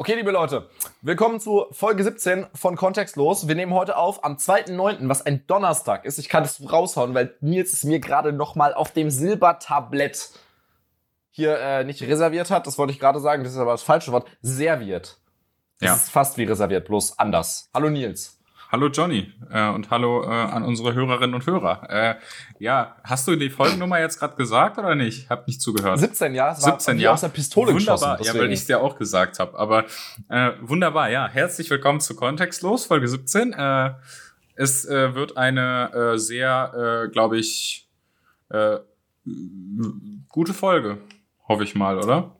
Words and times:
Okay, 0.00 0.14
liebe 0.14 0.30
Leute, 0.30 0.66
willkommen 1.02 1.40
zu 1.40 1.66
Folge 1.72 2.02
17 2.02 2.46
von 2.54 2.74
Kontextlos. 2.74 3.48
Wir 3.48 3.54
nehmen 3.54 3.74
heute 3.74 3.98
auf 3.98 4.24
am 4.24 4.36
2.9., 4.36 5.10
was 5.10 5.20
ein 5.26 5.46
Donnerstag 5.46 6.06
ist. 6.06 6.18
Ich 6.18 6.30
kann 6.30 6.42
das 6.42 6.72
raushauen, 6.72 7.12
weil 7.12 7.34
Nils 7.42 7.74
es 7.74 7.84
mir 7.84 8.00
gerade 8.00 8.32
noch 8.32 8.54
mal 8.54 8.72
auf 8.72 8.92
dem 8.92 9.10
Silbertablett 9.10 10.30
hier 11.28 11.58
äh, 11.58 11.84
nicht 11.84 12.00
reserviert 12.00 12.50
hat. 12.50 12.66
Das 12.66 12.78
wollte 12.78 12.94
ich 12.94 12.98
gerade 12.98 13.20
sagen, 13.20 13.44
das 13.44 13.52
ist 13.52 13.58
aber 13.58 13.72
das 13.72 13.82
falsche 13.82 14.10
Wort. 14.12 14.26
Serviert. 14.40 15.18
Das 15.80 15.86
Ja. 15.86 15.94
ist 15.96 16.08
fast 16.08 16.38
wie 16.38 16.44
reserviert, 16.44 16.86
bloß 16.88 17.18
anders. 17.18 17.68
Hallo 17.74 17.90
Nils. 17.90 18.39
Hallo 18.72 18.86
Johnny 18.86 19.32
äh, 19.50 19.68
und 19.70 19.90
hallo 19.90 20.22
äh, 20.22 20.28
an 20.28 20.62
unsere 20.62 20.94
Hörerinnen 20.94 21.34
und 21.34 21.44
Hörer. 21.44 21.90
Äh, 21.90 22.14
ja, 22.60 22.94
hast 23.02 23.26
du 23.26 23.34
die 23.34 23.50
Folgennummer 23.50 23.98
jetzt 23.98 24.20
gerade 24.20 24.36
gesagt 24.36 24.78
oder 24.78 24.94
nicht? 24.94 25.28
Hab 25.28 25.48
nicht 25.48 25.60
zugehört. 25.60 25.98
17, 25.98 26.34
ja? 26.34 26.52
Es 26.52 26.62
war 26.62 26.78
17, 26.78 26.98
wie 26.98 27.02
ja. 27.02 27.12
aus 27.12 27.22
der 27.22 27.30
Pistole 27.30 27.74
wunderbar, 27.74 28.18
geschossen. 28.18 28.36
ja, 28.36 28.40
weil 28.40 28.52
ich 28.52 28.60
es 28.60 28.66
dir 28.66 28.80
auch 28.80 28.96
gesagt 28.96 29.40
habe. 29.40 29.58
Aber 29.58 29.86
äh, 30.28 30.52
wunderbar, 30.60 31.10
ja. 31.10 31.26
Herzlich 31.26 31.68
willkommen 31.68 31.98
zu 31.98 32.14
Kontextlos, 32.14 32.86
Folge 32.86 33.08
17. 33.08 33.54
Äh, 33.54 33.90
es 34.54 34.84
äh, 34.84 35.16
wird 35.16 35.36
eine 35.36 35.92
äh, 35.92 36.18
sehr, 36.18 37.06
äh, 37.06 37.10
glaube 37.10 37.38
ich, 37.38 37.88
äh, 38.50 38.76
gute 40.28 40.54
Folge, 40.54 40.98
hoffe 41.48 41.64
ich 41.64 41.74
mal, 41.74 41.98
oder? 41.98 42.36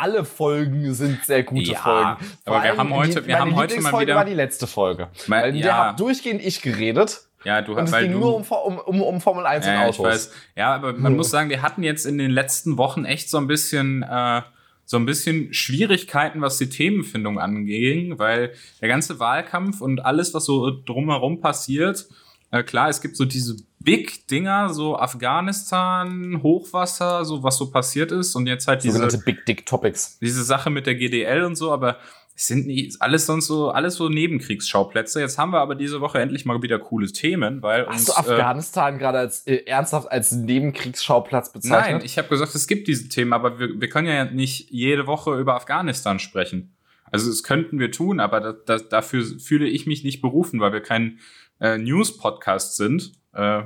Alle 0.00 0.24
Folgen 0.24 0.94
sind 0.94 1.24
sehr 1.24 1.42
gute 1.42 1.72
Ja, 1.72 1.78
Folgen. 1.78 2.16
Vor 2.44 2.56
aber 2.56 2.64
wir 2.64 2.76
haben 2.76 2.94
heute- 2.94 3.20
die, 3.22 3.28
wir 3.28 3.38
haben 3.38 3.54
heute 3.56 3.80
mal 3.80 4.00
wieder- 4.00 4.14
war 4.14 4.24
die 4.24 4.34
letzte 4.34 4.66
Folge. 4.66 5.08
Weil- 5.26 5.42
Weil 5.42 5.48
in 5.50 5.56
der 5.62 5.66
ja. 5.66 5.76
hab 5.88 5.96
durchgehend 5.96 6.42
ich 6.44 6.62
geredet. 6.62 7.20
Ja, 7.44 7.62
du 7.62 7.72
Und 7.74 7.84
es 7.84 7.92
weil 7.92 8.02
ging 8.04 8.12
du, 8.12 8.18
nur 8.18 8.36
um, 8.36 8.78
um, 8.86 9.00
um, 9.00 9.20
Formel 9.20 9.46
1 9.46 9.66
und 9.66 9.72
Ja, 9.72 9.88
ich 9.88 9.98
Autos. 9.98 10.04
weiß. 10.06 10.32
Ja, 10.56 10.74
aber 10.74 10.92
man 10.92 11.16
muss 11.16 11.30
sagen, 11.30 11.48
wir 11.48 11.62
hatten 11.62 11.82
jetzt 11.82 12.04
in 12.04 12.18
den 12.18 12.30
letzten 12.30 12.76
Wochen 12.76 13.04
echt 13.06 13.30
so 13.30 13.38
ein 13.38 13.46
bisschen, 13.46 14.02
äh, 14.02 14.42
so 14.84 14.96
ein 14.98 15.06
bisschen 15.06 15.54
Schwierigkeiten, 15.54 16.40
was 16.42 16.58
die 16.58 16.68
Themenfindung 16.68 17.38
anging, 17.38 18.18
weil 18.18 18.52
der 18.82 18.88
ganze 18.88 19.20
Wahlkampf 19.20 19.80
und 19.80 20.04
alles, 20.04 20.34
was 20.34 20.44
so 20.44 20.70
drumherum 20.84 21.40
passiert, 21.40 22.08
äh, 22.50 22.62
klar, 22.62 22.88
es 22.88 23.00
gibt 23.00 23.16
so 23.16 23.24
diese 23.24 23.56
Big-Dinger, 23.80 24.74
so 24.74 24.98
Afghanistan, 24.98 26.40
Hochwasser, 26.42 27.24
so 27.24 27.42
was 27.42 27.56
so 27.56 27.70
passiert 27.70 28.12
ist 28.12 28.34
und 28.34 28.46
jetzt 28.46 28.66
halt 28.66 28.82
diese, 28.82 28.94
Sogenannte 28.98 29.22
Big 29.24 29.46
Dick 29.46 29.66
Topics. 29.66 30.18
diese 30.18 30.44
Sache 30.44 30.68
mit 30.68 30.86
der 30.86 30.96
GDL 30.96 31.44
und 31.44 31.56
so, 31.56 31.72
aber 31.72 31.98
es 32.34 32.46
sind 32.46 32.66
nie, 32.66 32.92
alles 33.00 33.26
sonst 33.26 33.46
so, 33.46 33.70
alles 33.70 33.96
so 33.96 34.08
Nebenkriegsschauplätze. 34.08 35.20
Jetzt 35.20 35.36
haben 35.36 35.52
wir 35.52 35.60
aber 35.60 35.74
diese 35.74 36.00
Woche 36.00 36.20
endlich 36.20 36.46
mal 36.46 36.62
wieder 36.62 36.78
coole 36.78 37.06
Themen, 37.06 37.62
weil 37.62 37.86
Hast 37.86 38.08
uns, 38.08 38.16
du 38.16 38.30
äh, 38.30 38.34
Afghanistan 38.34 38.98
gerade 38.98 39.18
als 39.18 39.46
äh, 39.46 39.64
ernsthaft 39.66 40.10
als 40.10 40.32
Nebenkriegsschauplatz 40.32 41.52
bezeichnet? 41.52 41.98
Nein, 41.98 42.02
ich 42.04 42.18
habe 42.18 42.28
gesagt, 42.28 42.54
es 42.54 42.66
gibt 42.66 42.88
diese 42.88 43.08
Themen, 43.08 43.34
aber 43.34 43.58
wir, 43.58 43.80
wir 43.80 43.88
können 43.88 44.08
ja 44.08 44.24
nicht 44.24 44.70
jede 44.70 45.06
Woche 45.06 45.38
über 45.38 45.54
Afghanistan 45.54 46.18
sprechen. 46.18 46.74
Also 47.10 47.28
das 47.28 47.42
könnten 47.42 47.78
wir 47.78 47.90
tun, 47.90 48.20
aber 48.20 48.40
da, 48.40 48.52
da, 48.52 48.78
dafür 48.78 49.24
fühle 49.38 49.68
ich 49.68 49.86
mich 49.86 50.04
nicht 50.04 50.22
berufen, 50.22 50.60
weil 50.60 50.72
wir 50.72 50.80
kein 50.80 51.18
äh, 51.60 51.78
News-Podcast 51.78 52.76
sind. 52.76 53.12
Äh, 53.32 53.62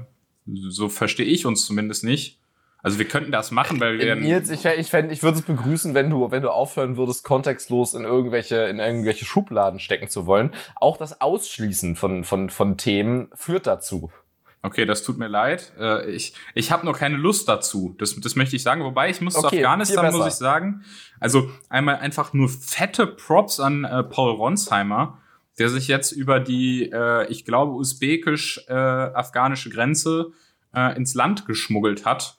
so 0.47 0.89
verstehe 0.89 1.27
ich 1.27 1.47
uns 1.47 1.65
zumindest 1.65 2.05
nicht. 2.05 2.39
Also 2.83 2.99
wir 2.99 3.09
könnten 3.09 3.33
das 3.33 3.51
machen, 3.51 3.81
weil 3.81 3.99
wir 3.99 4.13
Äh, 4.13 4.17
Nils, 4.17 4.51
ich, 4.51 4.67
ich, 4.67 4.89
fänd- 4.91 5.11
ich 5.11 5.23
würde 5.23 5.39
es 5.39 5.45
begrüßen, 5.45 5.95
wenn 5.95 6.11
du, 6.11 6.31
wenn 6.31 6.43
du 6.43 6.51
aufhören 6.51 6.99
würdest, 6.99 7.25
kontextlos 7.25 7.95
in 7.95 8.05
irgendwelche, 8.05 8.57
in 8.65 8.79
irgendwelche 8.79 9.25
Schubladen 9.25 9.81
stecken 9.81 10.09
zu 10.09 10.27
wollen. 10.27 10.51
Auch 10.77 10.99
das 10.99 11.23
Ausschließen 11.23 11.97
von, 11.97 12.25
von, 12.25 12.51
von 12.51 12.77
Themen 12.77 13.31
führt 13.35 13.67
dazu. 13.67 14.13
Okay, 14.61 14.85
das 14.85 15.03
tut 15.03 15.19
mir 15.19 15.29
leid. 15.29 15.73
Äh, 15.79 16.11
ich 16.11 16.35
ich 16.55 16.71
habe 16.73 16.85
nur 16.85 16.95
keine 16.95 17.17
Lust 17.17 17.49
dazu. 17.49 17.95
Das, 17.99 18.19
das 18.21 18.35
möchte 18.37 18.57
ich 18.57 18.63
sagen. 18.63 18.83
Wobei 18.85 19.09
ich 19.09 19.21
muss 19.23 19.33
zu 19.35 19.41
Okay, 19.47 19.57
viel 19.57 19.65
Afghanistan, 19.67 20.13
muss 20.15 20.27
ich 20.27 20.35
sagen. 20.35 20.85
Also 21.21 21.51
einmal 21.71 21.97
einfach 21.97 22.33
nur 22.35 22.49
fette 22.51 23.07
Props 23.07 23.61
an 23.61 23.85
äh, 23.85 24.03
Paul 24.03 24.33
Ronsheimer, 24.33 25.19
der 25.59 25.69
sich 25.69 25.89
jetzt 25.89 26.13
über 26.13 26.41
die, 26.41 26.91
äh, 26.93 27.27
ich 27.31 27.45
glaube, 27.45 27.73
usbekisch-afghanische 27.73 29.71
Grenze 29.71 30.33
äh, 30.75 30.97
ins 30.97 31.15
Land 31.15 31.47
geschmuggelt 31.47 32.05
hat 32.05 32.39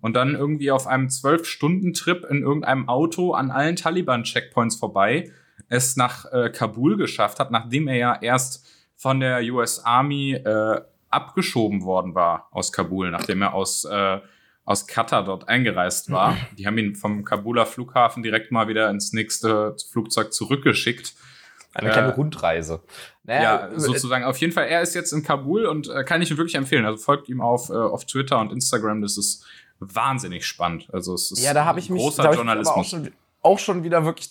und 0.00 0.14
dann 0.14 0.34
irgendwie 0.34 0.70
auf 0.70 0.86
einem 0.86 1.10
zwölf-Stunden-Trip 1.10 2.24
in 2.30 2.42
irgendeinem 2.42 2.88
Auto 2.88 3.32
an 3.32 3.50
allen 3.50 3.76
Taliban-Checkpoints 3.76 4.76
vorbei 4.76 5.30
es 5.68 5.96
nach 5.96 6.30
äh, 6.32 6.50
Kabul 6.50 6.96
geschafft 6.96 7.40
hat, 7.40 7.50
nachdem 7.50 7.88
er 7.88 7.96
ja 7.96 8.18
erst 8.20 8.66
von 8.96 9.20
der 9.20 9.42
US 9.52 9.80
Army 9.84 10.34
äh, 10.34 10.80
abgeschoben 11.10 11.82
worden 11.82 12.14
war 12.14 12.48
aus 12.50 12.72
Kabul, 12.72 13.10
nachdem 13.10 13.42
er 13.42 13.54
aus, 13.54 13.84
äh, 13.84 14.20
aus 14.64 14.86
Katar 14.86 15.24
dort 15.24 15.48
eingereist 15.48 16.10
war. 16.10 16.36
Die 16.58 16.66
haben 16.66 16.78
ihn 16.78 16.96
vom 16.96 17.24
Kabuler 17.24 17.66
Flughafen 17.66 18.22
direkt 18.22 18.50
mal 18.52 18.68
wieder 18.68 18.90
ins 18.90 19.12
nächste 19.12 19.76
Flugzeug 19.90 20.32
zurückgeschickt. 20.32 21.14
Eine 21.74 21.90
Äh, 21.90 21.92
kleine 21.92 22.14
Rundreise. 22.14 22.80
Ja, 23.24 23.34
Naja, 23.40 23.66
äh, 23.68 23.80
sozusagen. 23.80 24.24
Auf 24.24 24.38
jeden 24.38 24.52
Fall, 24.52 24.66
er 24.66 24.80
ist 24.82 24.94
jetzt 24.94 25.12
in 25.12 25.22
Kabul 25.22 25.66
und 25.66 25.88
äh, 25.88 26.04
kann 26.04 26.22
ich 26.22 26.30
ihm 26.30 26.36
wirklich 26.36 26.54
empfehlen. 26.54 26.84
Also 26.86 26.98
folgt 26.98 27.28
ihm 27.28 27.40
auf, 27.40 27.68
äh, 27.70 27.74
auf 27.74 28.04
Twitter 28.04 28.38
und 28.40 28.52
Instagram. 28.52 29.02
Das 29.02 29.18
ist 29.18 29.44
wahnsinnig 29.80 30.46
spannend. 30.46 30.88
Also 30.92 31.14
es 31.14 31.32
ist 31.32 31.44
Ja, 31.44 31.52
da 31.52 31.64
habe 31.64 31.78
ich 31.80 31.90
mich, 31.90 32.00
großer 32.00 32.22
da 32.22 32.28
hab 32.28 32.34
ich 32.34 32.40
mich 32.40 32.48
auch 32.48 32.54
Journalismus. 32.54 32.88
schon, 32.88 33.10
auch 33.42 33.58
schon 33.58 33.82
wieder 33.82 34.04
wirklich 34.04 34.30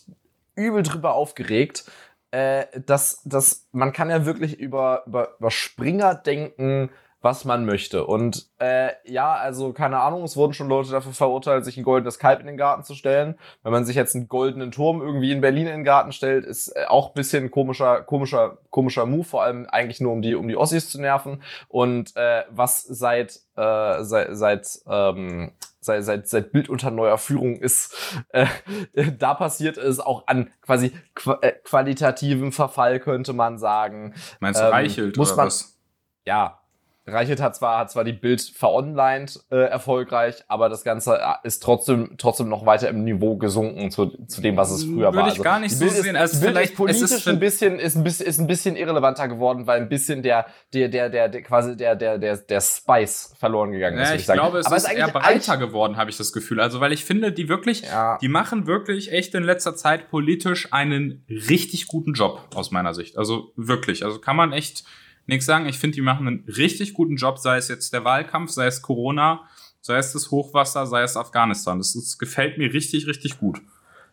übel 0.55 0.83
drüber 0.83 1.13
aufgeregt, 1.13 1.85
äh, 2.31 2.65
dass, 2.85 3.21
dass 3.25 3.67
man 3.71 3.91
kann 3.93 4.09
ja 4.09 4.25
wirklich 4.25 4.57
über, 4.59 5.03
über, 5.05 5.35
über 5.37 5.51
Springer 5.51 6.15
denken, 6.15 6.89
was 7.23 7.45
man 7.45 7.66
möchte. 7.66 8.06
Und 8.06 8.50
äh, 8.59 8.89
ja, 9.06 9.34
also 9.34 9.72
keine 9.72 10.00
Ahnung, 10.00 10.23
es 10.23 10.35
wurden 10.35 10.53
schon 10.53 10.67
Leute 10.67 10.91
dafür 10.91 11.13
verurteilt, 11.13 11.63
sich 11.63 11.78
ein 11.78 11.84
goldenes 11.84 12.19
Kalb 12.19 12.41
in 12.41 12.47
den 12.47 12.57
Garten 12.57 12.84
zu 12.84 12.95
stellen. 12.95 13.39
Wenn 13.63 13.72
man 13.72 13.85
sich 13.85 13.95
jetzt 13.95 14.13
einen 14.13 14.28
goldenen 14.28 14.72
Turm 14.72 15.01
irgendwie 15.01 15.31
in 15.31 15.39
Berlin 15.39 15.67
in 15.67 15.73
den 15.73 15.83
Garten 15.85 16.12
stellt, 16.12 16.45
ist 16.45 16.67
äh, 16.67 16.85
auch 16.88 17.07
ein 17.07 17.13
bisschen 17.13 17.50
komischer, 17.50 18.01
komischer, 18.01 18.57
komischer 18.69 19.06
Move, 19.06 19.23
vor 19.23 19.41
allem 19.41 19.66
eigentlich 19.67 20.01
nur 20.01 20.12
um 20.12 20.22
die, 20.22 20.35
um 20.35 20.50
die 20.50 20.57
Ossis 20.57 20.89
zu 20.89 21.00
nerven. 21.00 21.41
Und 21.69 22.13
äh, 22.17 22.44
was 22.50 22.83
seit, 22.83 23.39
äh, 23.56 24.03
seit, 24.03 24.28
seit 24.35 24.67
ähm, 24.85 25.53
seit, 25.79 26.03
seit, 26.03 26.28
seit 26.28 26.51
Bild 26.51 26.67
unter 26.67 26.91
neuer 26.91 27.17
Führung 27.17 27.56
ist, 27.56 27.95
äh, 28.33 28.47
da 29.17 29.33
passiert 29.33 29.78
ist, 29.78 30.01
auch 30.01 30.28
an 30.28 30.50
quasi 30.62 30.91
qua 31.16 31.38
äh, 31.41 31.53
qualitativen 31.63 32.51
Verfall, 32.51 33.00
könnte 33.00 33.31
man 33.31 33.57
sagen. 33.57 34.13
Meinst 34.41 34.59
du 34.59 34.66
ähm, 34.66 34.72
Reichelt 34.72 35.16
muss 35.17 35.35
man- 35.38 35.47
was? 35.47 35.79
Ja, 36.25 36.62
Reichelt 37.05 37.41
hat 37.41 37.53
zwar, 37.55 37.79
hat 37.79 37.91
zwar 37.91 38.05
die 38.05 38.13
Bild 38.13 38.41
veronlined 38.41 39.37
äh, 39.51 39.55
erfolgreich, 39.57 40.43
aber 40.47 40.69
das 40.69 40.83
Ganze 40.85 41.15
äh, 41.19 41.33
ist 41.47 41.61
trotzdem, 41.61 42.15
trotzdem 42.17 42.47
noch 42.47 42.65
weiter 42.65 42.87
im 42.87 43.03
Niveau 43.03 43.35
gesunken 43.37 43.91
zu, 43.91 44.05
zu 44.27 44.41
dem, 44.41 44.55
was 44.55 44.71
es 44.71 44.85
früher 44.85 45.07
Würde 45.13 45.17
war. 45.17 45.27
ich 45.27 45.41
gar 45.43 45.59
nicht 45.59 45.75
so 45.77 45.87
sehen. 45.87 46.15
Ist, 46.15 46.21
Also 46.21 46.39
Bild 46.39 46.51
vielleicht- 46.51 46.71
ist 46.71 46.77
politisch 46.77 47.01
ist- 47.11 47.27
ein 47.27 47.39
bisschen, 47.39 47.77
ist 47.79 47.95
ein 47.97 48.03
bisschen, 48.05 48.25
ist 48.27 48.39
ein 48.39 48.47
bisschen 48.47 48.75
irrelevanter 48.77 49.27
geworden, 49.27 49.67
weil 49.67 49.81
ein 49.81 49.89
bisschen 49.89 50.23
der, 50.23 50.45
der, 50.73 50.87
der, 50.87 51.09
der, 51.09 51.27
der 51.27 51.41
quasi 51.41 51.75
der, 51.75 51.95
der, 51.97 52.17
der, 52.17 52.37
der 52.37 52.61
Spice 52.61 53.33
verloren 53.37 53.71
gegangen 53.73 53.97
ist. 53.99 54.09
Ja, 54.09 54.15
ich 54.15 54.25
sagen. 54.25 54.39
glaube, 54.39 54.59
es 54.59 54.65
aber 54.67 54.77
ist 54.77 54.89
eher 54.91 55.09
breiter 55.09 55.57
geworden, 55.57 55.97
habe 55.97 56.09
ich 56.09 56.15
das 56.17 56.31
Gefühl. 56.31 56.61
Also, 56.61 56.79
weil 56.79 56.93
ich 56.93 57.03
finde, 57.03 57.33
die 57.33 57.49
wirklich, 57.49 57.81
Ja. 57.81 58.17
die 58.21 58.29
machen 58.29 58.65
wirklich 58.65 59.11
echt 59.11 59.35
in 59.35 59.43
letzter 59.43 59.75
Zeit 59.75 60.09
politisch 60.09 60.71
einen 60.71 61.25
richtig 61.27 61.87
guten 61.87 62.13
Job 62.13 62.39
aus 62.55 62.71
meiner 62.71 62.93
Sicht. 62.93 63.17
Also 63.17 63.51
wirklich. 63.57 64.05
Also 64.05 64.19
kann 64.19 64.37
man 64.37 64.53
echt 64.53 64.85
nichts 65.25 65.45
sagen. 65.45 65.66
Ich 65.67 65.79
finde, 65.79 65.95
die 65.95 66.01
machen 66.01 66.28
einen 66.28 66.45
richtig 66.47 66.94
guten 66.94 67.16
Job, 67.16 67.39
sei 67.39 67.57
es 67.57 67.67
jetzt 67.67 67.94
der 67.94 68.03
Wahlkampf, 68.03 68.51
sei 68.51 68.67
es 68.67 68.81
Corona, 68.81 69.41
sei 69.81 69.97
es 69.97 70.13
das 70.13 70.31
Hochwasser, 70.31 70.85
sei 70.85 71.03
es 71.03 71.17
Afghanistan. 71.17 71.78
Das, 71.78 71.94
das 71.94 72.17
gefällt 72.17 72.57
mir 72.57 72.73
richtig, 72.73 73.07
richtig 73.07 73.39
gut. 73.39 73.62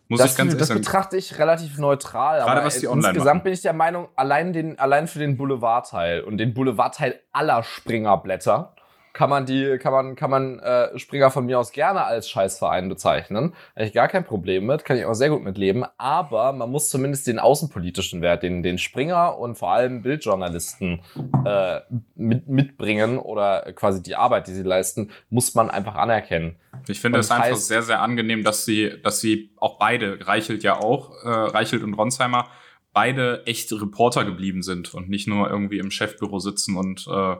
Muss 0.07 0.19
Das, 0.19 0.31
ich 0.31 0.37
ganz 0.37 0.57
das 0.57 0.67
sagen. 0.67 0.81
betrachte 0.81 1.15
ich 1.15 1.37
relativ 1.39 1.77
neutral. 1.77 2.39
Gerade 2.39 2.51
aber 2.51 2.65
was 2.65 2.79
die 2.79 2.87
online 2.87 3.09
insgesamt 3.09 3.37
machen. 3.37 3.43
bin 3.43 3.53
ich 3.53 3.61
der 3.61 3.71
Meinung, 3.73 4.09
allein, 4.17 4.51
den, 4.51 4.77
allein 4.77 5.07
für 5.07 5.19
den 5.19 5.37
Boulevardteil 5.37 6.21
und 6.21 6.37
den 6.37 6.53
Boulevardteil 6.53 7.21
aller 7.31 7.63
Springerblätter 7.63 8.75
kann 9.13 9.29
man 9.29 9.45
die, 9.45 9.77
kann 9.77 9.91
man, 9.91 10.15
kann 10.15 10.29
man 10.29 10.59
äh, 10.59 10.97
Springer 10.97 11.31
von 11.31 11.45
mir 11.45 11.59
aus 11.59 11.71
gerne 11.71 12.03
als 12.05 12.29
Scheißverein 12.29 12.89
bezeichnen. 12.89 13.53
Habe 13.75 13.85
ich 13.85 13.93
gar 13.93 14.07
kein 14.07 14.23
Problem 14.23 14.65
mit, 14.65 14.85
kann 14.85 14.97
ich 14.97 15.05
auch 15.05 15.13
sehr 15.13 15.29
gut 15.29 15.43
mitleben. 15.43 15.85
Aber 15.97 16.53
man 16.53 16.69
muss 16.69 16.89
zumindest 16.89 17.27
den 17.27 17.39
außenpolitischen 17.39 18.21
Wert, 18.21 18.43
den, 18.43 18.63
den 18.63 18.77
Springer 18.77 19.37
und 19.37 19.55
vor 19.55 19.71
allem 19.71 20.01
Bildjournalisten 20.01 21.01
äh, 21.45 21.81
mit, 22.15 22.47
mitbringen 22.47 23.17
oder 23.17 23.73
quasi 23.73 24.01
die 24.01 24.15
Arbeit, 24.15 24.47
die 24.47 24.53
sie 24.53 24.63
leisten, 24.63 25.11
muss 25.29 25.55
man 25.55 25.69
einfach 25.69 25.95
anerkennen. 25.95 26.55
Ich 26.87 26.99
finde 26.99 27.19
es 27.19 27.31
einfach 27.31 27.55
sehr, 27.57 27.83
sehr 27.83 28.01
angenehm, 28.01 28.43
dass 28.43 28.65
sie, 28.65 28.93
dass 29.03 29.19
sie 29.19 29.51
auch 29.57 29.77
beide, 29.77 30.25
Reichelt 30.27 30.63
ja 30.63 30.79
auch, 30.79 31.11
äh, 31.23 31.29
Reichelt 31.29 31.83
und 31.83 31.93
Ronsheimer, 31.93 32.47
beide 32.93 33.45
echt 33.45 33.71
Reporter 33.71 34.25
geblieben 34.25 34.63
sind 34.63 34.93
und 34.93 35.09
nicht 35.09 35.27
nur 35.27 35.49
irgendwie 35.49 35.79
im 35.79 35.91
Chefbüro 35.91 36.39
sitzen 36.39 36.75
und 36.75 37.07
äh, 37.07 37.35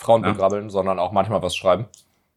Frauen 0.00 0.24
Ja. 0.24 0.32
begrabbeln, 0.32 0.70
sondern 0.70 0.98
auch 0.98 1.12
manchmal 1.12 1.42
was 1.42 1.54
schreiben. 1.54 1.86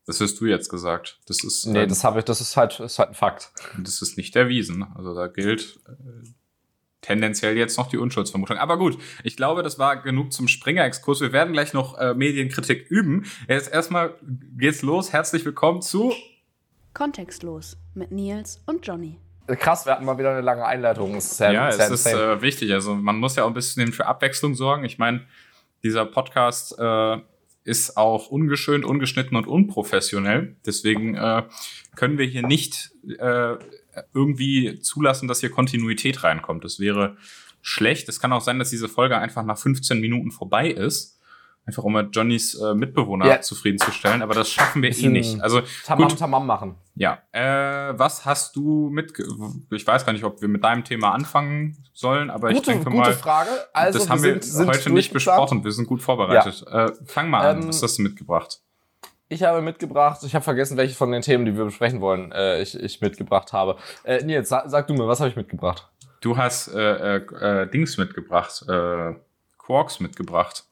das 0.06 0.20
hast 0.20 0.40
du 0.42 0.46
jetzt 0.46 0.70
gesagt. 0.70 1.20
Das 1.28 1.44
ist, 1.46 1.66
Nee, 1.66 1.88
das 1.88 2.04
habe 2.04 2.20
ich, 2.20 2.26
das 2.26 2.42
ist 2.42 2.58
halt, 2.58 2.78
ist 2.82 3.00
halt 3.00 3.10
ein 3.10 3.16
Fakt. 3.16 3.54
das 3.82 4.02
ist 4.02 4.18
nicht 4.18 4.36
erwiesen. 4.36 4.86
Also 4.96 5.16
da 5.16 5.28
gilt 5.28 5.80
äh, 5.88 6.28
tendenziell 7.00 7.56
jetzt 7.58 7.78
noch 7.78 7.88
die 7.88 7.98
Unschuldsvermutung. 7.98 8.58
Aber 8.58 8.78
gut, 8.78 8.98
ich 9.24 9.38
glaube, 9.38 9.64
das 9.64 9.80
war 9.80 9.96
genug 10.02 10.34
zum 10.34 10.50
Springer-Exkurs. 10.50 11.22
Wir 11.22 11.32
werden 11.32 11.54
gleich 11.54 11.72
noch 11.74 11.98
äh, 11.98 12.14
Medienkritik 12.14 12.86
üben. 12.90 13.26
Jetzt 13.48 13.72
erstmal 13.72 14.16
geht's 14.58 14.82
los. 14.82 15.14
Herzlich 15.14 15.46
willkommen 15.46 15.82
zu 15.82 16.14
Kontextlos 16.94 17.78
mit 17.94 18.12
Nils 18.12 18.62
und 18.66 18.86
Johnny. 18.86 19.20
Krass, 19.48 19.86
wir 19.86 19.94
hatten 19.94 20.06
mal 20.06 20.18
wieder 20.18 20.32
eine 20.32 20.42
lange 20.42 20.66
Einleitung. 20.66 21.20
Sam, 21.20 21.54
ja, 21.54 21.72
Sam, 21.72 21.94
es 21.94 22.06
ist 22.06 22.14
äh, 22.14 22.42
wichtig. 22.42 22.72
Also 22.74 22.94
man 22.96 23.18
muss 23.18 23.36
ja 23.36 23.44
auch 23.44 23.48
ein 23.48 23.54
bisschen 23.54 23.92
für 23.94 24.06
Abwechslung 24.06 24.54
sorgen. 24.54 24.84
Ich 24.86 24.98
meine, 25.00 25.22
dieser 25.84 26.06
Podcast 26.06 26.78
äh, 26.78 27.18
ist 27.64 27.98
auch 27.98 28.28
ungeschönt, 28.28 28.86
ungeschnitten 28.86 29.38
und 29.38 29.48
unprofessionell. 29.48 30.56
Deswegen 30.66 31.16
äh, 31.16 31.44
können 31.96 32.18
wir 32.18 32.26
hier 32.26 32.46
nicht 32.46 32.92
äh, 33.08 33.56
irgendwie 34.14 34.80
zulassen, 34.80 35.28
dass 35.28 35.40
hier 35.40 35.50
Kontinuität 35.50 36.24
reinkommt. 36.24 36.64
Das 36.64 36.80
wäre 36.80 37.18
schlecht. 37.62 38.10
Es 38.10 38.20
kann 38.20 38.34
auch 38.34 38.42
sein, 38.42 38.60
dass 38.60 38.70
diese 38.70 38.90
Folge 38.90 39.18
einfach 39.18 39.44
nach 39.44 39.58
15 39.58 40.00
Minuten 40.00 40.32
vorbei 40.32 40.70
ist. 40.70 41.13
Einfach 41.66 41.84
um 41.84 42.10
Johnnys 42.12 42.56
äh, 42.56 42.74
Mitbewohner 42.74 43.26
ja. 43.26 43.42
zufriedenzustellen, 43.42 44.22
aber 44.22 44.34
das 44.34 44.50
schaffen 44.50 44.82
wir 44.82 44.98
eh 44.98 45.08
nicht. 45.08 45.42
Also 45.42 45.62
Tamam 45.86 46.10
gut. 46.10 46.20
Tamam 46.20 46.46
machen. 46.46 46.76
Ja. 46.96 47.20
Äh, 47.32 47.98
was 47.98 48.26
hast 48.26 48.58
du 48.58 48.90
mit? 48.90 49.14
Ich 49.72 49.88
weiß 49.88 50.06
gar 50.06 50.12
nicht, 50.12 50.26
ob 50.26 50.42
wir 50.42 50.50
mit 50.50 50.64
deinem 50.64 50.84
Thema 50.84 51.12
anfangen 51.14 51.78
sollen, 51.94 52.30
aber 52.30 52.50
gute, 52.50 52.60
ich 52.60 52.66
denke 52.66 52.86
gute 52.86 52.98
mal. 52.98 53.06
Gute 53.06 53.18
Frage. 53.18 53.50
Also 53.72 54.00
das 54.00 54.10
haben 54.10 54.24
wir 54.24 54.42
sind 54.42 54.68
heute 54.68 54.90
nicht 54.92 55.14
besprochen. 55.14 55.64
Wir 55.64 55.72
sind 55.72 55.88
gut 55.88 56.02
vorbereitet. 56.02 56.66
Ja. 56.70 56.88
Äh, 56.88 56.94
fang 57.06 57.30
mal 57.30 57.48
an. 57.48 57.62
Ähm, 57.62 57.68
was 57.70 57.82
hast 57.82 57.98
du 57.98 58.02
mitgebracht? 58.02 58.60
Ich 59.30 59.42
habe 59.42 59.62
mitgebracht, 59.62 60.22
ich 60.24 60.36
habe 60.36 60.44
vergessen, 60.44 60.78
welche 60.78 60.96
von 60.96 61.12
den 61.12 61.22
Themen, 61.22 61.46
die 61.46 61.58
wir 61.58 61.66
besprechen 61.66 62.02
wollen, 62.02 62.32
äh, 62.34 62.62
ich, 62.62 62.78
ich 62.80 63.02
mitgebracht 63.02 63.52
habe. 63.54 63.78
Äh, 64.04 64.24
Nils, 64.24 64.50
sag, 64.50 64.70
sag 64.70 64.86
du 64.88 64.94
mir, 64.94 65.08
was 65.08 65.22
habe 65.22 65.30
ich 65.30 65.36
mitgebracht? 65.36 65.90
Du 66.22 66.38
hast 66.38 66.68
äh, 66.68 67.16
äh, 67.18 67.68
Dings 67.70 67.98
mitgebracht, 67.98 68.64
äh, 68.70 69.16
Quarks 69.58 70.00
mitgebracht. 70.00 70.66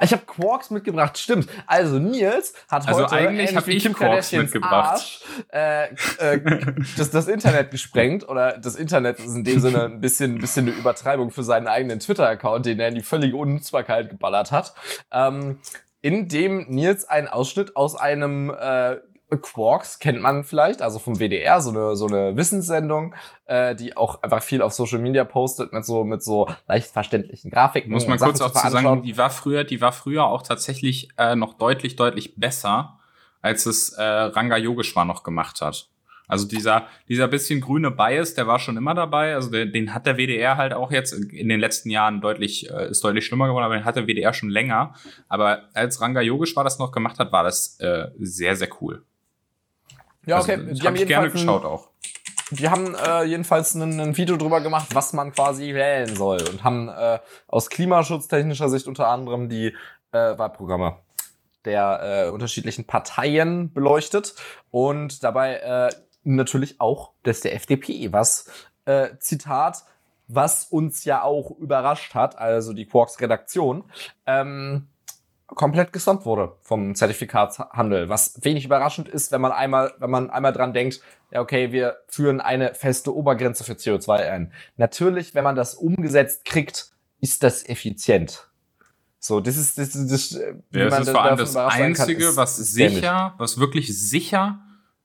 Ich 0.00 0.12
habe 0.12 0.22
Quarks 0.26 0.70
mitgebracht, 0.70 1.18
stimmt. 1.18 1.48
Also 1.66 1.98
Nils 1.98 2.54
hat 2.68 2.86
also 2.88 3.04
heute 3.04 3.12
eigentlich 3.12 3.54
habe 3.56 3.70
ich 3.72 3.82
Kim 3.82 3.92
Quarks 3.92 4.32
mitgebracht. 4.32 4.72
Arsch, 4.72 5.20
äh, 5.52 5.88
äh, 6.18 6.74
das, 6.96 7.10
das 7.10 7.28
Internet 7.28 7.70
gesprengt 7.70 8.28
oder 8.28 8.58
das 8.58 8.76
Internet 8.76 9.18
ist 9.18 9.34
in 9.34 9.44
dem 9.44 9.60
Sinne 9.60 9.84
ein 9.84 10.00
bisschen, 10.00 10.36
ein 10.36 10.40
bisschen 10.40 10.68
eine 10.68 10.76
Übertreibung 10.76 11.30
für 11.30 11.42
seinen 11.42 11.66
eigenen 11.66 12.00
Twitter-Account, 12.00 12.66
den 12.66 12.80
er 12.80 12.88
in 12.88 12.94
die 12.94 13.02
völlige 13.02 13.36
Unnutzbarkeit 13.36 14.10
geballert 14.10 14.52
hat. 14.52 14.74
Ähm, 15.12 15.58
in 16.02 16.28
dem 16.28 16.66
Nils 16.68 17.04
einen 17.04 17.28
Ausschnitt 17.28 17.76
aus 17.76 17.94
einem 17.94 18.50
äh, 18.50 18.96
Quarks 19.38 19.98
kennt 19.98 20.20
man 20.20 20.44
vielleicht, 20.44 20.82
also 20.82 20.98
vom 20.98 21.18
WDR, 21.18 21.60
so 21.60 21.70
eine, 21.70 21.96
so 21.96 22.06
eine 22.06 22.36
Wissenssendung, 22.36 23.14
äh, 23.46 23.74
die 23.74 23.96
auch 23.96 24.22
einfach 24.22 24.42
viel 24.42 24.62
auf 24.62 24.72
Social 24.72 24.98
Media 24.98 25.24
postet 25.24 25.72
mit 25.72 25.84
so, 25.84 26.04
mit 26.04 26.22
so 26.22 26.48
leicht 26.66 26.90
verständlichen 26.90 27.50
Grafiken. 27.50 27.90
Muss 27.92 28.06
man 28.06 28.18
kurz 28.18 28.40
auch 28.40 28.52
zu 28.52 28.70
sagen, 28.70 29.02
die 29.02 29.16
war 29.16 29.30
früher, 29.30 29.64
die 29.64 29.80
war 29.80 29.92
früher 29.92 30.24
auch 30.24 30.42
tatsächlich 30.42 31.08
äh, 31.18 31.36
noch 31.36 31.54
deutlich, 31.54 31.96
deutlich 31.96 32.36
besser, 32.36 32.98
als 33.42 33.66
es 33.66 33.90
äh, 33.90 34.02
Ranga 34.02 34.56
Yogeshwar 34.56 35.04
noch 35.04 35.22
gemacht 35.22 35.60
hat. 35.60 35.88
Also 36.30 36.46
dieser, 36.46 36.86
dieser 37.08 37.26
bisschen 37.26 37.60
grüne 37.60 37.90
Bias, 37.90 38.34
der 38.34 38.46
war 38.46 38.60
schon 38.60 38.76
immer 38.76 38.94
dabei. 38.94 39.34
Also 39.34 39.50
der, 39.50 39.66
den 39.66 39.92
hat 39.92 40.06
der 40.06 40.16
WDR 40.16 40.56
halt 40.56 40.72
auch 40.72 40.92
jetzt 40.92 41.12
in 41.12 41.48
den 41.48 41.58
letzten 41.58 41.90
Jahren 41.90 42.20
deutlich, 42.20 42.70
äh, 42.70 42.88
ist 42.88 43.02
deutlich 43.02 43.26
schlimmer 43.26 43.48
geworden, 43.48 43.64
aber 43.64 43.74
den 43.74 43.84
hat 43.84 43.96
der 43.96 44.06
WDR 44.06 44.32
schon 44.32 44.48
länger. 44.48 44.94
Aber 45.28 45.64
als 45.74 46.00
Ranga 46.00 46.20
Yogeshwar 46.20 46.62
das 46.62 46.78
noch 46.78 46.92
gemacht 46.92 47.18
hat, 47.18 47.32
war 47.32 47.42
das 47.42 47.80
äh, 47.80 48.10
sehr, 48.20 48.54
sehr 48.54 48.68
cool. 48.80 49.02
Ja, 50.26 50.40
okay. 50.40 50.54
Also, 50.54 50.72
die 50.74 50.86
haben 50.86 50.96
ich 50.96 51.06
gerne 51.06 51.30
geschaut 51.30 51.64
auch. 51.64 51.88
Die 52.50 52.68
haben 52.68 52.94
äh, 52.96 53.24
jedenfalls 53.24 53.74
ein, 53.74 54.00
ein 54.00 54.16
Video 54.16 54.36
drüber 54.36 54.60
gemacht, 54.60 54.88
was 54.92 55.12
man 55.12 55.32
quasi 55.32 55.72
wählen 55.72 56.16
soll 56.16 56.42
und 56.50 56.64
haben 56.64 56.88
äh, 56.88 57.20
aus 57.46 57.70
klimaschutztechnischer 57.70 58.68
Sicht 58.68 58.88
unter 58.88 59.06
anderem 59.08 59.48
die 59.48 59.76
äh, 60.12 60.38
Wahlprogramme 60.38 60.96
der 61.64 62.26
äh, 62.26 62.30
unterschiedlichen 62.30 62.86
Parteien 62.86 63.72
beleuchtet 63.72 64.34
und 64.70 65.22
dabei 65.22 65.56
äh, 65.56 65.90
natürlich 66.24 66.80
auch 66.80 67.12
das 67.22 67.40
der 67.40 67.54
FDP, 67.54 68.12
was 68.12 68.46
äh, 68.84 69.10
Zitat, 69.18 69.84
was 70.26 70.64
uns 70.64 71.04
ja 71.04 71.22
auch 71.22 71.50
überrascht 71.58 72.14
hat, 72.14 72.38
also 72.38 72.72
die 72.72 72.86
Quarks 72.86 73.20
Redaktion, 73.20 73.84
ähm, 74.26 74.88
komplett 75.54 75.92
gesonnt 75.92 76.24
wurde 76.24 76.56
vom 76.62 76.94
Zertifikatshandel, 76.94 78.08
was 78.08 78.38
wenig 78.42 78.64
überraschend 78.64 79.08
ist, 79.08 79.32
wenn 79.32 79.40
man 79.40 79.52
einmal, 79.52 79.94
wenn 79.98 80.10
man 80.10 80.30
einmal 80.30 80.52
dran 80.52 80.72
denkt, 80.72 81.00
ja 81.30 81.40
okay, 81.40 81.72
wir 81.72 81.96
führen 82.08 82.40
eine 82.40 82.74
feste 82.74 83.14
Obergrenze 83.14 83.64
für 83.64 83.72
CO2 83.72 84.30
ein. 84.30 84.52
Natürlich, 84.76 85.34
wenn 85.34 85.44
man 85.44 85.56
das 85.56 85.74
umgesetzt 85.74 86.44
kriegt, 86.44 86.90
ist 87.20 87.42
das 87.42 87.68
effizient. 87.68 88.48
So, 89.18 89.40
das 89.40 89.56
ist 89.56 89.76
das, 89.76 89.90
das, 89.90 90.06
das, 90.06 90.30
ja, 90.72 90.88
das 90.88 91.00
ist 91.00 91.10
vor 91.10 91.22
allem 91.22 91.36
das 91.36 91.54
Einzige, 91.54 92.20
kann, 92.20 92.30
ist, 92.30 92.36
was 92.36 92.58
ist 92.58 92.72
sicher, 92.72 93.34
was 93.36 93.58
wirklich 93.58 93.96
sicher 93.98 94.60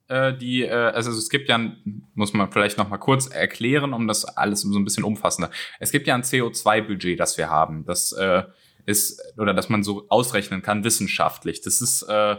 äh, 0.08 0.38
die, 0.38 0.64
äh, 0.64 0.72
also 0.72 1.12
es 1.12 1.30
gibt 1.30 1.50
ja, 1.50 1.58
ein, 1.58 2.08
muss 2.14 2.34
man 2.34 2.52
vielleicht 2.52 2.78
noch 2.78 2.90
mal 2.90 2.98
kurz 2.98 3.28
erklären, 3.28 3.94
um 3.94 4.08
das 4.08 4.26
alles 4.26 4.62
so 4.62 4.78
ein 4.78 4.84
bisschen 4.84 5.04
umfassender. 5.04 5.50
Es 5.80 5.92
gibt 5.92 6.08
ja 6.08 6.16
ein 6.16 6.22
CO2-Budget, 6.22 7.20
das 7.20 7.38
wir 7.38 7.50
haben. 7.50 7.86
Das 7.86 8.12
äh, 8.14 8.44
ist, 8.86 9.22
oder 9.38 9.54
dass 9.54 9.70
man 9.70 9.84
so 9.84 10.06
ausrechnen 10.10 10.62
kann, 10.62 10.84
wissenschaftlich. 10.84 11.62
Das 11.62 11.82
ist 11.82 12.04
äh, 12.04 12.38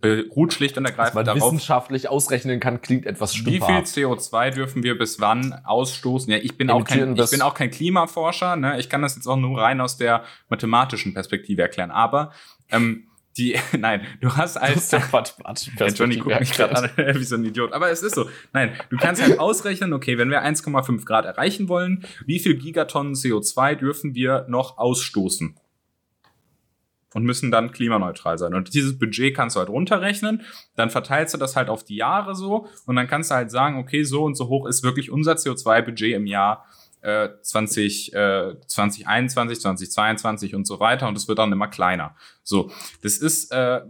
beruht 0.00 0.52
schlicht 0.52 0.78
und 0.78 0.84
ergreifend 0.84 1.08
dass 1.08 1.14
man 1.14 1.24
darauf. 1.24 1.52
wissenschaftlich 1.52 2.08
ausrechnen 2.08 2.60
kann, 2.60 2.80
klingt 2.80 3.06
etwas 3.06 3.34
stümper. 3.34 3.68
Wie 3.68 3.86
viel 3.86 4.06
CO2 4.06 4.50
dürfen 4.52 4.82
wir 4.82 4.96
bis 4.96 5.20
wann 5.20 5.52
ausstoßen? 5.64 6.32
Ja, 6.32 6.38
ich 6.38 6.56
bin 6.56 6.70
auch 6.70 6.84
kein, 6.84 7.16
ich 7.16 7.30
bin 7.30 7.42
auch 7.42 7.54
kein 7.54 7.70
Klimaforscher. 7.70 8.56
Ne? 8.56 8.78
Ich 8.78 8.88
kann 8.88 9.02
das 9.02 9.16
jetzt 9.16 9.26
auch 9.26 9.36
nur 9.36 9.60
rein 9.60 9.80
aus 9.80 9.96
der 9.96 10.24
mathematischen 10.48 11.12
Perspektive 11.12 11.62
erklären. 11.62 11.90
Aber 11.90 12.32
ähm, 12.70 13.07
die, 13.38 13.56
nein, 13.78 14.02
du 14.20 14.36
hast 14.36 14.56
als. 14.58 14.88
Das 14.88 15.10
Mathematik 15.12 15.78
ja, 15.78 15.86
Johnny 15.86 16.16
guckt 16.16 16.40
mich 16.40 16.52
gerade 16.52 16.76
an 16.76 16.90
wie 17.16 17.24
so 17.24 17.36
ein 17.36 17.44
Idiot. 17.44 17.72
Aber 17.72 17.90
es 17.90 18.02
ist 18.02 18.14
so. 18.14 18.28
Nein, 18.52 18.72
du 18.90 18.96
kannst 18.96 19.22
halt 19.22 19.38
ausrechnen, 19.38 19.92
okay, 19.92 20.18
wenn 20.18 20.30
wir 20.30 20.44
1,5 20.44 21.04
Grad 21.04 21.24
erreichen 21.24 21.68
wollen, 21.68 22.04
wie 22.26 22.38
viel 22.38 22.56
Gigatonnen 22.56 23.14
CO2 23.14 23.76
dürfen 23.76 24.14
wir 24.14 24.46
noch 24.48 24.78
ausstoßen? 24.78 25.54
Und 27.14 27.24
müssen 27.24 27.50
dann 27.50 27.72
klimaneutral 27.72 28.36
sein. 28.36 28.52
Und 28.52 28.74
dieses 28.74 28.98
Budget 28.98 29.34
kannst 29.34 29.56
du 29.56 29.60
halt 29.60 29.70
runterrechnen, 29.70 30.42
dann 30.76 30.90
verteilst 30.90 31.32
du 31.32 31.38
das 31.38 31.56
halt 31.56 31.70
auf 31.70 31.82
die 31.82 31.96
Jahre 31.96 32.34
so 32.34 32.68
und 32.84 32.96
dann 32.96 33.06
kannst 33.06 33.30
du 33.30 33.34
halt 33.34 33.50
sagen, 33.50 33.78
okay, 33.78 34.04
so 34.04 34.24
und 34.24 34.34
so 34.34 34.48
hoch 34.48 34.66
ist 34.66 34.82
wirklich 34.82 35.10
unser 35.10 35.32
CO2-Budget 35.32 36.14
im 36.14 36.26
Jahr 36.26 36.66
20, 37.00 38.12
äh, 38.14 38.54
2021, 38.66 39.60
2022 39.60 40.54
und 40.54 40.66
so 40.66 40.80
weiter 40.80 41.08
und 41.08 41.16
es 41.16 41.28
wird 41.28 41.38
dann 41.38 41.52
immer 41.52 41.68
kleiner. 41.68 42.14
So, 42.48 42.70
das 43.02 43.18
ist, 43.18 43.52
äh, 43.52 43.82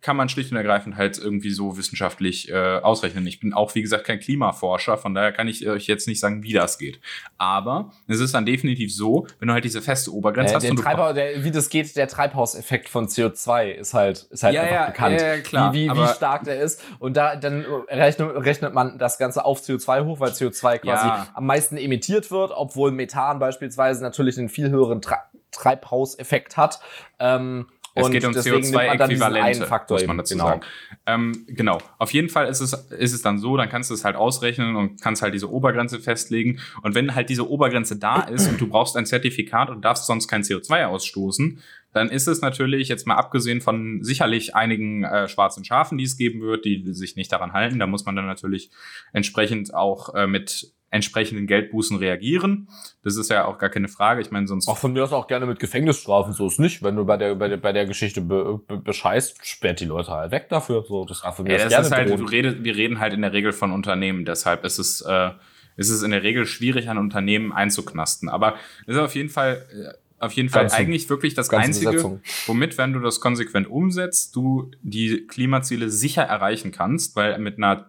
kann 0.00 0.16
man 0.16 0.28
schlicht 0.28 0.52
und 0.52 0.56
ergreifend 0.56 0.96
halt 0.96 1.18
irgendwie 1.18 1.50
so 1.50 1.76
wissenschaftlich 1.76 2.48
äh, 2.48 2.78
ausrechnen. 2.78 3.26
Ich 3.26 3.40
bin 3.40 3.52
auch, 3.52 3.74
wie 3.74 3.82
gesagt, 3.82 4.04
kein 4.04 4.20
Klimaforscher, 4.20 4.96
von 4.96 5.12
daher 5.12 5.32
kann 5.32 5.48
ich 5.48 5.68
euch 5.68 5.88
jetzt 5.88 6.06
nicht 6.06 6.20
sagen, 6.20 6.44
wie 6.44 6.52
das 6.52 6.78
geht. 6.78 7.00
Aber 7.36 7.92
es 8.06 8.20
ist 8.20 8.32
dann 8.32 8.46
definitiv 8.46 8.94
so, 8.94 9.26
wenn 9.40 9.48
du 9.48 9.54
halt 9.54 9.64
diese 9.64 9.82
feste 9.82 10.14
Obergrenze 10.14 10.52
äh, 10.52 10.56
hast. 10.56 10.62
Der 10.62 10.76
Treibhaus, 10.76 11.14
der, 11.14 11.42
wie 11.42 11.50
das 11.50 11.68
geht, 11.68 11.96
der 11.96 12.06
Treibhauseffekt 12.06 12.88
von 12.88 13.08
CO2 13.08 13.70
ist 13.70 13.92
halt, 13.92 14.28
ist 14.30 14.44
halt 14.44 14.54
ja, 14.54 14.62
einfach 14.62 14.74
ja, 14.74 14.86
bekannt. 14.86 15.20
Ja, 15.20 15.38
klar, 15.38 15.72
wie, 15.72 15.90
wie, 15.90 15.96
wie 15.96 16.06
stark 16.14 16.44
der 16.44 16.60
ist. 16.60 16.84
Und 17.00 17.16
da 17.16 17.34
dann 17.34 17.64
rechnet, 17.88 18.36
rechnet 18.36 18.72
man 18.72 18.98
das 18.98 19.18
Ganze 19.18 19.44
auf 19.44 19.62
CO2 19.62 20.04
hoch, 20.04 20.20
weil 20.20 20.30
CO2 20.30 20.78
quasi 20.78 21.06
ja. 21.08 21.26
am 21.34 21.46
meisten 21.46 21.76
emittiert 21.76 22.29
wird, 22.30 22.52
obwohl 22.54 22.90
Methan 22.92 23.38
beispielsweise 23.38 24.02
natürlich 24.02 24.38
einen 24.38 24.48
viel 24.48 24.70
höheren 24.70 25.00
Tra 25.00 25.18
Treibhauseffekt 25.52 26.56
hat. 26.56 26.80
Ähm, 27.18 27.66
es 27.94 28.04
und 28.04 28.12
geht 28.12 28.24
um 28.24 28.32
CO2-Äquivalente, 28.32 29.68
muss 29.88 30.06
man 30.06 30.18
dazu 30.18 30.34
genau. 30.34 30.46
sagen. 30.46 30.60
Ähm, 31.06 31.44
genau. 31.48 31.78
Auf 31.98 32.12
jeden 32.12 32.28
Fall 32.28 32.46
ist 32.46 32.60
es, 32.60 32.72
ist 32.72 33.12
es 33.12 33.22
dann 33.22 33.38
so, 33.38 33.56
dann 33.56 33.68
kannst 33.68 33.90
du 33.90 33.94
es 33.94 34.04
halt 34.04 34.14
ausrechnen 34.14 34.76
und 34.76 35.00
kannst 35.00 35.22
halt 35.22 35.34
diese 35.34 35.50
Obergrenze 35.50 35.98
festlegen. 35.98 36.60
Und 36.82 36.94
wenn 36.94 37.14
halt 37.14 37.28
diese 37.30 37.48
Obergrenze 37.48 37.98
da 37.98 38.20
ist 38.20 38.48
und 38.48 38.60
du 38.60 38.68
brauchst 38.68 38.96
ein 38.96 39.06
Zertifikat 39.06 39.70
und 39.70 39.84
darfst 39.84 40.06
sonst 40.06 40.28
kein 40.28 40.42
CO2 40.42 40.84
ausstoßen, 40.84 41.60
dann 41.92 42.08
ist 42.08 42.28
es 42.28 42.40
natürlich, 42.40 42.88
jetzt 42.88 43.08
mal 43.08 43.16
abgesehen 43.16 43.60
von 43.60 44.04
sicherlich 44.04 44.54
einigen 44.54 45.02
äh, 45.02 45.26
schwarzen 45.26 45.64
Schafen, 45.64 45.98
die 45.98 46.04
es 46.04 46.16
geben 46.16 46.40
wird, 46.40 46.64
die 46.64 46.92
sich 46.92 47.16
nicht 47.16 47.32
daran 47.32 47.52
halten, 47.52 47.80
da 47.80 47.88
muss 47.88 48.06
man 48.06 48.14
dann 48.14 48.26
natürlich 48.26 48.70
entsprechend 49.12 49.74
auch 49.74 50.14
äh, 50.14 50.28
mit 50.28 50.72
entsprechenden 50.90 51.46
Geldbußen 51.46 51.96
reagieren. 51.96 52.68
Das 53.02 53.16
ist 53.16 53.30
ja 53.30 53.44
auch 53.44 53.58
gar 53.58 53.70
keine 53.70 53.88
Frage. 53.88 54.20
Ich 54.20 54.30
meine, 54.30 54.46
sonst. 54.46 54.68
Auch 54.68 54.76
von 54.76 54.92
mir 54.92 55.04
aus 55.04 55.12
auch 55.12 55.28
gerne 55.28 55.46
mit 55.46 55.60
Gefängnisstrafen, 55.60 56.32
so 56.32 56.48
ist 56.48 56.58
nicht. 56.58 56.82
Wenn 56.82 56.96
du 56.96 57.04
bei 57.04 57.16
der, 57.16 57.36
bei 57.36 57.48
der, 57.48 57.56
bei 57.56 57.72
der 57.72 57.86
Geschichte 57.86 58.20
be, 58.20 58.60
be, 58.66 58.78
bescheißt, 58.78 59.46
sperrt 59.46 59.80
die 59.80 59.84
Leute 59.84 60.10
halt 60.10 60.32
weg 60.32 60.48
dafür. 60.48 60.84
So, 60.86 61.04
das 61.04 61.22
darf 61.22 61.36
von 61.36 61.44
mir 61.44 61.52
ja, 61.52 61.58
das 61.58 61.68
gerne 61.68 61.86
ist 61.86 61.92
halt, 61.92 62.20
du 62.20 62.24
redest, 62.24 62.64
wir 62.64 62.74
reden 62.74 62.98
halt 62.98 63.12
in 63.14 63.22
der 63.22 63.32
Regel 63.32 63.52
von 63.52 63.70
Unternehmen, 63.72 64.24
deshalb 64.24 64.64
ist 64.64 64.78
es, 64.78 65.00
äh, 65.02 65.30
ist 65.76 65.90
es 65.90 66.02
in 66.02 66.10
der 66.10 66.24
Regel 66.24 66.44
schwierig, 66.44 66.88
ein 66.88 66.98
Unternehmen 66.98 67.52
einzuknasten. 67.52 68.28
Aber 68.28 68.56
es 68.86 68.96
ist 68.96 69.00
auf 69.00 69.14
jeden 69.14 69.28
Fall, 69.28 69.66
äh, 69.72 69.94
auf 70.18 70.32
jeden 70.32 70.48
Fall 70.48 70.64
ganze, 70.64 70.76
eigentlich 70.76 71.08
wirklich 71.08 71.34
das 71.34 71.50
Einzige, 71.50 71.92
Besetzung. 71.92 72.20
womit, 72.46 72.76
wenn 72.78 72.92
du 72.92 73.00
das 73.00 73.20
konsequent 73.20 73.68
umsetzt, 73.68 74.34
du 74.34 74.72
die 74.82 75.26
Klimaziele 75.28 75.88
sicher 75.88 76.22
erreichen 76.22 76.72
kannst, 76.72 77.14
weil 77.14 77.38
mit 77.38 77.58
einer 77.58 77.88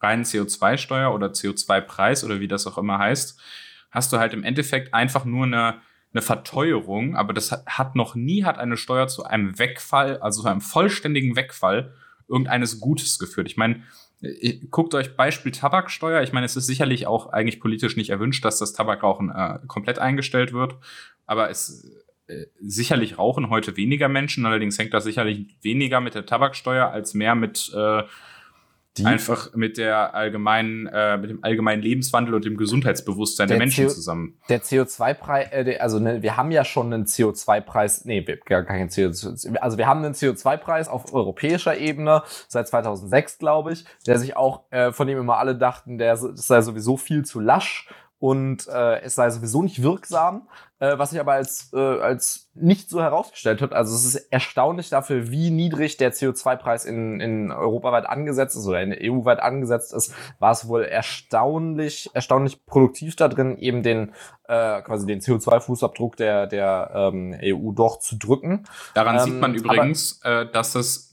reinen 0.00 0.24
CO2-Steuer 0.24 1.14
oder 1.14 1.28
CO2-Preis 1.28 2.24
oder 2.24 2.40
wie 2.40 2.48
das 2.48 2.66
auch 2.66 2.78
immer 2.78 2.98
heißt, 2.98 3.40
hast 3.90 4.12
du 4.12 4.18
halt 4.18 4.32
im 4.32 4.44
Endeffekt 4.44 4.94
einfach 4.94 5.24
nur 5.24 5.46
eine, 5.46 5.80
eine 6.12 6.22
Verteuerung, 6.22 7.16
aber 7.16 7.32
das 7.32 7.50
hat 7.66 7.96
noch 7.96 8.14
nie 8.14 8.44
hat 8.44 8.58
eine 8.58 8.76
Steuer 8.76 9.08
zu 9.08 9.24
einem 9.24 9.58
Wegfall, 9.58 10.18
also 10.18 10.42
zu 10.42 10.48
einem 10.48 10.60
vollständigen 10.60 11.36
Wegfall 11.36 11.94
irgendeines 12.28 12.80
Gutes 12.80 13.18
geführt. 13.18 13.48
Ich 13.48 13.56
meine, 13.56 13.82
guckt 14.70 14.94
euch 14.94 15.16
Beispiel 15.16 15.52
Tabaksteuer. 15.52 16.22
Ich 16.22 16.32
meine, 16.32 16.46
es 16.46 16.56
ist 16.56 16.66
sicherlich 16.66 17.06
auch 17.06 17.32
eigentlich 17.32 17.60
politisch 17.60 17.96
nicht 17.96 18.10
erwünscht, 18.10 18.44
dass 18.44 18.58
das 18.58 18.72
Tabakrauchen 18.72 19.30
äh, 19.30 19.58
komplett 19.66 19.98
eingestellt 19.98 20.52
wird. 20.52 20.74
Aber 21.26 21.50
es 21.50 21.90
äh, 22.26 22.46
sicherlich 22.60 23.18
rauchen 23.18 23.48
heute 23.48 23.76
weniger 23.76 24.08
Menschen. 24.08 24.44
Allerdings 24.44 24.78
hängt 24.78 24.92
das 24.92 25.04
sicherlich 25.04 25.46
weniger 25.62 26.00
mit 26.00 26.14
der 26.14 26.26
Tabaksteuer 26.26 26.88
als 26.88 27.14
mehr 27.14 27.34
mit 27.34 27.72
äh, 27.74 28.02
die 29.00 29.06
einfach 29.06 29.54
mit 29.54 29.78
der 29.78 30.14
allgemeinen, 30.14 30.86
äh, 30.86 31.16
mit 31.18 31.30
dem 31.30 31.42
allgemeinen 31.42 31.82
Lebenswandel 31.82 32.34
und 32.34 32.44
dem 32.44 32.56
Gesundheitsbewusstsein 32.56 33.48
der, 33.48 33.56
der 33.56 33.66
Menschen 33.66 33.86
CO 33.86 33.92
zusammen. 33.92 34.38
Der 34.48 34.62
CO2-Preis, 34.62 35.48
äh, 35.52 35.78
also 35.78 35.98
ne, 35.98 36.22
wir 36.22 36.36
haben 36.36 36.50
ja 36.50 36.64
schon 36.64 36.92
einen 36.92 37.04
CO2-Preis, 37.04 38.04
nee, 38.04 38.22
gar 38.44 38.62
keinen 38.62 38.88
CO2, 38.88 39.56
also 39.56 39.78
wir 39.78 39.86
haben 39.86 40.04
einen 40.04 40.14
CO2-Preis 40.14 40.88
auf 40.88 41.12
europäischer 41.12 41.76
Ebene 41.76 42.22
seit 42.48 42.68
2006, 42.68 43.38
glaube 43.38 43.72
ich, 43.72 43.84
der 44.06 44.18
sich 44.18 44.36
auch, 44.36 44.64
äh, 44.70 44.92
von 44.92 45.06
dem 45.06 45.18
immer 45.18 45.38
alle 45.38 45.56
dachten, 45.56 45.98
der 45.98 46.10
das 46.10 46.46
sei 46.46 46.60
sowieso 46.60 46.96
viel 46.96 47.24
zu 47.24 47.40
lasch 47.40 47.88
und 48.20 48.68
äh, 48.68 49.00
es 49.00 49.14
sei 49.14 49.30
sowieso 49.30 49.62
nicht 49.62 49.82
wirksam, 49.82 50.46
äh, 50.78 50.98
was 50.98 51.10
sich 51.10 51.20
aber 51.20 51.32
als, 51.32 51.72
äh, 51.72 51.78
als 51.78 52.50
nicht 52.54 52.90
so 52.90 53.00
herausgestellt 53.00 53.62
hat. 53.62 53.72
Also 53.72 53.94
es 53.94 54.04
ist 54.04 54.16
erstaunlich 54.30 54.90
dafür, 54.90 55.30
wie 55.30 55.50
niedrig 55.50 55.96
der 55.96 56.12
CO2-Preis 56.12 56.84
in, 56.84 57.18
in 57.20 57.50
europaweit 57.50 58.06
angesetzt 58.06 58.56
ist 58.56 58.66
oder 58.66 58.82
in 58.82 58.92
EU-weit 58.92 59.40
angesetzt 59.40 59.94
ist, 59.94 60.14
war 60.38 60.52
es 60.52 60.68
wohl 60.68 60.84
erstaunlich, 60.84 62.10
erstaunlich 62.12 62.66
produktiv 62.66 63.16
da 63.16 63.28
drin, 63.28 63.56
eben 63.56 63.82
den 63.82 64.12
äh, 64.48 64.82
quasi 64.82 65.06
den 65.06 65.20
CO2-Fußabdruck 65.20 66.16
der, 66.16 66.46
der 66.46 66.90
ähm, 66.94 67.34
EU 67.42 67.72
doch 67.72 68.00
zu 68.00 68.18
drücken. 68.18 68.64
Daran 68.92 69.16
ähm, 69.16 69.22
sieht 69.22 69.40
man 69.40 69.54
übrigens, 69.54 70.20
äh, 70.24 70.44
dass 70.52 70.72
das 70.74 71.10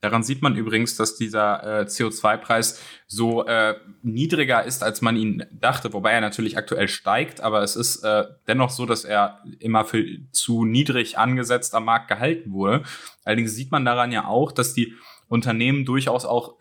Daran 0.00 0.22
sieht 0.22 0.40
man 0.40 0.56
übrigens, 0.56 0.96
dass 0.96 1.16
dieser 1.16 1.80
äh, 1.80 1.82
CO2-Preis 1.82 2.80
so 3.06 3.44
äh, 3.44 3.74
niedriger 4.02 4.64
ist, 4.64 4.82
als 4.82 5.02
man 5.02 5.16
ihn 5.16 5.44
dachte, 5.52 5.92
wobei 5.92 6.12
er 6.12 6.22
natürlich 6.22 6.56
aktuell 6.56 6.88
steigt, 6.88 7.42
aber 7.42 7.62
es 7.62 7.76
ist 7.76 8.02
äh, 8.02 8.24
dennoch 8.48 8.70
so, 8.70 8.86
dass 8.86 9.04
er 9.04 9.42
immer 9.58 9.84
für 9.84 10.02
zu 10.32 10.64
niedrig 10.64 11.18
angesetzt 11.18 11.74
am 11.74 11.84
Markt 11.84 12.08
gehalten 12.08 12.52
wurde. 12.52 12.82
Allerdings 13.24 13.54
sieht 13.54 13.70
man 13.72 13.84
daran 13.84 14.10
ja 14.10 14.26
auch, 14.26 14.52
dass 14.52 14.72
die 14.72 14.94
Unternehmen 15.28 15.84
durchaus 15.84 16.24
auch 16.24 16.58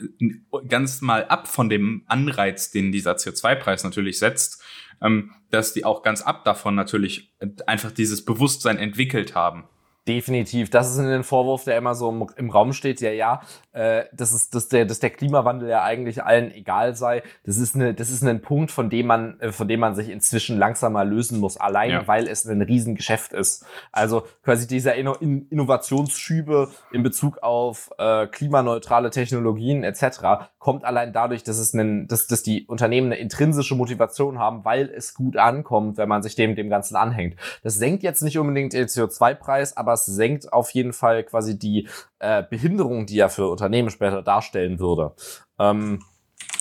ganz 0.68 1.02
mal 1.02 1.26
ab 1.26 1.48
von 1.48 1.70
dem 1.70 2.04
Anreiz, 2.08 2.72
den 2.72 2.92
dieser 2.92 3.14
CO2-Preis 3.14 3.86
natürlich 3.86 4.20
setzt, 4.20 4.62
ähm, 5.02 5.32
dass 5.50 5.74
die 5.74 5.86
auch 5.86 6.04
ganz 6.04 6.22
ab 6.22 6.44
davon 6.44 6.76
natürlich 6.76 7.32
einfach 7.66 7.92
dieses 7.92 8.26
Bewusstsein 8.26 8.78
entwickelt 8.78 9.34
haben. 9.34 9.64
Definitiv. 10.10 10.72
Das 10.72 10.90
ist 10.90 10.98
ein 10.98 11.24
Vorwurf, 11.24 11.66
der 11.66 11.78
immer 11.78 11.94
so 11.94 12.10
im, 12.10 12.26
im 12.36 12.50
Raum 12.50 12.74
steht. 12.74 13.00
Ja, 13.00 13.12
ja, 13.12 13.42
äh, 13.74 14.06
das 14.12 14.34
ist, 14.34 14.56
dass 14.56 14.68
der, 14.68 14.86
dass 14.86 15.00
der 15.00 15.12
Klimawandel 15.12 15.70
ja 15.70 15.84
eigentlich 15.84 16.24
allen 16.24 16.52
egal 16.52 16.96
sei. 16.96 17.22
Das 17.46 17.58
ist 17.58 17.76
eine, 17.76 17.94
das 17.94 18.10
ist 18.10 18.24
ein 18.24 18.42
Punkt, 18.42 18.72
von 18.72 18.90
dem 18.90 19.06
man, 19.06 19.40
äh, 19.40 19.52
von 19.52 19.68
dem 19.68 19.82
man 19.82 19.94
sich 19.94 20.10
inzwischen 20.10 20.58
langsam 20.58 20.94
mal 20.94 21.08
lösen 21.08 21.40
muss, 21.40 21.58
allein 21.58 21.92
ja. 21.92 22.08
weil 22.08 22.28
es 22.28 22.44
ein 22.46 22.64
Riesengeschäft 22.64 23.34
ist. 23.34 23.68
Also 23.92 24.24
quasi 24.44 24.66
dieser 24.66 24.96
Inno 24.96 25.14
Innovationsschübe 25.14 26.70
in 26.92 27.04
Bezug 27.04 27.44
auf 27.44 27.92
äh, 28.00 28.26
klimaneutrale 28.26 29.12
Technologien 29.12 29.84
etc. 29.84 30.50
kommt 30.60 30.84
allein 30.84 31.14
dadurch, 31.14 31.44
dass 31.44 31.58
es 31.58 31.74
einen, 31.74 32.08
dass, 32.08 32.28
dass 32.28 32.44
die 32.44 32.66
Unternehmen 32.68 33.08
eine 33.08 33.20
intrinsische 33.20 33.76
Motivation 33.76 34.40
haben, 34.40 34.66
weil 34.66 34.90
es 34.90 35.14
gut 35.14 35.38
ankommt, 35.38 35.98
wenn 35.98 36.10
man 36.10 36.22
sich 36.22 36.36
dem, 36.36 36.56
dem 36.56 36.70
Ganzen 36.70 36.96
anhängt. 36.96 37.38
Das 37.64 37.76
senkt 37.76 38.04
jetzt 38.04 38.22
nicht 38.22 38.38
unbedingt 38.38 38.74
den 38.74 38.88
CO2-Preis, 38.88 39.78
aber 39.78 39.94
es 39.94 40.06
senkt 40.06 40.52
auf 40.52 40.70
jeden 40.72 40.94
Fall 40.94 41.24
quasi 41.24 41.58
die 41.58 41.88
äh, 42.20 42.44
Behinderung, 42.44 43.06
die 43.06 43.20
er 43.20 43.30
für 43.30 43.50
Unternehmen 43.50 43.90
später 43.90 44.22
darstellen 44.22 44.80
würde. 44.80 45.14
Ähm, 45.58 46.04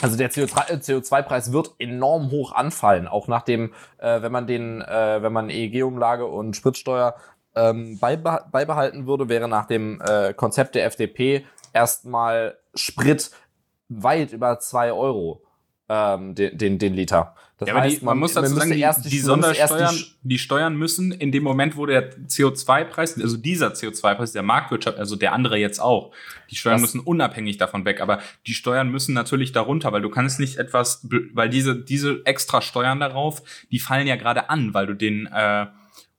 also 0.01 0.17
der 0.17 0.31
CO2-Preis 0.31 1.53
wird 1.53 1.75
enorm 1.81 2.31
hoch 2.31 2.53
anfallen, 2.53 3.09
auch 3.09 3.27
nach 3.27 3.43
dem, 3.43 3.73
äh, 3.99 4.23
wenn 4.23 4.31
man 4.31 4.47
den, 4.47 4.81
äh, 4.81 5.23
wenn 5.23 5.33
man 5.33 5.51
EEG-Umlage 5.51 6.25
und 6.25 6.55
Spritsteuer 6.55 7.17
ähm, 7.57 7.99
beibe 7.99 8.45
beibehalten 8.53 9.09
würde, 9.09 9.29
wäre 9.29 9.49
nach 9.49 9.67
dem 9.67 10.01
äh, 10.01 10.35
Konzept 10.35 10.77
der 10.77 10.85
FDP 10.85 11.45
erstmal 11.73 12.57
Sprit 12.75 13.33
weit 13.89 14.33
über 14.33 14.59
zwei 14.59 14.93
Euro 14.93 15.43
ähm, 15.89 16.35
den, 16.35 16.57
den, 16.59 16.79
den 16.79 16.95
Liter. 16.95 17.35
Das 17.57 17.69
ja, 17.69 17.75
heißt, 17.75 18.01
die, 18.01 18.05
man, 18.05 18.13
man, 18.13 18.19
muss 18.19 18.35
dazu 18.35 18.55
sagen, 18.55 18.71
die, 18.71 18.79
erst 18.79 19.05
die, 19.05 19.09
die 19.09 19.19
Sondersteuern, 19.19 19.95
die, 19.95 20.15
die, 20.23 20.39
Steuern 20.39 20.77
müssen 20.77 21.11
in 21.11 21.33
dem 21.33 21.43
Moment, 21.43 21.77
wo 21.77 21.87
der 21.87 22.13
CO2-Preis, 22.13 23.21
also 23.21 23.37
dieser 23.37 23.73
CO2-Preis 23.73 24.33
der 24.33 24.45
Marktwirtschaft, 24.45 24.99
also 24.99 25.17
der 25.17 25.33
andere 25.33 25.57
jetzt 25.57 25.81
auch, 25.81 26.13
die 26.51 26.57
Steuern 26.57 26.81
müssen 26.81 27.01
unabhängig 27.01 27.57
davon 27.57 27.85
weg, 27.85 28.01
aber 28.01 28.21
die 28.47 28.55
Steuern 28.55 28.91
müssen 28.91 29.13
natürlich 29.13 29.51
darunter, 29.51 29.91
weil 29.91 30.03
du 30.03 30.11
kannst 30.11 30.39
nicht 30.39 30.57
etwas, 30.59 31.05
weil 31.33 31.49
diese, 31.49 31.75
diese 31.75 32.21
extra 32.27 32.61
Steuern 32.63 33.01
darauf, 33.01 33.43
die 33.73 33.81
fallen 33.81 34.07
ja 34.07 34.15
gerade 34.15 34.51
an, 34.51 34.73
weil 34.73 34.87
du 34.87 34.95
den, 34.95 35.27
äh, 35.27 35.67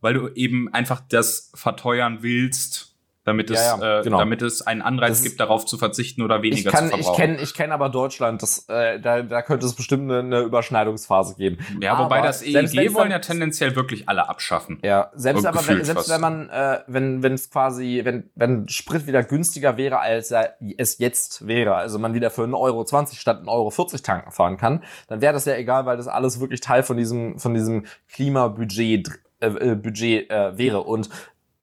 weil 0.02 0.14
du 0.16 0.28
eben 0.30 0.74
einfach 0.74 1.02
das 1.08 1.52
verteuern 1.56 2.18
willst, 2.22 2.89
damit 3.30 3.52
es, 3.52 3.60
ja, 3.60 3.78
ja, 3.80 4.00
äh, 4.00 4.04
genau. 4.04 4.18
damit 4.18 4.42
es 4.42 4.66
einen 4.66 4.82
Anreiz 4.82 5.22
gibt, 5.22 5.40
darauf 5.40 5.66
zu 5.66 5.78
verzichten 5.78 6.24
oder 6.24 6.42
weniger 6.42 6.72
kann, 6.72 6.86
zu 6.86 6.90
verbrauchen. 6.90 7.12
Ich 7.12 7.18
kenne 7.18 7.42
ich 7.42 7.54
kenn 7.54 7.72
aber 7.72 7.90
Deutschland, 7.90 8.42
das, 8.42 8.68
äh, 8.68 9.00
da, 9.00 9.22
da 9.22 9.44
könnte 9.44 9.68
es 9.68 9.76
bestimmt 9.76 10.12
eine, 10.12 10.20
eine 10.20 10.40
Überschneidungsphase 10.42 11.36
geben. 11.36 11.60
Ja, 11.80 11.94
aber 11.94 12.06
wobei 12.06 12.22
das 12.22 12.42
EEG 12.42 12.94
wollen 12.96 13.12
ja 13.12 13.20
tendenziell 13.20 13.76
wirklich 13.76 14.10
alle 14.10 14.28
abschaffen. 14.28 14.80
Ja, 14.84 15.12
selbst 15.14 15.46
aber 15.46 15.66
wenn, 15.68 15.84
selbst 15.84 16.10
wenn 16.10 16.22
man, 16.22 16.50
äh, 16.50 16.80
wenn 16.88 17.22
wenn 17.22 17.34
es 17.34 17.52
quasi, 17.52 18.02
wenn 18.04 18.32
wenn 18.34 18.68
Sprit 18.68 19.06
wieder 19.06 19.24
günstiger 19.24 19.78
wäre, 19.78 20.00
als 20.00 20.32
er 20.32 20.56
es 20.78 20.98
jetzt 20.98 21.46
wäre, 21.46 21.76
also 21.76 22.00
man 22.00 22.16
wieder 22.16 22.32
für 22.32 22.44
1,20 22.44 22.54
Euro 22.56 22.86
statt 23.14 23.42
1,40 23.44 23.48
Euro 23.48 23.72
tanken 24.04 24.32
fahren 24.32 24.58
kann, 24.58 24.84
dann 25.08 25.22
wäre 25.22 25.34
das 25.34 25.46
ja 25.46 25.56
egal, 25.56 25.86
weil 25.86 25.98
das 25.98 26.08
alles 26.08 26.40
wirklich 26.40 26.62
Teil 26.62 26.82
von 26.82 26.98
diesem 26.98 27.38
von 27.38 27.54
diesem 27.54 27.86
Klimabudget 28.12 29.08
äh, 29.40 29.48
äh, 29.48 29.76
Budget 29.76 30.30
äh, 30.30 30.58
wäre. 30.58 30.82
Und 30.82 31.10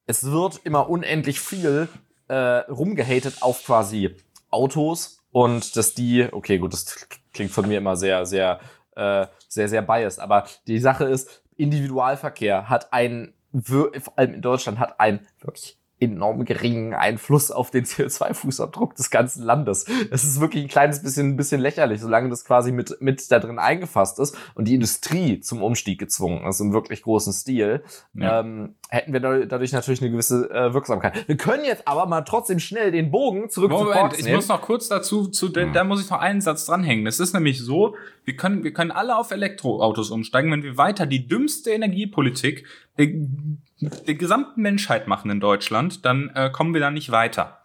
es 0.06 0.30
wird 0.30 0.60
immer 0.64 0.88
unendlich 0.88 1.40
viel 1.40 1.88
äh, 2.28 2.34
rumgehatet 2.34 3.42
auf 3.42 3.64
quasi 3.64 4.16
Autos 4.50 5.22
und 5.32 5.76
dass 5.76 5.94
die, 5.94 6.28
okay, 6.32 6.58
gut, 6.58 6.72
das 6.72 7.06
klingt 7.32 7.50
von 7.50 7.68
mir 7.68 7.78
immer 7.78 7.96
sehr, 7.96 8.25
sehr, 8.26 8.60
äh, 8.94 9.26
sehr, 9.48 9.68
sehr 9.68 9.82
biased, 9.82 10.20
aber 10.20 10.46
die 10.66 10.78
Sache 10.78 11.04
ist, 11.04 11.42
Individualverkehr 11.56 12.68
hat 12.68 12.92
ein, 12.92 13.34
vor 13.52 13.90
allem 14.16 14.34
in 14.34 14.42
Deutschland, 14.42 14.78
hat 14.78 15.00
ein 15.00 15.26
wirklich 15.40 15.78
enorm 16.12 16.44
geringen 16.44 16.94
Einfluss 16.94 17.50
auf 17.50 17.70
den 17.70 17.84
CO2-Fußabdruck 17.86 18.94
des 18.96 19.10
ganzen 19.10 19.42
Landes. 19.42 19.86
Es 20.10 20.25
ist 20.25 20.40
wirklich 20.40 20.64
ein 20.64 20.68
kleines 20.68 21.02
bisschen, 21.02 21.30
ein 21.30 21.36
bisschen 21.36 21.60
lächerlich, 21.60 22.00
solange 22.00 22.28
das 22.28 22.44
quasi 22.44 22.72
mit, 22.72 23.00
mit 23.00 23.30
da 23.30 23.38
drin 23.38 23.58
eingefasst 23.58 24.18
ist 24.18 24.36
und 24.54 24.66
die 24.66 24.75
Industrie 24.75 25.40
zum 25.40 25.62
Umstieg 25.62 25.98
gezwungen 25.98 26.46
ist 26.46 26.60
im 26.60 26.72
wirklich 26.72 27.02
großen 27.02 27.32
Stil, 27.32 27.82
ja. 28.14 28.40
ähm, 28.40 28.75
hätten 28.88 29.12
wir 29.12 29.20
dadurch 29.20 29.72
natürlich 29.72 30.00
eine 30.00 30.10
gewisse 30.10 30.50
äh, 30.50 30.72
Wirksamkeit. 30.75 31.28
Wir 31.28 31.36
können 31.36 31.64
jetzt 31.64 31.86
aber 31.86 32.06
mal 32.06 32.22
trotzdem 32.22 32.58
schnell 32.58 32.90
den 32.90 33.10
Bogen 33.10 33.50
zurück 33.50 33.70
Moment, 33.70 33.88
zu 33.88 33.98
Quarks 33.98 34.18
ich 34.18 34.32
muss 34.32 34.48
noch 34.48 34.62
kurz 34.62 34.88
dazu, 34.88 35.28
zu, 35.28 35.52
hm. 35.52 35.72
da 35.72 35.84
muss 35.84 36.02
ich 36.02 36.10
noch 36.10 36.20
einen 36.20 36.40
Satz 36.40 36.66
dranhängen. 36.66 37.06
Es 37.06 37.20
ist 37.20 37.34
nämlich 37.34 37.60
so, 37.60 37.96
wir 38.26 38.37
können, 38.37 38.64
wir 38.64 38.73
können 38.73 38.90
alle 38.90 39.16
auf 39.16 39.30
Elektroautos 39.30 40.11
umsteigen, 40.11 40.50
wenn 40.50 40.64
wir 40.64 40.76
weiter 40.76 41.06
die 41.06 41.28
dümmste 41.28 41.71
Energiepolitik 41.71 42.66
der 42.99 44.14
gesamten 44.14 44.61
Menschheit 44.62 45.06
machen 45.06 45.30
in 45.30 45.38
Deutschland, 45.38 46.04
dann 46.04 46.30
äh, 46.35 46.50
kommen 46.50 46.75
wir 46.75 46.80
da 46.80 46.90
nicht 46.90 47.12
weiter. 47.12 47.61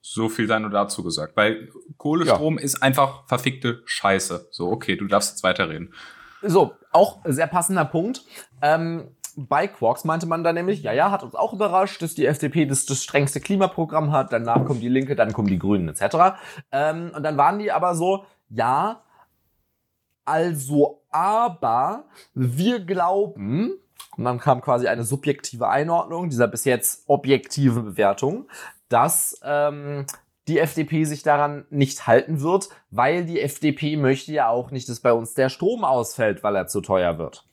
So 0.00 0.28
viel 0.28 0.48
sei 0.48 0.58
nur 0.58 0.70
dazu 0.70 1.04
gesagt. 1.04 1.36
Weil 1.36 1.68
Kohlestrom 1.98 2.58
ja. 2.58 2.64
ist 2.64 2.82
einfach 2.82 3.26
verfickte 3.28 3.82
Scheiße. 3.84 4.48
So, 4.50 4.72
okay, 4.72 4.96
du 4.96 5.06
darfst 5.06 5.30
jetzt 5.30 5.44
weiterreden. 5.44 5.94
So, 6.42 6.74
auch 6.90 7.20
sehr 7.24 7.46
passender 7.46 7.84
Punkt. 7.84 8.22
Ähm, 8.60 9.14
bei 9.36 9.68
Quarks 9.68 10.04
meinte 10.04 10.26
man 10.26 10.42
da 10.42 10.52
nämlich, 10.52 10.82
ja, 10.82 10.92
ja, 10.92 11.12
hat 11.12 11.22
uns 11.22 11.36
auch 11.36 11.52
überrascht, 11.52 12.02
dass 12.02 12.16
die 12.16 12.26
FDP 12.26 12.66
das, 12.66 12.86
das 12.86 13.04
strengste 13.04 13.40
Klimaprogramm 13.40 14.10
hat, 14.10 14.32
danach 14.32 14.64
kommt 14.64 14.82
die 14.82 14.88
Linke, 14.88 15.14
dann 15.14 15.32
kommen 15.32 15.46
die 15.46 15.60
Grünen 15.60 15.88
etc. 15.88 16.40
Ähm, 16.72 17.12
und 17.14 17.22
dann 17.22 17.36
waren 17.36 17.60
die 17.60 17.70
aber 17.70 17.94
so, 17.94 18.24
ja, 18.48 19.02
also 20.28 21.02
aber 21.10 22.04
wir 22.34 22.80
glauben, 22.80 23.72
und 24.16 24.24
dann 24.24 24.38
kam 24.38 24.60
quasi 24.60 24.88
eine 24.88 25.04
subjektive 25.04 25.68
Einordnung 25.68 26.28
dieser 26.28 26.48
bis 26.48 26.64
jetzt 26.64 27.04
objektiven 27.06 27.84
Bewertung, 27.84 28.48
dass 28.88 29.40
ähm, 29.44 30.06
die 30.48 30.58
FDP 30.58 31.04
sich 31.04 31.22
daran 31.22 31.66
nicht 31.70 32.06
halten 32.06 32.40
wird, 32.40 32.68
weil 32.90 33.24
die 33.24 33.40
FDP 33.40 33.96
möchte 33.96 34.32
ja 34.32 34.48
auch 34.48 34.70
nicht, 34.70 34.88
dass 34.88 35.00
bei 35.00 35.12
uns 35.12 35.34
der 35.34 35.48
Strom 35.48 35.84
ausfällt, 35.84 36.42
weil 36.42 36.56
er 36.56 36.66
zu 36.66 36.80
teuer 36.80 37.18
wird. 37.18 37.44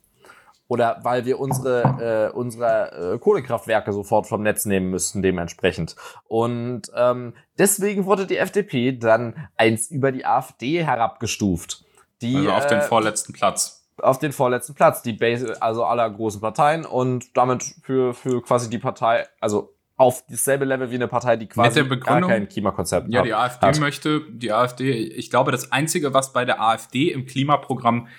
Oder 0.67 0.99
weil 1.03 1.25
wir 1.25 1.39
unsere, 1.39 2.31
äh, 2.33 2.35
unsere 2.35 3.13
äh, 3.13 3.19
Kohlekraftwerke 3.19 3.93
sofort 3.93 4.25
vom 4.25 4.41
Netz 4.41 4.65
nehmen 4.65 4.89
müssten, 4.89 5.21
dementsprechend. 5.21 5.95
Und 6.27 6.91
ähm, 6.95 7.35
deswegen 7.59 8.05
wurde 8.05 8.25
die 8.25 8.37
FDP 8.37 8.93
dann 8.93 9.35
eins 9.57 9.91
über 9.91 10.11
die 10.11 10.25
AfD 10.25 10.83
herabgestuft. 10.83 11.85
Die, 12.21 12.35
also 12.35 12.51
auf 12.51 12.67
den 12.67 12.79
äh, 12.79 12.81
vorletzten 12.81 13.33
Platz 13.33 13.81
auf 14.01 14.19
den 14.19 14.31
vorletzten 14.33 14.73
Platz, 14.75 15.01
die 15.01 15.13
Base, 15.13 15.61
also 15.61 15.85
aller 15.85 16.09
großen 16.09 16.41
Parteien 16.41 16.85
und 16.85 17.35
damit 17.37 17.63
für, 17.83 18.13
für 18.13 18.41
quasi 18.41 18.69
die 18.69 18.77
Partei, 18.77 19.25
also 19.39 19.73
auf 19.97 20.25
dasselbe 20.29 20.65
Level 20.65 20.91
wie 20.91 20.95
eine 20.95 21.07
Partei, 21.07 21.37
die 21.37 21.47
quasi 21.47 21.81
gar 21.85 22.21
kein 22.21 22.49
Klimakonzept 22.49 23.07
Ja, 23.09 23.19
hat. 23.19 23.25
die 23.25 23.33
AfD 23.33 23.65
hat. 23.65 23.79
möchte, 23.79 24.21
die 24.29 24.51
AfD, 24.51 24.91
ich 24.91 25.29
glaube, 25.29 25.51
das 25.51 25.71
Einzige, 25.71 26.13
was 26.13 26.33
bei 26.33 26.43
der 26.43 26.61
AfD 26.61 27.11
im 27.13 27.25
Klimaprogramm, 27.25 28.09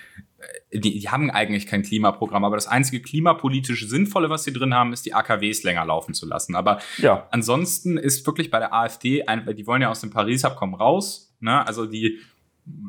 äh, 0.71 0.79
die, 0.79 0.99
die 0.99 1.09
haben 1.09 1.29
eigentlich 1.29 1.67
kein 1.67 1.83
Klimaprogramm, 1.83 2.43
aber 2.43 2.55
das 2.55 2.67
einzige 2.67 2.99
klimapolitisch 2.99 3.87
Sinnvolle, 3.87 4.31
was 4.31 4.43
sie 4.43 4.53
drin 4.53 4.73
haben, 4.73 4.91
ist 4.91 5.05
die 5.05 5.13
AKWs 5.13 5.61
länger 5.61 5.85
laufen 5.85 6.15
zu 6.15 6.25
lassen. 6.25 6.55
Aber 6.55 6.79
Ja, 6.97 7.27
ansonsten 7.29 7.97
ist 7.97 8.25
wirklich 8.25 8.49
bei 8.49 8.57
der 8.57 8.73
AfD, 8.73 9.27
ein, 9.27 9.45
die 9.55 9.67
wollen 9.67 9.83
ja 9.83 9.91
aus 9.91 10.01
dem 10.01 10.09
Paris-Abkommen 10.09 10.73
raus, 10.73 11.35
ne? 11.39 11.65
also 11.67 11.85
die 11.85 12.17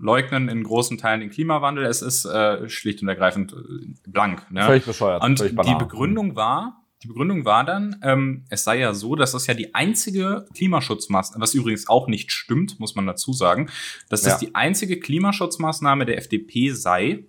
leugnen 0.00 0.48
in 0.48 0.62
großen 0.62 0.98
Teilen 0.98 1.20
den 1.20 1.30
Klimawandel. 1.30 1.84
Es 1.84 2.02
ist 2.02 2.24
äh, 2.24 2.68
schlicht 2.68 3.02
und 3.02 3.08
ergreifend 3.08 3.52
äh, 3.52 4.08
blank. 4.08 4.50
Ne? 4.50 4.62
völlig 4.62 4.84
bescheuert. 4.84 5.24
Und 5.24 5.38
völlig 5.38 5.56
die. 5.56 5.74
Begründung 5.74 6.36
war, 6.36 6.84
die 7.02 7.08
Begründung 7.08 7.44
war 7.44 7.64
dann, 7.64 8.00
ähm, 8.02 8.44
es 8.50 8.64
sei 8.64 8.80
ja 8.80 8.92
so, 8.92 9.14
dass 9.14 9.32
das 9.32 9.46
ja 9.46 9.54
die 9.54 9.74
einzige 9.74 10.46
Klimaschutzmaßnahme, 10.54 11.40
was 11.40 11.54
übrigens 11.54 11.88
auch 11.88 12.08
nicht 12.08 12.32
stimmt, 12.32 12.80
muss 12.80 12.96
man 12.96 13.06
dazu 13.06 13.32
sagen, 13.32 13.68
dass 14.08 14.22
das 14.22 14.40
Ja. 14.40 14.48
die 14.48 14.54
einzige 14.54 14.98
Klimaschutzmaßnahme 14.98 16.06
der 16.06 16.18
FDP 16.18 16.70
sei, 16.70 17.24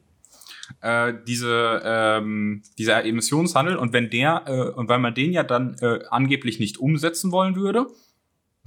äh, 0.82 1.14
diese, 1.28 1.82
ähm, 1.84 2.64
dieser 2.78 3.06
Emissionshandel. 3.06 3.76
Und 3.76 3.94
wenn 3.94 4.10
der, 4.10 4.44
äh, 4.48 4.70
und 4.72 4.90
weil 4.90 5.00
man 5.00 5.14
den 5.14 5.34
ja 5.34 5.44
dann 5.44 5.76
äh, 5.82 6.00
angeblich 6.10 6.60
nicht 6.60 6.80
umsetzen 6.80 7.32
wollen 7.32 7.56
würde, 7.56 7.88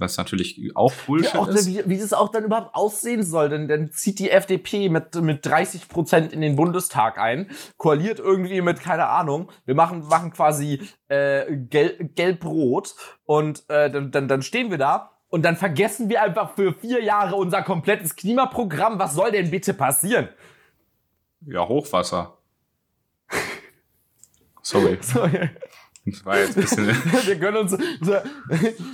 was 0.03 0.17
natürlich 0.17 0.75
auch 0.75 0.93
Bullshit 1.07 1.33
Ja, 1.33 1.39
auch, 1.39 1.47
ist. 1.47 1.67
wie, 1.67 1.81
wie 1.85 1.97
das 1.97 2.13
auch 2.13 2.29
dann 2.29 2.43
überhaupt 2.43 2.75
aussehen 2.75 3.23
soll, 3.23 3.49
denn 3.49 3.67
dann 3.67 3.91
zieht 3.91 4.19
die 4.19 4.29
FDP 4.29 4.89
mit, 4.89 5.15
mit 5.15 5.45
30 5.45 5.87
Prozent 5.87 6.33
in 6.33 6.41
den 6.41 6.55
Bundestag 6.55 7.17
ein, 7.17 7.49
koaliert 7.77 8.19
irgendwie 8.19 8.61
mit, 8.61 8.79
keine 8.79 9.07
Ahnung, 9.07 9.51
wir 9.65 9.75
machen, 9.75 10.07
machen 10.07 10.31
quasi 10.31 10.81
äh, 11.07 11.55
gel 11.55 12.09
gelb-rot 12.15 12.95
und 13.25 13.63
äh, 13.69 13.89
dann, 13.89 14.11
dann, 14.11 14.27
dann 14.27 14.41
stehen 14.41 14.69
wir 14.69 14.77
da 14.77 15.11
und 15.29 15.43
dann 15.43 15.55
vergessen 15.55 16.09
wir 16.09 16.21
einfach 16.21 16.53
für 16.53 16.73
vier 16.73 17.03
Jahre 17.03 17.35
unser 17.35 17.63
komplettes 17.63 18.15
Klimaprogramm. 18.15 18.99
Was 18.99 19.15
soll 19.15 19.31
denn 19.31 19.49
bitte 19.49 19.73
passieren? 19.73 20.29
Ja, 21.45 21.67
Hochwasser. 21.67 22.37
Sorry. 24.61 24.99
So, 25.01 25.27
Das 26.05 26.25
war 26.25 26.37
jetzt 26.37 26.57
ein 26.57 26.63
bisschen. 26.63 26.87
wir 27.25 27.39
können 27.39 27.57
uns 27.57 27.71
so, 27.71 28.15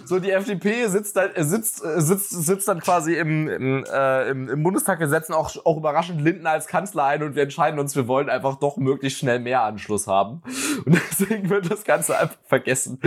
so 0.06 0.20
die 0.20 0.30
FDP 0.30 0.86
sitzt 0.88 1.16
dann 1.16 1.32
sitzt 1.38 1.82
sitzt 1.98 2.30
sitzt 2.30 2.68
dann 2.68 2.82
quasi 2.82 3.16
im 3.16 3.48
im, 3.48 3.84
äh, 3.92 4.30
im, 4.30 4.48
im 4.48 4.62
Bundestag. 4.64 5.00
Wir 5.00 5.10
setzen 5.10 5.34
auch 5.34 5.56
auch 5.66 5.78
überraschend 5.78 6.22
Lindner 6.22 6.52
als 6.52 6.68
Kanzler 6.68 7.06
ein 7.06 7.24
und 7.24 7.36
wir 7.36 7.44
entscheiden 7.44 7.80
uns, 7.80 7.96
wir 7.96 8.08
wollen 8.08 8.30
einfach 8.30 8.60
doch 8.60 8.78
möglichst 8.78 9.20
schnell 9.20 9.40
mehr 9.40 9.64
Anschluss 9.64 10.06
haben 10.06 10.44
und 10.86 11.00
deswegen 11.12 11.50
wird 11.50 11.72
das 11.72 11.84
Ganze 11.84 12.18
einfach 12.18 12.38
vergessen. 12.46 13.00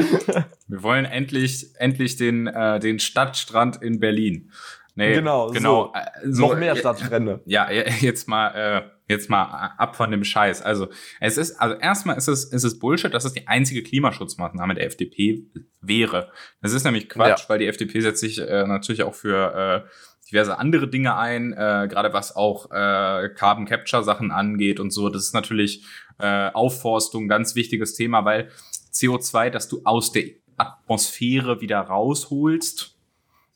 Wir 0.66 0.82
wollen 0.82 1.04
endlich, 1.04 1.70
endlich 1.78 2.16
den, 2.16 2.48
äh, 2.48 2.80
den 2.80 2.98
Stadtstrand 2.98 3.82
in 3.82 4.00
Berlin. 4.00 4.50
Nee, 4.94 5.14
Genau, 5.14 5.48
genau. 5.48 5.86
so. 5.86 5.92
äh, 5.94 6.32
so, 6.32 6.48
Noch 6.48 6.58
mehr 6.58 6.72
äh, 6.72 6.76
Stadtstrände. 6.76 7.40
Ja, 7.46 7.70
ja, 7.70 7.84
jetzt 8.00 8.28
mal, 8.28 8.48
äh, 8.48 8.82
jetzt 9.12 9.30
mal 9.30 9.44
ab 9.78 9.94
von 9.96 10.10
dem 10.10 10.24
Scheiß. 10.24 10.62
Also, 10.62 10.88
es 11.20 11.36
ist, 11.38 11.60
also 11.60 11.76
erstmal 11.76 12.16
ist 12.18 12.28
es, 12.28 12.44
ist 12.44 12.64
es 12.64 12.78
Bullshit, 12.78 13.12
dass 13.14 13.24
es 13.24 13.32
die 13.32 13.46
einzige 13.46 13.82
Klimaschutzmaßnahme 13.82 14.74
der 14.74 14.86
FDP 14.86 15.44
wäre. 15.80 16.30
Das 16.60 16.72
ist 16.72 16.84
nämlich 16.84 17.08
Quatsch, 17.08 17.42
Ja. 17.42 17.48
weil 17.48 17.58
die 17.60 17.66
FDP 17.66 18.00
setzt 18.00 18.20
sich 18.20 18.38
äh, 18.40 18.66
natürlich 18.66 19.02
auch 19.04 19.14
für 19.14 19.84
äh, 19.86 19.88
diverse 20.30 20.58
andere 20.58 20.88
Dinge 20.88 21.16
ein, 21.16 21.52
äh, 21.52 21.86
gerade 21.90 22.12
was 22.12 22.34
auch 22.34 22.70
äh, 22.70 23.28
Carbon 23.34 23.66
Capture 23.66 24.02
Sachen 24.02 24.30
angeht 24.30 24.80
und 24.80 24.90
so. 24.92 25.08
Das 25.08 25.22
ist 25.22 25.34
natürlich 25.34 25.84
äh, 26.18 26.50
Aufforstung, 26.52 27.28
ganz 27.28 27.54
wichtiges 27.54 27.94
Thema, 27.94 28.24
weil 28.24 28.48
CO2, 28.92 29.50
das 29.50 29.68
du 29.68 29.82
aus 29.84 30.12
der 30.12 30.24
Atmosphäre 30.56 31.60
wieder 31.60 31.80
rausholst, 31.80 32.96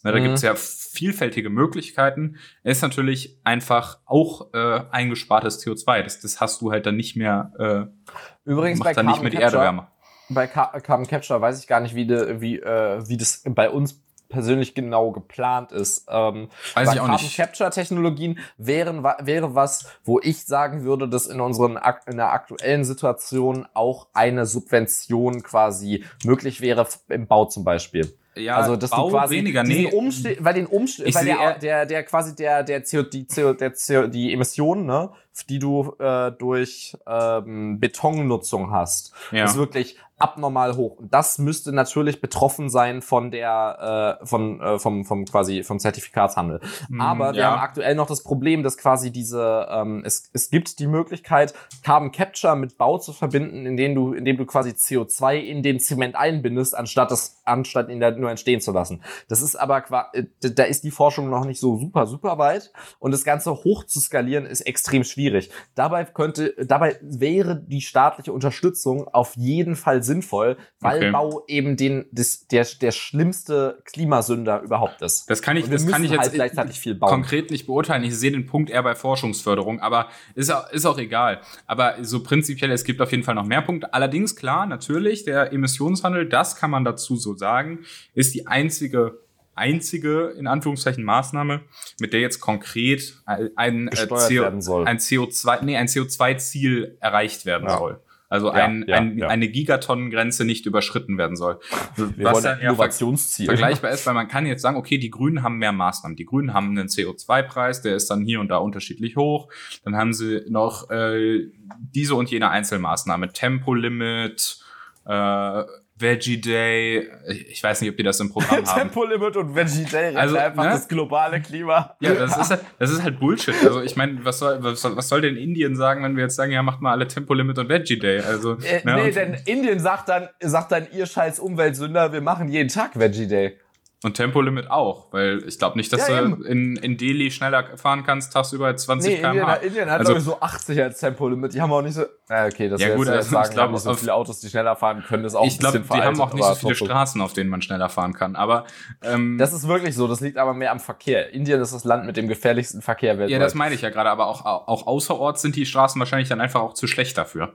na, 0.03 0.13
da 0.13 0.19
Mhm. 0.19 0.25
gibt's 0.25 0.43
ja 0.43 0.55
vielfältige 0.97 1.51
Möglichkeiten. 1.51 2.37
Ist 2.63 2.83
natürlich 2.83 3.39
einfach 3.45 3.99
auch 4.07 4.53
äh, 4.55 4.81
eingespartes 4.91 5.65
CO2. 5.65 6.03
Das, 6.03 6.21
das 6.21 6.41
hast 6.41 6.63
du 6.63 6.73
halt 6.73 6.87
dann 6.87 6.97
nicht 6.97 7.17
mehr, 7.17 7.53
äh, 7.59 8.51
Übrigens 8.51 8.81
bei 8.81 8.87
macht 8.87 8.97
dann 8.97 9.07
nicht 9.07 9.21
mehr 9.21 9.31
die 9.31 9.37
Erde 9.37 9.57
Capture, 9.57 9.63
wärmer. 9.63 9.93
bei 10.31 10.47
Car 10.47 10.81
Carbon 10.81 11.07
Capture 11.07 11.41
weiß 11.41 11.61
ich 11.61 11.67
gar 11.67 11.81
nicht, 11.81 11.95
wie, 11.95 12.07
de, 12.07 12.41
wie, 12.41 12.59
äh, 12.59 13.07
wie 13.09 13.17
das 13.17 13.43
bei 13.45 13.69
uns 13.69 14.03
persönlich 14.29 14.75
genau 14.75 15.13
geplant 15.13 15.71
ist. 15.73 16.07
Ähm, 16.09 16.49
Weiß 16.75 16.89
bei 16.89 16.95
ich 16.95 17.01
auch 17.01 17.07
Carbon 17.07 17.23
nicht. 17.23 17.37
Capture 17.37 17.71
Technologien 17.71 18.39
wären, 18.57 19.05
wäre 19.05 19.55
was, 19.55 19.87
wo 20.05 20.19
ich 20.21 20.45
sagen 20.45 20.83
würde, 20.83 21.09
dass 21.09 21.27
in 21.27 21.41
unseren 21.41 21.79
in 22.07 22.17
der 22.17 22.33
aktuellen 22.33 22.85
Situation 22.85 23.67
auch 23.75 24.09
eine 24.15 24.47
Subvention 24.47 25.43
quasi 25.43 26.05
möglich 26.25 26.61
wäre 26.61 26.87
im 27.09 27.27
Bau 27.27 27.45
zum 27.45 27.65
Beispiel. 27.65 28.17
Ja, 28.37 28.57
also 28.57 28.77
dass 28.77 28.91
Bau 28.91 29.07
du 29.07 29.17
quasi 29.17 29.37
weniger, 29.37 29.63
nee. 29.63 29.91
Umste 29.91 30.37
weil 30.41 30.55
den 30.55 30.67
Umste 30.67 31.05
weil 31.15 31.25
der, 31.25 31.59
der 31.59 31.87
der 31.87 32.03
quasi 32.05 32.35
der 32.35 32.63
der 32.63 32.83
CO 32.83 33.03
die 33.03 33.27
CO 33.27 33.55
der 33.55 33.73
CO 33.73 34.07
die 34.09 34.33
Emissionen 34.33 34.87
ne 34.87 35.11
die 35.45 35.59
du 35.59 35.95
äh, 35.99 36.33
durch 36.33 36.97
ähm, 37.07 37.79
Betonnutzung 37.81 38.71
hast 38.71 39.13
Ja. 39.33 39.45
ist 39.45 39.57
wirklich 39.57 39.99
abnormal 40.19 40.77
hoch 40.77 40.97
und 40.97 41.13
das 41.13 41.37
müsste 41.39 41.73
natürlich 41.73 42.23
betroffen 42.23 42.71
sein 42.71 43.03
von 43.03 43.31
der 43.31 44.19
äh, 44.23 44.27
von 44.27 44.61
äh, 44.63 44.79
vom 44.79 45.05
vom 45.05 45.27
quasi 45.27 45.63
vom 45.63 45.79
Zertifikatshandel 45.79 46.61
Hm, 46.89 47.01
aber 47.01 47.33
wir 47.33 47.41
ja. 47.41 47.51
haben 47.51 47.61
aktuell 47.61 47.95
noch 47.95 48.07
das 48.07 48.23
Problem, 48.23 48.63
dass 48.63 48.77
quasi 48.77 49.11
diese, 49.11 49.67
ähm, 49.71 50.03
es, 50.05 50.31
es 50.33 50.51
gibt 50.51 50.79
die 50.79 50.87
Möglichkeit, 50.87 51.55
Carbon 51.83 52.13
Capture 52.13 52.57
mit 52.57 52.79
Bau 52.79 52.99
zu 52.99 53.13
verbinden, 53.13 53.67
indem 53.67 53.95
du, 53.95 54.13
indem 54.13 54.37
du 54.37 54.47
quasi 54.47 54.71
CO2 54.71 55.37
in 55.37 55.63
den 55.63 55.81
Zement 55.81 56.17
einbindest, 56.17 56.77
anstatt 56.77 57.11
das, 57.11 57.41
anstatt 57.45 57.89
ihn 57.89 58.01
da 58.01 58.11
nur 58.11 58.31
entstehen 58.31 58.61
zu 58.61 58.73
lassen. 58.73 59.03
Das 59.29 59.43
ist 59.43 59.57
aber, 59.57 59.85
äh, 60.13 60.25
da 60.41 60.65
ist 60.65 60.85
die 60.85 60.91
Forschung 60.91 61.31
noch 61.31 61.45
nicht 61.45 61.61
so 61.61 61.77
super, 61.79 62.07
super 62.07 62.39
weit 62.39 62.73
und 62.99 63.13
das 63.13 63.25
Ganze 63.25 63.53
hoch 63.53 63.85
zu 63.85 64.01
skalieren 64.01 64.47
ist 64.47 64.63
extrem 64.63 65.05
schwierig. 65.05 65.26
Dabei 65.75 66.05
könnte, 66.05 66.55
dabei 66.65 66.99
wäre 67.01 67.57
die 67.57 67.81
staatliche 67.81 68.33
Unterstützung 68.33 69.09
auf 69.09 69.37
jeden 69.37 69.77
Fall 69.77 70.03
sinnvoll, 70.03 70.57
weil 70.81 70.97
Okay. 70.97 71.11
Bau 71.11 71.45
eben 71.47 71.77
den, 71.77 72.07
das, 72.13 72.47
der, 72.49 72.67
der 72.81 72.93
schlimmste 72.93 73.83
Klimasünder 73.85 74.63
überhaupt 74.63 75.03
ist. 75.03 75.29
Das 75.29 75.43
kann 75.43 75.57
ich, 75.57 75.69
das 75.69 75.87
kann 75.87 76.05
ich 76.05 76.11
jetzt 76.11 76.21
halt 76.21 76.33
gleichzeitig 76.33 76.81
viel 76.81 76.95
bauen. 76.95 77.11
konkret 77.11 77.51
nicht 77.51 77.67
beurteilen. 77.67 78.03
Ich 78.05 78.17
sehe 78.17 78.31
den 78.31 78.47
Punkt 78.47 78.71
eher 78.71 78.83
bei 78.83 78.95
Forschungsförderung, 78.95 79.81
aber 79.81 80.09
ist 80.35 80.51
auch, 80.51 80.71
ist 80.71 80.87
auch 80.87 80.99
egal. 80.99 81.41
Aber 81.67 81.97
so 82.03 82.23
prinzipiell, 82.23 82.71
es 82.71 82.85
gibt 82.85 83.01
auf 83.01 83.11
jeden 83.11 83.23
Fall 83.23 83.35
noch 83.35 83.47
mehr 83.47 83.63
Punkte. 83.63 83.93
Allerdings, 83.93 84.37
klar, 84.37 84.67
natürlich, 84.67 85.25
der 85.25 85.53
Emissionshandel, 85.53 86.29
das 86.29 86.57
kann 86.57 86.71
man 86.71 86.85
dazu 86.85 87.17
so 87.17 87.37
sagen, 87.37 87.81
ist 88.15 88.35
die 88.35 88.47
einzige 88.47 89.21
einzige, 89.57 90.35
in 90.39 90.47
Anführungszeichen, 90.47 91.03
Maßnahme, 91.03 91.63
mit 91.99 92.13
der 92.13 92.21
jetzt 92.21 92.41
konkret 92.41 93.23
ein, 93.25 93.89
äh, 93.89 94.07
CO, 94.07 94.85
ein 94.85 94.99
CO2, 94.99 95.65
nee, 95.65 95.77
ein 95.77 95.87
CO2-Ziel 95.89 96.97
erreicht 97.01 97.47
werden 97.47 97.69
Ja. 97.69 97.79
soll. 97.79 98.01
Also 98.29 98.51
ein, 98.51 98.85
ja, 98.89 98.97
ein, 98.97 99.19
ja. 99.19 99.29
eine 99.29 99.49
Gigatonnengrenze 99.49 100.45
nicht 100.45 100.67
überschritten 100.67 101.17
werden 101.17 101.37
soll. 101.37 101.61
Wir 101.95 102.33
wollen 102.33 102.45
ein 102.45 102.59
Innovationsziel. 102.59 103.47
vergleichbar 103.47 103.93
ist, 103.93 104.05
weil 104.05 104.15
man 104.15 104.27
kann 104.27 104.47
jetzt 104.47 104.63
sagen, 104.63 104.77
okay, 104.77 104.99
die 104.99 105.11
Grünen 105.11 105.45
haben 105.45 105.59
mehr 105.59 105.71
Maßnahmen. 105.71 106.17
Die 106.17 106.25
Grünen 106.25 106.53
haben 106.53 106.71
einen 106.71 106.89
CO2-Preis, 106.89 107.83
der 107.83 107.95
ist 107.95 108.11
dann 108.11 108.25
hier 108.25 108.41
und 108.41 108.49
da 108.49 108.57
unterschiedlich 108.57 109.17
hoch. 109.17 109.49
Dann 109.85 109.95
haben 109.95 110.13
sie 110.13 110.43
noch 110.49 110.91
äh, 110.91 111.47
diese 111.79 112.17
und 112.17 112.29
jene 112.29 112.51
Einzelmaßnahme, 112.51 113.33
Tempolimit, 113.33 114.59
äh, 115.07 115.63
Veggie 115.99 116.41
Day. 116.41 117.09
Ich 117.49 117.63
weiß 117.63 117.81
nicht, 117.81 117.91
ob 117.91 117.97
die 117.97 118.03
das 118.03 118.21
im 118.21 118.31
Programm 118.31 118.65
haben. 118.67 118.81
Tempolimit 118.81 119.37
und 119.37 119.55
Veggie 119.55 119.85
Day 119.85 120.07
retten 120.07 120.17
Also, 120.19 120.37
einfach 120.37 120.65
ne? 120.65 120.71
das 120.71 120.89
globale 120.89 121.41
Klima. 121.41 121.97
Ja, 122.01 122.15
das 122.15 122.37
ist, 122.37 122.51
halt, 122.51 122.61
das 122.79 122.91
ist 122.91 123.03
halt 123.03 123.19
Bullshit. 123.19 123.55
Also 123.65 123.81
ich 123.83 123.97
meine, 123.97 124.25
was 124.25 124.39
soll, 124.39 124.63
was, 124.63 124.81
soll, 124.83 124.97
was 124.97 125.09
soll 125.09 125.23
denn 125.23 125.37
Indien 125.37 125.75
sagen, 125.77 126.05
wenn 126.05 126.17
wir 126.17 126.25
jetzt 126.25 126.37
sagen, 126.37 126.53
ja, 126.53 126.63
macht 126.63 126.81
mal 126.81 126.93
alle 126.93 127.09
Tempolimit 127.09 127.59
und 127.59 127.69
Veggie 127.69 127.99
Day? 127.99 128.21
Also, 128.21 128.59
Äh, 128.59 128.83
ne, 128.85 128.97
nee, 128.97 129.11
denn 129.11 129.37
Indien 129.47 129.79
sagt 129.81 130.09
dann, 130.09 130.29
sagt 130.41 130.73
dann, 130.73 130.87
ihr 130.93 131.07
scheiß 131.07 131.39
Umweltsünder, 131.41 132.13
wir 132.13 132.21
machen 132.21 132.49
jeden 132.49 132.69
Tag 132.69 132.99
Veggie 132.99 133.27
Day. 133.27 133.59
Und 134.07 134.15
Tempolimit 134.15 134.71
auch, 134.71 135.13
weil 135.13 135.43
ich 135.47 135.59
glaube 135.59 135.77
nicht, 135.77 135.93
dass 135.93 136.09
Ja, 136.09 136.23
du 136.23 136.27
eben. 136.29 136.45
in, 136.47 136.77
in 136.77 136.97
Delhi 136.97 137.31
schneller 137.31 137.77
fahren 137.77 138.05
kannst, 138.07 138.33
tagsüber 138.33 138.67
als 138.67 138.85
20 138.85 139.15
Nee, 139.17 139.21
km/h. 139.21 139.55
Indien 139.57 139.91
hat 139.91 139.99
Also- 139.99 140.13
glaube 140.13 140.19
ich 140.21 140.25
so 140.25 140.41
80 140.41 140.81
als 140.83 141.01
Tempolimit. 141.01 141.53
Die 141.53 141.61
haben 141.61 141.73
auch 141.73 141.83
nicht 141.83 141.95
so. 141.95 142.05
Ja, 142.31 142.47
okay, 142.47 142.69
das 142.69 142.81
Ja, 142.81 142.89
gut, 142.89 142.99
gut, 142.99 143.09
also 143.09 143.31
sagen, 143.31 143.49
ich 143.49 143.55
glaub, 143.55 143.71
nicht 143.73 143.81
so 143.83 143.95
viele 143.95 144.15
Autos, 144.15 144.41
die 144.41 144.49
schneller 144.49 144.75
fahren 144.77 145.05
können, 145.07 145.25
ist 145.25 145.35
auch 145.35 145.45
ich 145.47 145.57
ein 145.57 145.59
glaube, 145.59 145.81
bisschen 145.81 145.97
die 145.97 146.03
haben 146.03 146.21
auch 146.21 146.33
nicht 146.33 146.45
so 146.45 146.55
viele. 146.55 146.75
Straßen, 146.75 147.21
auf 147.21 147.33
denen 147.35 147.51
man 147.51 147.61
schneller 147.63 147.89
fahren 147.89 148.15
kann. 148.15 148.37
Aber 148.37 148.65
ähm, 149.03 149.37
Das 149.39 149.53
ist 149.53 149.69
wirklich 149.69 149.95
so, 149.95 150.09
das 150.09 150.21
liegt 150.21 150.39
aber 150.39 150.55
mehr 150.55 150.73
am 150.73 150.81
Verkehr. 150.81 151.33
Indien 151.35 151.61
ist 151.61 151.75
das 151.75 151.85
Land 151.85 152.07
mit 152.07 152.17
dem 152.17 152.29
gefährlichsten 152.29 152.81
Verkehr 152.83 153.19
weltweit. 153.19 153.31
ja, 153.31 153.39
das 153.39 153.55
meine 153.55 153.75
ich 153.75 153.83
ja 153.83 153.91
gerade. 153.91 154.09
Aber 154.11 154.27
auch, 154.29 154.45
auch 154.47 154.87
außerorts 154.87 155.43
sind 155.43 155.57
die 155.57 155.67
Straßen 155.67 155.99
wahrscheinlich 155.99 156.29
dann 156.29 156.41
einfach 156.41 156.61
auch 156.63 156.75
zu 156.75 156.87
schlecht 156.87 157.19
dafür. 157.19 157.53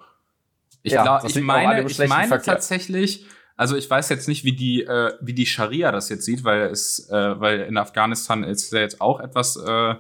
Ich, 0.84 0.94
Ja, 0.94 1.04
glaub, 1.04 1.24
ich 1.30 1.40
meine, 1.42 1.82
ich 1.90 1.98
meine 2.08 2.28
Verkehr. 2.28 2.54
tatsächlich, 2.56 3.26
also 3.62 3.76
ich 3.76 3.88
weiß 3.88 4.10
jetzt 4.10 4.28
nicht, 4.28 4.44
wie 4.44 4.54
die, 4.54 4.82
äh, 4.86 5.14
wie 5.22 5.36
die 5.36 5.46
Scharia 5.46 5.92
das 5.92 6.10
jetzt 6.10 6.26
sieht, 6.26 6.44
weil 6.44 6.62
es, 6.62 7.08
äh, 7.12 7.40
weil 7.40 7.60
in 7.60 7.78
Afghanistan 7.78 8.44
ist 8.44 8.74
ja 8.74 8.80
jetzt 8.80 9.00
auch 9.00 9.20
etwas 9.20 9.56
äh, 9.56 9.92
äh, 9.92 9.98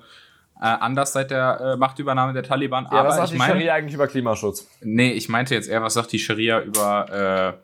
anders 0.59 1.13
seit 1.13 1.29
der 1.29 1.61
äh, 1.61 1.77
Machtübernahme 1.77 2.33
der 2.33 2.41
Taliban. 2.41 2.85
ja, 2.85 3.01
aber 3.01 3.09
was 3.09 3.17
sagt 3.17 3.27
ich 3.27 3.33
die 3.33 3.37
meine, 3.37 3.53
Scharia 3.53 3.75
eigentlich 3.75 3.93
über 3.93 4.07
Klimaschutz? 4.07 4.67
Nee, 4.81 5.11
ich 5.11 5.29
meinte 5.29 5.53
jetzt 5.53 5.69
eher, 5.69 5.83
was 5.83 5.93
sagt 5.93 6.11
die 6.11 6.17
Scharia 6.17 6.59
über, 6.59 7.59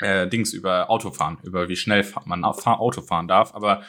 äh, 0.00 0.28
Dings 0.28 0.52
über 0.52 0.88
Autofahren, 0.88 1.38
über 1.42 1.68
wie 1.68 1.76
schnell 1.76 2.06
man 2.24 2.44
Auto 2.44 3.02
fahren 3.02 3.28
darf. 3.28 3.54
Aber 3.54 3.82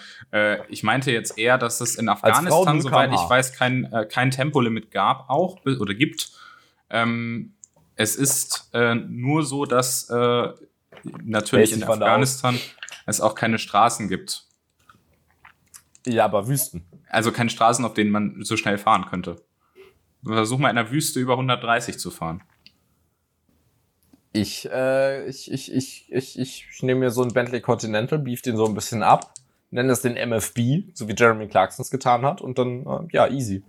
ich 0.67 0.83
meinte 0.83 1.09
jetzt 1.09 1.37
eher, 1.37 1.57
dass 1.57 1.79
es 1.79 1.95
in 1.95 2.09
Afghanistan, 2.09 2.81
soweit 2.81 3.13
ich 3.13 3.29
weiß, 3.29 3.53
kein, 3.53 3.89
kein 4.09 4.29
Tempolimit 4.29 4.91
gab 4.91 5.29
auch 5.29 5.63
oder 5.65 5.93
gibt. 5.93 6.31
Ähm, 6.89 7.53
es 7.95 8.17
ist 8.17 8.69
äh, 8.73 8.95
nur 8.95 9.43
so, 9.43 9.65
dass 9.65 10.09
äh, 10.09 10.49
natürlich 11.23 11.73
in 11.73 11.83
Afghanistan 11.83 12.57
es 13.05 13.21
auch 13.21 13.35
keine 13.35 13.59
Straßen 13.59 14.07
gibt. 14.07 14.45
Ja, 16.05 16.25
aber 16.25 16.47
Wüsten. 16.47 16.85
Also 17.09 17.31
keine 17.31 17.49
Straßen, 17.49 17.85
auf 17.85 17.93
denen 17.93 18.11
man 18.11 18.43
so 18.43 18.57
schnell 18.57 18.77
fahren 18.77 19.05
könnte. 19.05 19.37
Versuch 20.23 20.59
mal 20.59 20.69
in 20.69 20.75
der 20.75 20.91
Wüste 20.91 21.19
über 21.19 21.33
130 21.33 21.99
zu 21.99 22.11
fahren. 22.11 22.43
Ich, 24.33 24.69
äh, 24.71 25.25
ich, 25.27 25.51
ich, 25.51 25.73
ich, 25.73 26.11
ich, 26.11 26.39
ich, 26.39 26.67
ich 26.71 26.83
nehme 26.83 27.01
mir 27.01 27.11
so 27.11 27.21
einen 27.21 27.33
Bentley 27.33 27.59
Continental, 27.59 28.19
beef 28.19 28.41
den 28.41 28.55
so 28.55 28.65
ein 28.65 28.73
bisschen 28.73 29.03
ab, 29.03 29.33
nenne 29.71 29.91
es 29.91 30.01
den 30.01 30.13
MFB, 30.13 30.93
so 30.93 31.07
wie 31.07 31.15
Jeremy 31.17 31.47
Clarkson 31.47 31.83
es 31.83 31.91
getan 31.91 32.25
hat, 32.25 32.39
und 32.41 32.57
dann, 32.57 32.85
äh, 32.85 33.07
ja, 33.11 33.27
easy. 33.27 33.63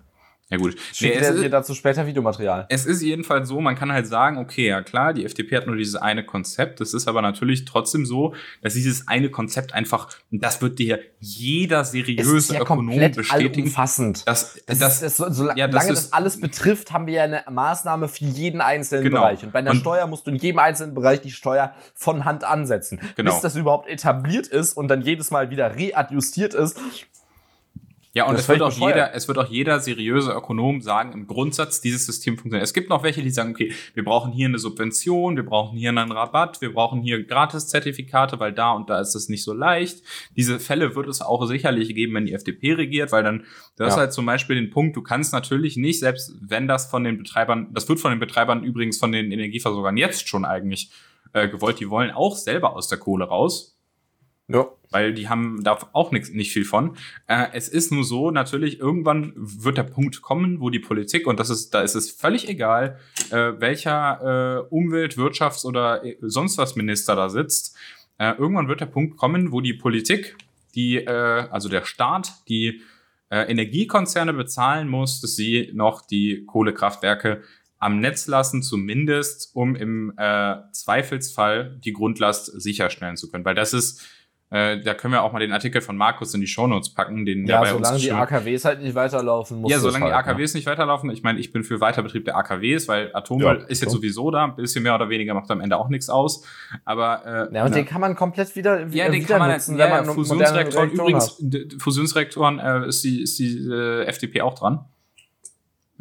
Ja 0.53 0.59
gut. 0.59 0.77
Schickt 0.93 1.19
nee, 1.19 1.41
dir 1.41 1.49
dazu 1.49 1.73
später 1.73 2.07
Videomaterial. 2.07 2.67
Es 2.69 2.85
ist 2.85 3.01
jedenfalls 3.01 3.49
so, 3.49 3.63
man 3.63 3.75
kann 3.75 3.91
halt 3.91 4.07
sagen, 4.07 4.37
okay, 4.37 4.69
ja 4.69 4.83
klar, 4.83 5.15
die 5.15 5.25
FDP 5.25 5.57
hat 5.57 5.67
nur 5.67 5.77
dieses 5.77 5.97
eine 5.97 6.27
Konzept. 6.27 6.83
Es 6.83 6.93
ist 6.93 7.09
aber 7.09 7.23
natürlich 7.23 7.65
trotzdem 7.65 8.05
so, 8.05 8.35
dass 8.61 8.75
dieses 8.75 9.09
eine 9.09 9.31
Konzept 9.31 9.73
einfach, 9.73 10.11
und 10.31 10.45
das 10.45 10.61
wird 10.61 10.79
dir 10.79 11.01
jeder 11.21 11.87
seriöse 11.87 12.53
ja 12.53 12.61
Ökonom 12.61 13.13
bestätigen. 13.13 13.69
Umfassend. 13.69 14.29
Das, 14.29 14.61
das, 14.67 14.79
das, 14.79 15.01
das, 15.01 15.17
so, 15.17 15.31
so, 15.31 15.51
ja, 15.53 15.69
das, 15.69 15.87
das 15.87 16.13
alles 16.13 16.39
betrifft, 16.39 16.93
haben 16.93 17.07
wir 17.07 17.15
ja 17.15 17.23
eine 17.23 17.45
Maßnahme 17.51 18.09
für 18.09 18.27
jeden 18.27 18.61
einzelnen 18.61 19.05
genau. 19.05 19.21
Bereich. 19.21 19.43
Und 19.45 19.53
bei 19.55 19.61
einer 19.61 19.71
und 19.71 19.79
Steuer 19.79 20.07
musst 20.07 20.27
du 20.27 20.33
in 20.33 20.37
jedem 20.37 20.59
einzelnen 20.59 20.93
Bereich 20.95 21.23
die 21.23 21.31
Steuer 21.31 21.75
von 21.95 22.27
Hand 22.27 22.45
ansetzen. 22.45 23.01
Genau. 23.17 23.33
Bis 23.33 23.41
das 23.41 23.57
überhaupt 23.57 23.89
etabliert 23.89 24.49
ist 24.49 24.75
und 24.77 24.89
dann 24.89 25.01
jedes 25.01 25.31
Mal 25.31 25.49
wieder 25.49 25.77
readjustiert 25.77 26.53
ist, 26.53 26.79
ja, 28.15 28.27
und 28.27 28.35
es 28.35 28.47
wird, 28.47 28.61
auch 28.61 28.73
jeder, 28.73 29.15
es 29.15 29.27
wird 29.27 29.39
auch 29.39 29.49
jeder 29.49 29.81
seriöse 29.81 30.33
Ökonom 30.33 30.83
sagen, 30.83 31.13
im 31.13 31.27
Grundsatz, 31.27 31.81
dieses 31.81 32.05
System 32.05 32.37
funktioniert. 32.37 32.63
Es 32.63 32.75
gibt 32.75 32.91
noch 32.91 33.03
welche, 33.03 33.23
die 33.23 33.31
sagen, 33.31 33.53
okay, 33.53 33.73
wir 33.95 34.05
brauchen 34.05 34.33
hier 34.33 34.49
eine 34.49 34.59
Subvention, 34.59 35.37
wir 35.37 35.47
brauchen 35.47 35.79
hier 35.79 35.89
einen 35.89 36.13
Rabatt, 36.13 36.61
wir 36.61 36.75
brauchen 36.75 37.01
hier 37.01 37.25
Gratiszertifikate, 37.25 38.39
weil 38.39 38.53
da 38.53 38.73
und 38.73 38.91
da 38.91 39.01
ist 39.01 39.15
es 39.15 39.31
nicht 39.31 39.43
so 39.43 39.55
leicht. 39.55 40.03
Diese 40.37 40.61
Fälle 40.61 40.95
wird 40.95 41.09
es 41.09 41.23
auch 41.23 41.47
sicherlich 41.47 41.95
geben, 41.95 42.15
wenn 42.15 42.27
die 42.27 42.35
FDP 42.35 42.75
regiert, 42.75 43.13
weil 43.13 43.23
dann, 43.23 43.45
das 43.77 43.87
ja. 43.87 43.89
ist 43.89 43.97
halt 43.97 44.13
zum 44.13 44.27
Beispiel 44.27 44.57
den 44.57 44.69
Punkt, 44.69 44.95
du 44.95 45.03
kannst 45.03 45.33
natürlich 45.33 45.79
nicht, 45.79 45.99
selbst 45.99 46.35
wenn 46.39 46.69
das 46.69 46.91
von 46.91 47.05
den 47.05 47.17
Betreibern, 47.17 47.69
das 47.73 47.89
wird 47.89 47.99
von 47.99 48.11
den 48.11 48.21
Betreibern 48.21 48.63
übrigens 48.63 48.99
von 48.99 49.13
den 49.13 49.33
Energieversorgern 49.33 49.97
jetzt 49.97 50.29
schon 50.29 50.45
eigentlich 50.45 50.91
äh, 51.33 51.49
gewollt, 51.49 51.81
die 51.81 51.89
wollen 51.89 52.11
auch 52.11 52.37
selber 52.37 52.77
aus 52.77 52.89
der 52.89 52.99
Kohle 52.99 53.25
raus 53.25 53.73
ja. 54.49 54.67
Weil 54.93 55.15
die 55.15 55.29
haben 55.29 55.65
da 55.65 55.79
auch 55.93 56.13
nix, 56.13 56.31
nicht 56.31 56.53
viel 56.53 56.65
von. 56.65 56.97
Äh, 57.27 57.47
es 57.53 57.69
ist 57.69 57.91
nur 57.91 58.05
so, 58.05 58.31
natürlich, 58.31 58.79
irgendwann 58.79 59.33
wird 59.37 59.79
der 59.79 59.83
Punkt 59.83 60.23
kommen, 60.23 60.61
wo 60.61 60.71
die 60.71 60.79
Politik, 60.79 61.27
und 61.27 61.41
das 61.41 61.51
ist, 61.51 61.71
da 61.71 61.81
ist 61.81 61.95
es 61.95 62.11
völlig 62.11 62.49
egal, 62.49 62.99
äh, 63.31 63.53
welcher 63.59 64.67
äh, 64.71 64.75
Umwelt-, 64.75 65.17
Wirtschafts- 65.17 65.65
oder 65.65 66.05
äh, 66.05 66.17
sonst 66.21 66.59
was 66.59 66.77
Minister 66.77 67.17
da 67.17 67.29
sitzt. 67.29 67.77
Äh, 68.19 68.35
irgendwann 68.39 68.69
wird 68.69 68.81
der 68.81 68.87
Punkt 68.87 69.17
kommen, 69.17 69.51
wo 69.51 69.61
die 69.61 69.75
Politik, 69.75 70.37
die, 70.75 70.99
äh, 70.99 71.09
also 71.51 71.69
der 71.69 71.85
Staat, 71.85 72.33
die 72.49 72.83
äh, 73.31 73.51
Energiekonzerne 73.51 74.35
bezahlen 74.35 74.89
muss, 74.89 75.21
dass 75.21 75.35
sie 75.37 75.71
noch 75.73 76.07
die 76.07 76.45
Kohlekraftwerke 76.45 77.43
am 77.79 77.99
Netz 77.99 78.29
lassen, 78.29 78.63
zumindest 78.63 79.51
um 79.55 79.75
im 79.75 80.13
äh, 80.17 80.57
Zweifelsfall 80.71 81.81
die 81.85 81.93
Grundlast 81.93 82.47
sicherstellen 82.61 83.17
zu 83.17 83.29
können. 83.29 83.45
Weil 83.45 83.57
das 83.57 83.73
ist 83.73 84.07
äh, 84.53 84.83
da 84.83 84.93
können 84.93 85.15
wir 85.15 85.23
auch 85.23 85.33
mal 85.33 85.39
den 85.39 85.53
Artikel 85.53 85.81
von 85.81 85.97
Markus 85.97 86.35
in 86.35 86.43
die 86.43 86.47
Shownotes 86.47 86.93
packen, 86.93 87.25
den 87.25 87.47
ja, 87.47 87.65
solange 87.65 87.99
die 87.99 88.13
AKWs 88.13 88.67
halt 88.67 88.83
nicht 88.83 88.95
weiterlaufen, 88.95 89.63
muss 89.63 89.71
Ja, 89.71 89.79
solange 89.79 90.05
die 90.05 90.13
AKWs 90.13 90.53
ne? 90.53 90.59
nicht 90.59 90.67
weiterlaufen. 90.67 91.09
Ich 91.09 91.23
meine, 91.23 91.41
ich 91.41 91.53
bin 91.53 91.65
für 91.65 91.81
Weiterbetrieb 91.81 92.27
der 92.27 92.37
AKWs, 92.37 92.87
weil 92.87 93.11
Atommüll 93.15 93.61
ja, 93.61 93.67
ist 93.67 93.81
jetzt 93.81 93.93
so. 93.93 93.97
sowieso 93.97 94.31
da, 94.31 94.45
ein 94.45 94.57
bisschen 94.57 94.83
mehr 94.83 94.95
oder 94.95 95.09
weniger 95.09 95.33
macht 95.33 95.51
am 95.51 95.63
Ende 95.63 95.79
auch 95.79 95.89
nichts 95.89 96.11
aus. 96.11 96.45
Aber 96.85 97.25
äh, 97.25 97.55
ja, 97.55 97.65
und 97.65 97.71
na, 97.71 97.77
den 97.77 97.87
kann 97.87 98.03
man 98.03 98.15
komplett 98.15 98.55
wieder 98.55 98.87
ja, 98.89 99.09
den 99.09 99.27
kann 99.27 99.39
man 99.39 99.53
nutzen, 99.53 99.79
ja, 99.79 99.87
wenn 99.87 100.07
man 100.07 100.15
Fusionsreaktoren 100.15 100.91
übrigens 100.91 101.43
Fusionsreaktoren 101.79 102.59
äh, 102.59 102.89
ist 102.89 103.03
die 103.05 103.23
ist 103.23 103.39
die 103.39 103.57
äh, 103.57 104.05
FDP 104.05 104.43
auch 104.43 104.55
dran 104.55 104.85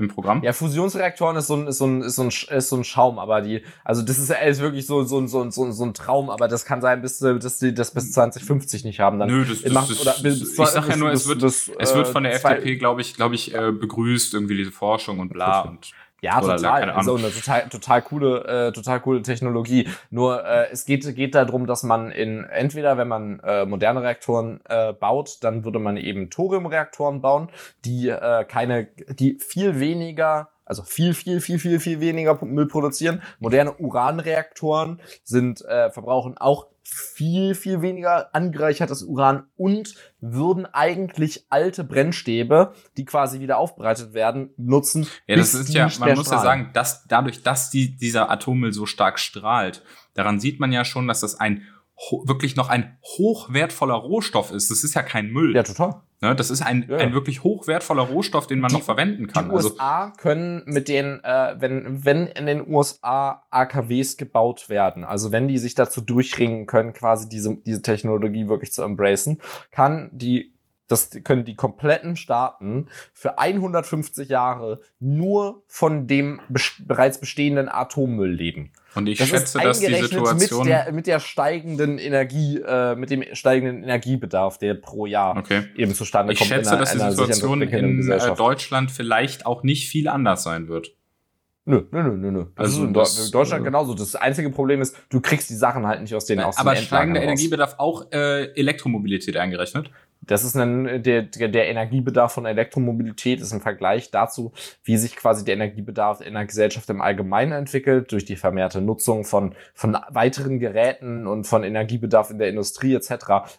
im 0.01 0.09
Programm. 0.09 0.43
Ja, 0.43 0.53
Fusionsreaktoren 0.53 1.37
ist 1.37 1.47
so 1.47 1.55
ein, 1.55 1.67
ist 1.67 1.77
so 1.77 1.85
ein, 1.85 2.01
ist 2.01 2.15
so 2.15 2.23
ein, 2.23 2.29
ist 2.29 2.69
so 2.69 2.75
ein 2.75 2.83
Schaum, 2.83 3.19
aber 3.19 3.41
die, 3.41 3.63
also 3.83 4.01
das 4.01 4.17
ist, 4.17 4.31
ist 4.31 4.61
wirklich 4.61 4.85
so, 4.85 5.03
so, 5.03 5.25
so, 5.27 5.49
so, 5.49 5.71
so 5.71 5.85
ein 5.85 5.93
Traum, 5.93 6.29
aber 6.29 6.47
das 6.47 6.65
kann 6.65 6.81
sein, 6.81 7.01
bis, 7.01 7.19
dass 7.19 7.59
die 7.59 7.73
das 7.73 7.93
bis 7.93 8.11
2050 8.11 8.83
nicht 8.83 8.99
haben. 8.99 9.19
Dann 9.19 9.29
Nö, 9.29 9.45
das, 9.45 9.61
das, 9.61 9.73
macht, 9.73 10.01
oder 10.01 10.15
bis, 10.21 10.57
ich 10.57 10.65
sag 10.67 10.87
ja 10.87 10.95
nur, 10.95 11.11
es 11.11 11.27
wird, 11.27 11.43
das, 11.43 11.69
es 11.79 11.95
wird 11.95 12.07
von 12.07 12.23
der 12.23 12.33
FDP, 12.35 12.77
glaube 12.77 13.01
ich, 13.01 13.15
glaube 13.15 13.35
ich, 13.35 13.53
äh, 13.53 13.71
begrüßt, 13.71 14.33
irgendwie 14.33 14.57
diese 14.57 14.71
Forschung 14.71 15.19
und 15.19 15.31
bla 15.31 15.61
und 15.61 15.91
ja, 16.21 16.39
total. 16.39 17.03
So 17.03 17.15
eine 17.15 17.31
total, 17.31 17.67
total 17.69 18.01
coole, 18.03 18.67
äh, 18.67 18.71
total 18.71 18.99
coole 18.99 19.23
Technologie. 19.23 19.89
Nur 20.11 20.45
äh, 20.45 20.67
es 20.71 20.85
geht, 20.85 21.15
geht 21.15 21.33
darum, 21.33 21.65
dass 21.65 21.81
man 21.81 22.11
in 22.11 22.43
entweder, 22.43 22.97
wenn 22.97 23.07
man 23.07 23.39
äh, 23.39 23.65
moderne 23.65 24.03
Reaktoren 24.03 24.61
äh, 24.69 24.93
baut, 24.93 25.43
dann 25.43 25.65
würde 25.65 25.79
man 25.79 25.97
eben 25.97 26.29
Thoriumreaktoren 26.29 27.21
bauen, 27.21 27.49
die 27.85 28.09
äh, 28.09 28.45
keine, 28.45 28.85
die 29.09 29.39
viel 29.39 29.79
weniger 29.79 30.50
also 30.65 30.83
viel, 30.83 31.13
viel, 31.13 31.41
viel, 31.41 31.59
viel, 31.59 31.79
viel 31.79 31.99
weniger 31.99 32.43
Müll 32.45 32.67
produzieren. 32.67 33.21
Moderne 33.39 33.73
Uranreaktoren 33.73 35.01
sind, 35.23 35.63
äh, 35.65 35.91
verbrauchen 35.91 36.37
auch 36.37 36.67
viel, 36.83 37.55
viel 37.55 37.81
weniger 37.81 38.33
angereichertes 38.35 39.03
Uran 39.03 39.43
und 39.55 39.95
würden 40.19 40.65
eigentlich 40.65 41.45
alte 41.49 41.83
Brennstäbe, 41.83 42.73
die 42.97 43.05
quasi 43.05 43.39
wieder 43.39 43.57
aufbereitet 43.57 44.13
werden, 44.13 44.49
nutzen. 44.57 45.07
Ja, 45.27 45.35
das 45.35 45.53
ist 45.53 45.73
ja, 45.73 45.89
man 45.99 46.15
muss 46.15 46.31
ja 46.31 46.39
sagen, 46.39 46.71
dass 46.73 47.07
dadurch, 47.07 47.43
dass 47.43 47.69
die, 47.69 47.95
dieser 47.95 48.29
Atommüll 48.29 48.73
so 48.73 48.85
stark 48.85 49.19
strahlt, 49.19 49.83
daran 50.15 50.39
sieht 50.39 50.59
man 50.59 50.71
ja 50.71 50.83
schon, 50.83 51.07
dass 51.07 51.21
das 51.21 51.39
ein 51.39 51.63
wirklich 52.23 52.55
noch 52.55 52.69
ein 52.69 52.97
hochwertvoller 53.03 53.95
Rohstoff 53.95 54.51
ist. 54.51 54.71
Das 54.71 54.83
ist 54.83 54.93
ja 54.93 55.03
kein 55.03 55.31
Müll. 55.31 55.55
Ja, 55.55 55.63
total. 55.63 56.01
Ne, 56.23 56.35
das 56.35 56.51
ist 56.51 56.61
ein, 56.61 56.85
ja. 56.87 56.97
ein 56.97 57.13
wirklich 57.13 57.43
hochwertvoller 57.43 58.03
Rohstoff, 58.03 58.45
den 58.45 58.59
man 58.59 58.69
die, 58.69 58.75
noch 58.75 58.83
verwenden 58.83 59.25
kann. 59.25 59.49
Die 59.49 59.55
USA 59.55 60.03
also, 60.03 60.17
können 60.17 60.61
mit 60.65 60.87
den, 60.87 61.19
äh, 61.23 61.55
wenn, 61.57 62.05
wenn 62.05 62.27
in 62.27 62.45
den 62.45 62.67
USA 62.67 63.43
AKWs 63.49 64.17
gebaut 64.17 64.69
werden, 64.69 65.03
also 65.03 65.31
wenn 65.31 65.47
die 65.47 65.57
sich 65.57 65.73
dazu 65.73 65.99
durchringen 65.99 66.67
können, 66.67 66.93
quasi 66.93 67.27
diese, 67.27 67.57
diese 67.65 67.81
Technologie 67.81 68.47
wirklich 68.47 68.71
zu 68.71 68.83
embracen, 68.83 69.41
kann 69.71 70.11
die 70.13 70.50
das 70.91 71.09
können 71.23 71.45
die 71.45 71.55
kompletten 71.55 72.15
Staaten 72.15 72.87
für 73.13 73.39
150 73.39 74.29
Jahre 74.29 74.81
nur 74.99 75.63
von 75.67 76.07
dem 76.07 76.41
bereits 76.79 77.19
bestehenden 77.19 77.69
Atommüll 77.69 78.31
leben. 78.31 78.71
Und 78.93 79.07
ich 79.07 79.19
das 79.19 79.29
schätze, 79.29 79.59
dass 79.59 79.79
die 79.79 79.93
Situation 79.93 80.37
mit 80.37 80.67
der, 80.67 80.91
mit 80.91 81.07
der 81.07 81.19
steigenden 81.21 81.97
Energie, 81.97 82.57
äh, 82.59 82.95
mit 82.95 83.09
dem 83.09 83.23
steigenden 83.33 83.83
Energiebedarf, 83.83 84.57
der 84.57 84.73
pro 84.73 85.05
Jahr 85.05 85.37
okay. 85.37 85.63
eben 85.75 85.93
zustande 85.93 86.33
ich 86.33 86.39
kommt. 86.39 86.51
Ich 86.51 86.57
schätze, 86.57 86.71
einer, 86.71 86.79
dass 86.79 86.91
die 86.91 86.99
Situation 86.99 87.61
in 87.61 88.11
äh, 88.11 88.35
Deutschland 88.35 88.91
vielleicht 88.91 89.45
auch 89.45 89.63
nicht 89.63 89.87
viel 89.87 90.09
anders 90.09 90.43
sein 90.43 90.67
wird. 90.67 90.91
Nö, 91.63 91.83
nö, 91.91 92.03
nö, 92.03 92.17
nö, 92.17 92.31
nö. 92.31 92.45
Also 92.55 92.83
in 92.85 92.93
das, 92.93 93.29
Deutschland 93.29 93.61
äh, 93.61 93.65
genauso. 93.65 93.93
Das 93.93 94.15
einzige 94.15 94.49
Problem 94.49 94.81
ist, 94.81 94.97
du 95.09 95.21
kriegst 95.21 95.49
die 95.49 95.55
Sachen 95.55 95.85
halt 95.85 96.01
nicht 96.01 96.15
aus 96.15 96.25
den 96.25 96.39
aus 96.39 96.57
Aber 96.57 96.75
steigender 96.75 97.21
Energiebedarf 97.21 97.75
auch 97.77 98.11
äh, 98.11 98.51
Elektromobilität 98.55 99.37
eingerechnet? 99.37 99.91
Das 100.23 100.43
ist 100.43 100.55
ein, 100.55 101.01
der, 101.01 101.23
der 101.23 101.67
Energiebedarf 101.67 102.33
von 102.33 102.45
Elektromobilität 102.45 103.41
ist 103.41 103.51
im 103.53 103.61
Vergleich 103.61 104.11
dazu, 104.11 104.53
wie 104.83 104.97
sich 104.97 105.15
quasi 105.15 105.43
der 105.43 105.55
Energiebedarf 105.55 106.21
in 106.21 106.35
der 106.35 106.45
Gesellschaft 106.45 106.89
im 106.91 107.01
Allgemeinen 107.01 107.53
entwickelt, 107.53 108.11
durch 108.11 108.23
die 108.23 108.35
vermehrte 108.35 108.81
Nutzung 108.81 109.25
von, 109.25 109.55
von 109.73 109.97
weiteren 110.09 110.59
Geräten 110.59 111.25
und 111.25 111.45
von 111.45 111.63
Energiebedarf 111.63 112.29
in 112.29 112.37
der 112.37 112.49
Industrie 112.49 112.93
etc., 112.93 113.13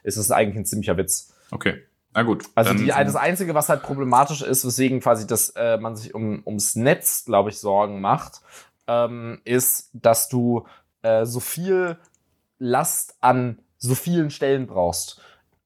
ist 0.05 0.17
es 0.17 0.31
eigentlich 0.31 0.57
ein 0.57 0.65
ziemlicher 0.65 0.97
Witz. 0.97 1.35
Okay. 1.51 1.83
Na 2.15 2.23
gut. 2.23 2.45
Also 2.55 2.75
die, 2.75 2.87
das 2.87 3.17
Einzige, 3.17 3.55
was 3.55 3.69
halt 3.69 3.83
problematisch 3.83 4.43
ist, 4.43 4.65
weswegen 4.65 5.01
quasi 5.01 5.27
das, 5.27 5.51
äh, 5.57 5.79
man 5.79 5.97
sich 5.97 6.15
um, 6.15 6.43
ums 6.47 6.77
Netz, 6.77 7.25
glaube 7.25 7.51
ich, 7.51 7.59
Sorgen 7.59 8.01
macht, 8.01 8.41
ähm, 8.87 9.41
ist, 9.45 9.91
dass 9.95 10.29
du 10.29 10.67
äh, 11.03 11.25
so 11.25 11.41
viel 11.41 11.97
Last 12.59 13.17
an 13.21 13.59
so 13.79 13.97
vielen 13.97 14.31
Stellen 14.31 14.69
brauchst 14.69 15.21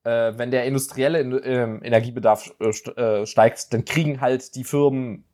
äh, 0.07 0.39
wenn 0.39 0.53
der 0.53 0.65
industrielle 0.65 1.21
äh, 1.21 1.85
Energiebedarf 1.85 2.55
äh, 2.61 3.27
steigt, 3.27 3.73
dann 3.75 3.85
kriegen 3.85 4.21
halt 4.21 4.55
die 4.55 4.63
Firmen 4.63 5.25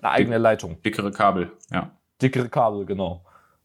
eine 0.00 0.12
eigene 0.12 0.38
Leitung. 0.38 0.80
Dickere 0.82 1.10
Kabel, 1.10 1.50
ja. 1.72 1.90
Dickere 2.22 2.48
Kabel, 2.48 2.86
genau. 2.86 3.24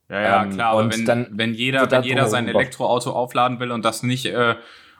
Ja, 0.10 0.22
ja, 0.22 0.44
ähm, 0.44 0.50
klar, 0.50 0.72
aber 0.72 0.92
wenn, 0.92 1.06
dann 1.06 1.28
wenn 1.34 1.54
jeder, 1.54 1.90
wenn 1.92 2.02
jeder 2.02 2.28
sein 2.28 2.48
Elektroauto 2.48 3.12
aufladen 3.12 3.60
will 3.60 3.72
und 3.72 3.86
das 3.86 4.02
nicht 4.02 4.26
äh, 4.26 4.56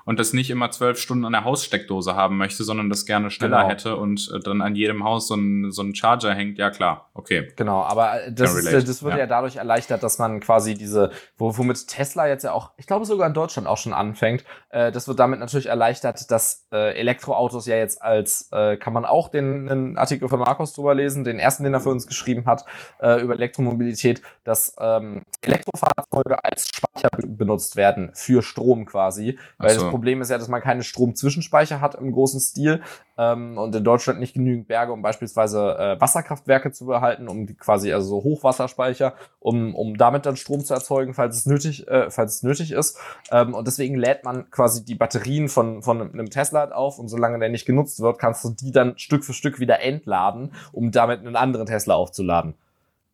und 0.10 0.20
das 0.20 0.34
nicht 0.34 0.50
immer 0.50 0.72
zwölf 0.72 0.98
Stunden 0.98 1.24
an 1.26 1.34
der 1.34 1.44
Haussteckdose 1.44 2.16
haben 2.16 2.38
möchte, 2.38 2.64
sondern 2.64 2.90
das 2.90 3.06
gerne 3.06 3.30
schneller 3.30 3.60
Genau. 3.60 3.70
hätte 3.70 3.96
und 3.96 4.32
äh, 4.34 4.40
dann 4.40 4.64
an 4.64 4.76
jedem 4.76 5.04
Haus 5.04 5.28
so 5.28 5.36
ein, 5.36 5.70
so 5.72 5.84
ein 5.84 5.94
Charger 5.94 6.34
hängt, 6.34 6.58
ja 6.58 6.72
klar, 6.72 7.12
okay. 7.14 7.52
Genau, 7.58 7.84
aber 7.84 8.24
äh, 8.24 8.34
das, 8.34 8.56
ist, 8.56 8.88
das 8.90 9.04
wird 9.04 9.14
ja. 9.14 9.20
ja. 9.20 9.28
dadurch 9.28 9.58
erleichtert, 9.58 10.02
dass 10.02 10.18
man 10.18 10.40
quasi 10.40 10.74
diese, 10.74 11.12
wo, 11.38 11.56
womit 11.56 11.88
Tesla 11.88 12.28
jetzt 12.28 12.44
ja 12.44 12.54
auch, 12.54 12.72
ich 12.78 12.88
glaube 12.88 13.06
sogar 13.06 13.28
in 13.28 13.36
Deutschland 13.36 13.68
auch 13.68 13.78
schon 13.78 13.94
anfängt, 13.94 14.44
äh, 14.72 14.92
das 14.92 15.08
wird 15.08 15.20
damit 15.20 15.40
natürlich 15.40 15.68
erleichtert, 15.68 16.32
dass 16.32 16.66
äh, 16.72 16.98
Elektroautos 17.00 17.68
ja 17.68 17.76
jetzt 17.76 18.02
als, 18.02 18.50
äh, 18.52 18.78
kann 18.78 18.94
man 18.94 19.06
auch 19.06 19.30
den, 19.30 19.68
den 19.68 19.96
Artikel 19.96 20.28
von 20.28 20.40
Markus 20.40 20.74
drüber 20.74 20.96
lesen, 20.96 21.24
den 21.24 21.38
ersten, 21.38 21.64
den 21.64 21.76
er 21.76 21.82
für 21.82 21.90
uns 21.90 22.08
geschrieben 22.08 22.48
hat, 22.48 22.66
äh, 23.00 23.22
über 23.22 23.36
Elektromobilität, 23.36 24.24
dass 24.44 24.76
ähm, 24.80 25.22
Elektrofahrzeuge 25.42 26.44
als 26.44 26.68
Speicher 26.68 27.10
be- 27.16 27.28
benutzt 27.28 27.76
werden 27.76 28.10
für 28.16 28.42
Strom 28.42 28.88
quasi, 28.88 29.38
weil 29.60 29.70
so. 29.70 29.82
das 29.82 29.84
Problem 29.84 29.99
ist 30.08 30.30
ja, 30.30 30.38
dass 30.38 30.48
man 30.48 30.62
keine 30.62 30.84
Stromzwischenspeicher 30.84 31.82
hat 31.82 31.96
im 31.96 32.12
großen 32.12 32.40
Stil 32.40 32.82
ähm, 33.18 33.58
und 33.58 33.76
in 33.76 33.84
Deutschland 33.84 34.20
nicht 34.20 34.34
genügend 34.34 34.68
Berge, 34.68 34.92
um 34.92 35.02
beispielsweise 35.02 35.78
äh, 35.78 36.02
Wasserkraftwerke 36.02 36.72
zu 36.72 36.86
behalten, 36.86 37.28
um 37.28 37.46
die 37.46 37.54
quasi 37.54 37.94
also 37.94 38.10
so 38.10 38.24
Hochwasserspeicher, 38.24 39.14
um, 39.40 39.76
um 39.76 39.98
damit 39.98 40.26
dann 40.26 40.36
Strom 40.38 40.64
zu 40.64 40.74
erzeugen, 40.74 41.14
falls 41.14 41.36
es 41.36 41.46
nötig, 41.46 41.88
äh, 41.88 42.10
falls 42.10 42.36
es 42.36 42.44
nötig 42.44 42.72
ist. 42.72 42.98
Ähm, 43.32 43.54
und 43.54 43.68
deswegen 43.68 43.96
lädt 43.96 44.24
man 44.26 44.50
quasi 44.52 44.84
die 44.84 44.96
Batterien 44.96 45.50
von, 45.50 45.82
von 45.82 46.02
einem 46.02 46.30
Tesla 46.30 46.62
halt 46.62 46.72
auf 46.72 47.00
und 47.00 47.08
solange 47.08 47.40
der 47.40 47.50
nicht 47.50 47.66
genutzt 47.66 48.00
wird, 48.00 48.20
kannst 48.20 48.44
du 48.44 48.50
die 48.50 48.72
dann 48.72 48.98
Stück 48.98 49.24
für 49.24 49.34
Stück 49.34 49.60
wieder 49.60 49.82
entladen, 49.82 50.54
um 50.72 50.92
damit 50.92 51.20
einen 51.20 51.36
anderen 51.36 51.66
Tesla 51.66 51.96
aufzuladen. 51.96 52.54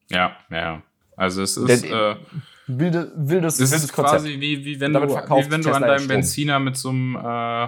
Ja, 0.10 0.32
ja, 0.50 0.58
ja. 0.58 0.82
Also 1.15 1.41
es 1.41 1.58
ist, 1.58 1.84
Der- 1.84 2.12
äh, 2.12 2.15
Wilde, 2.67 3.12
wildes, 3.15 3.60
es 3.60 3.71
wildes 3.71 3.84
ist 3.86 3.93
quasi 3.93 4.39
wie, 4.39 4.65
wie 4.65 4.80
wenn 4.80 4.91
du, 4.93 4.99
wie 5.01 5.51
wenn 5.51 5.62
du 5.62 5.71
an 5.71 5.82
deinem. 5.82 6.08
Benziner 6.08 6.60
mit 6.60 6.78
so 6.78 6.89
einem, 6.89 7.15
äh, 7.15 7.67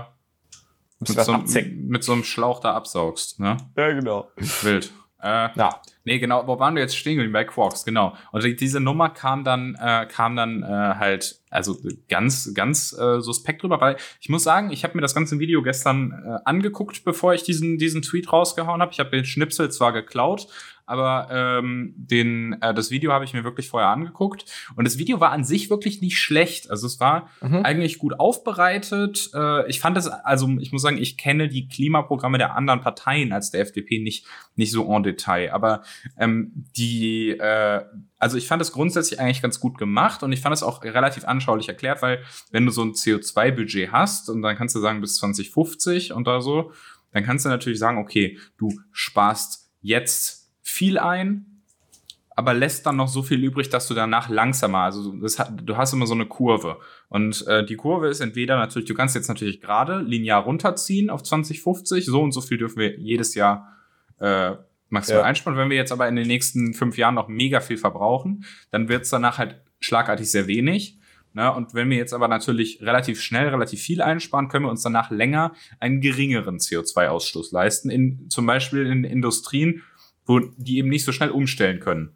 mit 1.00 1.08
so, 1.26 1.32
einem- 1.34 1.88
mit 1.88 2.04
so 2.04 2.14
einem 2.14 2.24
Schlauch 2.24 2.60
da 2.60 2.74
absaugst, 2.74 3.40
ne? 3.40 3.58
Ja, 3.76 3.92
genau. 3.92 4.32
Wild. 4.64 4.92
Äh, 5.22 5.50
Ja. 5.56 5.82
Nee, 6.04 6.20
genau, 6.20 6.48
wo 6.48 6.58
waren 6.58 6.74
wir 6.76 6.82
jetzt 6.82 6.96
stehen? 6.96 7.32
Bei 7.34 7.44
Quarks, 7.44 7.84
genau. 7.84 8.16
Und 8.32 8.44
die- 8.44 8.56
diese 8.56 8.80
Nummer 8.80 9.10
kam 9.10 9.44
dann, 9.44 9.76
äh, 9.80 10.08
kam 10.10 10.36
dann 10.38 10.64
äh, 10.64 10.68
halt, 10.68 11.42
also 11.50 11.78
ganz, 12.08 12.54
ganz 12.54 12.94
äh, 12.98 13.20
suspekt 13.20 13.62
drüber, 13.62 13.82
weil 13.82 13.98
ich 14.22 14.30
muss 14.30 14.44
sagen, 14.44 14.72
ich 14.72 14.84
habe 14.86 14.96
mir 14.96 15.02
das 15.02 15.14
ganze 15.14 15.38
Video 15.40 15.62
gestern 15.62 16.12
äh, 16.26 16.38
angeguckt, 16.46 17.04
bevor 17.04 17.34
ich 17.34 17.44
diesen, 17.44 17.78
diesen 17.78 18.02
Tweet 18.04 18.32
rausgehauen 18.32 18.82
habe. 18.82 18.94
Ich 18.94 19.00
habe 19.00 19.10
den 19.10 19.26
Schnipsel 19.26 19.70
zwar 19.70 19.92
geklaut, 19.92 20.48
aber 20.88 21.28
ähm, 21.30 21.94
den, 21.98 22.54
äh, 22.62 22.74
das 22.74 22.90
Video 22.92 23.12
habe 23.12 23.26
ich 23.26 23.34
mir 23.34 23.44
wirklich 23.44 23.68
vorher 23.70 23.90
angeguckt. 23.90 24.46
Und 24.76 24.86
das 24.86 24.98
Video 24.98 25.20
war 25.20 25.32
an 25.32 25.44
sich 25.44 25.70
wirklich 25.70 26.02
nicht 26.02 26.18
schlecht. 26.18 26.72
Also 26.72 26.88
es 26.88 27.00
war 27.00 27.30
Mhm. 27.42 27.64
eigentlich 27.64 28.00
gut 28.00 28.20
aufbereitet. 28.20 29.30
Äh, 29.34 29.70
ich 29.70 29.80
fand 29.80 29.98
es, 29.98 30.08
also 30.08 30.50
ich 30.60 30.72
muss 30.72 30.82
sagen, 30.82 30.98
ich 30.98 31.18
kenne 31.18 31.50
die 31.50 31.68
Klimaprogramme 31.68 32.38
der 32.38 32.56
anderen 32.56 32.82
Parteien 32.82 33.34
als 33.34 33.52
der 33.52 33.62
FDP 33.62 34.00
nicht, 34.00 34.26
nicht 34.56 34.72
so 34.72 34.90
en 34.92 35.04
Detail. 35.04 35.52
Aber 35.52 35.84
ähm, 36.18 36.52
die, 36.78 37.32
äh, 37.32 37.84
also 38.18 38.38
ich 38.38 38.48
fand 38.48 38.62
es 38.62 38.72
grundsätzlich 38.72 39.20
eigentlich 39.20 39.42
ganz 39.42 39.60
gut 39.60 39.78
gemacht 39.78 40.24
und 40.24 40.32
ich 40.32 40.40
fand 40.42 40.54
es 40.56 40.64
auch 40.64 40.84
relativ 40.84 41.26
anschaulich 41.26 41.68
erklärt, 41.68 42.02
weil 42.02 42.24
wenn 42.52 42.66
du 42.66 42.72
so 42.72 42.82
ein 42.82 42.94
CO2-Budget 42.94 43.92
hast 43.92 44.30
und 44.30 44.42
dann 44.42 44.56
kannst 44.56 44.74
du 44.76 44.80
sagen 44.80 45.02
bis 45.02 45.18
2050 45.18 46.14
und 46.14 46.26
da 46.26 46.40
so, 46.42 46.72
dann 47.12 47.24
kannst 47.24 47.46
du 47.46 47.50
natürlich 47.50 47.80
sagen, 47.80 47.98
okay, 47.98 48.38
du 48.58 48.72
sparst 48.92 49.70
jetzt 49.82 50.47
viel 50.70 50.98
ein, 51.00 51.46
aber 52.36 52.54
lässt 52.54 52.86
dann 52.86 52.98
noch 52.98 53.08
so 53.08 53.24
viel 53.24 53.44
übrig, 53.44 53.70
dass 53.70 53.88
du 53.88 53.94
danach 53.96 54.30
langsamer, 54.30 54.80
also 54.80 55.14
hat- 55.40 55.54
du 55.64 55.76
hast 55.76 55.94
immer 55.94 56.06
so 56.06 56.14
eine 56.14 56.28
Kurve. 56.28 56.78
Und 57.10 57.46
äh, 57.48 57.66
die 57.66 57.76
Kurve 57.76 58.08
ist 58.10 58.20
entweder 58.20 58.58
natürlich, 58.58 58.88
du 58.88 58.94
kannst 58.94 59.16
jetzt 59.16 59.28
natürlich 59.28 59.60
gerade 59.60 60.00
linear 60.02 60.44
runterziehen 60.44 61.10
auf 61.10 61.24
2050, 61.24 62.06
so 62.06 62.22
und 62.22 62.32
so 62.34 62.42
viel 62.42 62.58
dürfen 62.60 62.78
wir 62.78 63.00
jedes 63.00 63.34
Jahr 63.34 63.74
äh, 64.20 64.52
maximal 64.90 65.22
Ja. 65.22 65.26
einsparen. 65.28 65.58
Wenn 65.58 65.70
wir 65.72 65.78
jetzt 65.78 65.92
aber 65.92 66.08
in 66.08 66.16
den 66.16 66.28
nächsten 66.28 66.74
fünf 66.76 66.98
Jahren 66.98 67.16
noch 67.16 67.28
mega 67.28 67.60
viel 67.60 67.78
verbrauchen, 67.78 68.46
dann 68.72 68.88
wird 68.88 69.04
es 69.04 69.10
danach 69.10 69.38
halt 69.40 69.60
schlagartig 69.80 70.30
sehr 70.30 70.46
wenig. 70.48 71.00
Ne? 71.34 71.52
Und 71.54 71.74
wenn 71.74 71.90
wir 71.90 71.98
jetzt 71.98 72.14
aber 72.14 72.28
natürlich 72.28 72.82
relativ 72.82 73.22
schnell, 73.22 73.48
relativ 73.50 73.82
viel 73.82 74.02
einsparen, 74.02 74.48
können 74.48 74.66
wir 74.66 74.72
uns 74.72 74.82
danach 74.84 75.10
länger 75.12 75.54
einen 75.80 76.02
geringeren 76.02 76.58
CO2-Ausstoß 76.58 77.52
leisten. 77.54 77.90
In, 77.90 78.30
zum 78.30 78.46
Beispiel 78.46 78.86
in 78.88 79.04
Industrien, 79.04 79.82
wo 80.28 80.40
die 80.40 80.78
eben 80.78 80.90
nicht 80.90 81.06
so 81.06 81.12
schnell 81.12 81.32
umstellen 81.32 81.80
können. 81.80 82.12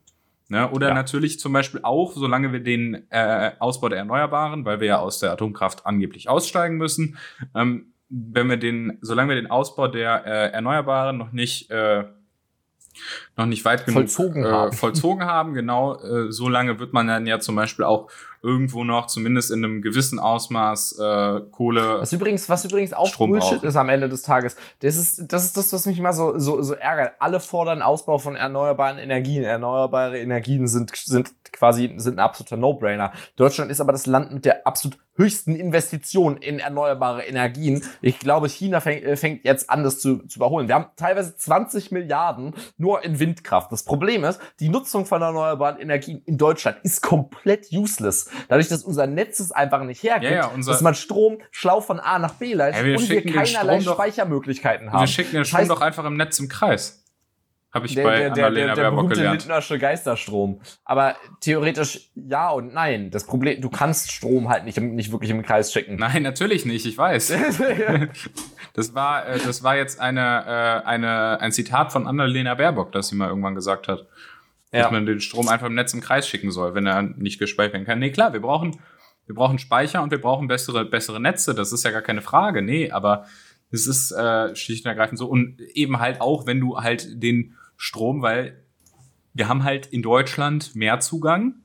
Ne? 0.50 0.70
Oder 0.70 0.90
Ja. 0.90 0.94
natürlich 0.94 1.40
zum 1.40 1.54
Beispiel 1.54 1.80
auch, 1.84 2.12
solange 2.14 2.52
wir 2.52 2.60
den 2.60 3.10
äh, 3.10 3.52
Ausbau 3.60 3.90
der 3.90 4.00
Erneuerbaren, 4.00 4.66
weil 4.66 4.80
wir 4.82 4.88
ja 4.88 5.00
aus 5.00 5.20
der 5.20 5.32
Atomkraft 5.32 5.86
angeblich 5.86 6.28
aussteigen 6.30 6.78
müssen, 6.78 7.18
ähm, 7.56 7.94
wenn 8.10 8.50
wir 8.50 8.58
den, 8.58 8.98
solange 9.02 9.30
wir 9.30 9.36
den 9.42 9.50
Ausbau 9.50 9.88
der 9.88 10.26
äh, 10.26 10.52
Erneuerbaren 10.52 11.18
noch 11.18 11.32
nicht 11.32 11.72
äh, 11.72 12.04
noch 13.38 13.46
nicht 13.46 13.66
weit 13.66 13.86
genug 13.86 14.10
Vollzogen 14.10 14.46
äh, 14.46 14.50
haben. 14.50 14.74
vollzogen 14.74 15.26
haben, 15.26 15.54
genau, 15.54 15.96
äh, 15.96 16.32
so 16.32 16.50
lange 16.50 16.80
wird 16.80 16.94
man 16.94 17.08
dann 17.08 17.26
ja 17.26 17.40
zum 17.40 17.56
Beispiel 17.56 17.86
auch 17.86 18.10
irgendwo 18.44 18.84
noch, 18.84 19.08
zumindest 19.08 19.52
in 19.52 19.64
einem 19.64 19.82
gewissen 19.82 20.20
Ausmaß, 20.20 20.98
äh, 21.00 21.42
Kohle. 21.52 22.00
Was 22.00 22.12
übrigens, 22.12 22.50
was 22.50 22.66
übrigens 22.66 22.94
auch 22.94 23.08
Strom 23.08 23.32
Bullshit 23.32 23.58
brauchen. 23.58 23.68
ist 23.68 23.76
am 23.76 23.90
Ende 23.90 24.10
des 24.10 24.24
Tages. 24.24 24.56
Das 24.80 24.96
ist, 24.96 25.32
das 25.32 25.46
ist 25.46 25.58
das, 25.58 25.72
was 25.72 25.86
mich 25.86 26.00
immer 26.00 26.14
so, 26.14 26.38
so, 26.40 26.62
so 26.62 26.74
ärgert. 26.74 27.14
Alle 27.20 27.40
fordern 27.40 27.82
Ausbau 27.82 28.18
von 28.18 28.36
erneuerbaren 28.36 28.98
Energien. 28.98 29.44
Erneuerbare 29.44 30.20
Energien 30.20 30.68
sind, 30.68 30.96
sind 30.96 31.32
quasi, 31.52 31.94
sind 31.98 32.16
ein 32.16 32.20
absoluter 32.20 32.58
No-Brainer. 32.58 33.12
Deutschland 33.36 33.70
ist 33.70 33.80
aber 33.80 33.92
das 33.92 34.08
Land 34.08 34.34
mit 34.34 34.46
der 34.46 34.66
absolut 34.66 34.98
höchsten 35.16 35.56
Investition 35.56 36.38
in 36.38 36.60
erneuerbare 36.60 37.24
Energien. 37.24 37.84
Ich 38.02 38.18
glaube, 38.18 38.50
China 38.50 38.80
fängt, 38.80 39.04
äh, 39.04 39.16
fängt 39.16 39.46
jetzt 39.46 39.70
an, 39.70 39.84
das 39.84 40.00
zu, 40.00 40.26
zu 40.26 40.40
überholen. 40.40 40.68
Wir 40.68 40.76
haben 40.76 40.88
teilweise 40.96 41.36
20 41.36 41.92
Milliarden 41.92 42.56
nur 42.78 43.04
in 43.04 43.20
Windkraft. 43.32 43.72
Das 43.72 43.84
Problem 43.84 44.24
ist, 44.24 44.40
die 44.60 44.70
Nutzung 44.70 45.06
von 45.06 45.22
erneuerbaren 45.22 45.80
Energien 45.80 46.22
in 46.26 46.38
Deutschland 46.38 46.78
ist 46.84 47.02
komplett 47.02 47.68
useless. 47.72 48.30
Dadurch, 48.50 48.68
dass 48.68 48.84
unser 48.84 49.08
Netz 49.08 49.40
es 49.40 49.52
einfach 49.52 49.84
nicht 49.84 50.04
hergibt, 50.04 50.32
Ja, 50.32 50.52
ja, 50.54 50.64
dass 50.66 50.82
man 50.82 50.96
Strom 50.96 51.38
schlau 51.52 51.82
von 51.82 52.00
A 52.00 52.20
nach 52.20 52.34
B 52.36 52.54
leitet 52.54 52.80
Ja, 52.82 52.86
wir 52.86 52.98
und 52.98 53.10
wir 53.10 53.26
keinerlei 53.26 53.80
doch- 53.80 53.94
Speichermöglichkeiten 53.94 54.92
haben. 54.92 55.02
wir 55.02 55.08
schicken 55.08 55.32
den 55.32 55.40
Das 55.42 55.48
Strom 55.50 55.62
heißt- 55.62 55.68
doch 55.70 55.82
einfach 55.82 56.06
im 56.06 56.18
Netz 56.18 56.40
im 56.40 56.48
Kreis. 56.50 56.98
Habe 57.74 57.86
ich 57.86 57.96
der, 57.96 58.04
bei 58.04 58.18
der, 58.20 58.30
der, 58.32 58.46
Annalena 58.48 58.76
der, 58.76 58.84
der 58.84 58.92
berühmte 58.92 59.16
gelernt. 59.16 59.40
Lindnersche 59.44 59.80
Geisterstrom. 59.80 60.60
Aber 60.84 61.16
theoretisch 61.40 62.12
ja 62.16 62.50
und 62.50 62.74
nein. 62.74 63.12
Das 63.12 63.24
Problem, 63.24 63.62
du 63.62 63.70
kannst 63.70 64.12
Strom 64.12 64.50
halt 64.50 64.66
nicht, 64.66 64.78
nicht 64.78 65.10
wirklich 65.14 65.32
im 65.32 65.42
Kreis 65.42 65.72
schicken. 65.72 65.96
Nein, 65.96 66.22
natürlich 66.24 66.66
nicht, 66.66 66.86
ich 66.86 66.98
weiß. 66.98 67.32
Das 68.74 68.94
war, 68.96 69.28
äh, 69.28 69.40
das 69.40 69.64
war 69.64 69.76
jetzt 69.76 70.00
eine, 70.00 70.46
äh, 70.46 70.88
eine, 70.88 71.40
ein 71.40 71.52
Zitat 71.52 71.92
von 71.92 72.08
Annalena 72.08 72.56
Baerbock, 72.56 72.92
das 72.92 73.10
sie 73.10 73.16
mal 73.16 73.30
irgendwann 73.30 73.56
gesagt 73.56 73.88
hat. 73.88 74.08
Ja. 74.72 74.84
Dass 74.84 74.92
man 74.92 75.06
den 75.06 75.20
Strom 75.20 75.50
einfach 75.50 75.68
im 75.68 75.76
Netz 75.76 75.94
im 75.94 76.02
Kreis 76.02 76.28
schicken 76.28 76.52
soll, 76.52 76.74
wenn 76.74 76.86
er 76.86 77.02
nicht 77.02 77.40
gespeichert 77.40 77.74
werden 77.74 77.86
kann. 77.86 78.00
Nee, 78.00 78.12
klar, 78.12 78.32
wir 78.32 78.40
brauchen, 78.40 78.80
wir 79.26 79.36
brauchen 79.36 79.60
Speicher 79.60 80.02
und 80.02 80.12
wir 80.12 80.22
brauchen 80.22 80.48
bessere, 80.48 80.86
bessere 80.86 81.20
Netze. 81.20 81.54
Das 81.54 81.74
ist 81.74 81.84
ja 81.84 81.92
gar 81.92 82.02
keine 82.02 82.22
Frage. 82.22 82.62
Nee, 82.62 82.92
aber 82.92 83.26
es 83.70 83.88
ist 83.88 84.12
äh, 84.12 84.56
schlicht 84.56 84.86
und 84.86 84.90
ergreifend 84.90 85.20
so. 85.20 85.28
Und 85.28 85.60
eben 85.60 86.00
halt 86.00 86.22
auch, 86.22 86.46
wenn 86.46 86.60
du 86.60 86.78
halt 86.78 87.22
den 87.22 87.56
Strom, 87.76 88.22
weil 88.22 88.64
wir 89.34 89.48
haben 89.48 89.64
halt 89.64 89.88
in 89.88 90.02
Deutschland 90.02 90.76
mehr 90.76 91.00
Zugang, 91.00 91.56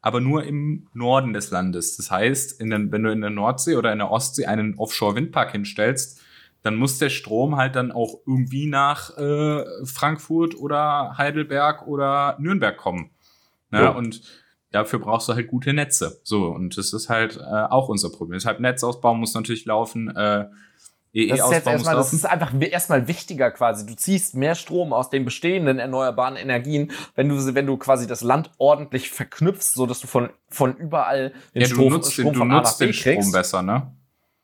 aber 0.00 0.20
nur 0.20 0.44
im 0.44 0.88
Norden 0.94 1.32
des 1.32 1.50
Landes. 1.50 1.96
Das 1.96 2.10
heißt, 2.10 2.60
in 2.60 2.70
den, 2.70 2.90
wenn 2.90 3.04
du 3.04 3.12
in 3.12 3.20
der 3.20 3.30
Nordsee 3.30 3.76
oder 3.76 3.92
in 3.92 3.98
der 3.98 4.10
Ostsee 4.10 4.46
einen 4.46 4.74
Offshore-Windpark 4.78 5.52
hinstellst, 5.52 6.20
dann 6.62 6.76
muss 6.76 6.98
der 6.98 7.10
Strom 7.10 7.56
halt 7.56 7.76
dann 7.76 7.92
auch 7.92 8.20
irgendwie 8.26 8.66
nach 8.66 9.16
äh, 9.18 9.64
Frankfurt 9.84 10.56
oder 10.56 11.16
Heidelberg 11.18 11.86
oder 11.86 12.36
Nürnberg 12.38 12.76
kommen. 12.76 13.10
Ne? 13.70 13.82
Ja. 13.82 13.88
Und 13.90 14.22
dafür 14.70 14.98
brauchst 14.98 15.28
du 15.28 15.34
halt 15.34 15.48
gute 15.48 15.72
Netze. 15.72 16.20
So, 16.22 16.46
und 16.46 16.76
das 16.78 16.92
ist 16.92 17.08
halt 17.08 17.36
äh, 17.36 17.40
auch 17.40 17.88
unser 17.88 18.10
Problem. 18.10 18.38
Deshalb 18.38 18.60
Netzausbau 18.60 19.14
muss 19.14 19.34
natürlich 19.34 19.64
laufen, 19.64 20.08
äh, 20.16 20.46
Das 21.14 21.40
ist 21.40 21.52
jetzt 21.52 21.66
erstmal, 21.66 21.96
das 21.96 22.12
ist 22.12 22.24
einfach 22.24 22.52
erstmal 22.58 23.06
wichtiger 23.06 23.50
quasi. 23.50 23.84
Du 23.84 23.94
ziehst 23.94 24.34
mehr 24.34 24.54
Strom 24.54 24.92
aus 24.94 25.10
den 25.10 25.24
bestehenden 25.26 25.78
erneuerbaren 25.78 26.36
Energien, 26.36 26.90
wenn 27.14 27.28
du, 27.28 27.54
wenn 27.54 27.66
du 27.66 27.76
quasi 27.76 28.06
das 28.06 28.22
Land 28.22 28.50
ordentlich 28.56 29.10
verknüpfst, 29.10 29.74
so 29.74 29.86
dass 29.86 30.00
du 30.00 30.06
von, 30.06 30.30
von 30.48 30.74
überall 30.76 31.32
den 31.54 31.62
Ja, 31.62 31.68
du 31.68 31.74
Strom, 31.74 31.92
nutzt 31.92 32.16
den, 32.16 32.32
Strom 32.32 32.34
du 32.34 32.44
nutzt 32.44 32.80
den 32.80 32.92
Strom 32.94 33.32
besser, 33.32 33.62
ne? 33.62 33.94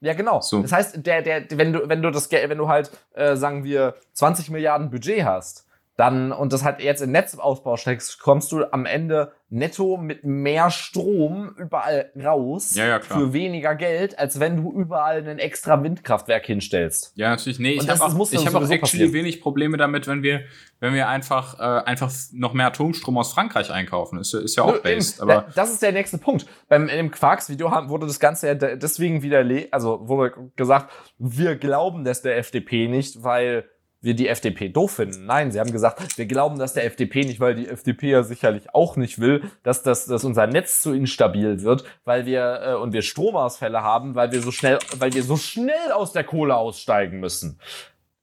Ja, 0.00 0.14
genau. 0.14 0.40
So. 0.40 0.62
Das 0.62 0.72
heißt, 0.72 1.06
der, 1.06 1.22
der, 1.22 1.44
wenn 1.58 1.72
du, 1.72 1.88
wenn 1.88 2.02
du 2.02 2.10
das, 2.10 2.28
Geld- 2.28 2.48
wenn 2.48 2.58
du 2.58 2.68
halt, 2.68 2.90
äh, 3.14 3.36
sagen 3.36 3.64
wir, 3.64 3.94
20 4.12 4.50
Milliarden 4.50 4.90
Budget 4.90 5.24
hast, 5.24 5.66
dann, 5.98 6.30
und 6.30 6.52
das 6.52 6.62
halt 6.64 6.80
jetzt 6.80 7.02
in 7.02 7.10
Netzausbau 7.10 7.76
steckst, 7.76 8.20
kommst 8.20 8.52
du 8.52 8.64
am 8.70 8.86
Ende 8.86 9.32
netto 9.50 9.96
mit 9.96 10.22
mehr 10.22 10.70
Strom 10.70 11.54
überall 11.56 12.12
raus 12.22 12.76
Ja, 12.76 12.86
ja, 12.86 12.98
klar. 13.00 13.18
für 13.18 13.32
weniger 13.32 13.74
Geld, 13.74 14.16
als 14.16 14.38
wenn 14.38 14.56
du 14.62 14.72
überall 14.72 15.26
ein 15.28 15.40
extra 15.40 15.82
Windkraftwerk 15.82 16.46
hinstellst. 16.46 17.12
Ja, 17.16 17.30
natürlich. 17.30 17.58
Nee, 17.58 17.78
Und 17.78 17.84
ich 17.84 17.90
habe 17.90 18.00
auch, 18.04 18.30
ich 18.32 18.46
hab 18.46 18.54
auch 18.54 18.70
actually 18.70 19.12
wenig 19.12 19.40
Probleme 19.40 19.76
damit, 19.76 20.06
wenn 20.06 20.22
wir, 20.22 20.42
wenn 20.78 20.94
wir 20.94 21.08
einfach, 21.08 21.58
äh, 21.58 21.84
einfach 21.84 22.12
noch 22.32 22.52
mehr 22.52 22.66
Atomstrom 22.68 23.18
aus 23.18 23.32
Frankreich 23.32 23.72
einkaufen. 23.72 24.20
Ist, 24.20 24.32
ja- 24.34 24.40
ist 24.40 24.54
ja 24.56 24.62
auch 24.62 24.74
Nö, 24.74 24.80
based. 24.80 25.16
eben. 25.18 25.22
Aber 25.30 25.34
Da- 25.42 25.52
das 25.56 25.72
ist 25.72 25.82
der 25.82 25.90
nächste 25.92 26.18
Punkt. 26.18 26.46
Beim 26.68 26.82
in 26.88 26.96
dem 26.96 27.10
Quarks-Video 27.10 27.70
wurde 27.88 28.06
das 28.06 28.20
Ganze 28.20 28.46
ja 28.46 28.54
de- 28.54 28.76
deswegen 28.78 29.22
widerlegt, 29.22 29.74
also 29.74 30.06
wurde 30.06 30.32
gesagt, 30.54 30.92
wir 31.18 31.56
glauben 31.56 32.04
das 32.04 32.22
der 32.22 32.36
FDP 32.38 32.86
nicht, 32.86 33.24
weil 33.24 33.64
wir 34.00 34.14
die 34.14 34.28
FDP 34.28 34.68
doof 34.68 34.92
finden. 34.92 35.26
Nein, 35.26 35.50
sie 35.50 35.58
haben 35.58 35.72
gesagt, 35.72 36.16
wir 36.16 36.26
glauben 36.26 36.58
das 36.58 36.74
der 36.74 36.84
FDP 36.84 37.24
nicht, 37.24 37.40
weil 37.40 37.54
die 37.54 37.68
FDP 37.68 38.10
ja 38.10 38.22
sicherlich 38.22 38.74
auch 38.74 38.96
nicht 38.96 39.18
will, 39.18 39.50
dass, 39.62 39.82
das, 39.82 40.06
dass 40.06 40.24
unser 40.24 40.46
Netz 40.46 40.82
zu 40.82 40.92
instabil 40.92 41.62
wird, 41.62 41.84
weil 42.04 42.24
wir 42.26 42.60
äh, 42.62 42.74
und 42.74 42.92
wir 42.92 43.02
Stromausfälle 43.02 43.82
haben, 43.82 44.14
weil 44.14 44.30
wir 44.30 44.40
so 44.40 44.52
schnell, 44.52 44.78
weil 44.98 45.12
wir 45.14 45.22
so 45.24 45.36
schnell 45.36 45.92
aus 45.92 46.12
der 46.12 46.24
Kohle 46.24 46.56
aussteigen 46.56 47.18
müssen. 47.20 47.58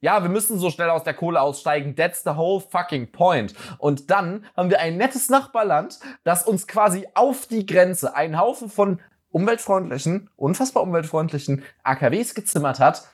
Ja, 0.00 0.22
wir 0.22 0.30
müssen 0.30 0.58
so 0.58 0.70
schnell 0.70 0.90
aus 0.90 1.04
der 1.04 1.14
Kohle 1.14 1.40
aussteigen. 1.40 1.96
That's 1.96 2.22
the 2.22 2.36
whole 2.36 2.60
fucking 2.60 3.12
point. 3.12 3.54
Und 3.78 4.10
dann 4.10 4.44
haben 4.56 4.70
wir 4.70 4.78
ein 4.80 4.96
nettes 4.96 5.30
Nachbarland, 5.30 5.98
das 6.22 6.46
uns 6.46 6.66
quasi 6.66 7.06
auf 7.14 7.46
die 7.46 7.66
Grenze 7.66 8.14
einen 8.14 8.38
Haufen 8.38 8.68
von 8.68 9.00
umweltfreundlichen, 9.30 10.30
unfassbar 10.36 10.82
umweltfreundlichen 10.82 11.64
AKWs 11.82 12.34
gezimmert 12.34 12.78
hat, 12.78 13.08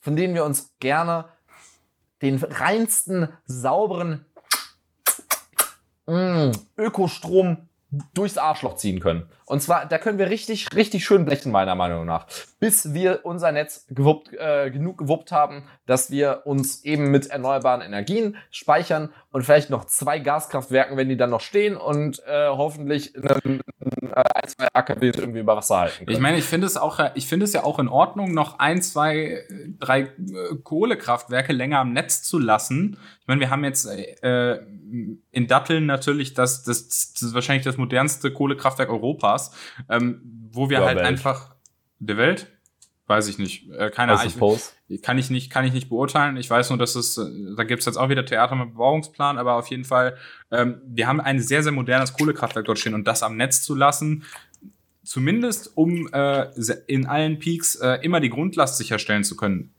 von 0.00 0.16
denen 0.16 0.34
wir 0.34 0.44
uns 0.44 0.74
gerne 0.80 1.26
den 2.22 2.42
reinsten, 2.42 3.28
sauberen 3.44 4.24
Ökostrom 6.76 7.68
durchs 8.14 8.38
Arschloch 8.38 8.76
ziehen 8.76 9.00
können. 9.00 9.28
Und 9.48 9.62
zwar, 9.62 9.86
da 9.86 9.98
können 9.98 10.18
wir 10.18 10.28
richtig, 10.28 10.74
richtig 10.74 11.04
schön 11.04 11.24
blechen, 11.24 11.52
meiner 11.52 11.76
Meinung 11.76 12.04
nach. 12.04 12.26
Bis 12.58 12.92
wir 12.94 13.20
unser 13.22 13.52
Netz 13.52 13.86
gewuppt, 13.88 14.32
äh, 14.32 14.72
genug 14.72 14.98
gewuppt 14.98 15.30
haben, 15.30 15.62
dass 15.86 16.10
wir 16.10 16.42
uns 16.46 16.84
eben 16.84 17.12
mit 17.12 17.28
erneuerbaren 17.28 17.80
Energien 17.80 18.36
speichern 18.50 19.10
und 19.30 19.44
vielleicht 19.44 19.70
noch 19.70 19.84
zwei 19.84 20.18
Gaskraftwerken, 20.18 20.96
wenn 20.96 21.08
die 21.08 21.16
dann 21.16 21.30
noch 21.30 21.40
stehen 21.40 21.76
und 21.76 22.20
äh, 22.26 22.48
hoffentlich 22.48 23.14
einen, 23.14 23.60
äh, 23.80 24.24
ein, 24.34 24.48
zwei 24.48 24.66
AKWs 24.72 25.16
irgendwie 25.16 25.40
über 25.40 25.56
Wasser 25.56 25.78
halten 25.78 25.98
können. 25.98 26.10
ich 26.10 26.20
meine, 26.20 26.38
ich 26.38 26.44
finde 26.44 26.66
es 26.66 26.76
auch, 26.76 26.98
ich 27.14 27.28
finde 27.28 27.44
es 27.44 27.52
ja 27.52 27.62
auch 27.62 27.78
in 27.78 27.88
Ordnung, 27.88 28.34
noch 28.34 28.58
ein, 28.58 28.82
zwei, 28.82 29.44
drei 29.78 30.00
äh, 30.00 30.08
Kohlekraftwerke 30.64 31.52
länger 31.52 31.78
am 31.78 31.92
Netz 31.92 32.24
zu 32.24 32.40
lassen. 32.40 32.98
Ich 33.20 33.26
meine, 33.28 33.40
wir 33.40 33.50
haben 33.50 33.62
jetzt 33.62 33.86
äh, 33.86 34.58
in 35.32 35.46
Datteln 35.46 35.86
natürlich 35.86 36.34
das, 36.34 36.62
das, 36.64 37.12
das 37.12 37.22
ist 37.22 37.34
wahrscheinlich 37.34 37.64
das 37.64 37.76
modernste 37.76 38.32
Kohlekraftwerk 38.32 38.88
Europas, 38.88 39.35
ähm, 39.88 40.20
wo 40.50 40.70
wir 40.70 40.78
Der 40.78 40.86
halt 40.86 40.98
Welt. 40.98 41.06
einfach 41.06 41.54
der 41.98 42.16
Welt, 42.16 42.48
weiß 43.06 43.28
ich 43.28 43.38
nicht, 43.38 43.70
äh, 43.70 43.90
keine 43.90 44.12
Ahnung. 44.12 44.32
Kann 45.02 45.18
ich 45.18 45.30
nicht, 45.30 45.50
kann 45.50 45.64
ich 45.64 45.72
nicht 45.72 45.88
beurteilen. 45.88 46.36
Ich 46.36 46.48
weiß 46.48 46.70
nur, 46.70 46.78
dass 46.78 46.94
es, 46.94 47.18
äh, 47.18 47.24
da 47.56 47.64
gibt 47.64 47.80
es 47.80 47.86
jetzt 47.86 47.96
auch 47.96 48.08
wieder 48.08 48.24
Theater 48.24 48.54
mit 48.54 48.72
Bebauungsplan, 48.72 49.38
aber 49.38 49.54
auf 49.54 49.68
jeden 49.68 49.84
Fall, 49.84 50.16
ähm, 50.50 50.80
wir 50.86 51.06
haben 51.06 51.20
ein 51.20 51.40
sehr, 51.40 51.62
sehr 51.62 51.72
modernes 51.72 52.12
Kohlekraftwerk 52.12 52.66
dort 52.66 52.78
stehen 52.78 52.94
und 52.94 53.06
das 53.06 53.22
am 53.22 53.36
Netz 53.36 53.62
zu 53.62 53.74
lassen, 53.74 54.24
zumindest 55.02 55.76
um 55.76 56.08
äh, 56.12 56.48
in 56.86 57.06
allen 57.06 57.38
Peaks 57.38 57.76
äh, 57.76 57.98
immer 58.02 58.20
die 58.20 58.30
Grundlast 58.30 58.76
sicherstellen 58.76 59.24
zu 59.24 59.36
können. 59.36 59.72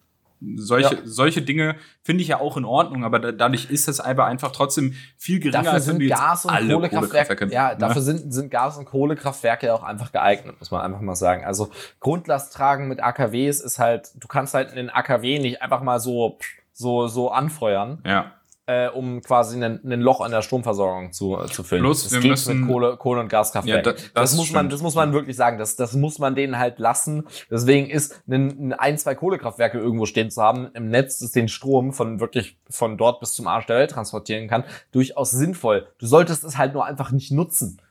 Solche, 0.55 0.95
Ja. 0.95 1.01
solche 1.03 1.41
Dinge 1.41 1.75
finde 2.03 2.21
ich 2.21 2.27
ja 2.27 2.39
auch 2.39 2.57
in 2.57 2.65
Ordnung, 2.65 3.03
aber 3.03 3.17
da, 3.19 3.31
dadurch 3.31 3.71
ist 3.71 3.87
es 3.87 3.99
aber 3.99 4.25
einfach 4.25 4.51
trotzdem 4.51 4.93
viel 5.17 5.39
geringer, 5.39 5.63
Dafür 5.63 5.73
als 5.73 5.87
wenn 5.87 5.93
sind 5.95 6.01
jetzt 6.03 6.17
Gas- 6.19 6.45
und 6.45 6.51
alle 6.51 6.73
Kohlekraftwerke, 6.73 7.47
ja, 7.51 7.69
ne? 7.69 7.77
dafür 7.79 8.01
sind, 8.03 8.31
sind 8.31 8.51
Gas- 8.51 8.77
und 8.77 8.85
Kohlekraftwerke 8.85 9.73
auch 9.73 9.81
einfach 9.83 10.11
geeignet, 10.11 10.55
muss 10.59 10.69
man 10.69 10.81
einfach 10.81 11.01
mal 11.01 11.15
sagen. 11.15 11.43
Also 11.43 11.71
Grundlast 11.99 12.53
tragen 12.53 12.87
mit 12.87 13.01
AKWs 13.01 13.61
ist 13.61 13.79
halt, 13.79 14.11
du 14.15 14.27
kannst 14.27 14.53
halt 14.53 14.71
einen 14.71 14.89
AKW 14.91 15.39
nicht 15.39 15.61
einfach 15.63 15.81
mal 15.81 15.99
so, 15.99 16.37
so, 16.71 17.07
so 17.07 17.31
anfeuern, 17.31 18.03
Ja. 18.05 18.33
Äh, 18.67 18.89
um 18.89 19.21
quasi 19.21 19.63
ein, 19.63 19.79
Loch 20.01 20.19
an 20.21 20.31
der 20.31 20.41
Stromversorgung 20.41 21.13
zu, 21.13 21.37
äh, 21.39 21.47
zu 21.47 21.63
füllen. 21.63 21.81
Bloß, 21.83 22.03
das 22.03 22.11
wir 22.13 22.19
geht 22.19 22.31
müssen- 22.31 22.59
mit 22.59 22.69
Kohle, 22.69 22.97
Kohle 22.97 23.21
und 23.21 23.29
Gaskraftwerken. 23.29 23.85
Ja, 23.85 23.93
da- 23.93 23.97
das, 24.13 24.31
das 24.31 24.35
muss 24.35 24.51
man, 24.51 24.69
das 24.69 24.81
muss 24.81 24.93
man 24.93 25.13
wirklich 25.13 25.35
sagen. 25.37 25.57
Das, 25.57 25.75
das 25.77 25.93
muss 25.93 26.19
man 26.19 26.35
denen 26.35 26.59
halt 26.59 26.77
lassen. 26.77 27.25
Deswegen 27.49 27.89
ist 27.89 28.21
ein, 28.29 28.73
ein, 28.73 28.97
zwei 28.97 29.15
Kohlekraftwerke 29.15 29.77
irgendwo 29.79 30.05
stehen 30.05 30.29
zu 30.29 30.41
haben 30.41 30.69
im 30.73 30.89
Netz, 30.89 31.19
das 31.19 31.31
den 31.31 31.47
Strom 31.47 31.93
von 31.93 32.19
wirklich 32.19 32.57
von 32.69 32.97
dort 32.97 33.19
bis 33.21 33.33
zum 33.33 33.47
Arsch 33.47 33.65
der 33.67 33.77
Welt 33.77 33.91
transportieren 33.91 34.47
kann, 34.47 34.63
durchaus 34.91 35.31
sinnvoll. 35.31 35.87
Du 35.97 36.05
solltest 36.05 36.43
es 36.43 36.57
halt 36.57 36.73
nur 36.73 36.85
einfach 36.85 37.11
nicht 37.11 37.31
nutzen. 37.31 37.81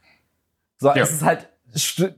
So, 0.78 0.88
Ja. 0.88 0.96
es 0.96 1.10
ist 1.10 1.22
halt 1.22 1.48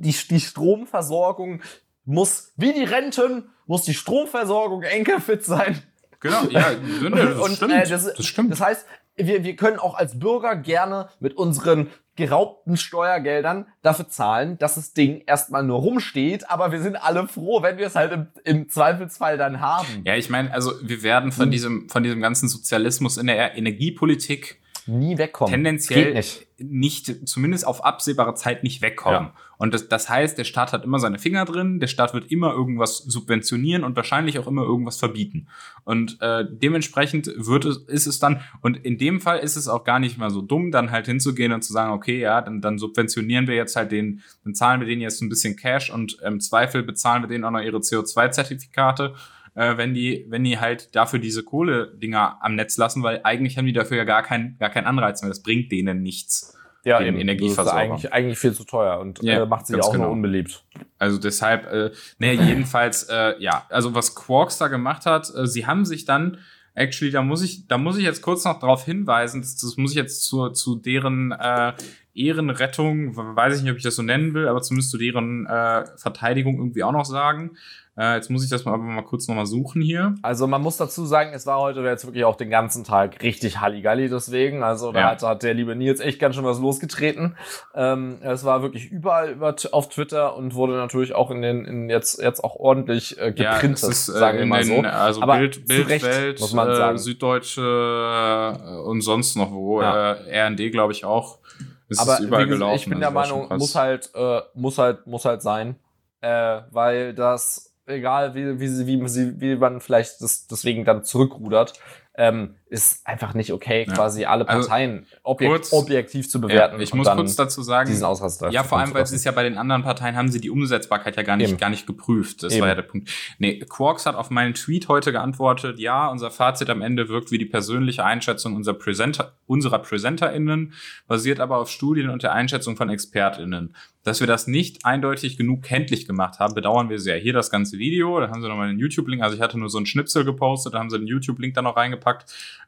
die, 0.00 0.12
die 0.30 0.40
Stromversorgung 0.40 1.60
muss 2.04 2.52
wie 2.56 2.72
die 2.72 2.84
Renten 2.84 3.50
muss 3.66 3.82
die 3.82 3.94
Stromversorgung 3.94 4.82
enkelfit 4.82 5.44
sein. 5.44 5.80
Genau, 6.20 6.44
ja, 6.50 6.72
das 6.74 7.38
Und, 7.38 7.56
stimmt. 7.56 7.72
äh, 7.72 7.88
das, 7.88 8.12
das 8.14 8.26
stimmt. 8.26 8.50
Das 8.50 8.60
heißt, 8.60 8.86
wir, 9.16 9.44
wir 9.44 9.56
können 9.56 9.78
auch 9.78 9.94
als 9.94 10.18
Bürger 10.18 10.56
gerne 10.56 11.08
mit 11.20 11.36
unseren 11.36 11.88
geraubten 12.16 12.76
Steuergeldern 12.76 13.66
dafür 13.82 14.08
zahlen, 14.08 14.58
dass 14.58 14.74
das 14.74 14.92
Ding 14.92 15.22
erstmal 15.26 15.62
nur 15.62 15.78
rumsteht, 15.78 16.50
aber 16.50 16.72
wir 16.72 16.80
sind 16.82 16.96
alle 16.96 17.28
froh, 17.28 17.62
wenn 17.62 17.78
wir 17.78 17.86
es 17.86 17.94
halt 17.94 18.10
im, 18.12 18.26
im 18.42 18.68
Zweifelsfall 18.68 19.38
dann 19.38 19.60
haben. 19.60 19.86
Ja, 20.04 20.16
ich 20.16 20.28
meine, 20.28 20.52
also 20.52 20.72
wir 20.82 21.04
werden 21.04 21.30
von 21.30 21.44
Hm. 21.44 21.50
diesem, 21.52 21.88
von 21.88 22.02
diesem 22.02 22.20
ganzen 22.20 22.48
Sozialismus 22.48 23.16
in 23.18 23.28
der 23.28 23.56
Energiepolitik 23.56 24.60
Nie 24.88 25.18
wegkommen. 25.18 25.52
tendenziell 25.52 26.14
nicht. 26.14 26.46
nicht, 26.58 27.28
zumindest 27.28 27.66
auf 27.66 27.84
absehbare 27.84 28.34
Zeit 28.34 28.62
nicht 28.62 28.80
wegkommen. 28.80 29.24
Ja. 29.24 29.34
Und 29.58 29.74
das, 29.74 29.88
das 29.88 30.08
heißt, 30.08 30.38
der 30.38 30.44
Staat 30.44 30.72
hat 30.72 30.84
immer 30.84 30.98
seine 30.98 31.18
Finger 31.18 31.44
drin, 31.44 31.78
der 31.78 31.88
Staat 31.88 32.14
wird 32.14 32.30
immer 32.30 32.52
irgendwas 32.52 32.98
subventionieren 32.98 33.84
und 33.84 33.96
wahrscheinlich 33.96 34.38
auch 34.38 34.46
immer 34.46 34.62
irgendwas 34.62 34.96
verbieten. 34.96 35.48
Und 35.84 36.16
äh, 36.22 36.44
dementsprechend 36.48 37.30
wird 37.36 37.64
es, 37.64 37.78
ist 37.78 38.06
es 38.06 38.18
dann, 38.18 38.40
und 38.62 38.76
in 38.76 38.98
dem 38.98 39.20
Fall 39.20 39.40
ist 39.40 39.56
es 39.56 39.68
auch 39.68 39.84
gar 39.84 39.98
nicht 39.98 40.16
mal 40.16 40.30
so 40.30 40.40
dumm, 40.40 40.70
dann 40.70 40.90
halt 40.90 41.06
hinzugehen 41.06 41.52
und 41.52 41.62
zu 41.62 41.72
sagen, 41.72 41.92
okay, 41.92 42.20
ja, 42.20 42.40
dann, 42.40 42.60
dann 42.60 42.78
subventionieren 42.78 43.46
wir 43.46 43.56
jetzt 43.56 43.76
halt 43.76 43.92
den, 43.92 44.22
dann 44.44 44.54
zahlen 44.54 44.80
wir 44.80 44.86
denen 44.86 45.02
jetzt 45.02 45.20
ein 45.20 45.28
bisschen 45.28 45.56
Cash 45.56 45.90
und 45.90 46.18
im 46.24 46.40
Zweifel 46.40 46.82
bezahlen 46.82 47.22
wir 47.22 47.28
denen 47.28 47.44
auch 47.44 47.50
noch 47.50 47.62
ihre 47.62 47.78
CO2-Zertifikate 47.78 49.14
äh, 49.58 49.76
wenn 49.76 49.92
die, 49.92 50.24
wenn 50.28 50.44
die 50.44 50.60
halt 50.60 50.94
dafür 50.94 51.18
diese 51.18 51.42
Kohle-Dinger 51.42 52.38
am 52.40 52.54
Netz 52.54 52.76
lassen, 52.76 53.02
weil 53.02 53.20
eigentlich 53.24 53.58
haben 53.58 53.66
die 53.66 53.72
dafür 53.72 53.96
ja 53.96 54.04
gar 54.04 54.22
keinen, 54.22 54.56
gar 54.58 54.70
keinen 54.70 54.86
Anreiz 54.86 55.20
mehr. 55.20 55.30
Das 55.30 55.42
bringt 55.42 55.72
denen 55.72 56.02
nichts. 56.02 56.56
Ja, 56.84 57.00
den 57.00 57.08
eben. 57.08 57.18
Energieversorger. 57.18 57.70
Das 57.70 57.74
ist 57.74 57.90
eigentlich, 57.90 58.12
eigentlich 58.12 58.38
viel 58.38 58.52
zu 58.52 58.62
teuer 58.62 59.00
und 59.00 59.20
Ja, 59.20 59.42
äh, 59.42 59.46
macht 59.46 59.66
sich 59.66 59.76
auch 59.82 59.90
genau. 59.90 60.04
nur 60.04 60.12
unbeliebt. 60.12 60.64
Also 60.96 61.18
deshalb, 61.18 61.66
äh, 61.72 61.90
ne, 62.18 62.34
jedenfalls, 62.34 63.08
äh, 63.10 63.34
ja, 63.40 63.66
also 63.68 63.96
was 63.96 64.14
Quarks 64.14 64.58
da 64.58 64.68
gemacht 64.68 65.04
hat, 65.06 65.28
äh, 65.34 65.46
sie 65.48 65.66
haben 65.66 65.84
sich 65.84 66.04
dann, 66.04 66.38
actually, 66.74 67.10
da 67.10 67.22
muss 67.22 67.42
ich, 67.42 67.66
da 67.66 67.78
muss 67.78 67.98
ich 67.98 68.04
jetzt 68.04 68.22
kurz 68.22 68.44
noch 68.44 68.60
darauf 68.60 68.84
hinweisen, 68.84 69.40
das, 69.40 69.56
das 69.56 69.76
muss 69.76 69.90
ich 69.90 69.96
jetzt 69.96 70.22
zu, 70.22 70.50
zu 70.50 70.76
deren 70.76 71.32
äh, 71.32 71.72
Ehrenrettung, 72.18 73.16
weiß 73.16 73.56
ich 73.56 73.62
nicht, 73.62 73.70
ob 73.72 73.78
ich 73.78 73.84
das 73.84 73.96
so 73.96 74.02
nennen 74.02 74.34
will, 74.34 74.48
aber 74.48 74.62
zumindest 74.62 74.90
zu 74.90 74.98
deren 74.98 75.46
äh, 75.46 75.84
Verteidigung 75.96 76.56
irgendwie 76.58 76.82
auch 76.84 76.92
noch 76.92 77.04
sagen. 77.04 77.56
Äh, 78.00 78.14
jetzt 78.14 78.30
muss 78.30 78.44
ich 78.44 78.50
das 78.50 78.64
mal 78.64 78.74
aber 78.74 78.84
mal 78.84 79.02
kurz 79.02 79.26
nochmal 79.26 79.46
suchen 79.46 79.82
hier. 79.82 80.14
Also 80.22 80.46
man 80.46 80.62
muss 80.62 80.76
dazu 80.76 81.04
sagen, 81.04 81.32
es 81.34 81.46
war 81.46 81.58
heute 81.58 81.80
jetzt 81.80 82.06
wirklich 82.06 82.24
auch 82.24 82.36
den 82.36 82.48
ganzen 82.48 82.84
Tag 82.84 83.20
richtig 83.24 83.60
Halligalli 83.60 84.08
deswegen. 84.08 84.62
Also 84.62 84.92
da 84.92 85.00
Ja. 85.00 85.10
hat, 85.10 85.22
hat 85.24 85.42
der 85.42 85.52
liebe 85.54 85.74
Nils 85.74 85.98
echt 85.98 86.20
ganz 86.20 86.36
schön 86.36 86.44
was 86.44 86.60
losgetreten. 86.60 87.34
Ähm, 87.74 88.18
es 88.20 88.44
war 88.44 88.62
wirklich 88.62 88.92
überall 88.92 89.32
über, 89.32 89.52
auf 89.72 89.88
Twitter 89.88 90.36
und 90.36 90.54
wurde 90.54 90.74
natürlich 90.74 91.12
auch 91.12 91.32
in 91.32 91.42
den 91.42 91.64
in 91.64 91.90
jetzt 91.90 92.22
jetzt 92.22 92.44
auch 92.44 92.54
ordentlich 92.54 93.18
äh, 93.20 93.32
geprintet, 93.32 93.82
ja, 93.82 93.88
ist, 93.88 94.08
äh, 94.08 94.12
sagen 94.12 94.38
wir 94.38 94.46
mal 94.46 94.62
den, 94.62 94.84
so. 94.84 94.88
Also 94.88 95.20
Aber 95.22 95.38
Bild, 95.38 95.54
zu 95.56 95.62
Bild 95.64 95.88
Recht, 95.88 96.38
muss 96.38 96.52
man 96.52 96.68
äh, 96.70 96.76
sagen. 96.76 96.98
Süddeutsche 96.98 97.62
äh, 97.62 98.76
und 98.88 99.00
sonst 99.00 99.34
noch 99.34 99.50
wo, 99.50 99.82
Ja. 99.82 100.12
RND 100.12 100.70
glaube 100.70 100.92
ich 100.92 101.04
auch. 101.04 101.38
Ist 101.88 102.00
Aber 102.00 102.16
gesagt, 102.16 102.76
ich 102.76 102.84
bin 102.86 103.02
also 103.02 103.14
der 103.14 103.24
schon 103.26 103.38
Meinung, 103.38 103.58
muss 103.58 103.74
halt, 103.74 104.10
äh, 104.14 104.40
muss 104.54 104.78
halt, 104.78 105.06
muss 105.06 105.24
halt 105.24 105.42
sein, 105.42 105.76
äh, 106.20 106.60
weil 106.70 107.14
das, 107.14 107.74
egal 107.86 108.34
wie, 108.34 108.60
wie, 108.60 108.86
wie, 108.86 109.40
wie 109.40 109.56
man 109.56 109.80
vielleicht 109.80 110.20
das, 110.20 110.46
deswegen 110.46 110.84
dann 110.84 111.04
zurückrudert, 111.04 111.74
ähm, 112.18 112.56
ist 112.68 113.06
einfach 113.06 113.32
nicht 113.32 113.52
okay, 113.52 113.86
Ja. 113.88 113.94
quasi 113.94 114.24
alle 114.26 114.46
Also, 114.46 114.68
Parteien 114.68 115.06
objek 115.22 115.48
kurz- 115.48 115.72
objektiv 115.72 116.28
zu 116.28 116.40
bewerten. 116.40 116.76
Ja, 116.76 116.82
ich 116.82 116.92
muss 116.92 117.06
dann 117.06 117.16
kurz 117.16 117.34
dazu 117.36 117.62
sagen, 117.62 117.88
diesen 117.88 118.04
Ausraster. 118.04 118.50
ja, 118.50 118.62
vor 118.64 118.78
allem, 118.78 118.92
weil 118.92 119.02
es 119.04 119.12
ist 119.12 119.24
ja 119.24 119.30
bei 119.32 119.44
den 119.44 119.56
anderen 119.56 119.82
Parteien 119.84 120.16
haben 120.16 120.28
sie 120.28 120.40
die 120.40 120.50
Umsetzbarkeit 120.50 121.16
ja 121.16 121.22
gar 121.22 121.36
nicht, 121.36 121.48
Eben. 121.50 121.58
gar 121.58 121.70
nicht 121.70 121.86
geprüft. 121.86 122.42
Das 122.42 122.52
Eben. 122.52 122.62
war 122.62 122.68
ja 122.68 122.74
der 122.74 122.82
Punkt. 122.82 123.08
Nee, 123.38 123.58
Quarks 123.60 124.04
hat 124.04 124.16
auf 124.16 124.28
meinen 124.30 124.52
Tweet 124.54 124.88
heute 124.88 125.12
geantwortet, 125.12 125.78
ja, 125.78 126.08
unser 126.08 126.30
Fazit 126.30 126.68
am 126.68 126.82
Ende 126.82 127.08
wirkt 127.08 127.30
wie 127.30 127.38
die 127.38 127.46
persönliche 127.46 128.04
Einschätzung 128.04 128.54
unserer, 128.56 128.74
Presenter, 128.74 129.32
unserer 129.46 129.78
PräsenterInnen, 129.78 130.72
basiert 131.06 131.40
aber 131.40 131.58
auf 131.58 131.70
Studien 131.70 132.10
und 132.10 132.22
der 132.24 132.32
Einschätzung 132.32 132.76
von 132.76 132.90
ExpertInnen. 132.90 133.74
Dass 134.02 134.20
wir 134.20 134.26
das 134.26 134.46
nicht 134.46 134.84
eindeutig 134.86 135.36
genug 135.36 135.62
kenntlich 135.62 136.06
gemacht 136.06 136.38
haben, 136.38 136.54
bedauern 136.54 136.88
wir 136.88 136.98
sehr. 136.98 137.16
Hier 137.18 137.32
das 137.32 137.50
ganze 137.50 137.78
Video, 137.78 138.18
da 138.20 138.28
haben 138.30 138.40
sie 138.42 138.48
nochmal 138.48 138.68
einen 138.68 138.78
YouTube-Link, 138.78 139.22
also 139.22 139.36
ich 139.36 139.42
hatte 139.42 139.58
nur 139.58 139.68
so 139.68 139.76
einen 139.78 139.86
Schnipsel 139.86 140.24
gepostet, 140.24 140.74
da 140.74 140.78
haben 140.78 140.88
sie 140.90 140.96
einen 140.96 141.06
YouTube-Link 141.06 141.54
da 141.54 141.62
noch 141.62 141.76
reingepackt. 141.76 142.07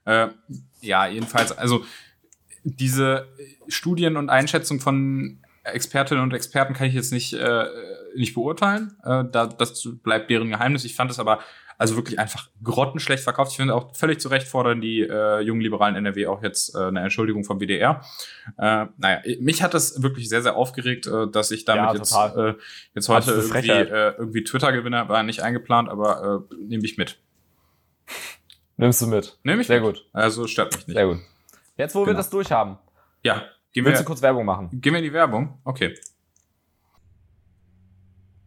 Äh, 0.04 0.28
ja, 0.80 1.06
jedenfalls, 1.06 1.56
also 1.56 1.84
diese 2.64 3.28
Studien 3.68 4.16
und 4.16 4.28
Einschätzung 4.28 4.80
von 4.80 5.38
Expertinnen 5.64 6.22
und 6.22 6.32
Experten 6.32 6.74
kann 6.74 6.86
ich 6.86 6.94
jetzt 6.94 7.12
nicht, 7.12 7.32
äh, 7.32 7.64
nicht 8.16 8.34
beurteilen. 8.34 8.96
Äh, 9.04 9.24
da, 9.30 9.46
das 9.46 9.88
bleibt 10.02 10.30
deren 10.30 10.48
Geheimnis. 10.48 10.84
Ich 10.84 10.94
fand 10.94 11.10
es 11.10 11.18
aber 11.18 11.40
also 11.80 11.96
wirklich 11.96 12.18
einfach 12.18 12.50
grottenschlecht 12.62 13.24
verkauft. 13.24 13.52
Ich 13.52 13.56
finde 13.56 13.74
auch 13.74 13.96
völlig 13.96 14.20
zu 14.20 14.28
Recht 14.28 14.46
fordern 14.46 14.82
die 14.82 15.00
äh, 15.00 15.40
jungen 15.40 15.62
liberalen 15.62 15.96
NRW 15.96 16.26
auch 16.26 16.42
jetzt 16.42 16.74
äh, 16.74 16.78
eine 16.78 17.00
Entschuldigung 17.00 17.42
vom 17.42 17.58
WDR. 17.58 18.02
Äh, 18.58 18.86
naja, 18.98 19.22
mich 19.40 19.62
hat 19.62 19.72
das 19.72 20.02
wirklich 20.02 20.28
sehr, 20.28 20.42
sehr 20.42 20.56
aufgeregt, 20.56 21.06
äh, 21.06 21.30
dass 21.30 21.50
ich 21.50 21.64
damit 21.64 21.94
ja, 21.94 21.96
jetzt, 21.96 22.14
äh, 22.36 22.54
jetzt 22.94 23.08
heute 23.08 23.30
irgendwie, 23.30 23.70
äh, 23.70 24.14
irgendwie 24.18 24.44
Twitter-Gewinner 24.44 25.08
war 25.08 25.22
nicht 25.22 25.40
eingeplant, 25.42 25.88
aber 25.88 26.44
äh, 26.50 26.54
nehme 26.56 26.84
ich 26.84 26.98
mit. 26.98 27.18
Nimmst 28.80 29.02
du 29.02 29.08
mit? 29.08 29.38
Nehme 29.42 29.60
ich 29.60 29.66
Sehr 29.66 29.82
mit. 29.82 29.94
gut. 29.94 30.06
Also 30.14 30.46
stört 30.46 30.74
mich 30.74 30.86
nicht. 30.86 30.96
Sehr 30.96 31.06
gut. 31.06 31.18
Jetzt, 31.76 31.94
wo 31.94 31.98
genau. 31.98 32.12
wir 32.12 32.14
das 32.14 32.30
durchhaben. 32.30 32.78
Ja. 33.22 33.44
Gehen 33.74 33.84
Willst 33.84 34.00
wir, 34.00 34.04
du 34.04 34.06
kurz 34.06 34.22
Werbung 34.22 34.46
machen? 34.46 34.70
Gehen 34.72 34.94
wir 34.94 35.00
in 35.00 35.04
die 35.04 35.12
Werbung? 35.12 35.58
Okay. 35.64 35.94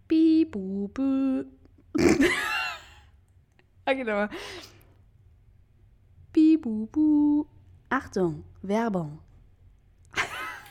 Bibu. 0.08 0.90
okay, 3.86 4.04
nochmal. 4.04 4.30
Bibubu. 6.32 7.46
Achtung, 7.90 8.44
Werbung. 8.64 9.20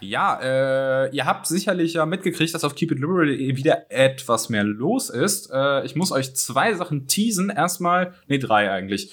Ja, 0.01 0.41
äh, 0.43 1.15
ihr 1.15 1.25
habt 1.25 1.47
sicherlich 1.47 1.95
ja 1.95 2.05
mitgekriegt, 2.05 2.53
dass 2.53 2.65
auf 2.65 2.75
Keep 2.75 2.91
It 2.91 2.99
Liberal 2.99 3.29
wieder 3.29 3.89
etwas 3.93 4.49
mehr 4.49 4.65
los 4.65 5.09
ist. 5.09 5.53
Äh, 5.53 5.85
ich 5.85 5.95
muss 5.95 6.11
euch 6.11 6.35
zwei 6.35 6.75
Sachen 6.75 7.07
teasen. 7.07 7.49
Erstmal, 7.49 8.15
nee, 8.27 8.39
drei 8.39 8.73
eigentlich. 8.73 9.13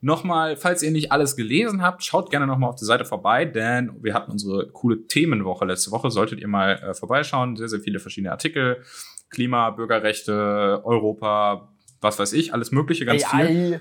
Nochmal, 0.00 0.56
falls 0.56 0.82
ihr 0.82 0.90
nicht 0.90 1.10
alles 1.10 1.36
gelesen 1.36 1.82
habt, 1.82 2.04
schaut 2.04 2.30
gerne 2.30 2.46
nochmal 2.46 2.70
auf 2.70 2.76
der 2.76 2.86
Seite 2.86 3.04
vorbei, 3.04 3.44
denn 3.44 3.92
wir 4.02 4.14
hatten 4.14 4.30
unsere 4.30 4.68
coole 4.68 5.06
Themenwoche 5.06 5.64
letzte 5.64 5.90
Woche. 5.90 6.10
Solltet 6.10 6.40
ihr 6.40 6.48
mal 6.48 6.74
äh, 6.74 6.94
vorbeischauen. 6.94 7.56
Sehr, 7.56 7.68
sehr 7.68 7.80
viele 7.80 7.98
verschiedene 7.98 8.30
Artikel. 8.30 8.82
Klima, 9.30 9.70
Bürgerrechte, 9.70 10.82
Europa, 10.84 11.72
was 12.00 12.18
weiß 12.18 12.32
ich, 12.34 12.52
alles 12.52 12.70
Mögliche, 12.72 13.04
ganz 13.04 13.24
AI. 13.32 13.46
viel. 13.46 13.78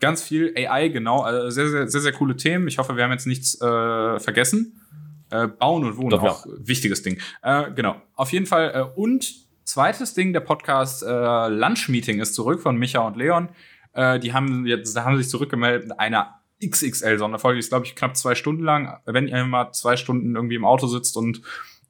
Ganz 0.00 0.22
viel 0.22 0.54
AI, 0.56 0.88
genau. 0.88 1.20
Also 1.22 1.48
sehr, 1.50 1.68
sehr, 1.68 1.88
sehr, 1.88 2.00
sehr 2.00 2.12
coole 2.12 2.36
Themen. 2.36 2.68
Ich 2.68 2.78
hoffe, 2.78 2.96
wir 2.96 3.04
haben 3.04 3.12
jetzt 3.12 3.26
nichts 3.26 3.60
äh, 3.60 4.18
vergessen. 4.18 4.82
Äh, 5.30 5.48
Bauen 5.48 5.84
und 5.84 5.96
Wohnen, 5.96 6.10
Doch, 6.10 6.22
auch 6.22 6.46
ja. 6.46 6.52
wichtiges 6.58 7.02
Ding. 7.02 7.18
Äh, 7.42 7.72
genau. 7.72 7.96
Auf 8.14 8.32
jeden 8.32 8.46
Fall. 8.46 8.72
Äh, 8.74 9.00
und 9.00 9.34
zweites 9.64 10.14
Ding, 10.14 10.32
der 10.32 10.40
Podcast 10.40 11.02
äh, 11.02 11.48
Lunch 11.48 11.88
Meeting 11.88 12.20
ist 12.20 12.34
zurück 12.34 12.60
von 12.60 12.76
Micha 12.76 13.00
und 13.00 13.16
Leon. 13.16 13.48
Äh, 13.96 14.20
die 14.20 14.32
haben 14.32 14.66
jetzt, 14.66 14.94
da 14.94 15.04
haben 15.04 15.16
sich 15.16 15.28
zurückgemeldet 15.28 15.88
mit 15.88 15.98
einer 15.98 16.40
XXL-Sonderfolge. 16.64 17.56
Die 17.56 17.60
ist, 17.60 17.70
glaube 17.70 17.86
ich, 17.86 17.96
knapp 17.96 18.16
zwei 18.16 18.34
Stunden 18.34 18.62
lang. 18.62 19.00
Wenn 19.06 19.26
ihr 19.26 19.44
mal 19.44 19.72
zwei 19.72 19.96
Stunden 19.96 20.36
irgendwie 20.36 20.54
im 20.54 20.64
Auto 20.64 20.86
sitzt 20.86 21.16
und 21.16 21.40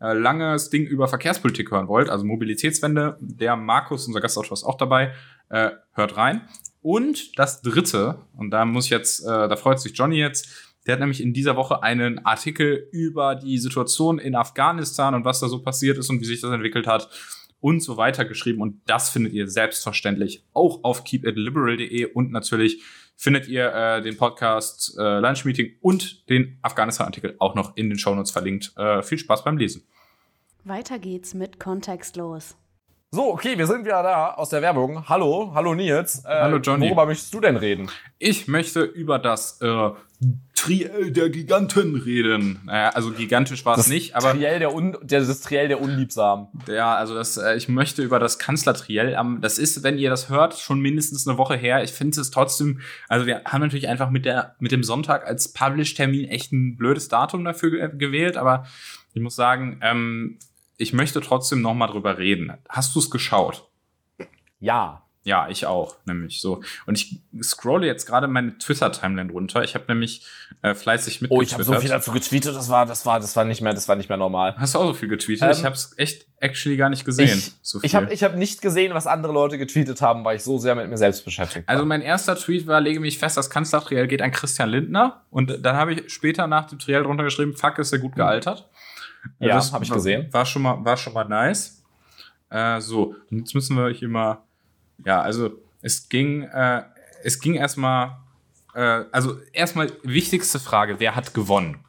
äh, 0.00 0.12
langes 0.12 0.70
Ding 0.70 0.84
über 0.84 1.08
Verkehrspolitik 1.08 1.70
hören 1.70 1.88
wollt, 1.88 2.08
also 2.08 2.24
Mobilitätswende, 2.24 3.18
der 3.20 3.56
Markus, 3.56 4.06
unser 4.06 4.20
Gastautor, 4.20 4.52
ist 4.52 4.64
auch 4.64 4.76
dabei. 4.76 5.12
Äh, 5.48 5.70
hört 5.92 6.16
rein. 6.16 6.48
Und 6.80 7.38
das 7.38 7.62
dritte, 7.62 8.20
und 8.36 8.50
da 8.50 8.64
muss 8.64 8.84
ich 8.84 8.90
jetzt, 8.90 9.24
äh, 9.24 9.48
da 9.48 9.56
freut 9.56 9.80
sich 9.80 9.96
Johnny 9.96 10.16
jetzt, 10.16 10.74
der 10.86 10.92
hat 10.92 11.00
nämlich 11.00 11.20
in 11.20 11.32
dieser 11.32 11.56
Woche 11.56 11.82
einen 11.82 12.24
Artikel 12.24 12.88
über 12.92 13.34
die 13.34 13.58
Situation 13.58 14.20
in 14.20 14.36
Afghanistan 14.36 15.14
und 15.14 15.24
was 15.24 15.40
da 15.40 15.48
so 15.48 15.60
passiert 15.60 15.98
ist 15.98 16.10
und 16.10 16.20
wie 16.20 16.24
sich 16.24 16.40
das 16.40 16.52
entwickelt 16.52 16.86
hat 16.86 17.08
und 17.60 17.80
so 17.80 17.96
weiter 17.96 18.24
geschrieben. 18.24 18.60
Und 18.60 18.80
das 18.86 19.10
findet 19.10 19.32
ihr 19.32 19.48
selbstverständlich 19.48 20.44
auch 20.52 20.84
auf 20.84 21.04
keepitliberal.de 21.04 22.12
und 22.12 22.30
natürlich 22.30 22.82
findet 23.16 23.48
ihr 23.48 23.72
äh, 23.72 24.02
den 24.02 24.16
Podcast 24.16 24.94
äh, 24.98 25.18
Lunch 25.20 25.44
Meeting 25.44 25.76
und 25.80 26.28
den 26.28 26.58
Afghanistan-Artikel 26.62 27.36
auch 27.38 27.54
noch 27.54 27.76
in 27.76 27.88
den 27.88 27.98
Shownotes 27.98 28.30
verlinkt. 28.30 28.72
Äh, 28.76 29.02
viel 29.02 29.18
Spaß 29.18 29.44
beim 29.44 29.56
Lesen. 29.56 29.84
Weiter 30.64 30.98
geht's 30.98 31.32
mit 31.32 31.58
Kontextlos. 31.58 32.56
So, 33.12 33.32
okay, 33.32 33.56
wir 33.56 33.68
sind 33.68 33.84
wieder 33.84 34.02
da 34.02 34.34
aus 34.34 34.48
der 34.50 34.62
Werbung. 34.62 35.08
Hallo, 35.08 35.52
hallo 35.54 35.74
Nils. 35.76 36.24
Äh, 36.24 36.28
hallo 36.28 36.58
Johnny. 36.58 36.86
Worüber 36.86 37.06
möchtest 37.06 37.32
du 37.32 37.40
denn 37.40 37.56
reden? 37.56 37.88
Ich 38.18 38.48
möchte 38.48 38.82
über 38.82 39.20
das 39.20 39.60
äh, 39.60 39.90
Triell 40.56 41.12
der 41.12 41.30
Giganten 41.30 41.94
reden. 41.94 42.62
Naja, 42.64 42.88
also 42.90 43.12
gigantisch 43.12 43.64
war 43.64 43.78
es 43.78 43.86
nicht, 43.86 44.16
aber. 44.16 44.32
Triell 44.32 44.58
der 44.58 44.74
Un 44.74 44.96
der, 45.02 45.20
das 45.20 45.40
Triell 45.40 45.68
der 45.68 45.80
Unliebsamen. 45.80 46.48
Ja, 46.66 46.96
also 46.96 47.14
das, 47.14 47.36
äh, 47.36 47.54
ich 47.54 47.68
möchte 47.68 48.02
über 48.02 48.18
das 48.18 48.40
Kanzlertriell. 48.40 49.14
Ähm, 49.16 49.38
das 49.40 49.58
ist, 49.58 49.84
wenn 49.84 49.98
ihr 49.98 50.10
das 50.10 50.28
hört, 50.28 50.58
schon 50.58 50.80
mindestens 50.80 51.28
eine 51.28 51.38
Woche 51.38 51.54
her. 51.54 51.84
Ich 51.84 51.92
finde 51.92 52.20
es 52.20 52.32
trotzdem, 52.32 52.80
also 53.08 53.24
wir 53.24 53.42
haben 53.44 53.60
natürlich 53.60 53.86
einfach 53.86 54.10
mit, 54.10 54.24
der, 54.24 54.56
mit 54.58 54.72
dem 54.72 54.82
Sonntag 54.82 55.24
als 55.28 55.52
Publish-Termin 55.52 56.24
echt 56.28 56.52
ein 56.52 56.76
blödes 56.76 57.06
Datum 57.06 57.44
dafür 57.44 57.88
gewählt, 57.88 58.36
aber 58.36 58.66
ich 59.14 59.22
muss 59.22 59.36
sagen, 59.36 59.78
ähm, 59.80 60.38
ich 60.76 60.92
möchte 60.92 61.20
trotzdem 61.20 61.60
noch 61.62 61.74
mal 61.74 61.86
drüber 61.86 62.18
reden. 62.18 62.52
Hast 62.68 62.94
du 62.94 62.98
es 62.98 63.10
geschaut? 63.10 63.68
Ja. 64.60 65.02
Ja, 65.26 65.48
ich 65.48 65.66
auch, 65.66 65.96
nämlich 66.04 66.40
so. 66.40 66.62
Und 66.86 66.96
ich 66.96 67.18
scrolle 67.42 67.84
jetzt 67.84 68.06
gerade 68.06 68.28
meine 68.28 68.58
Twitter-Timeline 68.58 69.32
runter. 69.32 69.64
Ich 69.64 69.74
habe 69.74 69.86
nämlich 69.88 70.24
äh, 70.62 70.72
fleißig 70.72 71.20
mitgetwittert. 71.20 71.38
Oh, 71.38 71.42
ich 71.42 71.52
habe 71.52 71.64
so 71.64 71.80
viel 71.80 71.88
dazu 71.90 72.12
getweetet, 72.12 72.54
das 72.54 72.68
war, 72.68 72.86
das 72.86 73.04
war, 73.06 73.18
das 73.18 73.34
war 73.34 73.44
nicht 73.44 73.60
mehr, 73.60 73.74
das 73.74 73.88
war 73.88 73.96
nicht 73.96 74.08
mehr 74.08 74.18
normal. 74.18 74.54
Hast 74.56 74.76
du 74.76 74.78
auch 74.78 74.86
so 74.86 74.94
viel 74.94 75.08
getweetet? 75.08 75.42
Ähm, 75.42 75.50
ich 75.50 75.64
habe 75.64 75.74
es 75.74 75.94
echt 75.96 76.26
actually 76.38 76.76
gar 76.76 76.90
nicht 76.90 77.04
gesehen. 77.04 77.38
Ich, 77.38 77.54
so 77.60 77.80
ich 77.82 77.96
habe 77.96 78.12
ich 78.14 78.22
hab 78.22 78.36
nicht 78.36 78.62
gesehen, 78.62 78.94
was 78.94 79.08
andere 79.08 79.32
Leute 79.32 79.58
getweetet 79.58 80.00
haben, 80.00 80.24
weil 80.24 80.36
ich 80.36 80.44
so 80.44 80.58
sehr 80.58 80.76
mit 80.76 80.88
mir 80.88 80.96
selbst 80.96 81.24
beschäftigt 81.24 81.66
war. 81.66 81.74
Also 81.74 81.84
mein 81.84 82.02
erster 82.02 82.36
Tweet 82.36 82.68
war, 82.68 82.80
lege 82.80 83.00
mich 83.00 83.18
fest, 83.18 83.36
das 83.36 83.50
Kanzlertriell 83.50 84.06
geht 84.06 84.22
an 84.22 84.30
Christian 84.30 84.68
Lindner. 84.68 85.24
Und 85.30 85.64
dann 85.66 85.74
habe 85.74 85.94
ich 85.94 86.12
später 86.12 86.46
nach 86.46 86.66
dem 86.66 86.78
Triell 86.78 87.02
drunter 87.02 87.24
geschrieben, 87.24 87.56
fuck, 87.56 87.80
ist 87.80 87.92
er 87.92 87.98
gut 87.98 88.14
gealtert. 88.14 88.70
Ja, 89.38 89.72
habe 89.72 89.84
ich 89.84 89.90
gesehen. 89.90 90.32
War 90.32 90.46
schon 90.46 90.62
mal, 90.62 90.84
war 90.84 90.96
schon 90.96 91.12
mal 91.12 91.24
nice. 91.24 91.82
Äh, 92.50 92.80
so, 92.80 93.14
und 93.30 93.38
jetzt 93.38 93.54
müssen 93.54 93.76
wir 93.76 93.90
hier 93.90 94.08
mal. 94.08 94.38
Ja, 95.04 95.20
also 95.20 95.50
es 95.82 96.08
ging, 96.08 96.42
äh, 96.42 96.82
es 97.22 97.38
ging 97.40 97.54
erstmal, 97.54 98.16
äh, 98.74 99.04
also 99.12 99.38
erstmal 99.52 99.92
wichtigste 100.02 100.58
Frage: 100.58 101.00
Wer 101.00 101.16
hat 101.16 101.34
gewonnen? 101.34 101.84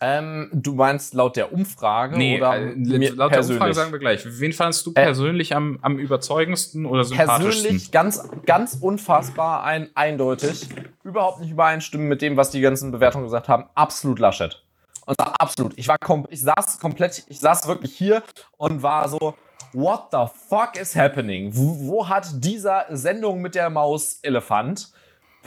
Ähm, 0.00 0.48
du 0.52 0.74
meinst 0.74 1.12
laut 1.14 1.34
der 1.34 1.52
Umfrage 1.52 2.16
nee, 2.16 2.38
oder 2.38 2.56
äh, 2.56 2.66
laut 2.68 2.76
persönlich? 2.76 3.18
der 3.30 3.40
Umfrage 3.40 3.74
sagen 3.74 3.92
wir 3.92 3.98
gleich. 3.98 4.24
Wen 4.24 4.52
fandest 4.52 4.86
du 4.86 4.90
äh, 4.92 5.02
persönlich 5.02 5.50
äh, 5.50 5.54
am, 5.54 5.80
am 5.82 5.98
überzeugendsten 5.98 6.86
oder 6.86 7.02
sympathischsten? 7.02 7.62
Persönlich 7.62 7.90
ganz, 7.90 8.28
ganz 8.46 8.78
unfassbar 8.80 9.64
ein, 9.64 9.90
eindeutig. 9.96 10.68
Überhaupt 11.02 11.40
nicht 11.40 11.50
übereinstimmen 11.50 12.06
mit 12.06 12.22
dem, 12.22 12.36
was 12.36 12.50
die 12.50 12.60
ganzen 12.60 12.92
Bewertungen 12.92 13.24
gesagt 13.24 13.48
haben. 13.48 13.64
Absolut 13.74 14.20
Laschet. 14.20 14.62
Und 15.08 15.16
zwar 15.16 15.40
absolut. 15.40 15.72
Ich 15.78 15.88
war 15.88 15.96
ich 16.28 16.42
saß 16.42 16.78
komplett, 16.80 17.24
ich 17.28 17.40
saß 17.40 17.66
wirklich 17.66 17.96
hier 17.96 18.22
und 18.58 18.82
war 18.82 19.08
so, 19.08 19.34
what 19.72 20.08
the 20.12 20.26
fuck 20.50 20.78
is 20.78 20.94
happening? 20.94 21.50
Wo, 21.54 21.88
wo 21.88 22.08
hat 22.08 22.26
dieser 22.34 22.84
Sendung 22.90 23.40
mit 23.40 23.54
der 23.54 23.70
Maus 23.70 24.18
Elefant 24.20 24.92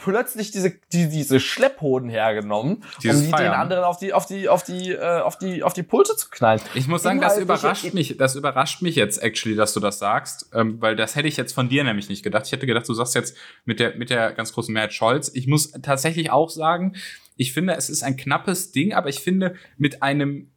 plötzlich 0.02 0.50
diese, 0.50 0.72
die, 0.92 1.08
diese 1.08 1.38
Schlepphoden 1.38 2.08
hergenommen, 2.08 2.82
Dieses 3.02 3.20
um 3.20 3.26
die 3.26 3.30
Feiern. 3.30 3.52
den 3.52 3.60
anderen 3.60 3.84
auf 3.84 3.98
die, 3.98 4.12
auf 4.12 4.26
die, 4.26 4.48
auf 4.48 4.64
die, 4.64 4.90
äh, 4.90 5.20
auf 5.20 5.38
die, 5.38 5.62
auf 5.62 5.72
die 5.74 5.84
Pulte 5.84 6.16
zu 6.16 6.28
knallen. 6.28 6.60
Ich 6.74 6.88
muss 6.88 7.02
sagen, 7.02 7.20
das 7.20 7.38
überrascht 7.38 7.94
mich, 7.94 8.16
das 8.16 8.34
überrascht 8.34 8.82
mich 8.82 8.96
jetzt 8.96 9.22
actually, 9.22 9.54
dass 9.54 9.72
du 9.74 9.80
das 9.80 9.98
sagst, 9.98 10.50
ähm, 10.54 10.80
weil 10.80 10.96
das 10.96 11.14
hätte 11.14 11.28
ich 11.28 11.36
jetzt 11.36 11.52
von 11.52 11.68
dir 11.68 11.84
nämlich 11.84 12.08
nicht 12.08 12.22
gedacht. 12.22 12.46
Ich 12.46 12.52
hätte 12.52 12.66
gedacht, 12.66 12.88
du 12.88 12.94
sagst 12.94 13.14
jetzt 13.14 13.36
mit 13.64 13.78
der, 13.78 13.96
mit 13.96 14.10
der 14.10 14.32
ganz 14.32 14.52
großen 14.52 14.72
Mehrheit 14.72 14.92
Scholz. 14.92 15.30
Ich 15.34 15.46
muss 15.46 15.70
tatsächlich 15.82 16.30
auch 16.30 16.50
sagen, 16.50 16.96
ich 17.36 17.52
finde, 17.52 17.74
es 17.74 17.88
ist 17.88 18.02
ein 18.02 18.16
knappes 18.16 18.72
Ding, 18.72 18.94
aber 18.94 19.08
ich 19.08 19.20
finde, 19.20 19.54
mit 19.78 20.02
einem, 20.02 20.50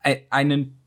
einen, 0.00 0.62
äh, 0.62 0.79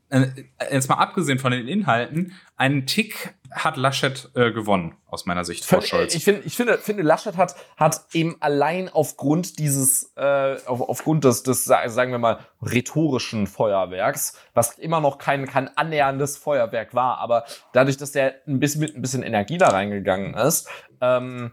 jetzt 0.70 0.88
mal 0.88 0.96
abgesehen 0.96 1.38
von 1.38 1.52
den 1.52 1.66
Inhalten, 1.68 2.32
einen 2.56 2.86
Tick 2.86 3.34
hat 3.50 3.76
Laschet 3.76 4.30
äh, 4.34 4.50
gewonnen, 4.50 4.96
aus 5.06 5.26
meiner 5.26 5.44
Sicht, 5.44 5.64
vor 5.64 5.80
Scholz. 5.80 6.14
Ich, 6.14 6.24
finde, 6.24 6.42
ich 6.44 6.56
finde, 6.56 6.78
finde, 6.78 7.02
Laschet 7.02 7.36
hat, 7.36 7.54
hat 7.76 8.04
eben 8.12 8.36
allein 8.40 8.88
aufgrund 8.88 9.58
dieses, 9.58 10.12
äh, 10.16 10.56
auf, 10.66 10.80
aufgrund 10.80 11.24
des, 11.24 11.44
des, 11.44 11.64
sagen 11.64 12.10
wir 12.10 12.18
mal, 12.18 12.40
rhetorischen 12.62 13.46
Feuerwerks, 13.46 14.36
was 14.54 14.78
immer 14.78 15.00
noch 15.00 15.18
kein, 15.18 15.46
kein 15.46 15.74
annäherndes 15.76 16.36
Feuerwerk 16.36 16.94
war, 16.94 17.18
aber 17.18 17.44
dadurch, 17.72 17.96
dass 17.96 18.12
der 18.12 18.34
ein 18.46 18.58
bisschen 18.58 18.80
mit 18.80 18.96
ein 18.96 19.02
bisschen 19.02 19.22
Energie 19.22 19.58
da 19.58 19.68
reingegangen 19.68 20.34
ist, 20.34 20.68
ähm, 21.00 21.52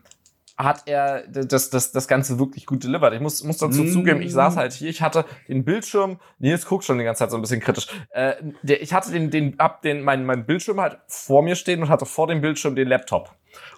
hat 0.58 0.84
er 0.88 1.28
das, 1.28 1.70
das, 1.70 1.92
das 1.92 2.08
Ganze 2.08 2.40
wirklich 2.40 2.66
gut 2.66 2.84
delivered. 2.84 3.14
Ich 3.14 3.20
muss, 3.20 3.44
muss 3.44 3.58
dazu 3.58 3.84
mm. 3.84 3.92
zugeben, 3.92 4.22
ich 4.22 4.34
saß 4.34 4.58
halt 4.58 4.74
hier, 4.74 4.90
ich 4.90 5.02
hatte 5.02 5.26
den 5.48 5.64
Bildschirm, 5.64 6.20
Nils 6.40 6.66
guckt 6.66 6.84
schon 6.84 6.98
die 6.98 7.04
ganze 7.04 7.20
Zeit 7.20 7.32
so 7.32 7.38
ein 7.38 7.42
bisschen 7.42 7.62
kritisch. 7.62 7.88
Äh, 8.12 8.36
der, 8.62 8.82
ich 8.82 8.94
hatte 8.94 9.12
den, 9.12 9.32
den, 9.32 9.56
hab 9.58 9.82
den, 9.82 10.02
mein, 10.02 10.26
mein 10.26 10.46
Bildschirm 10.46 10.80
halt 10.80 11.00
vor 11.08 11.42
mir 11.42 11.56
stehen 11.56 11.82
und 11.82 11.90
hatte 11.90 12.06
vor 12.06 12.28
dem 12.28 12.42
Bildschirm 12.42 12.76
den 12.76 12.88
Laptop. 12.88 13.36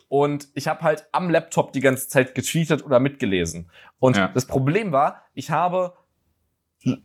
Und 0.09 0.47
ich 0.53 0.67
habe 0.67 0.81
halt 0.81 1.07
am 1.11 1.29
Laptop 1.29 1.73
die 1.73 1.79
ganze 1.79 2.07
Zeit 2.07 2.35
getweetet 2.35 2.85
oder 2.85 2.99
mitgelesen. 2.99 3.69
Und 3.99 4.17
ja. 4.17 4.27
das 4.27 4.45
Problem 4.45 4.91
war, 4.91 5.23
ich 5.33 5.49
habe, 5.51 5.93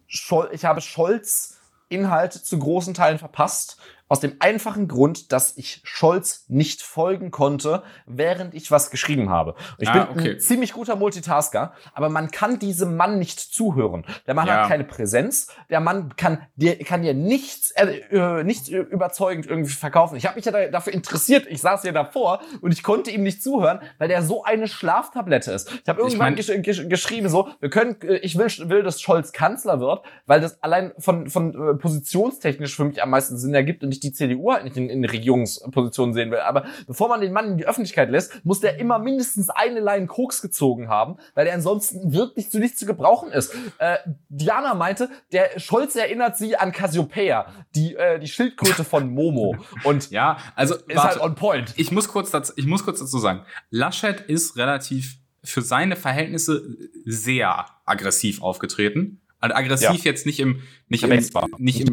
Schol 0.07 0.49
ich 0.53 0.65
habe 0.65 0.81
Scholz 0.81 1.61
Inhalte 1.89 2.43
zu 2.43 2.59
großen 2.59 2.95
Teilen 2.95 3.19
verpasst 3.19 3.79
Aus 4.11 4.21
dem 4.21 4.37
einfachen 4.41 4.89
Grund, 4.89 5.33
dass 5.33 5.57
ich 5.59 5.81
Scholz 5.85 6.45
nicht 6.49 6.81
folgen 6.83 7.31
konnte, 7.31 7.83
während 8.07 8.55
ich 8.55 8.71
was 8.71 8.91
geschrieben 8.91 9.29
habe. 9.29 9.55
Ich 9.79 9.89
Ah, 9.91 10.05
bin 10.07 10.19
okay. 10.19 10.31
ein 10.33 10.41
ziemlich 10.41 10.73
guter 10.73 10.97
Multitasker, 10.97 11.73
aber 11.93 12.09
man 12.09 12.31
kann 12.31 12.59
diesem 12.59 12.97
Mann 12.97 13.19
nicht 13.19 13.39
zuhören. 13.39 14.07
Der 14.27 14.33
Mann 14.35 14.47
Ja. 14.47 14.63
hat 14.63 14.69
keine 14.69 14.85
Präsenz. 14.85 15.49
Der 15.69 15.81
Mann 15.81 16.17
kann 16.17 16.41
dir, 16.57 16.79
kann 16.85 17.03
dir 17.03 17.13
nichts, 17.13 17.71
äh, 17.73 17.99
äh, 18.11 18.45
nichts 18.45 18.69
überzeugend 18.69 19.47
irgendwie 19.47 19.73
verkaufen. 19.73 20.17
Ich 20.17 20.25
habe 20.27 20.37
mich 20.37 20.45
ja 20.47 20.53
da, 20.53 20.67
dafür 20.69 20.95
interessiert. 20.95 21.47
Ich 21.49 21.61
saß 21.61 21.83
ja 21.85 21.93
davor 21.93 22.41
und 22.63 22.73
ich 22.73 22.83
konnte 22.83 23.11
ihm 23.11 23.23
nicht 23.23 23.43
zuhören, 23.43 23.81
weil 23.99 24.09
der 24.09 24.23
so 24.23 24.43
eine 24.43 24.69
Schlaftablette 24.69 25.53
ist. 25.53 25.71
Ich 25.83 25.89
habe 25.89 26.01
irgendwann 26.01 26.19
mein- 26.19 26.35
gesch 26.37 26.51
gesch 26.63 26.89
geschrieben 26.89 27.29
so, 27.29 27.49
wir 27.61 27.69
können, 27.69 28.01
äh, 28.03 28.17
ich 28.19 28.39
will, 28.39 28.49
will, 28.71 28.83
dass 28.83 29.03
Scholz 29.03 29.33
Kanzler 29.33 29.81
wird, 29.81 30.03
weil 30.27 30.41
das 30.41 30.63
allein 30.63 30.93
von, 30.99 31.29
von 31.29 31.53
äh, 31.55 31.75
positionstechnisch 31.75 32.75
für 32.75 32.85
mich 32.85 33.03
am 33.03 33.11
meisten 33.11 33.37
Sinn 33.37 33.53
ergibt 33.55 33.83
und 33.85 33.93
ich 33.93 33.98
die 34.01 34.13
CDU 34.13 34.53
halt 34.53 34.65
nicht 34.65 34.77
in, 34.77 34.89
in 34.89 35.05
Regierungspositionen 35.05 36.15
sehen 36.15 36.31
will. 36.31 36.41
Aber 36.41 36.65
bevor 36.87 37.09
man 37.09 37.21
den 37.21 37.33
Mann 37.33 37.53
in 37.53 37.59
die 37.59 37.67
Öffentlichkeit 37.67 38.11
lässt, 38.11 38.45
muss 38.45 38.61
der 38.61 38.79
immer 38.79 38.99
mindestens 38.99 39.51
eine 39.51 39.81
Line 39.81 40.07
Koks 40.07 40.43
gezogen 40.43 40.89
haben, 40.89 41.17
weil 41.35 41.47
er 41.47 41.55
ansonsten 41.55 42.13
wirklich 42.13 42.51
zu 42.51 42.59
nichts 42.59 42.79
zu 42.79 42.87
gebrauchen 42.87 43.31
ist. 43.31 43.55
Äh, 43.79 43.99
Diana 44.29 44.75
meinte, 44.75 45.09
der 45.33 45.59
Scholz 45.59 45.97
erinnert 45.97 46.37
sie 46.37 46.57
an 46.57 46.73
Cassiopeia, 46.73 47.47
die, 47.75 47.95
äh, 47.95 48.19
die 48.19 48.29
Schildkröte 48.29 48.85
von 48.85 49.11
Momo. 49.11 49.57
Und 49.85 50.11
Ja, 50.11 50.39
also 50.55 50.75
ist 50.75 50.97
warte, 50.97 51.21
halt 51.21 51.21
on 51.21 51.35
point. 51.35 51.75
ich 51.77 51.93
muss 51.93 52.09
kurz 52.09 52.31
dazu, 52.31 52.53
ich 52.57 52.67
muss 52.67 52.85
kurz 52.85 53.01
dazu 53.01 53.19
sagen, 53.19 53.43
Laschet 53.71 54.21
ist 54.21 54.57
relativ 54.57 55.19
für 55.45 55.63
seine 55.63 55.97
Verhältnisse 55.97 56.63
sehr 57.05 57.67
aggressiv 57.85 58.43
aufgetreten. 58.43 59.21
Also 59.41 59.55
aggressiv 59.55 60.05
jetzt 60.05 60.27
nicht 60.27 60.41
im 60.41 60.63
nicht 60.89 61.05
im, 61.05 61.11
nicht 61.59 61.81
im 61.81 61.93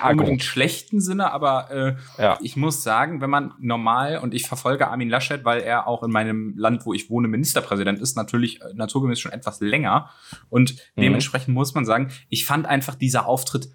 nicht, 0.00 0.04
aggro. 0.04 0.20
unbedingt 0.20 0.42
schlechten 0.42 1.00
Sinne, 1.00 1.32
aber 1.32 1.70
äh, 1.70 2.22
Ja. 2.22 2.38
ich 2.42 2.56
muss 2.56 2.82
sagen, 2.82 3.20
wenn 3.20 3.30
man 3.30 3.54
normal 3.58 4.18
und 4.18 4.34
ich 4.34 4.46
verfolge 4.46 4.88
Armin 4.88 5.08
Laschet, 5.08 5.44
weil 5.44 5.60
er 5.62 5.86
auch 5.86 6.02
in 6.02 6.10
meinem 6.10 6.54
Land, 6.56 6.86
wo 6.86 6.92
ich 6.94 7.10
wohne, 7.10 7.28
Ministerpräsident 7.28 7.98
ist, 8.00 8.16
natürlich 8.16 8.60
äh, 8.60 8.72
naturgemäß 8.74 9.20
schon 9.20 9.32
etwas 9.32 9.60
länger 9.60 10.10
und 10.48 10.74
Mhm. 10.96 11.02
dementsprechend 11.02 11.54
muss 11.54 11.74
man 11.74 11.84
sagen, 11.84 12.10
ich 12.28 12.44
fand 12.46 12.66
einfach 12.66 12.94
dieser 12.94 13.26
Auftritt 13.26 13.68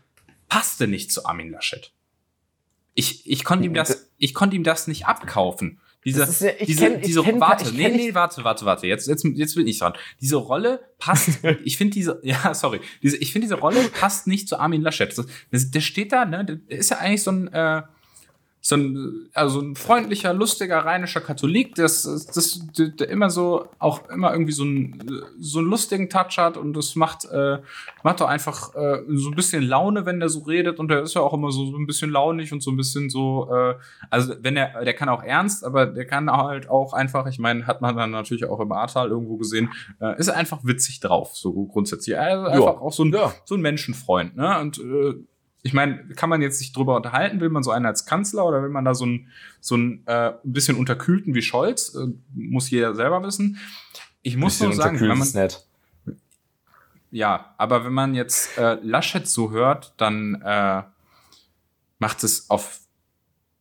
passte 0.49 0.87
nicht 0.87 1.11
zu 1.11 1.25
Armin 1.25 1.49
Laschet. 1.51 1.91
Ich, 2.93 3.29
ich 3.29 3.43
konnte 3.43 3.65
ihm 3.65 3.73
das, 3.73 4.11
ich 4.17 4.33
konnte 4.33 4.55
ihm 4.55 4.63
das 4.63 4.87
nicht 4.87 5.05
abkaufen. 5.05 5.79
Diese, 6.05 6.19
Das 6.19 6.29
ist 6.41 6.55
ich 6.59 6.67
diese, 6.67 6.85
kenn- 6.85 6.99
diese, 7.01 7.21
kenn- 7.21 7.39
warte, 7.39 7.71
nee, 7.73 7.89
nee, 7.89 8.13
warte, 8.13 8.43
warte, 8.43 8.63
warte, 8.65 8.85
jetzt, 8.85 9.07
jetzt, 9.07 9.25
jetzt 9.25 9.55
bin 9.55 9.65
ich 9.67 9.79
dran. 9.79 9.93
Diese 10.21 10.35
Rolle 10.35 10.79
passt, 10.99 11.39
ich 11.63 11.77
finde 11.77 11.93
diese, 11.95 12.19
ja, 12.23 12.53
sorry, 12.53 12.79
diese, 13.01 13.17
ich 13.17 13.31
finde 13.33 13.47
diese 13.47 13.55
Rolle 13.59 13.79
passt 13.99 14.27
nicht 14.27 14.47
zu 14.47 14.59
Armin 14.59 14.81
Laschet. 14.83 15.11
Das, 15.51 15.71
der 15.71 15.81
steht 15.81 16.11
da, 16.11 16.25
ne, 16.25 16.45
der 16.45 16.77
ist 16.77 16.91
ja 16.91 16.97
eigentlich 16.99 17.23
so 17.23 17.31
ein, 17.31 17.47
äh, 17.47 17.81
so 18.67 18.77
ein, 18.77 19.29
also 19.35 19.61
ein 19.61 19.75
freundlicher, 19.75 20.33
lustiger, 20.33 20.79
rheinischer 20.79 21.21
Katholik, 21.21 21.75
das, 21.75 22.01
das, 22.33 22.65
der, 22.75 22.87
der 22.87 23.09
immer 23.09 23.29
so, 23.29 23.67
auch 23.77 24.09
immer 24.09 24.31
irgendwie 24.31 24.53
so 24.53 24.63
einen, 24.63 25.21
so 25.37 25.59
einen 25.59 25.69
lustigen 25.69 26.09
Touch 26.09 26.39
hat 26.39 26.57
und 26.57 26.73
das 26.73 26.95
macht, 26.95 27.25
äh, 27.25 27.59
macht 28.01 28.21
doch 28.21 28.27
einfach 28.27 28.73
äh, 28.73 29.03
so 29.07 29.29
ein 29.29 29.35
bisschen 29.35 29.61
Laune, 29.61 30.07
wenn 30.07 30.19
der 30.19 30.29
so 30.29 30.39
redet 30.39 30.79
und 30.79 30.87
der 30.87 31.03
ist 31.03 31.13
ja 31.13 31.21
auch 31.21 31.33
immer 31.33 31.51
so, 31.51 31.67
so 31.67 31.77
ein 31.77 31.85
bisschen 31.85 32.09
launig 32.09 32.53
und 32.53 32.63
so 32.63 32.71
ein 32.71 32.77
bisschen 32.77 33.11
so, 33.11 33.47
äh, 33.53 33.75
also 34.09 34.33
wenn 34.41 34.57
er, 34.57 34.83
der 34.83 34.95
kann 34.95 35.09
auch 35.09 35.21
ernst, 35.21 35.63
aber 35.63 35.85
der 35.85 36.07
kann 36.07 36.31
halt 36.31 36.67
auch 36.67 36.93
einfach, 36.93 37.27
ich 37.27 37.37
meine, 37.37 37.67
hat 37.67 37.81
man 37.81 37.95
dann 37.95 38.09
natürlich 38.09 38.45
auch 38.45 38.59
im 38.59 38.71
Ahrtal 38.71 39.09
irgendwo 39.09 39.37
gesehen, 39.37 39.69
äh, 40.01 40.17
ist 40.17 40.29
einfach 40.29 40.61
witzig 40.63 41.01
drauf, 41.01 41.35
so 41.35 41.53
grundsätzlich. 41.65 42.17
Also 42.17 42.47
einfach 42.47 42.81
auch 42.81 42.93
so 42.93 43.03
ein, 43.03 43.13
Ja. 43.13 43.31
so 43.45 43.53
ein 43.53 43.61
Menschenfreund, 43.61 44.35
ne? 44.35 44.59
Und 44.59 44.79
äh, 44.79 45.13
ich 45.65 45.73
meine, 45.73 45.97
kann 46.09 46.29
man 46.29 46.43
jetzt 46.43 46.59
sich 46.59 46.73
drüber 46.73 46.95
unterhalten, 46.95 47.41
will 47.41 47.49
man 47.49 47.63
so 47.63 47.71
einen 47.71 47.87
als 47.87 48.05
Kanzler 48.05 48.45
oder 48.45 48.61
will 48.61 48.69
man 48.69 48.85
da 48.85 48.93
so 48.93 49.05
einen 49.05 49.31
so 49.59 49.73
einen 49.73 50.03
äh, 50.05 50.33
ein 50.33 50.53
bisschen 50.53 50.77
unterkühlten 50.77 51.33
wie 51.33 51.41
Scholz? 51.41 51.95
Äh, 51.95 52.13
muss 52.35 52.69
jeder 52.69 52.93
selber 52.93 53.23
wissen. 53.23 53.57
Ich 54.21 54.37
muss 54.37 54.59
nur 54.59 54.73
sagen, 54.73 54.99
wenn 54.99 55.07
man, 55.07 55.21
ist 55.21 55.33
nett. 55.33 55.65
ja, 57.09 57.55
aber 57.57 57.83
wenn 57.83 57.93
man 57.93 58.13
jetzt 58.13 58.59
äh, 58.59 58.77
Laschet 58.83 59.27
so 59.27 59.49
hört, 59.49 59.95
dann 59.97 60.39
äh, 60.45 60.83
macht 61.97 62.23
es 62.23 62.47
auf 62.51 62.81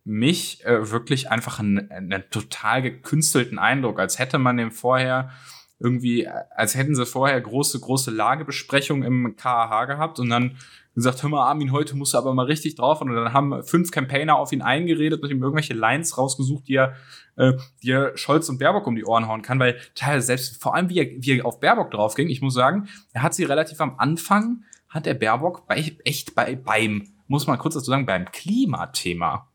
mich 0.04 0.62
äh, 0.66 0.90
wirklich 0.90 1.30
einfach 1.30 1.58
einen, 1.58 1.90
einen 1.90 2.24
total 2.28 2.82
gekünstelten 2.82 3.58
Eindruck, 3.58 3.98
als 3.98 4.18
hätte 4.18 4.36
man 4.36 4.58
dem 4.58 4.72
vorher 4.72 5.30
irgendwie, 5.78 6.24
äh, 6.24 6.32
als 6.54 6.74
hätten 6.74 6.94
sie 6.94 7.06
vorher 7.06 7.40
große, 7.40 7.80
große 7.80 8.10
Lagebesprechungen 8.10 9.04
im 9.04 9.36
KAH 9.36 9.86
gehabt 9.86 10.20
und 10.20 10.28
dann 10.28 10.58
gesagt, 10.94 11.22
hör 11.22 11.30
mal, 11.30 11.46
Armin, 11.46 11.72
heute 11.72 11.96
musst 11.96 12.14
du 12.14 12.18
aber 12.18 12.34
mal 12.34 12.46
richtig 12.46 12.76
drauf. 12.76 13.00
Und 13.00 13.14
dann 13.14 13.32
haben 13.32 13.62
fünf 13.64 13.90
Campaigner 13.90 14.36
auf 14.36 14.52
ihn 14.52 14.62
eingeredet 14.62 15.22
und 15.22 15.30
ihm 15.30 15.42
irgendwelche 15.42 15.74
Lines 15.74 16.16
rausgesucht, 16.16 16.68
die 16.68 16.76
er, 16.76 16.94
äh, 17.36 17.54
die 17.82 17.90
er 17.90 18.16
Scholz 18.16 18.48
und 18.48 18.58
Baerbock 18.58 18.86
um 18.86 18.96
die 18.96 19.04
Ohren 19.04 19.28
hauen 19.28 19.42
kann, 19.42 19.58
weil 19.58 19.78
teilweise 19.94 20.26
selbst, 20.26 20.62
vor 20.62 20.74
allem 20.74 20.88
wie 20.88 20.98
er, 20.98 21.06
wie 21.18 21.38
er 21.38 21.46
auf 21.46 21.60
Baerbock 21.60 21.90
drauf 21.90 22.14
ging, 22.14 22.28
ich 22.28 22.42
muss 22.42 22.54
sagen, 22.54 22.88
er 23.12 23.22
hat 23.22 23.34
sie 23.34 23.44
relativ 23.44 23.80
am 23.80 23.96
Anfang, 23.98 24.64
hat 24.88 25.06
er 25.06 25.14
Baerbock 25.14 25.66
bei, 25.66 25.96
echt 26.04 26.34
bei, 26.34 26.54
beim, 26.54 27.08
muss 27.26 27.46
man 27.46 27.58
kurz 27.58 27.74
dazu 27.74 27.90
sagen, 27.90 28.06
beim 28.06 28.26
Klimathema 28.30 29.48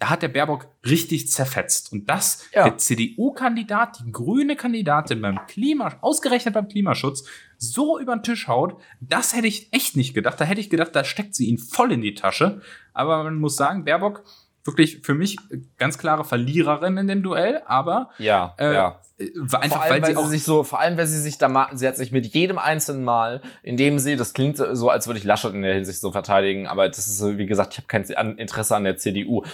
da 0.00 0.10
hat 0.10 0.22
der 0.22 0.28
Baerbock 0.28 0.66
richtig 0.84 1.28
zerfetzt. 1.30 1.92
Und 1.92 2.08
das, 2.10 2.48
Ja. 2.54 2.64
der 2.64 2.78
CDU-Kandidat, 2.78 4.00
die 4.00 4.10
grüne 4.10 4.56
Kandidatin 4.56 5.20
beim 5.20 5.46
Klima, 5.46 5.96
ausgerechnet 6.00 6.54
beim 6.54 6.68
Klimaschutz, 6.68 7.24
so 7.58 8.00
über 8.00 8.16
den 8.16 8.22
Tisch 8.22 8.48
haut, 8.48 8.80
das 9.00 9.36
hätte 9.36 9.46
ich 9.46 9.72
echt 9.72 9.96
nicht 9.96 10.14
gedacht. 10.14 10.40
Da 10.40 10.44
hätte 10.46 10.60
ich 10.60 10.70
gedacht, 10.70 10.96
da 10.96 11.04
steckt 11.04 11.34
sie 11.34 11.46
ihn 11.46 11.58
voll 11.58 11.92
in 11.92 12.00
die 12.00 12.14
Tasche. 12.14 12.62
Aber 12.94 13.22
man 13.22 13.36
muss 13.36 13.56
sagen, 13.56 13.84
Baerbock, 13.84 14.24
wirklich 14.64 15.00
für 15.02 15.14
mich 15.14 15.36
ganz 15.78 15.98
klare 15.98 16.24
Verliererin 16.24 16.96
in 16.96 17.08
dem 17.08 17.22
Duell, 17.22 17.62
aber 17.66 18.10
Ja, 18.18 18.54
äh, 18.58 18.74
ja. 18.74 19.00
äh, 19.18 19.24
einfach, 19.40 19.68
vor 19.68 19.82
allem, 19.82 20.02
weil 20.02 20.06
sie 20.06 20.12
sie 20.12 20.16
auch 20.18 20.26
sich 20.26 20.44
so, 20.44 20.64
vor 20.64 20.80
allem, 20.80 20.96
weil 20.96 21.06
sie 21.06 21.20
sich 21.20 21.38
da 21.38 21.70
sie 21.72 21.86
hat 21.86 21.96
sich 21.96 22.12
mit 22.12 22.26
jedem 22.26 22.58
einzelnen 22.58 23.04
Mal, 23.04 23.42
indem 23.62 23.98
sie, 23.98 24.16
das 24.16 24.32
klingt 24.32 24.58
so, 24.58 24.90
als 24.90 25.06
würde 25.06 25.18
ich 25.18 25.24
Laschet 25.24 25.52
in 25.54 25.62
der 25.62 25.74
Hinsicht 25.74 26.00
so 26.00 26.12
verteidigen, 26.12 26.66
aber 26.66 26.88
das 26.88 26.98
ist 26.98 27.18
so, 27.18 27.38
wie 27.38 27.46
gesagt, 27.46 27.72
ich 27.72 27.78
habe 27.78 27.88
kein 27.88 28.04
Interesse 28.38 28.76
an 28.76 28.84
der 28.84 28.96
CDU. 28.96 29.44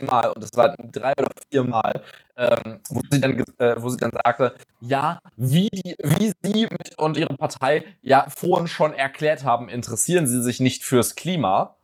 Einmal, 0.00 0.30
und 0.30 0.42
das 0.42 0.50
war 0.54 0.74
drei 0.76 1.12
oder 1.12 1.30
vier 1.50 1.64
Mal, 1.64 2.02
ähm, 2.36 2.80
wo, 2.88 3.00
sie 3.10 3.20
dann, 3.20 3.44
äh, 3.58 3.74
wo 3.78 3.88
sie 3.88 3.96
dann 3.96 4.10
sagte, 4.12 4.54
ja, 4.80 5.20
wie, 5.36 5.68
die, 5.68 5.94
wie 6.02 6.32
sie 6.42 6.68
mit 6.70 6.98
und 6.98 7.16
ihre 7.16 7.36
Partei 7.36 7.84
ja 8.02 8.26
vorhin 8.28 8.66
schon 8.66 8.92
erklärt 8.92 9.44
haben, 9.44 9.68
interessieren 9.68 10.26
sie 10.26 10.42
sich 10.42 10.60
nicht 10.60 10.84
fürs 10.84 11.14
Klima. 11.14 11.77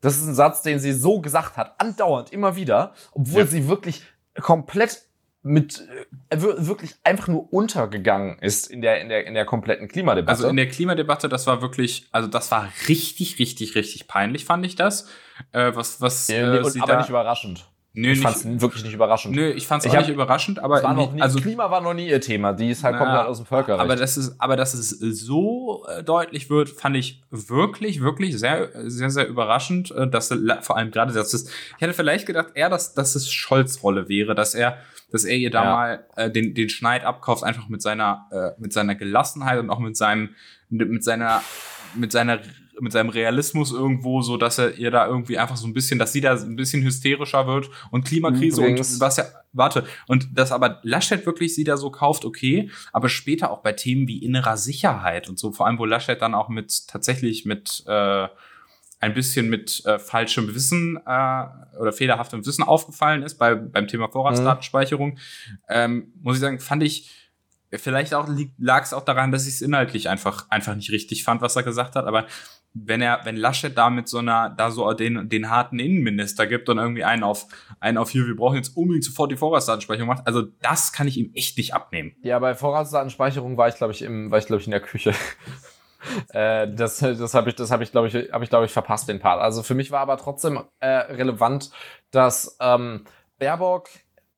Das 0.00 0.16
ist 0.16 0.26
ein 0.26 0.34
Satz, 0.34 0.62
den 0.62 0.78
sie 0.78 0.92
so 0.92 1.20
gesagt 1.20 1.56
hat, 1.56 1.80
andauernd, 1.80 2.32
immer 2.32 2.54
wieder, 2.56 2.92
obwohl 3.12 3.40
Ja. 3.42 3.46
sie 3.46 3.68
wirklich 3.68 4.02
komplett 4.40 5.02
mit 5.42 5.86
äh, 6.28 6.40
wir- 6.40 6.66
wirklich 6.66 6.94
einfach 7.04 7.28
nur 7.28 7.52
untergegangen 7.52 8.38
ist 8.40 8.66
in 8.66 8.82
der 8.82 9.00
in 9.00 9.08
der 9.08 9.26
in 9.26 9.34
der 9.34 9.44
kompletten 9.44 9.86
Klimadebatte. 9.86 10.28
Also 10.36 10.48
in 10.48 10.56
der 10.56 10.68
Klimadebatte, 10.68 11.28
das 11.28 11.46
war 11.46 11.62
wirklich, 11.62 12.08
also 12.10 12.26
das 12.28 12.50
war 12.50 12.68
richtig, 12.88 13.38
richtig, 13.38 13.74
richtig 13.76 14.08
peinlich, 14.08 14.44
fand 14.44 14.66
ich 14.66 14.74
das. 14.74 15.06
Äh, 15.52 15.70
was, 15.74 16.00
was, 16.00 16.28
Äh, 16.28 16.40
äh, 16.40 16.58
und, 16.62 16.82
aber 16.82 16.92
da, 16.94 16.98
nicht 16.98 17.08
überraschend. 17.10 17.70
Nö, 17.96 18.12
ich 18.12 18.20
fand 18.20 18.36
es 18.36 18.60
wirklich 18.60 18.84
nicht 18.84 18.94
überraschend. 18.94 19.34
nö, 19.34 19.50
ich 19.50 19.66
fand 19.66 19.84
es 19.84 19.92
nicht 19.92 20.08
überraschend, 20.08 20.58
aber 20.60 20.76
Es 20.78 20.84
war 20.84 20.94
noch 20.94 21.12
nie, 21.12 21.20
also 21.22 21.40
Klima 21.40 21.70
war 21.70 21.80
noch 21.80 21.94
nie 21.94 22.08
ihr 22.08 22.20
Thema. 22.20 22.52
Die 22.52 22.70
ist 22.70 22.84
halt 22.84 22.94
Na, 22.94 23.04
komplett 23.04 23.26
aus 23.26 23.38
dem 23.38 23.46
Völkerrecht. 23.46 23.80
Aber 23.80 23.96
das 23.96 24.16
ist, 24.16 24.36
aber 24.38 24.56
dass 24.56 24.74
es 24.74 24.90
so 24.90 25.84
äh, 25.88 26.04
deutlich 26.04 26.48
wird, 26.50 26.68
fand 26.68 26.96
ich 26.96 27.22
wirklich, 27.30 28.00
wirklich 28.02 28.38
sehr, 28.38 28.70
sehr, 28.88 29.10
sehr 29.10 29.26
überraschend, 29.26 29.90
äh, 29.90 30.06
dass 30.08 30.32
vor 30.60 30.76
allem 30.76 30.90
gerade, 30.90 31.12
dass 31.12 31.34
es, 31.34 31.48
ich 31.48 31.80
hätte 31.80 31.94
vielleicht 31.94 32.26
gedacht, 32.26 32.48
eher, 32.54 32.68
dass, 32.68 32.94
dass 32.94 33.14
es 33.16 33.30
Scholz 33.32 33.82
Rolle 33.82 34.08
wäre, 34.08 34.34
dass 34.34 34.54
er, 34.54 34.78
dass 35.10 35.24
er 35.24 35.36
ihr 35.36 35.50
da 35.50 35.64
Ja. 35.64 35.70
mal 35.74 36.04
äh, 36.16 36.30
den, 36.30 36.54
den 36.54 36.68
Schneid 36.68 37.04
abkauft, 37.04 37.44
einfach 37.44 37.68
mit 37.68 37.80
seiner, 37.82 38.26
äh, 38.30 38.60
mit 38.60 38.72
seiner 38.72 38.94
Gelassenheit 38.94 39.58
und 39.58 39.70
auch 39.70 39.78
mit 39.78 39.96
seinem, 39.96 40.30
mit 40.68 41.02
seiner, 41.02 41.42
mit 41.94 42.12
seiner 42.12 42.40
mit 42.80 42.92
seinem 42.92 43.10
Realismus 43.10 43.72
irgendwo, 43.72 44.22
so 44.22 44.36
dass 44.36 44.58
er 44.58 44.76
ihr 44.76 44.90
da 44.90 45.06
irgendwie 45.06 45.38
einfach 45.38 45.56
so 45.56 45.66
ein 45.66 45.72
bisschen, 45.72 45.98
dass 45.98 46.12
sie 46.12 46.20
da 46.20 46.34
ein 46.34 46.56
bisschen 46.56 46.82
hysterischer 46.82 47.46
wird 47.46 47.70
und 47.90 48.04
Klimakrise 48.04 48.60
Übrigens- 48.60 48.94
und 48.94 49.00
was 49.00 49.16
ja, 49.16 49.24
warte, 49.52 49.84
und 50.06 50.28
dass 50.38 50.52
aber 50.52 50.80
Laschet 50.82 51.24
wirklich 51.26 51.54
sie 51.54 51.64
da 51.64 51.76
so 51.76 51.90
kauft, 51.90 52.24
okay, 52.24 52.70
aber 52.92 53.08
später 53.08 53.50
auch 53.50 53.62
bei 53.62 53.72
Themen 53.72 54.08
wie 54.08 54.18
innerer 54.18 54.56
Sicherheit 54.56 55.28
und 55.28 55.38
so, 55.38 55.52
vor 55.52 55.66
allem 55.66 55.78
wo 55.78 55.84
Laschet 55.84 56.20
dann 56.20 56.34
auch 56.34 56.48
mit 56.48 56.88
tatsächlich 56.88 57.44
mit 57.44 57.84
äh, 57.86 58.28
ein 58.98 59.14
bisschen 59.14 59.48
mit 59.48 59.84
äh, 59.84 59.98
falschem 59.98 60.54
Wissen 60.54 60.96
äh, 61.06 61.44
oder 61.78 61.92
fehlerhaftem 61.92 62.44
Wissen 62.46 62.62
aufgefallen 62.64 63.22
ist 63.22 63.36
bei, 63.36 63.54
beim 63.54 63.88
Thema 63.88 64.08
Vorratsdatenspeicherung, 64.08 65.18
ähm, 65.68 66.12
muss 66.22 66.36
ich 66.36 66.40
sagen, 66.40 66.60
fand 66.60 66.82
ich 66.82 67.10
vielleicht 67.72 68.14
auch 68.14 68.28
lag 68.58 68.84
es 68.84 68.92
auch 68.92 69.04
daran, 69.04 69.32
dass 69.32 69.46
ich 69.46 69.54
es 69.54 69.62
inhaltlich 69.62 70.08
einfach 70.08 70.48
einfach 70.50 70.74
nicht 70.74 70.90
richtig 70.90 71.24
fand, 71.24 71.42
was 71.42 71.56
er 71.56 71.62
gesagt 71.62 71.96
hat, 71.96 72.06
aber 72.06 72.26
wenn 72.84 73.00
er, 73.00 73.20
wenn 73.24 73.36
Laschet 73.36 73.76
da 73.76 73.90
mit 73.90 74.08
so 74.08 74.18
einer, 74.18 74.50
da 74.50 74.70
so 74.70 74.92
den, 74.92 75.28
den 75.28 75.50
harten 75.50 75.78
Innenminister 75.78 76.46
gibt 76.46 76.68
und 76.68 76.78
irgendwie 76.78 77.04
einen 77.04 77.22
auf, 77.22 77.46
einen 77.80 77.98
auf 77.98 78.10
hier, 78.10 78.26
wir 78.26 78.36
brauchen 78.36 78.56
jetzt 78.56 78.76
unbedingt 78.76 79.04
sofort 79.04 79.30
die 79.32 79.36
Vorratsdatenspeicherung 79.36 80.08
macht, 80.08 80.26
also 80.26 80.42
das 80.42 80.92
kann 80.92 81.08
ich 81.08 81.16
ihm 81.16 81.30
echt 81.34 81.56
nicht 81.56 81.74
abnehmen. 81.74 82.14
ja, 82.22 82.38
bei 82.38 82.54
Vorratsdatenspeicherung 82.54 83.56
war 83.56 83.68
ich, 83.68 83.76
glaube 83.76 83.92
ich, 83.92 84.02
im, 84.02 84.30
war 84.30 84.38
ich, 84.38 84.46
glaube 84.46 84.60
ich, 84.60 84.66
in 84.66 84.72
der 84.72 84.80
Küche. 84.80 85.14
Äh, 86.28 86.72
das 86.72 86.98
das 86.98 87.34
habe 87.34 87.48
ich, 87.48 87.56
das 87.56 87.72
habe 87.72 87.82
ich, 87.82 87.90
glaube 87.90 88.06
ich, 88.06 88.14
habe 88.30 88.44
ich, 88.44 88.50
glaube 88.50 88.64
ich, 88.64 88.70
verpasst 88.70 89.08
den 89.08 89.18
Part. 89.18 89.40
Also 89.40 89.64
für 89.64 89.74
mich 89.74 89.90
war 89.90 89.98
aber 89.98 90.16
trotzdem 90.18 90.60
äh, 90.78 90.86
relevant, 90.86 91.72
dass 92.12 92.56
ähm, 92.60 93.02
Baerbock 93.40 93.88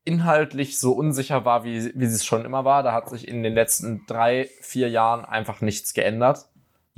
inhaltlich 0.05 0.81
so 0.81 0.93
unsicher 0.93 1.45
war, 1.45 1.65
wie, 1.65 1.93
wie 1.95 2.07
sie 2.07 2.15
es 2.15 2.25
schon 2.25 2.47
immer 2.47 2.65
war. 2.65 2.83
Da 2.83 2.95
hat 2.95 3.11
sich 3.11 3.29
in 3.29 3.43
den 3.43 3.53
letzten 3.53 4.07
drei, 4.07 4.49
vier 4.63 4.89
Jahren 4.89 5.27
einfach 5.27 5.61
nichts 5.61 5.93
geändert. 5.93 6.47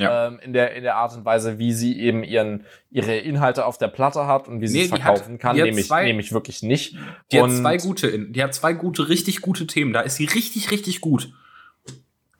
Ja. 0.00 0.26
Ähm, 0.28 0.38
in, 0.42 0.52
der, 0.52 0.74
in 0.74 0.82
der 0.82 0.96
Art 0.96 1.14
und 1.16 1.24
Weise, 1.24 1.58
wie 1.58 1.72
sie 1.72 1.98
eben 2.00 2.22
ihren, 2.24 2.64
ihre 2.90 3.16
Inhalte 3.16 3.66
auf 3.66 3.78
der 3.78 3.88
Platte 3.88 4.26
hat 4.26 4.48
und 4.48 4.60
wie 4.60 4.66
sie 4.66 4.78
Nee, 4.78 4.84
es 4.84 4.88
verkaufen 4.90 5.34
hat- 5.34 5.40
kann, 5.40 5.56
hat 5.58 5.64
nämlich, 5.64 5.86
zwei- 5.86 6.04
nämlich 6.04 6.32
wirklich 6.32 6.62
nicht. 6.62 6.96
Die 7.32 7.38
und 7.38 7.50
hat 7.50 7.56
zwei 7.58 7.76
gute, 7.76 8.18
die 8.18 8.42
hat 8.42 8.54
zwei 8.54 8.72
gute, 8.72 9.08
richtig 9.08 9.40
gute 9.42 9.66
Themen. 9.66 9.92
Da 9.92 10.00
ist 10.00 10.16
sie 10.16 10.24
richtig, 10.24 10.70
richtig 10.70 11.00
gut. 11.00 11.32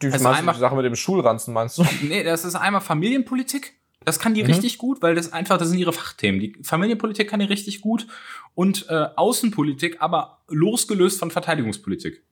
die, 0.02 0.06
also 0.06 0.24
meinst 0.24 0.40
einfach- 0.40 0.54
die 0.54 0.60
Sache 0.60 0.74
mit 0.76 0.84
dem 0.84 0.96
Schulranzen, 0.96 1.52
meinst 1.52 1.76
du? 1.78 1.84
Nee, 2.02 2.22
das 2.24 2.44
ist 2.44 2.54
einmal 2.54 2.80
Familienpolitik. 2.80 3.74
Das 4.02 4.18
kann 4.18 4.32
die 4.32 4.40
Mhm. 4.42 4.48
richtig 4.48 4.78
gut, 4.78 5.02
weil 5.02 5.14
das 5.14 5.30
einfach, 5.34 5.58
das 5.58 5.68
sind 5.68 5.78
ihre 5.78 5.92
Fachthemen. 5.92 6.40
Die 6.40 6.56
Familienpolitik 6.62 7.28
kann 7.28 7.38
die 7.40 7.44
richtig 7.46 7.82
gut 7.82 8.06
und 8.54 8.86
äh, 8.88 9.08
Außenpolitik, 9.16 9.98
aber 10.00 10.38
losgelöst 10.48 11.18
von 11.18 11.30
Verteidigungspolitik. 11.30 12.22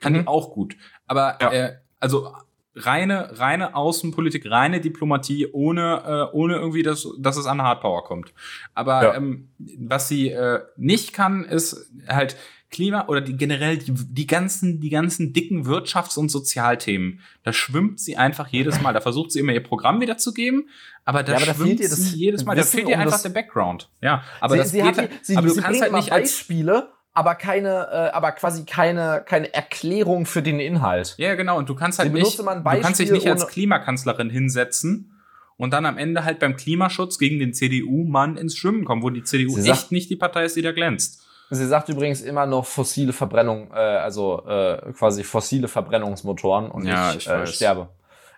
Kann 0.00 0.12
Mhm. 0.14 0.18
die 0.22 0.26
auch 0.26 0.50
gut. 0.52 0.76
Aber 1.06 1.38
Ja. 1.40 1.52
äh, 1.52 1.76
also 2.00 2.34
reine, 2.76 3.38
reine 3.38 3.74
Außenpolitik, 3.74 4.50
reine 4.50 4.80
Diplomatie, 4.80 5.46
ohne, 5.52 6.30
äh, 6.32 6.36
ohne 6.36 6.54
irgendwie, 6.56 6.82
dass, 6.82 7.06
dass 7.18 7.36
es 7.36 7.46
an 7.46 7.62
Hardpower 7.62 8.04
kommt. 8.04 8.32
Aber 8.74 9.02
Ja. 9.02 9.14
ähm, 9.14 9.48
was 9.78 10.08
sie 10.08 10.30
äh, 10.30 10.60
nicht 10.76 11.12
kann, 11.12 11.44
ist 11.44 11.90
halt 12.08 12.36
Klima 12.70 13.06
oder 13.06 13.20
die 13.20 13.36
generell 13.36 13.78
die, 13.78 13.92
die 13.94 14.26
ganzen, 14.26 14.80
die 14.80 14.90
ganzen 14.90 15.32
dicken 15.32 15.64
Wirtschafts- 15.64 16.18
und 16.18 16.28
Sozialthemen. 16.30 17.20
Da 17.44 17.52
schwimmt 17.52 18.00
sie 18.00 18.16
einfach 18.16 18.48
jedes 18.48 18.80
Mal. 18.80 18.92
Da 18.92 19.00
versucht 19.00 19.30
sie 19.30 19.38
immer 19.38 19.52
ihr 19.52 19.62
Programm 19.62 20.00
wiederzugeben, 20.00 20.68
aber 21.04 21.22
da 21.22 21.32
Ja, 21.32 21.36
aber 21.38 21.46
da 21.46 21.54
schwimmt 21.54 21.68
fehlt 21.68 21.80
ihr 21.80 21.88
das 21.88 21.98
sie 22.10 22.16
jedes 22.18 22.44
Mal. 22.44 22.56
Da 22.56 22.62
Wissen 22.62 22.78
fehlt 22.78 22.88
ihr 22.88 22.96
um 22.96 23.02
einfach 23.02 23.22
der 23.22 23.28
Background. 23.28 23.88
Ja, 24.00 24.24
aber 24.40 24.54
sie, 24.54 24.58
das 24.58 24.70
sie 24.72 24.76
geht 24.78 24.86
hat, 24.86 24.98
halt, 24.98 25.10
sie, 25.24 25.36
aber 25.36 25.46
du 25.46 25.54
sie 25.54 25.60
kannst 25.60 25.82
halt 25.82 25.92
nicht 25.92 26.10
als 26.10 26.22
Beispiele, 26.32 26.88
aber 27.14 27.36
keine, 27.36 27.88
äh, 27.90 28.10
aber 28.12 28.32
quasi 28.32 28.64
keine, 28.64 29.22
keine 29.24 29.52
Erklärung 29.54 30.26
für 30.26 30.42
den 30.42 30.60
Inhalt. 30.60 31.14
Ja, 31.16 31.34
genau. 31.36 31.56
Und 31.58 31.68
du 31.68 31.74
kannst 31.74 31.98
halt 31.98 32.12
nicht, 32.12 32.38
du 32.38 32.44
kannst 32.80 33.00
dich 33.00 33.10
nicht 33.10 33.28
als 33.28 33.46
Klimakanzlerin 33.46 34.30
hinsetzen 34.30 35.10
und 35.56 35.72
dann 35.72 35.86
am 35.86 35.96
Ende 35.96 36.24
halt 36.24 36.40
beim 36.40 36.56
Klimaschutz 36.56 37.18
gegen 37.18 37.38
den 37.38 37.54
CDU-Mann 37.54 38.36
ins 38.36 38.56
Schwimmen 38.56 38.84
kommen, 38.84 39.02
wo 39.02 39.10
die 39.10 39.22
CDU 39.22 39.50
Sie 39.56 39.70
echt 39.70 39.80
sagt- 39.80 39.92
nicht 39.92 40.10
die 40.10 40.16
Partei 40.16 40.44
ist, 40.44 40.56
die 40.56 40.62
da 40.62 40.72
glänzt. 40.72 41.22
Sie 41.50 41.66
sagt 41.66 41.88
übrigens 41.88 42.22
immer 42.22 42.46
noch 42.46 42.66
fossile 42.66 43.12
Verbrennung, 43.12 43.70
äh, 43.72 43.76
also 43.76 44.44
äh, 44.46 44.92
quasi 44.92 45.22
fossile 45.22 45.68
Verbrennungsmotoren 45.68 46.70
und 46.70 46.86
Ja, 46.86 47.10
ich, 47.10 47.18
ich 47.18 47.28
äh, 47.28 47.46
sterbe. 47.46 47.88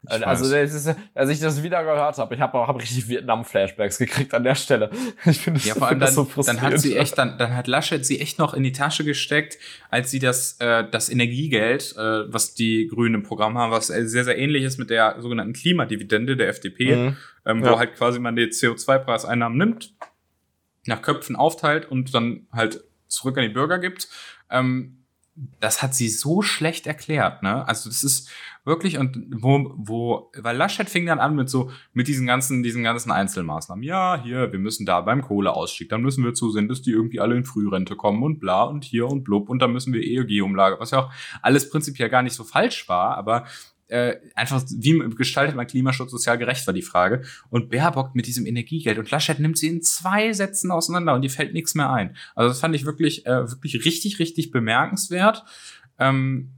Ich 0.08 0.20
Äh, 0.20 0.24
also 0.24 0.54
ist, 0.54 0.94
als 1.14 1.30
ich 1.30 1.40
das 1.40 1.62
wieder 1.62 1.82
gehört 1.82 2.18
habe, 2.18 2.34
ich 2.34 2.40
habe 2.40 2.58
hab 2.66 2.76
richtig 2.80 3.08
Vietnam-Flashbacks 3.08 3.98
gekriegt 3.98 4.34
an 4.34 4.44
der 4.44 4.54
Stelle. 4.54 4.90
Ich 5.24 5.38
finde 5.40 5.60
Ja, 5.64 5.74
vor 5.74 5.88
allem 5.88 5.98
dann, 6.00 6.12
so 6.12 6.24
dann 6.44 6.60
hat 6.60 6.72
sie 6.72 6.90
frustrierend. 6.94 7.00
echt, 7.02 7.18
dann, 7.18 7.38
dann 7.38 7.56
hat 7.56 7.66
Laschet 7.66 8.04
sie 8.06 8.20
echt 8.20 8.38
noch 8.38 8.54
in 8.54 8.62
die 8.62 8.72
Tasche 8.72 9.04
gesteckt, 9.04 9.58
als 9.90 10.10
sie 10.10 10.18
das, 10.18 10.56
äh, 10.60 10.84
das 10.90 11.08
Energiegeld, 11.08 11.94
äh, 11.96 12.32
was 12.32 12.54
die 12.54 12.86
Grünen 12.88 13.16
im 13.16 13.22
Programm 13.22 13.56
haben, 13.58 13.70
was 13.72 13.88
sehr, 13.88 14.24
sehr 14.24 14.38
ähnlich 14.38 14.62
ist 14.64 14.78
mit 14.78 14.90
der 14.90 15.16
sogenannten 15.20 15.52
Klimadividende 15.54 16.36
der 16.36 16.48
FDP, 16.48 16.96
Mhm. 16.96 17.16
ähm, 17.44 17.64
Ja. 17.64 17.72
wo 17.72 17.78
halt 17.78 17.94
quasi 17.96 18.18
man 18.18 18.36
die 18.36 18.46
CO2-Preiseinnahmen 18.46 19.56
nimmt, 19.58 19.94
nach 20.86 21.02
Köpfen 21.02 21.34
aufteilt 21.36 21.86
und 21.90 22.14
dann 22.14 22.46
halt 22.52 22.84
zurück 23.08 23.36
an 23.38 23.42
die 23.42 23.48
Bürger 23.48 23.78
gibt. 23.78 24.08
Ähm, 24.50 25.02
das 25.60 25.82
hat 25.82 25.94
sie 25.94 26.08
so 26.08 26.42
schlecht 26.42 26.86
erklärt, 26.86 27.42
ne? 27.42 27.66
Also 27.68 27.90
das 27.90 28.02
ist 28.04 28.30
wirklich 28.66 28.98
und 28.98 29.16
wo 29.30 29.72
wo 29.76 30.30
weil 30.36 30.56
Laschet 30.56 30.90
fing 30.90 31.06
dann 31.06 31.20
an 31.20 31.36
mit 31.36 31.48
so 31.48 31.70
mit 31.92 32.08
diesen 32.08 32.26
ganzen 32.26 32.62
diesen 32.62 32.82
ganzen 32.82 33.10
Einzelmaßnahmen. 33.10 33.82
Ja, 33.82 34.20
hier 34.22 34.52
wir 34.52 34.58
müssen 34.58 34.84
da 34.84 35.00
beim 35.00 35.22
Kohleausstieg, 35.22 35.88
dann 35.88 36.02
müssen 36.02 36.24
wir 36.24 36.34
zusehen, 36.34 36.68
dass 36.68 36.82
die 36.82 36.90
irgendwie 36.90 37.20
alle 37.20 37.36
in 37.36 37.44
Frührente 37.44 37.96
kommen 37.96 38.22
und 38.22 38.40
bla 38.40 38.64
und 38.64 38.84
hier 38.84 39.06
und 39.06 39.24
blub 39.24 39.48
und 39.48 39.62
dann 39.62 39.72
müssen 39.72 39.94
wir 39.94 40.02
EEG-Umlage, 40.02 40.76
was 40.80 40.90
ja 40.90 40.98
auch 40.98 41.12
alles 41.40 41.70
prinzipiell 41.70 42.10
gar 42.10 42.22
nicht 42.22 42.34
so 42.34 42.44
falsch 42.44 42.88
war, 42.88 43.16
aber 43.16 43.46
äh, 43.88 44.16
einfach, 44.34 44.64
wie 44.76 44.98
gestaltet 45.16 45.54
man 45.54 45.66
Klimaschutz 45.66 46.10
sozial 46.10 46.38
gerecht, 46.38 46.66
war 46.66 46.74
die 46.74 46.82
Frage. 46.82 47.22
Und 47.50 47.70
Baerbock 47.70 48.14
mit 48.14 48.26
diesem 48.26 48.46
Energiegeld 48.46 48.98
und 48.98 49.10
Laschet 49.10 49.38
nimmt 49.38 49.58
sie 49.58 49.68
in 49.68 49.82
zwei 49.82 50.32
Sätzen 50.32 50.70
auseinander 50.70 51.14
und 51.14 51.22
die 51.22 51.28
fällt 51.28 51.52
nichts 51.52 51.74
mehr 51.74 51.92
ein. 51.92 52.16
Also 52.34 52.48
das 52.48 52.60
fand 52.60 52.74
ich 52.74 52.84
wirklich, 52.84 53.26
äh, 53.26 53.48
wirklich 53.48 53.84
richtig, 53.84 54.18
richtig 54.18 54.50
bemerkenswert. 54.50 55.44
Ähm, 55.98 56.50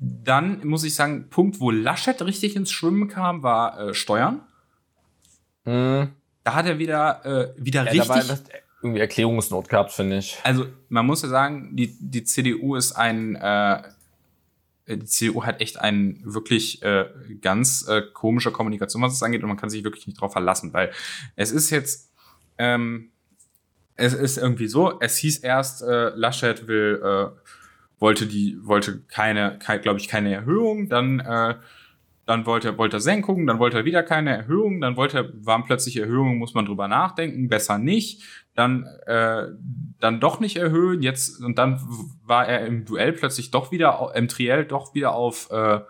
dann 0.00 0.66
muss 0.66 0.84
ich 0.84 0.94
sagen, 0.94 1.28
Punkt, 1.30 1.60
wo 1.60 1.70
Laschet 1.70 2.20
richtig 2.22 2.56
ins 2.56 2.70
Schwimmen 2.70 3.08
kam, 3.08 3.42
war 3.42 3.78
äh, 3.78 3.94
Steuern. 3.94 4.40
Mhm. 5.64 6.08
Da 6.44 6.54
hat 6.54 6.66
er 6.66 6.78
wieder, 6.78 7.24
äh, 7.24 7.54
wieder 7.56 7.84
Ja, 7.84 8.02
richtig. 8.04 8.08
dabei 8.08 8.62
irgendwie 8.82 9.00
Erklärungsnot 9.00 9.68
gehabt, 9.68 9.92
finde 9.92 10.18
ich. 10.18 10.38
Also 10.44 10.66
man 10.88 11.06
muss 11.06 11.22
ja 11.22 11.28
sagen, 11.28 11.74
die, 11.74 11.96
die 11.98 12.24
CDU 12.24 12.76
ist 12.76 12.92
ein, 12.92 13.34
äh, 13.36 13.82
die 14.86 15.04
CDU 15.04 15.44
hat 15.44 15.60
echt 15.60 15.80
ein 15.80 16.20
wirklich 16.24 16.82
äh, 16.82 17.06
ganz 17.40 17.88
äh, 17.88 18.02
komische 18.12 18.52
Kommunikation, 18.52 19.02
was 19.02 19.14
es 19.14 19.22
angeht, 19.22 19.42
und 19.42 19.48
man 19.48 19.56
kann 19.56 19.70
sich 19.70 19.82
wirklich 19.82 20.06
nicht 20.06 20.20
drauf 20.20 20.32
verlassen, 20.32 20.72
weil 20.72 20.92
es 21.34 21.50
ist 21.50 21.70
jetzt, 21.70 22.12
ähm, 22.58 23.10
es 23.96 24.12
ist 24.12 24.36
irgendwie 24.36 24.68
so, 24.68 25.00
es 25.00 25.16
hieß 25.16 25.38
erst, 25.38 25.82
äh, 25.82 26.10
Laschet 26.10 26.68
will, 26.68 27.00
äh, 27.02 27.50
wollte 27.98 28.26
die, 28.26 28.58
wollte 28.62 29.02
keine, 29.08 29.58
kein, 29.58 29.80
glaube 29.80 29.98
ich, 29.98 30.08
keine 30.08 30.34
Erhöhung, 30.34 30.88
dann 30.88 31.20
äh, 31.20 31.54
dann 32.26 32.44
wollte 32.44 32.68
er, 32.68 32.78
wollte 32.78 33.00
Senkung, 33.00 33.46
dann 33.46 33.60
wollte 33.60 33.78
er 33.78 33.84
wieder 33.84 34.02
keine 34.02 34.36
Erhöhung, 34.36 34.80
dann 34.80 34.96
wollte 34.96 35.18
er, 35.18 35.46
waren 35.46 35.64
plötzlich 35.64 35.96
Erhöhungen, 35.96 36.38
muss 36.38 36.54
man 36.54 36.66
drüber 36.66 36.88
nachdenken, 36.88 37.48
besser 37.48 37.78
nicht, 37.78 38.24
dann, 38.54 38.84
äh, 39.06 39.44
dann 40.00 40.18
doch 40.18 40.40
nicht 40.40 40.56
erhöhen, 40.56 41.02
jetzt, 41.02 41.40
und 41.40 41.56
dann 41.56 41.80
war 42.24 42.48
er 42.48 42.66
im 42.66 42.84
Duell 42.84 43.12
plötzlich 43.12 43.52
doch 43.52 43.70
wieder, 43.70 44.12
im 44.16 44.26
Triell 44.26 44.64
doch 44.64 44.92
wieder 44.92 45.14
auf 45.14 45.48
äh, 45.52 45.80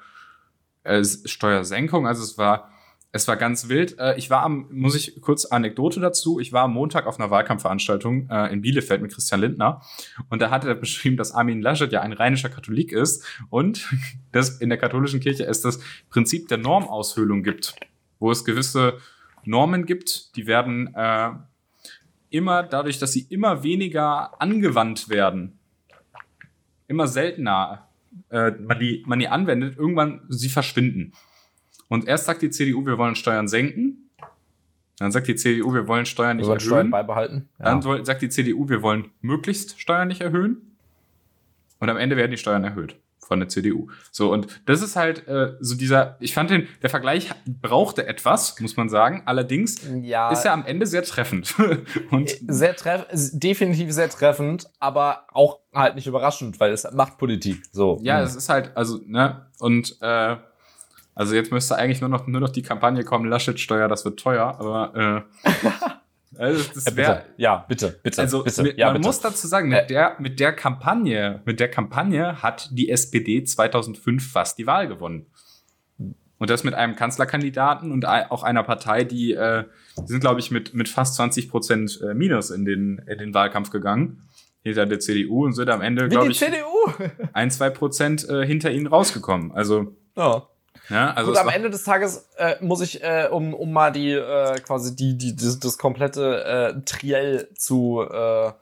äh, 0.84 1.02
Steuersenkung, 1.02 2.06
also 2.06 2.22
es 2.22 2.36
war, 2.36 2.70
es 3.16 3.26
war 3.26 3.36
ganz 3.36 3.68
wild. 3.68 3.98
Äh, 3.98 4.16
ich 4.16 4.30
war 4.30 4.42
am, 4.42 4.68
muss 4.70 4.94
ich 4.94 5.20
kurz 5.20 5.46
Anekdote 5.46 6.00
dazu, 6.00 6.38
ich 6.38 6.52
war 6.52 6.64
am 6.64 6.74
Montag 6.74 7.06
auf 7.06 7.18
einer 7.18 7.30
Wahlkampfveranstaltung 7.30 8.30
äh, 8.30 8.52
in 8.52 8.60
Bielefeld 8.60 9.02
mit 9.02 9.12
Christian 9.12 9.40
Lindner 9.40 9.82
und 10.28 10.40
da 10.40 10.50
hat 10.50 10.64
er 10.64 10.74
beschrieben, 10.74 11.16
dass 11.16 11.32
Armin 11.32 11.60
Laschet 11.60 11.90
ja 11.92 12.02
ein 12.02 12.12
rheinischer 12.12 12.48
Katholik 12.48 12.92
ist 12.92 13.24
und 13.50 13.88
dass 14.32 14.60
in 14.60 14.68
der 14.68 14.78
katholischen 14.78 15.20
Kirche 15.20 15.44
es 15.46 15.62
das 15.62 15.80
Prinzip 16.10 16.48
der 16.48 16.58
Normaushöhlung 16.58 17.42
gibt, 17.42 17.74
wo 18.20 18.30
es 18.30 18.44
gewisse 18.44 18.98
Normen 19.44 19.86
gibt, 19.86 20.36
die 20.36 20.46
werden 20.46 20.94
äh, 20.94 21.30
immer 22.30 22.62
dadurch, 22.62 22.98
dass 22.98 23.12
sie 23.12 23.26
immer 23.30 23.62
weniger 23.62 24.40
angewandt 24.40 25.08
werden, 25.08 25.58
immer 26.86 27.08
seltener 27.08 27.86
äh, 28.30 28.50
man, 28.52 28.78
die, 28.78 29.02
man 29.06 29.18
die 29.18 29.28
anwendet, 29.28 29.76
irgendwann 29.76 30.22
sie 30.28 30.48
verschwinden. 30.48 31.12
Und 31.88 32.06
erst 32.08 32.24
sagt 32.26 32.42
die 32.42 32.50
CDU, 32.50 32.84
wir 32.86 32.98
wollen 32.98 33.14
Steuern 33.14 33.48
senken. 33.48 34.10
Dann 34.98 35.12
sagt 35.12 35.28
die 35.28 35.34
CDU, 35.36 35.74
wir 35.74 35.86
wollen 35.88 36.06
Steuern 36.06 36.36
Wir 36.38 36.42
nicht 36.42 36.48
wollen 36.48 36.60
Steuern 36.60 36.76
erhöhen. 36.78 36.90
beibehalten. 36.90 37.48
Dann 37.58 37.82
soll, 37.82 38.04
sagt 38.04 38.22
die 38.22 38.28
CDU, 38.30 38.68
wir 38.68 38.82
wollen 38.82 39.10
möglichst 39.20 39.78
Steuern 39.80 40.08
nicht 40.08 40.22
erhöhen. 40.22 40.76
Und 41.78 41.90
am 41.90 41.96
Ende 41.98 42.16
werden 42.16 42.30
die 42.30 42.38
Steuern 42.38 42.64
erhöht 42.64 42.96
von 43.20 43.40
der 43.40 43.48
CDU. 43.48 43.88
So, 44.12 44.32
und 44.32 44.46
das 44.66 44.82
ist 44.82 44.94
halt 44.96 45.26
äh, 45.26 45.54
so 45.60 45.74
dieser, 45.76 46.16
ich 46.20 46.32
fand 46.32 46.48
den, 46.50 46.68
der 46.80 46.90
Vergleich 46.90 47.28
brauchte 47.60 48.06
etwas, 48.06 48.58
muss 48.60 48.76
man 48.76 48.88
sagen. 48.88 49.22
Allerdings 49.26 49.80
ja, 50.02 50.30
ist 50.30 50.44
er 50.44 50.52
am 50.52 50.64
Ende 50.64 50.86
sehr 50.86 51.02
treffend. 51.02 51.54
und 52.10 52.30
sehr 52.46 52.76
treff 52.76 53.06
definitiv 53.32 53.92
sehr 53.92 54.08
treffend, 54.08 54.70
aber 54.78 55.26
auch 55.32 55.58
halt 55.74 55.96
nicht 55.96 56.06
überraschend, 56.06 56.58
weil 56.60 56.70
es 56.72 56.86
macht 56.92 57.18
Politik. 57.18 57.62
So. 57.72 57.98
ja, 58.00 58.18
Hm. 58.18 58.24
es 58.26 58.36
ist 58.36 58.48
halt, 58.48 58.76
also, 58.76 59.00
ne, 59.04 59.46
und 59.58 59.96
äh, 60.00 60.36
also 61.16 61.34
jetzt 61.34 61.50
müsste 61.50 61.74
eigentlich 61.76 62.00
nur 62.00 62.08
noch, 62.10 62.26
nur 62.28 62.40
noch 62.40 62.50
die 62.50 62.62
Kampagne 62.62 63.02
kommen, 63.02 63.28
Laschet-Steuer, 63.28 63.88
das 63.88 64.04
wird 64.04 64.20
teuer, 64.20 64.54
aber 64.60 65.24
äh, 65.44 65.48
also 66.38 66.60
Ja, 66.62 66.68
das 66.74 66.84
bitte. 66.84 66.96
wäre 66.96 67.22
ja, 67.38 67.64
bitte, 67.68 67.98
bitte. 68.02 68.20
Also 68.22 68.44
bitte. 68.44 68.62
mit, 68.62 68.78
ja, 68.78 68.86
man 68.86 68.96
bitte. 68.96 69.08
muss 69.08 69.20
dazu 69.20 69.46
sagen, 69.48 69.68
mit 69.70 69.78
Äh. 69.78 69.86
der, 69.86 70.16
mit 70.20 70.38
der 70.38 70.52
Kampagne, 70.52 71.40
mit 71.44 71.58
der 71.58 71.68
Kampagne 71.70 72.42
hat 72.42 72.68
die 72.72 72.90
SPD 72.90 73.42
2005 73.42 74.30
fast 74.32 74.58
die 74.58 74.66
Wahl 74.68 74.86
gewonnen. 74.86 75.26
Und 76.38 76.50
das 76.50 76.64
mit 76.64 76.74
einem 76.74 76.96
Kanzlerkandidaten 76.96 77.90
und 77.92 78.04
auch 78.06 78.42
einer 78.42 78.62
Partei, 78.62 79.04
die, 79.04 79.32
äh, 79.32 79.64
die 79.98 80.06
sind, 80.06 80.20
glaube 80.20 80.38
ich, 80.40 80.50
mit, 80.50 80.74
mit 80.74 80.86
fast 80.90 81.14
20 81.14 81.48
Prozent 81.48 81.98
äh, 82.02 82.12
Minus 82.12 82.50
in 82.50 82.66
den, 82.66 82.98
in 83.06 83.16
den 83.18 83.32
Wahlkampf 83.32 83.70
gegangen. 83.70 84.20
Hinter 84.62 84.84
der 84.84 85.00
CDU 85.00 85.46
und 85.46 85.54
sind 85.54 85.70
am 85.70 85.80
Ende, 85.80 86.06
Wie 86.06 86.08
glaube 86.10 86.26
die 86.26 86.32
ich, 86.32 86.38
CDU. 86.40 86.92
ein, 87.32 87.50
zwei 87.50 87.70
Prozent 87.70 88.28
äh, 88.28 88.44
hinter 88.44 88.70
ihnen 88.70 88.86
rausgekommen. 88.86 89.52
Also, 89.52 89.96
Ja. 90.14 90.46
Ja, 90.88 91.12
also 91.12 91.32
Gut, 91.32 91.40
am 91.40 91.48
Ende 91.48 91.70
des 91.70 91.84
Tages 91.84 92.28
äh, 92.36 92.56
muss 92.60 92.80
ich, 92.80 93.02
äh, 93.02 93.28
um, 93.30 93.54
um 93.54 93.72
mal 93.72 93.92
die 93.92 94.12
äh, 94.12 94.58
quasi 94.60 94.94
die, 94.94 95.16
die, 95.16 95.34
das, 95.34 95.58
das 95.58 95.78
komplette 95.78 96.44
äh, 96.44 96.80
Triell 96.84 97.48
zu 97.54 98.02
äh, 98.02 98.52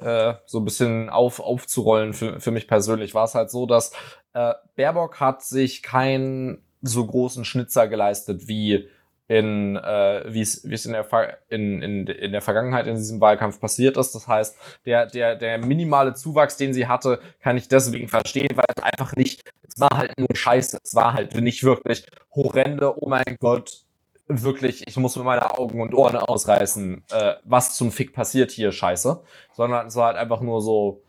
äh, 0.00 0.34
so 0.46 0.58
ein 0.58 0.64
bisschen 0.64 1.10
auf, 1.10 1.40
aufzurollen 1.40 2.14
für, 2.14 2.40
für 2.40 2.50
mich 2.50 2.66
persönlich, 2.66 3.14
war 3.14 3.24
es 3.24 3.34
halt 3.34 3.50
so, 3.50 3.66
dass 3.66 3.92
äh, 4.34 4.54
Baerbock 4.76 5.20
hat 5.20 5.42
sich 5.42 5.82
kein 5.82 6.62
so 6.80 7.06
großen 7.06 7.44
Schnitzer 7.44 7.88
geleistet 7.88 8.48
wie 8.48 8.88
in 9.28 9.76
äh, 9.76 10.24
wie 10.28 10.40
es 10.40 10.68
wie 10.68 10.74
es 10.74 10.84
in 10.86 10.92
der 10.92 11.06
in, 11.48 11.82
in, 11.82 12.06
in 12.06 12.32
der 12.32 12.42
Vergangenheit 12.42 12.86
in 12.86 12.96
diesem 12.96 13.20
Wahlkampf 13.20 13.60
passiert 13.60 13.96
ist. 13.96 14.12
Das 14.14 14.28
heißt, 14.28 14.56
der 14.84 15.06
der 15.06 15.36
der 15.36 15.58
minimale 15.58 16.14
Zuwachs, 16.14 16.56
den 16.56 16.74
sie 16.74 16.86
hatte, 16.86 17.20
kann 17.40 17.56
ich 17.56 17.68
deswegen 17.68 18.08
verstehen, 18.08 18.56
weil 18.56 18.66
es 18.76 18.82
einfach 18.82 19.16
nicht 19.16 19.42
es 19.66 19.80
war 19.80 19.96
halt 19.96 20.18
nur 20.18 20.28
Scheiße. 20.34 20.78
Es 20.82 20.94
war 20.94 21.14
halt 21.14 21.34
nicht 21.40 21.64
wirklich 21.64 22.06
horrende. 22.34 23.00
Oh 23.02 23.08
mein 23.08 23.36
Gott, 23.40 23.84
wirklich, 24.28 24.86
ich 24.86 24.96
muss 24.96 25.16
mir 25.16 25.24
meine 25.24 25.58
Augen 25.58 25.80
und 25.80 25.94
Ohren 25.94 26.16
ausreißen, 26.16 27.04
äh, 27.10 27.34
was 27.44 27.76
zum 27.76 27.92
Fick 27.92 28.12
passiert 28.12 28.50
hier, 28.50 28.72
Scheiße, 28.72 29.22
sondern 29.54 29.86
es 29.86 29.96
war 29.96 30.08
halt 30.08 30.16
einfach 30.16 30.40
nur 30.40 30.60
so 30.60 31.02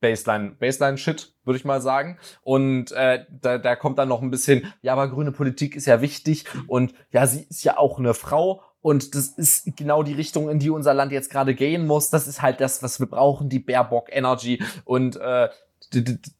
Baseline, 0.00 0.56
Baseline-Shit, 0.58 1.34
würde 1.44 1.58
ich 1.58 1.64
mal 1.64 1.80
sagen. 1.80 2.18
Und 2.42 2.92
äh, 2.92 3.24
da, 3.30 3.58
da 3.58 3.76
kommt 3.76 3.98
dann 3.98 4.08
noch 4.08 4.22
ein 4.22 4.30
bisschen, 4.30 4.72
ja, 4.82 4.92
aber 4.92 5.08
grüne 5.08 5.32
Politik 5.32 5.76
ist 5.76 5.86
ja 5.86 6.00
wichtig 6.00 6.44
und 6.66 6.94
ja, 7.10 7.26
sie 7.26 7.42
ist 7.48 7.64
ja 7.64 7.78
auch 7.78 7.98
eine 7.98 8.14
Frau 8.14 8.62
und 8.80 9.14
das 9.14 9.28
ist 9.28 9.76
genau 9.76 10.02
die 10.02 10.14
Richtung, 10.14 10.48
in 10.48 10.58
die 10.58 10.70
unser 10.70 10.94
Land 10.94 11.12
jetzt 11.12 11.30
gerade 11.30 11.54
gehen 11.54 11.86
muss. 11.86 12.10
Das 12.10 12.26
ist 12.26 12.40
halt 12.42 12.60
das, 12.60 12.82
was 12.82 12.98
wir 12.98 13.06
brauchen, 13.06 13.48
die 13.48 13.58
Baerbock 13.58 14.08
Energy 14.10 14.62
und 14.84 15.16
äh, 15.16 15.48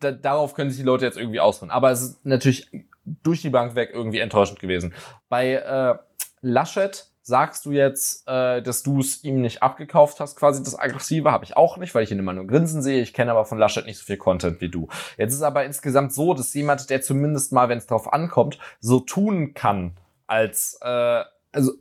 darauf 0.00 0.54
können 0.54 0.70
sich 0.70 0.80
die 0.80 0.86
Leute 0.86 1.04
jetzt 1.04 1.18
irgendwie 1.18 1.40
ausruhen. 1.40 1.70
Aber 1.70 1.90
es 1.90 2.02
ist 2.02 2.26
natürlich 2.26 2.70
durch 3.04 3.42
die 3.42 3.50
Bank 3.50 3.74
weg 3.74 3.90
irgendwie 3.92 4.20
enttäuschend 4.20 4.60
gewesen. 4.60 4.94
Bei 5.28 5.54
äh, 5.54 5.94
Laschet 6.40 7.09
sagst 7.22 7.66
du 7.66 7.72
jetzt, 7.72 8.26
äh, 8.26 8.62
dass 8.62 8.82
du 8.82 9.00
es 9.00 9.22
ihm 9.24 9.40
nicht 9.40 9.62
abgekauft 9.62 10.20
hast, 10.20 10.36
quasi 10.36 10.62
das 10.62 10.78
Aggressive, 10.78 11.30
habe 11.30 11.44
ich 11.44 11.56
auch 11.56 11.76
nicht, 11.76 11.94
weil 11.94 12.04
ich 12.04 12.10
ihn 12.10 12.18
immer 12.18 12.32
nur 12.32 12.46
grinsen 12.46 12.82
sehe. 12.82 13.02
Ich 13.02 13.14
kenne 13.14 13.30
aber 13.30 13.44
von 13.44 13.58
Laschet 13.58 13.86
nicht 13.86 13.98
so 13.98 14.04
viel 14.04 14.16
Content 14.16 14.60
wie 14.60 14.68
du. 14.68 14.88
Jetzt 15.16 15.34
ist 15.34 15.42
aber 15.42 15.64
insgesamt 15.64 16.12
so, 16.12 16.34
dass 16.34 16.54
jemand, 16.54 16.90
der 16.90 17.02
zumindest 17.02 17.52
mal, 17.52 17.68
wenn 17.68 17.78
es 17.78 17.86
drauf 17.86 18.12
ankommt, 18.12 18.58
so 18.80 19.00
tun 19.00 19.54
kann, 19.54 19.96
als 20.26 20.78
äh, 20.82 21.24
also 21.52 21.72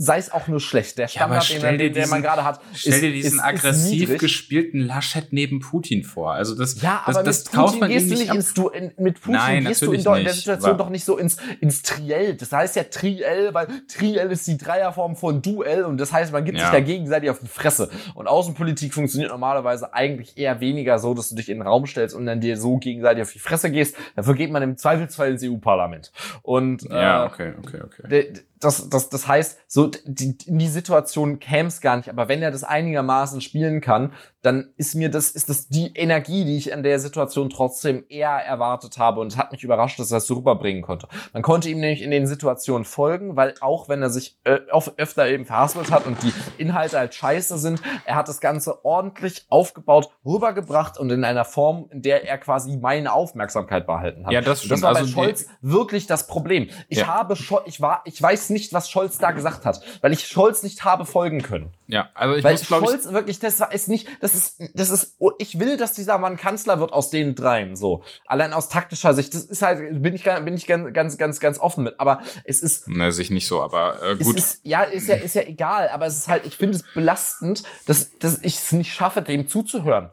sei 0.00 0.18
es 0.18 0.30
auch 0.30 0.46
nur 0.46 0.60
schlecht. 0.60 0.96
Der 0.96 1.08
Standard, 1.08 1.48
ja, 1.48 1.58
den, 1.58 1.78
den, 1.78 1.92
diesen, 1.92 2.10
man 2.10 2.22
gerade 2.22 2.44
hat, 2.44 2.60
stell 2.72 2.94
ist, 2.94 3.02
dir 3.02 3.12
diesen 3.12 3.38
ist, 3.40 3.44
aggressiv 3.44 4.10
ist 4.10 4.20
gespielten 4.20 4.78
Laschet 4.80 5.32
neben 5.32 5.58
Putin 5.58 6.04
vor. 6.04 6.32
Also 6.32 6.54
das, 6.54 6.80
ja, 6.80 7.02
aber 7.04 7.24
das, 7.24 7.42
das 7.42 7.52
Putin 7.52 7.80
man 7.80 7.90
gehst 7.90 8.08
du 8.08 8.14
nicht 8.14 8.32
ins 8.32 8.54
du 8.54 8.68
in, 8.68 8.92
mit 8.96 9.20
Putin 9.20 9.32
Nein, 9.32 9.64
gehst 9.64 9.82
du 9.82 9.92
in, 9.92 10.00
in, 10.00 10.24
der 10.24 10.32
Situation 10.32 10.70
war. 10.70 10.78
doch 10.78 10.90
nicht 10.90 11.04
so 11.04 11.18
ins 11.18 11.36
ins 11.60 11.82
Triell. 11.82 12.36
Das 12.36 12.52
heißt 12.52 12.76
ja 12.76 12.84
Triell, 12.84 13.52
weil 13.52 13.66
Triell 13.88 14.30
ist 14.30 14.46
die 14.46 14.56
Dreierform 14.56 15.16
von 15.16 15.42
Duell 15.42 15.82
und 15.82 15.98
das 15.98 16.12
heißt, 16.12 16.32
man 16.32 16.44
gibt 16.44 16.58
ja. 16.58 16.64
sich 16.64 16.72
da 16.72 16.80
gegenseitig 16.80 17.30
auf 17.30 17.40
die 17.40 17.48
Fresse. 17.48 17.90
Und 18.14 18.28
Außenpolitik 18.28 18.94
funktioniert 18.94 19.32
normalerweise 19.32 19.92
eigentlich 19.94 20.38
eher 20.38 20.60
weniger 20.60 21.00
so, 21.00 21.12
dass 21.12 21.30
du 21.30 21.34
dich 21.34 21.48
in 21.48 21.58
den 21.58 21.66
Raum 21.66 21.86
stellst 21.86 22.14
und 22.14 22.24
dann 22.24 22.40
dir 22.40 22.56
so 22.56 22.76
gegenseitig 22.76 23.22
auf 23.22 23.32
die 23.32 23.40
Fresse 23.40 23.72
gehst. 23.72 23.96
Dafür 24.14 24.34
geht 24.34 24.52
man 24.52 24.62
im 24.62 24.76
Zweifelsfall 24.76 25.32
ins 25.32 25.42
EU-Parlament. 25.42 26.12
Und 26.42 26.84
ja, 26.84 27.24
äh, 27.24 27.26
okay, 27.26 27.52
okay, 27.58 27.80
okay 27.82 28.32
das, 28.60 28.88
das, 28.88 29.08
das 29.08 29.28
heißt, 29.28 29.58
so 29.66 29.90
die, 30.04 30.36
in 30.46 30.58
die 30.58 30.68
Situation 30.68 31.38
käme 31.38 31.68
es 31.68 31.80
gar 31.80 31.96
nicht. 31.96 32.08
Aber 32.08 32.28
wenn 32.28 32.42
er 32.42 32.50
das 32.50 32.64
einigermaßen 32.64 33.40
spielen 33.40 33.80
kann, 33.80 34.12
dann 34.42 34.72
ist 34.76 34.94
mir 34.94 35.10
das, 35.10 35.30
ist 35.30 35.48
das 35.48 35.68
die 35.68 35.92
Energie, 35.94 36.44
die 36.44 36.56
ich 36.56 36.70
in 36.70 36.82
der 36.82 37.00
Situation 37.00 37.50
trotzdem 37.50 38.04
eher 38.08 38.30
erwartet 38.30 38.98
habe. 38.98 39.20
Und 39.20 39.32
es 39.32 39.36
hat 39.36 39.50
mich 39.52 39.64
überrascht, 39.64 39.98
dass 39.98 40.12
er 40.12 40.18
es 40.18 40.26
so 40.26 40.34
rüberbringen 40.34 40.82
konnte. 40.82 41.08
Man 41.32 41.42
konnte 41.42 41.68
ihm 41.68 41.80
nämlich 41.80 42.02
in 42.02 42.10
den 42.10 42.26
Situationen 42.26 42.84
folgen, 42.84 43.36
weil 43.36 43.54
auch 43.60 43.88
wenn 43.88 44.00
er 44.00 44.10
sich 44.10 44.38
äh, 44.44 44.60
öfter 44.96 45.28
eben 45.28 45.44
verhaspelt 45.44 45.90
hat 45.90 46.06
und 46.06 46.22
die 46.22 46.32
Inhalte 46.56 46.98
halt 46.98 47.14
scheiße 47.14 47.58
sind, 47.58 47.82
er 48.04 48.14
hat 48.14 48.28
das 48.28 48.40
Ganze 48.40 48.84
ordentlich 48.84 49.46
aufgebaut, 49.48 50.10
rübergebracht 50.24 50.98
und 50.98 51.10
in 51.10 51.24
einer 51.24 51.44
Form, 51.44 51.88
in 51.90 52.02
der 52.02 52.28
er 52.28 52.38
quasi 52.38 52.76
meine 52.76 53.12
Aufmerksamkeit 53.12 53.86
behalten 53.86 54.24
hat. 54.24 54.32
Ja, 54.32 54.40
das 54.40 54.60
stimmt. 54.60 54.72
Das 54.72 54.82
war 54.82 54.92
bei 54.92 55.00
also 55.00 55.12
Scholz 55.12 55.46
wirklich 55.60 56.06
das 56.06 56.26
Problem. 56.26 56.68
Ich 56.88 56.98
ja. 56.98 57.06
habe 57.08 57.34
schon, 57.34 57.60
ich 57.66 57.80
war, 57.80 58.02
ich 58.04 58.20
weiß 58.20 58.50
nicht, 58.50 58.72
was 58.72 58.88
Scholz 58.88 59.18
da 59.18 59.32
gesagt 59.32 59.64
hat, 59.64 59.80
weil 60.00 60.12
ich 60.12 60.26
Scholz 60.28 60.62
nicht 60.62 60.84
habe 60.84 61.04
folgen 61.04 61.42
können. 61.42 61.72
Ja, 61.90 62.10
also 62.12 62.34
ich 62.34 62.44
weil 62.44 62.52
muss, 62.52 62.66
Scholz 62.66 63.06
ich, 63.06 63.12
wirklich, 63.12 63.38
das 63.38 63.60
ist 63.60 63.88
nicht, 63.88 64.06
das 64.20 64.34
ist, 64.34 64.60
das 64.74 64.90
ist, 64.90 65.14
oh, 65.18 65.32
ich 65.38 65.58
will, 65.58 65.78
dass 65.78 65.94
dieser 65.94 66.18
Mann 66.18 66.36
Kanzler 66.36 66.80
wird 66.80 66.92
aus 66.92 67.08
den 67.08 67.34
dreien, 67.34 67.76
so. 67.76 68.04
Allein 68.26 68.52
aus 68.52 68.68
taktischer 68.68 69.14
Sicht, 69.14 69.32
das 69.32 69.44
ist 69.44 69.62
halt, 69.62 70.02
bin 70.02 70.14
ich, 70.14 70.24
bin 70.24 70.54
ich 70.54 70.66
ganz, 70.66 70.92
ganz, 70.92 71.16
ganz, 71.16 71.40
ganz 71.40 71.58
offen 71.58 71.84
mit, 71.84 71.98
aber 71.98 72.20
es 72.44 72.60
ist. 72.60 72.88
Ne, 72.88 73.10
sich 73.10 73.30
nicht 73.30 73.48
so, 73.48 73.62
aber 73.62 74.02
äh, 74.02 74.16
gut. 74.16 74.36
Ist, 74.36 74.60
ja, 74.64 74.82
ist 74.82 75.08
ja, 75.08 75.16
ist 75.16 75.34
ja 75.34 75.42
egal, 75.42 75.88
aber 75.88 76.04
es 76.04 76.18
ist 76.18 76.28
halt, 76.28 76.44
ich 76.44 76.56
finde 76.56 76.76
es 76.76 76.84
belastend, 76.92 77.62
dass, 77.86 78.10
dass 78.18 78.42
ich 78.42 78.56
es 78.56 78.72
nicht 78.72 78.92
schaffe, 78.92 79.22
dem 79.22 79.48
zuzuhören. 79.48 80.10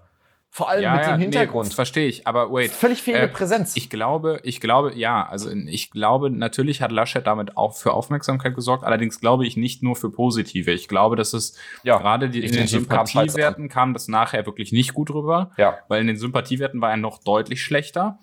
Vor 0.55 0.69
allem 0.69 0.83
ja, 0.83 0.95
mit 0.95 1.05
dem 1.05 1.19
Hintergrund. 1.19 1.67
Nee, 1.67 1.75
verstehe 1.75 2.07
ich, 2.07 2.25
aber 2.25 2.49
wait. 2.49 2.71
Völlig 2.71 3.01
fehlende 3.01 3.27
äh, 3.27 3.29
Präsenz. 3.29 3.75
Ich 3.75 3.89
glaube, 3.89 4.39
ich 4.43 4.61
glaube, 4.61 4.95
ja, 4.95 5.27
also 5.27 5.51
ich 5.51 5.91
glaube, 5.91 6.29
natürlich 6.29 6.81
hat 6.81 6.93
Laschet 6.93 7.27
damit 7.27 7.57
auch 7.57 7.75
für 7.75 7.91
Aufmerksamkeit 7.91 8.55
gesorgt, 8.55 8.85
allerdings 8.85 9.19
glaube 9.19 9.45
ich 9.45 9.57
nicht 9.57 9.83
nur 9.83 9.97
für 9.97 10.09
positive. 10.09 10.71
Ich 10.71 10.87
glaube, 10.87 11.17
dass 11.17 11.33
es 11.33 11.57
ja, 11.83 11.97
gerade 11.97 12.29
die, 12.29 12.39
in 12.39 12.53
den 12.53 12.67
Sympathiewerten 12.67 13.67
kam 13.67 13.91
das 13.91 14.07
nachher 14.07 14.45
wirklich 14.45 14.71
nicht 14.71 14.93
gut 14.93 15.11
rüber, 15.11 15.51
ja. 15.57 15.77
weil 15.89 15.99
in 15.99 16.07
den 16.07 16.15
Sympathiewerten 16.15 16.79
war 16.79 16.91
er 16.91 16.95
noch 16.95 17.21
deutlich 17.21 17.61
schlechter. 17.61 18.19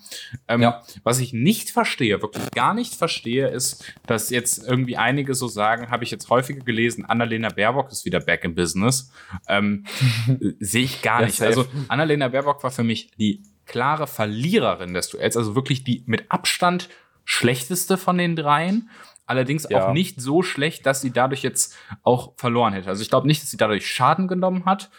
Ähm, 0.48 0.62
ja. 0.62 0.80
Was 1.02 1.20
ich 1.20 1.34
nicht 1.34 1.68
verstehe, 1.68 2.22
wirklich 2.22 2.50
gar 2.52 2.72
nicht 2.72 2.94
verstehe, 2.94 3.48
ist, 3.48 3.84
dass 4.06 4.30
jetzt 4.30 4.66
irgendwie 4.66 4.96
einige 4.96 5.34
so 5.34 5.48
sagen, 5.48 5.90
habe 5.90 6.04
ich 6.04 6.10
jetzt 6.10 6.30
häufiger 6.30 6.64
gelesen, 6.64 7.04
Annalena 7.04 7.50
Baerbock 7.50 7.92
ist 7.92 8.06
wieder 8.06 8.20
back 8.20 8.42
in 8.44 8.54
business. 8.54 9.12
Ähm, 9.48 9.84
Sehe 10.60 10.84
ich 10.84 11.02
gar 11.02 11.20
nicht. 11.26 11.42
Also 11.42 11.66
Annalena 11.88 12.21
Annalena 12.22 12.42
Baerbock 12.42 12.62
war 12.62 12.70
für 12.70 12.84
mich 12.84 13.10
die 13.18 13.42
klare 13.66 14.06
Verliererin 14.06 14.94
des 14.94 15.08
Duells, 15.08 15.36
also 15.36 15.54
wirklich 15.54 15.84
die 15.84 16.02
mit 16.06 16.30
Abstand 16.30 16.88
schlechteste 17.24 17.96
von 17.96 18.18
den 18.18 18.36
dreien. 18.36 18.90
Allerdings 19.26 19.66
ja. 19.68 19.88
auch 19.88 19.92
nicht 19.92 20.20
so 20.20 20.42
schlecht, 20.42 20.84
dass 20.84 21.00
sie 21.00 21.12
dadurch 21.12 21.42
jetzt 21.42 21.76
auch 22.02 22.34
verloren 22.36 22.72
hätte. 22.72 22.88
Also 22.88 23.02
ich 23.02 23.08
glaube 23.08 23.26
nicht, 23.26 23.42
dass 23.42 23.50
sie 23.50 23.56
dadurch 23.56 23.86
Schaden 23.86 24.28
genommen 24.28 24.64
hat, 24.64 24.90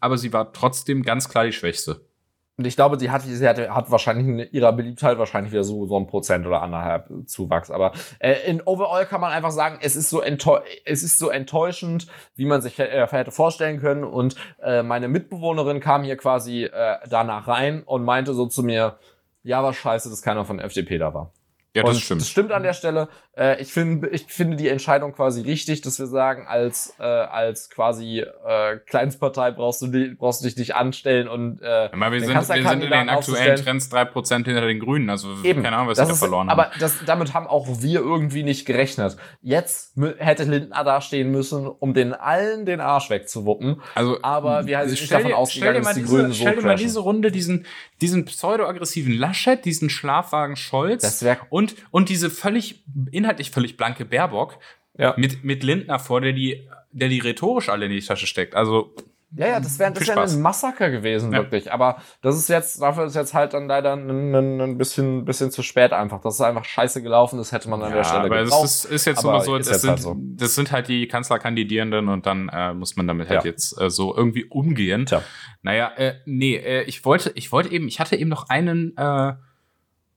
aber 0.00 0.16
sie 0.16 0.32
war 0.32 0.52
trotzdem 0.52 1.02
ganz 1.02 1.28
klar 1.28 1.44
die 1.44 1.52
Schwächste. 1.52 2.06
Und 2.62 2.66
ich 2.68 2.76
glaube, 2.76 2.96
sie 2.96 3.10
hat, 3.10 3.22
sie 3.22 3.48
hat, 3.48 3.58
hat 3.58 3.90
wahrscheinlich 3.90 4.24
in 4.24 4.38
ihrer 4.52 4.72
Beliebtheit 4.72 5.18
wahrscheinlich 5.18 5.50
wieder 5.50 5.64
so, 5.64 5.84
so 5.86 5.96
ein 5.96 6.06
Prozent 6.06 6.46
oder 6.46 6.62
anderthalb 6.62 7.08
Zuwachs. 7.26 7.72
Aber 7.72 7.90
äh, 8.20 8.34
in 8.46 8.62
overall 8.62 9.04
kann 9.04 9.20
man 9.20 9.32
einfach 9.32 9.50
sagen, 9.50 9.78
es 9.82 9.96
ist 9.96 10.10
so, 10.10 10.22
es 10.22 11.02
ist 11.02 11.18
so 11.18 11.28
enttäuschend, 11.28 12.06
wie 12.36 12.44
man 12.44 12.62
sich 12.62 12.78
äh, 12.78 13.04
hätte 13.10 13.32
vorstellen 13.32 13.80
können. 13.80 14.04
Und 14.04 14.36
äh, 14.62 14.84
meine 14.84 15.08
Mitbewohnerin 15.08 15.80
kam 15.80 16.04
hier 16.04 16.16
quasi 16.16 16.62
äh, 16.62 16.98
danach 17.10 17.48
rein 17.48 17.82
und 17.82 18.04
meinte 18.04 18.32
so 18.32 18.46
zu 18.46 18.62
mir, 18.62 18.96
ja, 19.42 19.64
was 19.64 19.74
scheiße, 19.74 20.08
dass 20.08 20.22
keiner 20.22 20.44
von 20.44 20.60
FDP 20.60 20.98
da 20.98 21.12
war. 21.12 21.32
Ja, 21.74 21.82
das 21.84 21.96
und 21.96 22.02
stimmt. 22.02 22.20
Das 22.20 22.28
stimmt 22.28 22.52
an 22.52 22.62
der 22.62 22.74
Stelle. 22.74 23.08
Äh, 23.34 23.62
ich 23.62 23.72
finde, 23.72 24.08
ich 24.08 24.26
finde 24.26 24.58
die 24.58 24.68
Entscheidung 24.68 25.12
quasi 25.12 25.40
richtig, 25.40 25.80
dass 25.80 25.98
wir 25.98 26.06
sagen, 26.06 26.46
als 26.46 26.94
äh, 26.98 27.02
als 27.02 27.70
quasi 27.70 28.20
äh, 28.20 28.76
Kleinstpartei 28.86 29.52
brauchst 29.52 29.80
du 29.80 29.86
die, 29.86 30.14
brauchst 30.14 30.42
du 30.42 30.48
dich 30.48 30.58
nicht 30.58 30.74
anstellen 30.74 31.28
und 31.28 31.62
äh, 31.62 31.84
ja, 31.84 32.12
wir, 32.12 32.20
sind, 32.20 32.34
wir 32.34 32.42
sind 32.42 32.82
in 32.82 32.90
den 32.90 33.08
aktuellen 33.08 33.56
Trends 33.56 33.88
drei 33.88 34.04
Prozent 34.04 34.46
hinter 34.46 34.66
den 34.66 34.80
Grünen, 34.80 35.08
also 35.08 35.28
Eben. 35.42 35.62
keine 35.62 35.76
Ahnung, 35.76 35.88
was 35.88 35.98
wir 35.98 36.04
da 36.04 36.14
verloren 36.14 36.50
haben. 36.50 36.60
Aber 36.60 36.70
das, 36.78 37.02
damit 37.06 37.32
haben 37.32 37.46
auch 37.46 37.66
wir 37.80 38.00
irgendwie 38.00 38.42
nicht 38.42 38.66
gerechnet. 38.66 39.16
Jetzt 39.40 39.96
hätte 40.18 40.44
Lindner 40.44 40.84
da 40.84 41.00
stehen 41.00 41.30
müssen, 41.30 41.66
um 41.66 41.94
den 41.94 42.12
allen 42.12 42.66
den 42.66 42.80
Arsch 42.80 43.08
wegzuwuppen. 43.08 43.80
Also, 43.94 44.18
aber 44.20 44.66
wir 44.66 44.76
halt 44.76 44.90
nicht 44.90 45.10
davon 45.10 45.32
ausgegangen, 45.32 45.82
dass 45.82 45.94
die 45.94 46.02
diese, 46.02 46.14
Grünen 46.14 46.32
so 46.32 46.42
Stell 46.42 46.56
dir 46.56 46.62
mal 46.62 46.76
diese 46.76 47.00
Runde, 47.00 47.30
diesen 47.32 47.64
diesen 48.02 48.24
pseudo-aggressiven 48.24 49.16
Laschet, 49.16 49.64
diesen 49.64 49.88
Schlafwagen 49.88 50.56
Scholz 50.56 51.02
das 51.02 51.22
wär 51.22 51.36
und 51.62 51.76
und 51.90 52.08
diese 52.08 52.30
völlig 52.30 52.84
inhaltlich 53.10 53.50
völlig 53.50 53.76
blanke 53.76 54.04
Baerbock 54.04 54.58
ja. 54.98 55.14
mit, 55.16 55.44
mit 55.44 55.62
Lindner 55.62 55.98
vor, 55.98 56.20
der 56.20 56.32
die, 56.32 56.68
der 56.90 57.08
die 57.08 57.20
rhetorisch 57.20 57.68
alle 57.68 57.86
in 57.86 57.92
die 57.92 58.00
Tasche 58.00 58.26
steckt. 58.26 58.54
Also 58.54 58.94
ja, 59.34 59.46
ja, 59.46 59.60
das 59.60 59.78
wäre 59.78 59.90
das 59.90 60.06
wär 60.06 60.20
ein 60.20 60.42
Massaker 60.42 60.90
gewesen, 60.90 61.32
ja. 61.32 61.38
wirklich. 61.38 61.72
Aber 61.72 62.02
das 62.20 62.36
ist 62.36 62.50
jetzt, 62.50 62.82
dafür 62.82 63.06
ist 63.06 63.16
jetzt 63.16 63.32
halt 63.32 63.54
dann 63.54 63.66
leider 63.66 63.94
ein, 63.94 64.34
ein, 64.34 64.60
ein 64.60 64.76
bisschen, 64.76 65.24
bisschen 65.24 65.50
zu 65.50 65.62
spät 65.62 65.94
einfach. 65.94 66.20
Das 66.20 66.34
ist 66.34 66.42
einfach 66.42 66.66
scheiße 66.66 67.02
gelaufen, 67.02 67.38
das 67.38 67.50
hätte 67.50 67.70
man 67.70 67.82
an 67.82 67.92
ja, 67.92 67.96
der 67.96 68.04
Stelle 68.04 68.24
aber 68.24 68.42
gebraucht. 68.42 68.66
Es 68.66 68.84
ist, 68.84 68.92
ist 68.92 69.06
jetzt 69.06 69.24
aber 69.24 69.40
so, 69.40 69.56
das 69.56 69.80
sind, 69.80 69.88
halt 69.88 70.00
so. 70.00 70.16
das 70.18 70.54
sind 70.54 70.70
halt 70.70 70.88
die 70.88 71.08
Kanzlerkandidierenden 71.08 72.10
und 72.10 72.26
dann 72.26 72.50
äh, 72.50 72.74
muss 72.74 72.96
man 72.96 73.06
damit 73.06 73.30
halt 73.30 73.44
jetzt 73.46 73.80
äh, 73.80 73.88
so 73.88 74.14
irgendwie 74.14 74.44
umgehen. 74.44 75.06
Tja. 75.06 75.22
Naja, 75.62 75.90
äh, 75.96 76.16
nee, 76.26 76.56
äh, 76.56 76.82
ich 76.82 77.02
wollte, 77.06 77.32
ich 77.34 77.52
wollte 77.52 77.72
eben, 77.72 77.88
ich 77.88 78.00
hatte 78.00 78.16
eben 78.16 78.28
noch 78.28 78.50
einen, 78.50 78.94
äh, 78.98 79.32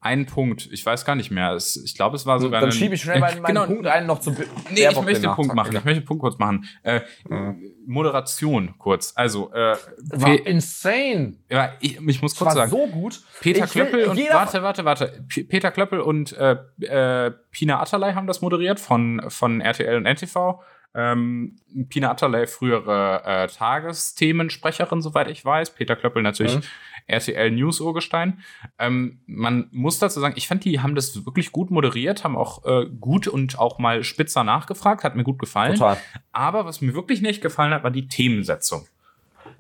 einen 0.06 0.28
Punkt. 0.28 0.70
Ich 0.72 0.86
weiß 0.86 1.04
gar 1.04 1.16
nicht 1.16 1.32
mehr. 1.32 1.54
Es, 1.54 1.76
ich 1.76 1.96
glaube, 1.96 2.16
es 2.16 2.26
war 2.28 2.40
sogar. 2.40 2.62
Dann 2.62 2.72
schiebe 2.72 2.94
ich 2.94 3.02
schnell 3.02 3.20
meinen, 3.20 3.42
meinen 3.42 3.56
genau, 3.56 3.66
Punkt 3.66 3.88
ein 3.88 4.06
noch 4.06 4.20
zu. 4.20 4.32
Nee, 4.70 4.88
ich 4.88 5.02
möchte 5.02 5.22
den 5.22 5.34
Punkt 5.34 5.56
machen. 5.56 5.76
Ich 5.76 5.84
möchte 5.84 6.02
den 6.02 6.06
Punkt 6.06 6.22
kurz 6.22 6.38
machen. 6.38 6.66
Äh, 6.84 7.02
mhm. 7.28 7.62
Moderation 7.88 8.76
kurz. 8.78 9.14
Also 9.16 9.52
äh, 9.52 9.76
war 10.14 10.46
insane. 10.46 11.38
Ja, 11.50 11.74
ich, 11.80 12.00
ich 12.00 12.22
muss 12.22 12.36
kurz 12.36 12.50
war 12.50 12.54
sagen. 12.54 12.72
so 12.72 12.86
gut. 12.88 13.22
Peter 13.42 13.66
ich 13.66 13.72
Klöppel 13.72 14.02
will, 14.02 14.10
und 14.10 14.20
warte, 14.32 14.62
warte, 14.62 14.86
warte. 14.86 15.26
P 15.28 15.44
Peter 15.44 15.72
Klöppel 15.72 16.00
und 16.00 16.34
äh, 16.34 16.58
äh, 16.82 17.32
Pina 17.50 17.82
Atalay 17.82 18.14
haben 18.14 18.28
das 18.28 18.42
moderiert 18.42 18.80
von 18.80 19.24
von 19.30 19.60
RTL 19.60 19.98
und 19.98 20.06
NTV. 20.06 20.62
Ähm, 20.96 21.58
Pina 21.90 22.12
Atterley, 22.12 22.48
frühere 22.48 23.22
äh, 23.26 23.48
Tagesthemensprecherin, 23.48 25.02
soweit 25.02 25.30
ich 25.30 25.44
weiß. 25.44 25.76
Peter 25.76 25.96
Klöppel 25.96 26.24
natürlich 26.24 26.56
Mhm. 26.56 26.62
RTL 27.08 27.52
News 27.52 27.82
Urgestein. 27.82 28.40
Ähm, 28.80 29.20
man 29.28 29.68
muss 29.72 30.00
dazu 30.00 30.20
sagen, 30.20 30.34
ich 30.38 30.48
fand, 30.48 30.66
die 30.66 30.80
haben 30.80 30.96
das 30.96 31.26
wirklich 31.26 31.52
gut 31.52 31.70
moderiert, 31.70 32.24
haben 32.24 32.36
auch 32.36 32.66
äh, 32.66 32.86
gut 33.00 33.28
und 33.28 33.60
auch 33.60 33.78
mal 33.78 34.04
spitzer 34.04 34.44
nachgefragt, 34.44 35.04
hat 35.04 35.16
mir 35.16 35.24
gut 35.24 35.38
gefallen. 35.38 35.74
Total. 35.74 35.98
Aber 36.32 36.66
was 36.66 36.82
mir 36.82 36.96
wirklich 36.96 37.22
nicht 37.22 37.42
gefallen 37.42 37.74
hat, 37.74 37.84
war 37.84 37.92
die 37.92 38.08
Themensetzung. 38.08 38.88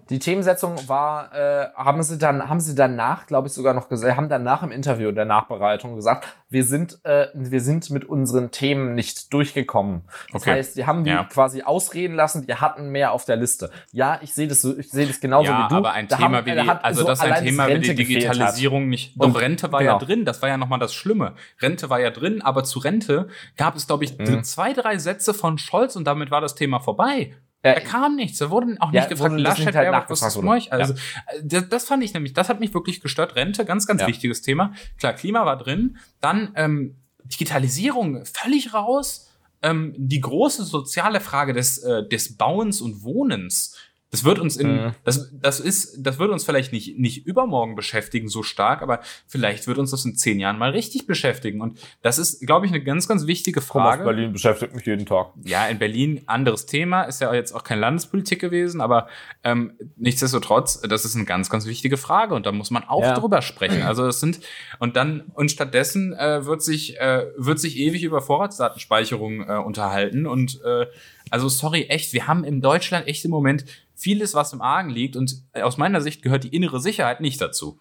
Die 0.10 0.20
Themensetzung 0.20 0.88
war, 0.88 1.34
äh, 1.34 1.70
haben 1.76 2.03
sie 2.03 2.18
dann, 2.18 2.47
haben 2.47 2.60
sie 2.60 2.76
danach, 2.76 3.26
glaube 3.26 3.47
ich, 3.47 3.53
sogar 3.53 3.74
noch 3.74 3.89
gesagt, 3.89 4.16
haben 4.16 4.30
danach 4.30 4.62
im 4.62 4.72
Interview 4.72 5.10
in 5.10 5.16
der 5.16 5.26
Nachbereitung 5.26 5.95
gesagt, 5.95 6.28
wir 6.49 6.64
sind, 6.64 6.99
äh, 7.06 7.28
wir 7.34 7.60
sind 7.60 7.89
mit 7.89 8.06
unseren 8.06 8.51
Themen 8.51 8.93
nicht 8.93 9.34
durchgekommen. 9.34 10.03
Das 10.32 10.43
Okay. 10.43 10.51
heißt, 10.51 10.78
die 10.78 10.86
haben 10.86 11.03
die 11.03 11.10
Ja. 11.10 11.24
quasi 11.24 11.64
ausreden 11.64 12.16
lassen, 12.16 12.47
wir 12.47 12.62
hatten 12.62 12.89
mehr 12.89 13.14
auf 13.14 13.26
der 13.26 13.36
Liste. 13.36 13.72
Ja, 13.91 14.20
ich 14.22 14.34
sehe 14.34 14.47
das 14.47 14.62
so, 14.62 14.78
ich 14.78 14.91
sehe 14.91 15.08
das 15.08 15.20
genauso 15.20 15.49
ja, 15.51 15.66
wie 15.66 15.70
du. 15.70 15.76
aber 15.76 15.93
ein 15.93 16.08
Da 16.08 16.18
Thema 16.18 16.38
haben- 16.38 16.45
wie 16.45 16.51
die, 16.51 16.70
also 16.70 17.01
so 17.01 17.08
das 17.08 17.20
ist 17.24 17.26
ein 17.32 17.43
Thema 17.43 17.68
wie 17.68 17.80
die. 17.80 17.95
Digitalisierung 17.95 18.88
nicht. 18.89 19.20
Und- 19.20 19.34
Doch, 19.36 19.41
Rente 19.41 19.72
war 19.72 19.82
ja 19.82 19.93
genau. 19.97 20.06
drin, 20.06 20.26
das 20.26 20.41
war 20.41 20.49
ja 20.49 20.58
nochmal 20.58 20.80
das 20.80 20.93
Schlimme. 20.93 21.34
Rente 21.62 21.89
war 21.89 21.99
ja 21.99 22.12
drin, 22.12 22.41
aber 22.43 22.64
zu 22.64 22.80
Rente 22.80 23.28
gab 23.58 23.76
es, 23.76 23.88
glaube 23.88 24.03
ich, 24.06 24.18
Mhm. 24.18 24.43
zwei, 24.43 24.74
drei 24.74 24.97
Sätze 24.97 25.34
von 25.34 25.58
Scholz 25.58 25.95
und 25.95 26.06
damit 26.06 26.30
war 26.32 26.41
das 26.41 26.56
Thema 26.56 26.80
vorbei. 26.80 27.34
Ja, 27.66 27.74
Da 27.74 27.80
kam 27.82 28.16
nichts. 28.16 28.38
Da 28.38 28.49
wurde 28.49 28.76
auch 28.80 28.93
Ja, 28.93 29.01
nicht 29.01 29.09
gefragt, 29.09 29.32
wurde 29.32 29.43
das 29.43 29.57
Laschet, 29.57 29.76
halt 29.76 29.89
Baerbock, 29.91 30.09
was 30.09 30.22
ist 30.22 30.41
neu? 30.41 30.59
Also, 30.70 30.93
äh, 30.93 30.97
das, 31.43 31.68
das 31.70 31.86
fand 31.86 32.03
ich 32.03 32.13
nämlich, 32.13 32.34
das 32.34 32.47
hat 32.49 32.59
mich 32.59 32.74
wirklich 32.74 33.01
gestört. 33.01 33.36
Rente, 33.36 33.66
ganz, 33.66 33.88
ganz 33.88 34.01
Ja. 34.01 34.07
wichtiges 34.07 34.41
Thema. 34.41 34.74
Klar, 34.99 35.13
Klima 35.13 35.45
war 35.45 35.57
drin. 35.57 35.97
Dann 36.22 36.51
ähm, 36.55 36.95
Digitalisierung 37.24 38.24
völlig 38.26 38.74
raus. 38.74 39.30
Ähm, 39.61 39.93
die 39.97 40.22
große 40.22 40.63
soziale 40.63 41.20
Frage 41.22 41.53
des, 41.53 41.80
äh, 41.80 42.07
des 42.07 42.38
Bauens 42.38 42.82
und 42.82 43.03
Wohnens. 43.03 43.76
Das 44.12 44.24
wird 44.24 44.39
uns 44.39 44.56
in, 44.56 44.68
Mhm. 44.86 44.91
das, 45.03 45.32
das 45.34 45.60
ist, 45.60 45.97
das 45.99 46.20
wird 46.20 46.30
uns 46.32 46.45
vielleicht 46.45 46.72
nicht, 46.72 46.97
nicht 46.97 47.26
übermorgen 47.26 47.76
beschäftigen, 47.76 48.30
so 48.30 48.43
stark, 48.43 48.82
aber 48.82 49.01
vielleicht 49.28 49.68
wird 49.68 49.78
uns 49.78 49.91
das 49.91 50.06
in 50.06 50.16
zehn 50.16 50.39
Jahren 50.39 50.58
mal 50.58 50.70
richtig 50.70 51.06
beschäftigen. 51.08 51.60
Und 51.60 51.80
das 52.01 52.18
ist, 52.18 52.45
glaube 52.45 52.66
ich, 52.66 52.72
eine 52.72 52.82
ganz, 52.84 53.08
ganz 53.08 53.26
wichtige 53.28 53.60
Komm 53.62 53.82
Frage. 53.82 54.03
Berlin 54.06 54.32
beschäftigt 54.32 54.74
mich 54.76 54.86
jeden 54.86 55.06
Tag. 55.06 55.34
Ja, 55.43 55.68
in 55.68 55.80
Berlin 55.80 56.22
anderes 56.28 56.66
Thema, 56.66 57.03
ist 57.03 57.20
ja 57.20 57.34
jetzt 57.34 57.51
auch 57.51 57.64
kein 57.64 57.80
Landespolitik 57.80 58.39
gewesen, 58.39 58.80
aber 58.80 59.08
ähm, 59.43 59.74
nichtsdestotrotz, 59.97 60.82
das 60.82 61.03
ist 61.03 61.16
eine 61.16 61.26
ganz, 61.26 61.49
ganz 61.49 61.66
wichtige 61.66 61.97
Frage 61.97 62.36
und 62.36 62.45
da 62.45 62.51
muss 62.51 62.72
man 62.72 62.84
auch 62.84 63.01
Ja. 63.01 63.14
drüber 63.20 63.41
sprechen. 63.41 63.82
Also 63.82 64.06
es 64.08 64.20
sind 64.20 64.39
und 64.80 64.95
dann 64.95 65.22
und 65.34 65.51
stattdessen 65.51 66.14
äh, 66.14 66.45
wird 66.45 66.62
sich 66.62 66.97
äh, 66.99 67.26
wird 67.38 67.60
sich 67.60 67.78
ewig 67.78 68.03
über 68.03 68.22
Vorratsdatenspeicherung 68.22 69.41
äh, 69.49 69.58
unterhalten 69.58 70.26
und 70.26 70.62
äh, 70.64 70.86
also 71.30 71.49
sorry, 71.49 71.84
echt, 71.84 72.13
wir 72.13 72.28
haben 72.28 72.43
in 72.43 72.61
Deutschland 72.61 73.07
echt 73.07 73.26
im 73.26 73.32
Moment 73.32 73.65
vieles, 73.95 74.34
was 74.34 74.53
im 74.53 74.61
Argen 74.61 74.89
liegt 74.89 75.15
und 75.15 75.43
aus 75.53 75.78
meiner 75.78 76.01
Sicht 76.01 76.21
gehört 76.21 76.43
die 76.43 76.55
innere 76.55 76.80
Sicherheit 76.80 77.21
nicht 77.21 77.39
dazu. 77.41 77.80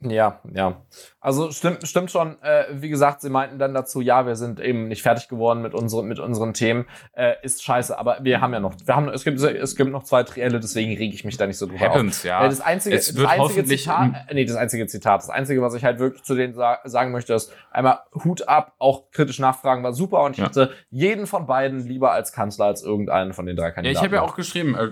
Ja, 0.00 0.40
ja. 0.54 0.76
Also 1.20 1.50
stimmt, 1.50 1.86
stimmt 1.88 2.12
schon. 2.12 2.40
Äh, 2.40 2.66
wie 2.70 2.88
gesagt, 2.88 3.20
sie 3.20 3.30
meinten 3.30 3.58
dann 3.58 3.74
dazu, 3.74 4.00
ja, 4.00 4.26
wir 4.26 4.36
sind 4.36 4.60
eben 4.60 4.86
nicht 4.86 5.02
fertig 5.02 5.26
geworden 5.28 5.60
mit 5.60 5.74
unseren, 5.74 6.06
mit 6.06 6.20
unseren 6.20 6.54
Themen. 6.54 6.86
Äh, 7.14 7.34
ist 7.42 7.64
scheiße, 7.64 7.98
aber 7.98 8.18
wir 8.22 8.40
haben 8.40 8.52
ja 8.52 8.60
noch, 8.60 8.74
wir 8.84 8.94
haben, 8.94 9.08
es 9.08 9.24
gibt, 9.24 9.40
es 9.40 9.74
gibt 9.74 9.90
noch 9.90 10.04
zwei 10.04 10.22
Trielle, 10.22 10.60
deswegen 10.60 10.96
rege 10.96 11.12
ich 11.14 11.24
mich 11.24 11.36
da 11.36 11.48
nicht 11.48 11.58
so 11.58 11.66
drüber 11.66 11.88
auf. 11.88 11.94
Happens, 11.96 12.22
ja. 12.22 12.44
Äh, 12.44 12.48
Das 12.48 12.60
einzige, 12.60 12.94
das 12.94 13.12
einzige 13.24 13.64
Zitat, 13.64 14.12
äh, 14.28 14.34
nee, 14.34 14.44
das 14.44 14.54
einzige 14.56 14.86
Zitat, 14.86 15.20
das 15.22 15.30
einzige, 15.30 15.62
was 15.62 15.74
ich 15.74 15.82
halt 15.84 15.98
wirklich 15.98 16.22
zu 16.22 16.36
denen 16.36 16.54
sa 16.54 16.78
sagen 16.84 17.10
möchte, 17.10 17.34
ist 17.34 17.52
einmal 17.72 17.98
Hut 18.24 18.46
ab, 18.46 18.74
auch 18.78 19.10
kritisch 19.10 19.40
nachfragen 19.40 19.82
war 19.82 19.92
super 19.94 20.22
und 20.22 20.32
ich 20.32 20.38
Ja. 20.38 20.44
hätte 20.46 20.70
jeden 20.90 21.26
von 21.26 21.46
beiden 21.48 21.80
lieber 21.80 22.12
als 22.12 22.32
Kanzler 22.32 22.66
als 22.66 22.84
irgendeinen 22.84 23.32
von 23.32 23.46
den 23.46 23.56
drei 23.56 23.66
Ja, 23.66 23.70
Kandidaten. 23.72 23.96
ich 23.98 24.04
habe 24.04 24.14
ja 24.14 24.22
auch 24.22 24.36
geschrieben, 24.36 24.76
äh, 24.76 24.90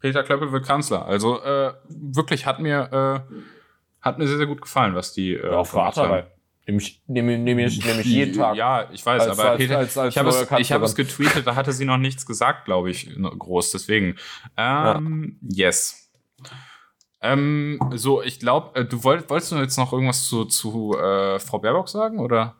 Peter 0.00 0.22
Klöppel 0.22 0.52
wird 0.52 0.66
Kanzler. 0.66 1.06
Also 1.06 1.42
äh, 1.42 1.72
wirklich 1.88 2.44
hat 2.44 2.60
mir 2.60 3.24
äh, 3.30 3.34
hat 4.08 4.18
mir 4.18 4.26
sehr 4.26 4.38
sehr 4.38 4.46
gut 4.46 4.60
gefallen, 4.62 4.94
was 4.94 5.12
die 5.12 5.34
äh, 5.34 5.44
ja, 5.50 5.58
auf 5.58 5.70
gemacht 5.70 5.96
haben. 5.96 6.08
Vater, 6.10 6.30
nehme 6.66 6.78
ich, 6.82 7.02
nehme, 7.06 7.38
nehme 7.38 7.64
ich, 7.64 7.84
nehme 7.84 8.00
ich 8.00 8.06
jeden 8.06 8.36
Tag. 8.36 8.56
Ja, 8.56 8.88
ich 8.92 9.04
weiß, 9.06 9.22
Als- 9.28 9.38
aber 9.38 9.50
als- 9.50 9.58
Peter, 9.58 9.78
als- 9.78 9.96
als 9.96 10.14
ich 10.14 10.18
habe 10.18 10.28
es, 10.28 10.50
ich 10.58 10.72
habe 10.72 10.84
es 10.84 10.94
getweetet, 10.94 11.46
da 11.46 11.54
hatte 11.54 11.72
sie 11.72 11.84
noch 11.84 11.96
nichts 11.98 12.26
gesagt, 12.26 12.64
glaube 12.66 12.90
ich, 12.90 13.16
no- 13.16 13.30
groß. 13.30 13.70
Deswegen, 13.72 14.16
ähm, 14.56 15.38
yes. 15.42 16.10
Ähm, 17.20 17.80
so, 17.94 18.22
ich 18.22 18.38
glaube, 18.38 18.78
äh, 18.80 18.84
du 18.84 19.02
wollt, 19.02 19.28
wolltest 19.28 19.50
du 19.52 19.56
jetzt 19.56 19.76
noch 19.76 19.92
irgendwas 19.92 20.26
zu, 20.28 20.44
zu 20.44 20.96
äh, 20.96 21.38
Frau 21.40 21.58
Baerbock 21.58 21.88
sagen 21.88 22.20
oder? 22.20 22.54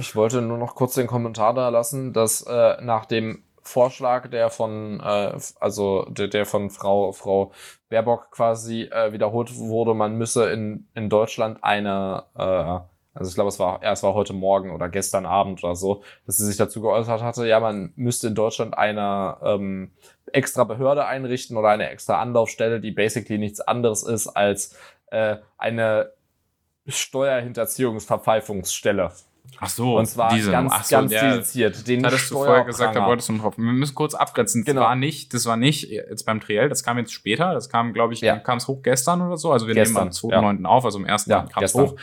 Ich 0.00 0.16
wollte 0.16 0.42
nur 0.42 0.58
noch 0.58 0.74
kurz 0.74 0.94
den 0.94 1.06
Kommentar 1.06 1.54
da 1.54 1.68
lassen, 1.68 2.12
dass 2.12 2.42
äh, 2.42 2.76
nach 2.82 3.06
dem 3.06 3.44
Vorschlag, 3.62 4.28
der 4.30 4.50
von, 4.50 4.98
äh, 5.00 5.38
also 5.60 6.06
der, 6.10 6.28
der 6.28 6.44
von 6.44 6.70
Frau, 6.70 7.12
Frau 7.12 7.52
Baerbock 7.88 8.30
quasi 8.30 8.82
äh, 8.82 9.12
wiederholt 9.12 9.56
wurde, 9.56 9.94
man 9.94 10.16
müsse 10.16 10.50
in, 10.50 10.88
in 10.94 11.08
Deutschland 11.08 11.58
eine, 11.62 12.24
äh, 12.36 12.80
also 13.14 13.28
ich 13.28 13.34
glaube, 13.34 13.48
es 13.48 13.58
war, 13.58 13.82
ja, 13.82 13.92
es 13.92 14.02
war 14.02 14.14
heute 14.14 14.32
Morgen 14.32 14.70
oder 14.70 14.88
gestern 14.88 15.26
Abend 15.26 15.64
oder 15.64 15.74
so, 15.74 16.02
dass 16.26 16.36
sie 16.36 16.46
sich 16.46 16.56
dazu 16.56 16.80
geäußert 16.80 17.22
hatte, 17.22 17.46
ja, 17.46 17.60
man 17.60 17.92
müsste 17.96 18.28
in 18.28 18.34
Deutschland 18.34 18.76
eine 18.76 19.36
ähm, 19.42 19.92
extra 20.32 20.64
Behörde 20.64 21.06
einrichten 21.06 21.56
oder 21.56 21.70
eine 21.70 21.88
extra 21.90 22.20
Anlaufstelle, 22.20 22.80
die 22.80 22.90
basically 22.90 23.38
nichts 23.38 23.60
anderes 23.60 24.02
ist 24.02 24.28
als 24.28 24.76
äh, 25.10 25.36
eine 25.56 26.12
Steuerhinterziehungsverpfeifungsstelle. 26.86 29.10
Ach 29.60 29.68
so, 29.68 29.98
Und 29.98 30.06
zwar 30.06 30.32
diese, 30.32 30.50
ganz, 30.52 30.72
ach 30.72 30.84
so, 30.84 30.96
ganz 30.96 31.12
ja, 31.12 31.30
dediziert. 31.32 31.88
Den 31.88 32.04
hattest 32.06 32.30
du 32.30 32.34
vorher 32.34 32.64
gesagt, 32.64 32.94
da 32.94 33.06
wolltest 33.06 33.28
du 33.28 33.32
noch 33.32 33.42
drauf. 33.42 33.58
Wir 33.58 33.64
müssen 33.64 33.94
kurz 33.94 34.14
abgrenzen. 34.14 34.64
Genau. 34.64 34.80
Das 34.82 34.88
war 34.88 34.96
nicht, 34.96 35.34
das 35.34 35.46
war 35.46 35.56
nicht 35.56 35.90
jetzt 35.90 36.24
beim 36.26 36.40
Triell, 36.40 36.68
das 36.68 36.82
kam 36.84 36.98
jetzt 36.98 37.12
später. 37.12 37.54
Das 37.54 37.68
kam, 37.68 37.92
glaube 37.92 38.14
ich, 38.14 38.20
Ja. 38.20 38.38
kam 38.38 38.58
es 38.58 38.68
hoch 38.68 38.82
gestern 38.82 39.20
oder 39.22 39.36
so. 39.36 39.50
Also 39.50 39.66
wir 39.66 39.74
Gestern, 39.74 40.08
nehmen 40.10 40.34
am 40.34 40.58
2.9. 40.60 40.64
auf, 40.64 40.84
also 40.84 40.98
am 40.98 41.04
1. 41.06 41.26
Ja, 41.26 41.42
kam 41.52 41.64
es 41.64 41.74
hoch. 41.74 41.96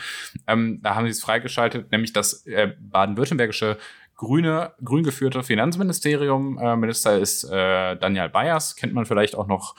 Ähm, 0.46 0.80
da 0.82 0.94
haben 0.94 1.06
sie 1.06 1.12
es 1.12 1.22
freigeschaltet, 1.22 1.90
nämlich 1.92 2.12
das 2.12 2.46
äh, 2.46 2.72
baden-württembergische 2.78 3.78
grüne, 4.16 4.72
grün 4.84 5.04
geführte 5.04 5.42
Finanzministerium. 5.42 6.58
Äh, 6.58 6.76
Minister 6.76 7.18
ist 7.18 7.44
äh, 7.44 7.96
Daniel 7.96 8.28
Bayers, 8.28 8.76
kennt 8.76 8.92
man 8.92 9.06
vielleicht 9.06 9.34
auch 9.36 9.46
noch. 9.46 9.74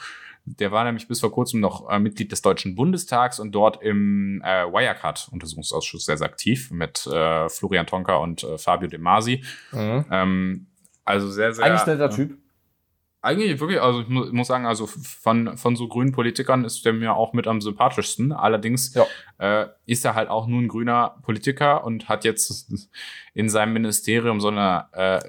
Der 0.56 0.72
war 0.72 0.86
nämlich 0.86 1.08
bis 1.08 1.20
vor 1.20 1.32
kurzem 1.32 1.60
noch 1.60 1.90
äh, 1.90 2.00
Mitglied 2.00 2.32
des 2.32 2.42
Deutschen 2.42 2.76
Bundestags 2.76 3.40
und 3.40 3.52
dort 3.52 3.82
im 3.84 4.42
äh, 4.46 4.66
Wirecard-Untersuchungsausschuss 4.66 6.06
sehr, 6.06 6.18
sehr 6.18 6.28
aktiv 6.28 6.72
mit 6.72 7.06
äh, 7.08 7.50
Florian 7.50 7.86
Tonka 7.86 8.16
und 8.16 8.44
äh, 8.44 8.58
Fabio 8.58 8.88
De 8.88 8.98
Masi. 8.98 9.44
Mhm. 9.74 10.06
Ähm, 10.10 10.68
also 11.04 11.30
sehr, 11.30 11.54
sehr. 11.54 11.66
Eigentlich 11.66 11.86
netter 11.86 12.10
Typ. 12.10 12.38
Eigentlich 13.22 13.60
wirklich, 13.60 13.82
also 13.82 14.02
ich 14.02 14.08
mu 14.08 14.26
muss 14.32 14.48
sagen, 14.48 14.66
also 14.66 14.88
von, 14.88 15.58
von 15.58 15.76
so 15.76 15.90
grünen 15.90 16.14
Politikern 16.14 16.64
ist 16.64 16.86
der 16.86 16.94
mir 16.94 17.16
auch 17.16 17.34
mit 17.34 17.46
am 17.48 17.60
sympathischsten. 17.60 18.32
Allerdings 18.32 18.94
Ja. 18.94 19.06
äh, 19.40 19.68
ist 19.86 20.06
er 20.06 20.16
halt 20.16 20.30
auch 20.30 20.48
nur 20.48 20.62
ein 20.62 20.70
grüner 20.70 21.18
Politiker 21.24 21.84
und 21.84 22.08
hat 22.08 22.24
jetzt 22.24 22.72
in 23.34 23.50
seinem 23.50 23.74
Ministerium 23.74 24.40
so 24.40 24.48
eine, 24.48 24.86
äh, 24.94 25.20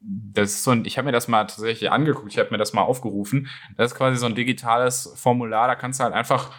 das 0.00 0.50
ist 0.50 0.64
so 0.64 0.70
ein, 0.70 0.84
ich 0.86 0.96
habe 0.98 1.06
mir 1.06 1.12
das 1.12 1.28
mal 1.28 1.44
tatsächlich 1.44 1.90
angeguckt, 1.90 2.32
ich 2.32 2.38
habe 2.38 2.50
mir 2.50 2.58
das 2.58 2.72
mal 2.72 2.82
aufgerufen. 2.82 3.48
Das 3.76 3.92
ist 3.92 3.96
quasi 3.98 4.16
so 4.16 4.26
ein 4.26 4.34
digitales 4.34 5.12
Formular, 5.16 5.68
da 5.68 5.74
kannst 5.74 6.00
du 6.00 6.04
halt 6.04 6.14
einfach 6.14 6.50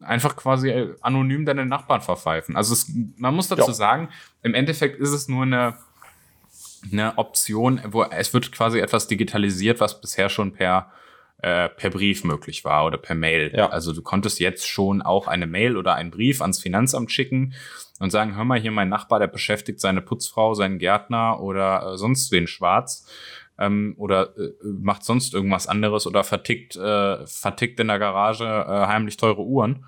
einfach 0.00 0.36
quasi 0.36 0.68
äh, 0.70 0.94
anonym 1.00 1.46
deine 1.46 1.64
Nachbarn 1.64 2.02
verpfeifen. 2.02 2.54
Also 2.54 2.74
es, 2.74 2.92
man 3.16 3.34
muss 3.34 3.48
dazu 3.48 3.68
Ja. 3.68 3.72
sagen, 3.72 4.10
im 4.42 4.52
Endeffekt 4.54 5.00
ist 5.00 5.10
es 5.10 5.26
nur 5.28 5.42
eine 5.44 5.78
eine 6.92 7.18
Option, 7.18 7.80
wo 7.88 8.04
es 8.04 8.32
wird 8.32 8.52
quasi 8.52 8.78
etwas 8.78 9.08
digitalisiert, 9.08 9.80
was 9.80 10.00
bisher 10.00 10.28
schon 10.28 10.52
per 10.52 10.92
äh, 11.38 11.68
per 11.68 11.90
Brief 11.90 12.24
möglich 12.24 12.64
war 12.64 12.86
oder 12.86 12.98
per 12.98 13.14
Mail. 13.14 13.52
Ja. 13.54 13.68
Also 13.68 13.92
du 13.92 14.02
konntest 14.02 14.40
jetzt 14.40 14.66
schon 14.66 15.02
auch 15.02 15.26
eine 15.26 15.46
Mail 15.46 15.76
oder 15.76 15.94
einen 15.94 16.10
Brief 16.10 16.40
ans 16.40 16.60
Finanzamt 16.60 17.12
schicken 17.12 17.54
und 18.00 18.10
sagen, 18.10 18.36
hör 18.36 18.44
mal, 18.44 18.60
hier 18.60 18.70
mein 18.70 18.88
Nachbar, 18.88 19.18
der 19.18 19.26
beschäftigt 19.26 19.80
seine 19.80 20.02
Putzfrau, 20.02 20.54
seinen 20.54 20.78
Gärtner 20.78 21.40
oder 21.40 21.92
äh, 21.92 21.98
sonst 21.98 22.32
wen 22.32 22.46
schwarz 22.46 23.06
ähm, 23.58 23.94
oder 23.98 24.36
äh, 24.36 24.52
macht 24.62 25.04
sonst 25.04 25.34
irgendwas 25.34 25.66
anderes 25.66 26.06
oder 26.06 26.24
vertickt, 26.24 26.76
äh, 26.76 27.26
vertickt 27.26 27.80
in 27.80 27.88
der 27.88 27.98
Garage 27.98 28.44
äh, 28.44 28.86
heimlich 28.86 29.16
teure 29.16 29.42
Uhren 29.42 29.84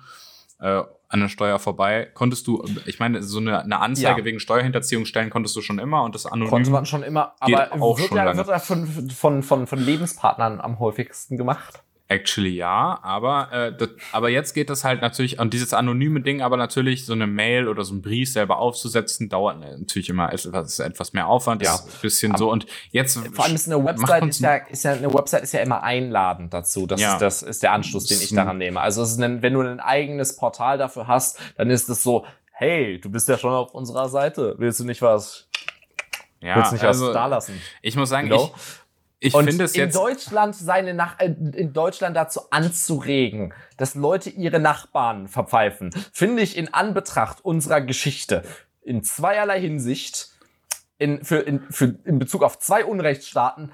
äh, 0.59 0.83
an 1.09 1.19
der 1.21 1.27
Steuer 1.27 1.57
vorbei. 1.59 2.07
Konntest 2.13 2.45
du, 2.47 2.63
ich 2.85 2.99
meine, 2.99 3.23
so 3.23 3.39
eine, 3.39 3.63
eine 3.63 3.79
Anzeige 3.79 4.19
Ja. 4.21 4.25
wegen 4.25 4.39
Steuerhinterziehung 4.39 5.05
stellen 5.05 5.29
konntest 5.31 5.55
du 5.55 5.61
schon 5.61 5.79
immer 5.79 6.03
und 6.03 6.13
das 6.15 6.25
anonym. 6.27 6.49
Konnte 6.49 6.69
man 6.69 6.85
schon 6.85 7.01
immer, 7.03 7.33
aber 7.39 7.69
wird 7.97 8.07
schon 8.09 8.17
er, 8.17 8.25
lange. 8.25 8.37
wird 8.37 8.47
er 8.47 8.59
von, 8.59 8.87
von, 8.87 9.43
von, 9.43 9.67
von 9.67 9.79
Lebenspartnern 9.79 10.61
am 10.61 10.79
häufigsten 10.79 11.35
gemacht? 11.35 11.83
Actually 12.11 12.55
ja, 12.55 12.99
aber, 13.03 13.51
äh, 13.51 13.77
das, 13.77 13.89
aber 14.11 14.29
jetzt 14.29 14.53
geht 14.53 14.71
das 14.71 14.83
halt 14.83 15.01
natürlich 15.03 15.39
an 15.39 15.51
dieses 15.51 15.73
anonyme 15.75 16.21
Ding, 16.21 16.41
aber 16.41 16.57
natürlich 16.57 17.05
so 17.05 17.13
eine 17.13 17.27
Mail 17.27 17.67
oder 17.67 17.83
so 17.83 17.93
ein 17.93 18.01
Brief 18.01 18.31
selber 18.33 18.57
aufzusetzen, 18.57 19.29
dauert 19.29 19.59
natürlich 19.59 20.09
immer 20.09 20.33
etwas, 20.33 20.79
etwas 20.79 21.13
mehr 21.13 21.27
Aufwand, 21.27 21.61
Ja. 21.61 21.75
ist 21.75 21.85
ein 21.85 22.01
bisschen 22.01 22.35
so 22.35 22.51
und 22.51 22.65
jetzt 22.89 23.19
Vor 23.33 23.45
allem 23.45 23.53
ist 23.53 23.71
eine 23.71 23.85
Website 23.85 24.25
ist 24.25 24.39
ja, 24.39 24.55
ist 24.55 24.83
ja 24.83 24.93
eine 24.93 25.13
Website 25.13 25.43
ist 25.43 25.51
ja 25.53 25.59
immer 25.59 25.83
einladend 25.83 26.51
dazu. 26.51 26.87
Das, 26.87 26.99
Ja. 26.99 27.13
ist, 27.13 27.21
das 27.21 27.41
ist 27.43 27.61
der 27.61 27.73
Anschluss, 27.73 28.07
den 28.07 28.19
ich 28.19 28.33
daran 28.33 28.57
nehme. 28.57 28.81
Also 28.81 29.03
ein, 29.23 29.43
wenn 29.43 29.53
du 29.53 29.61
ein 29.61 29.79
eigenes 29.79 30.35
Portal 30.35 30.79
dafür 30.79 31.05
hast, 31.07 31.39
dann 31.57 31.69
ist 31.69 31.89
es 31.89 32.01
so, 32.01 32.25
hey, 32.53 32.99
du 32.99 33.11
bist 33.11 33.27
ja 33.29 33.37
schon 33.37 33.53
auf 33.53 33.75
unserer 33.75 34.09
Seite. 34.09 34.55
Willst 34.57 34.79
du 34.79 34.83
nicht 34.83 35.03
was 35.03 35.47
Ja, 36.41 36.55
Willst 36.55 36.71
nicht 36.71 36.83
also, 36.83 37.05
was 37.07 37.13
da 37.13 37.27
lassen. 37.27 37.61
ich 37.83 37.95
muss 37.95 38.09
sagen, 38.09 38.29
Genau. 38.29 38.45
ich, 38.45 38.51
ich 39.19 39.33
Und 39.33 39.45
finde 39.47 39.65
es 39.65 39.75
in 39.75 39.81
jetzt. 39.81 39.95
Deutschland 39.95 40.55
seine 40.55 40.93
Nach 40.93 41.19
äh, 41.19 41.33
in 41.53 41.73
Deutschland 41.73 42.15
dazu 42.15 42.49
anzuregen, 42.51 43.53
dass 43.77 43.95
Leute 43.95 44.29
ihre 44.29 44.59
Nachbarn 44.59 45.27
verpfeifen, 45.27 45.91
finde 46.13 46.41
ich 46.41 46.57
in 46.57 46.73
Anbetracht 46.73 47.43
unserer 47.43 47.81
Geschichte 47.81 48.43
in 48.81 49.03
zweierlei 49.03 49.59
Hinsicht 49.59 50.29
in, 50.97 51.23
für, 51.23 51.37
in, 51.37 51.61
für, 51.69 51.95
in 52.05 52.19
Bezug 52.19 52.43
auf 52.43 52.59
zwei 52.59 52.83
Unrechtsstaaten 52.83 53.71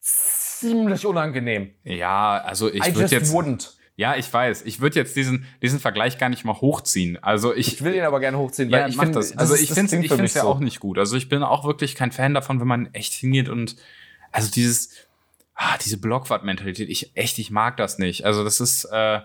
ziemlich 0.00 1.06
unangenehm. 1.06 1.70
Ja, 1.84 2.38
also 2.38 2.72
ich 2.72 2.94
würde 2.94 3.14
jetzt. 3.14 3.32
wouldn't. 3.32 3.74
Ja, 3.96 4.14
ich 4.14 4.32
weiß. 4.32 4.62
Ich 4.62 4.80
würde 4.80 4.96
jetzt 4.96 5.16
diesen, 5.16 5.46
diesen 5.60 5.80
Vergleich 5.80 6.18
gar 6.18 6.28
nicht 6.28 6.44
mal 6.44 6.60
hochziehen. 6.60 7.20
Also 7.22 7.54
ich. 7.54 7.74
Ich 7.74 7.84
will 7.84 7.94
ihn 7.94 8.04
aber 8.04 8.20
gerne 8.20 8.38
hochziehen, 8.38 8.70
ja, 8.70 8.82
weil 8.82 8.90
ich 8.90 8.96
mach 8.96 9.04
finde, 9.04 9.18
das. 9.18 9.36
Also 9.36 9.54
ich 9.54 9.68
das 9.68 9.70
ich 9.70 9.74
für 9.74 9.86
finde 9.88 9.98
mich 10.22 10.30
es 10.30 10.34
ja 10.34 10.42
so. 10.42 10.48
auch 10.48 10.60
nicht 10.60 10.78
gut. 10.78 10.98
Also 10.98 11.16
ich 11.16 11.28
bin 11.28 11.42
auch 11.42 11.64
wirklich 11.64 11.94
kein 11.94 12.12
Fan 12.12 12.32
davon, 12.32 12.60
wenn 12.60 12.68
man 12.68 12.94
echt 12.94 13.12
hingeht 13.12 13.48
und 13.48 13.76
also 14.38 14.50
dieses 14.50 14.90
ah, 15.54 15.76
diese 15.84 15.98
Blockwart-Mentalität. 15.98 16.88
Ich 16.88 17.16
echt, 17.16 17.38
ich 17.38 17.50
mag 17.50 17.76
das 17.76 17.98
nicht. 17.98 18.24
Also 18.24 18.44
das 18.44 18.60
ist 18.60 18.84
äh, 18.86 19.20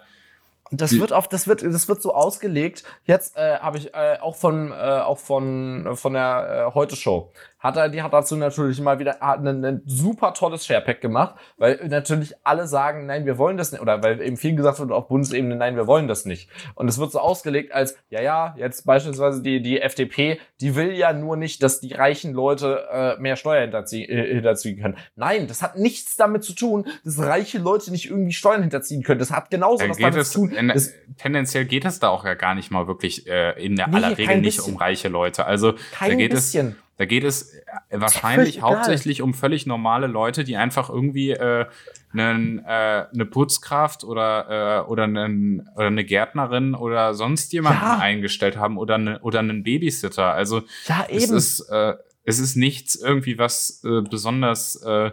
das 0.71 0.97
wird 0.99 1.13
auf, 1.13 1.27
das 1.27 1.47
wird, 1.47 1.61
das 1.61 1.87
wird 1.87 2.01
so 2.01 2.13
ausgelegt. 2.13 2.83
Jetzt 3.05 3.37
äh, 3.37 3.57
habe 3.59 3.77
ich 3.77 3.93
äh, 3.93 4.17
auch 4.19 4.35
von, 4.35 4.71
äh, 4.71 4.73
auch 4.73 5.19
von, 5.19 5.85
äh, 5.85 5.95
von 5.95 6.13
der 6.13 6.67
äh, 6.69 6.73
Heute 6.73 6.95
Show. 6.95 7.31
Hat 7.63 7.77
er, 7.77 7.87
die 7.87 8.01
hat 8.01 8.11
dazu 8.11 8.35
natürlich 8.35 8.81
mal 8.81 8.99
wieder 8.99 9.23
ein, 9.23 9.63
ein 9.63 9.81
super 9.85 10.33
tolles 10.33 10.65
Sharepack 10.65 10.99
gemacht, 10.99 11.35
weil 11.57 11.79
natürlich 11.87 12.33
alle 12.43 12.67
sagen, 12.67 13.05
nein, 13.05 13.25
wir 13.25 13.37
wollen 13.37 13.55
das 13.55 13.71
nicht, 13.71 13.81
oder 13.81 14.03
weil 14.03 14.21
eben 14.21 14.35
viel 14.35 14.53
gesagt 14.53 14.79
wird 14.79 14.91
auf 14.91 15.07
Bundesebene, 15.07 15.55
nein, 15.55 15.77
wir 15.77 15.87
wollen 15.87 16.09
das 16.09 16.25
nicht. 16.25 16.49
Und 16.75 16.89
es 16.89 16.97
wird 16.97 17.13
so 17.13 17.19
ausgelegt 17.19 17.71
als, 17.71 17.95
ja, 18.09 18.21
ja, 18.21 18.53
jetzt 18.57 18.85
beispielsweise 18.85 19.41
die, 19.41 19.61
die 19.61 19.79
FDP, 19.81 20.41
die 20.59 20.75
will 20.75 20.91
ja 20.91 21.13
nur 21.13 21.37
nicht, 21.37 21.63
dass 21.63 21.79
die 21.79 21.93
reichen 21.93 22.33
Leute 22.33 22.83
äh, 22.91 23.21
mehr 23.21 23.37
Steuer 23.37 23.61
hinterziehen, 23.61 24.09
äh, 24.09 24.33
hinterziehen 24.33 24.81
können. 24.81 24.97
Nein, 25.15 25.47
das 25.47 25.61
hat 25.61 25.77
nichts 25.77 26.17
damit 26.17 26.43
zu 26.43 26.53
tun, 26.53 26.85
dass 27.05 27.17
reiche 27.17 27.59
Leute 27.59 27.91
nicht 27.91 28.09
irgendwie 28.09 28.33
Steuern 28.33 28.61
hinterziehen 28.61 29.03
können. 29.03 29.19
Das 29.19 29.31
hat 29.31 29.49
genauso 29.49 29.77
Dann 29.77 29.91
was 29.91 29.97
geht 29.97 30.05
damit 30.05 30.19
es, 30.19 30.31
zu 30.31 30.39
tun. 30.47 30.51
in, 30.51 30.67
Das, 30.67 30.91
tendenziell 31.17 31.63
geht 31.63 31.85
es 31.85 31.99
da 31.99 32.09
auch 32.09 32.25
ja 32.25 32.33
gar 32.33 32.55
nicht 32.55 32.71
mal 32.71 32.87
wirklich 32.87 33.25
äh, 33.27 33.51
in 33.63 33.77
der 33.77 33.87
Nee, 33.87 33.95
aller 33.95 34.17
Regel 34.17 34.41
nicht 34.41 34.57
bisschen. 34.57 34.73
um 34.73 34.79
reiche 34.79 35.07
Leute. 35.07 35.45
Also 35.45 35.71
da 35.71 35.77
kein 35.93 36.17
geht 36.17 36.33
es, 36.33 36.51
bisschen. 36.51 36.75
Da 36.97 37.05
geht 37.05 37.23
es 37.23 37.53
äh, 37.53 37.61
wahrscheinlich 37.99 38.61
hauptsächlich 38.61 39.21
um 39.21 39.33
völlig 39.33 39.65
normale 39.65 40.07
Leute, 40.07 40.43
die 40.43 40.57
einfach 40.57 40.89
irgendwie 40.89 41.31
äh, 41.31 41.65
einen, 42.13 42.59
äh, 42.59 43.05
eine 43.11 43.25
Putzkraft 43.25 44.03
oder 44.03 44.83
äh, 44.85 44.89
oder, 44.89 45.03
einen, 45.05 45.67
oder 45.75 45.87
eine 45.87 46.05
Gärtnerin 46.05 46.75
oder 46.75 47.13
sonst 47.15 47.51
jemanden 47.53 47.81
Ja. 47.81 47.97
eingestellt 47.97 48.57
haben 48.57 48.77
oder 48.77 48.95
eine, 48.95 49.19
oder 49.21 49.39
einen 49.39 49.63
Babysitter. 49.63 50.33
Also 50.33 50.61
Ja, 50.87 51.05
es 51.09 51.29
ist 51.31 51.61
äh, 51.69 51.95
es 52.25 52.39
ist 52.39 52.55
nichts 52.55 52.95
irgendwie 52.95 53.37
was 53.37 53.83
äh, 53.83 54.01
besonders 54.01 54.75
äh, 54.83 55.11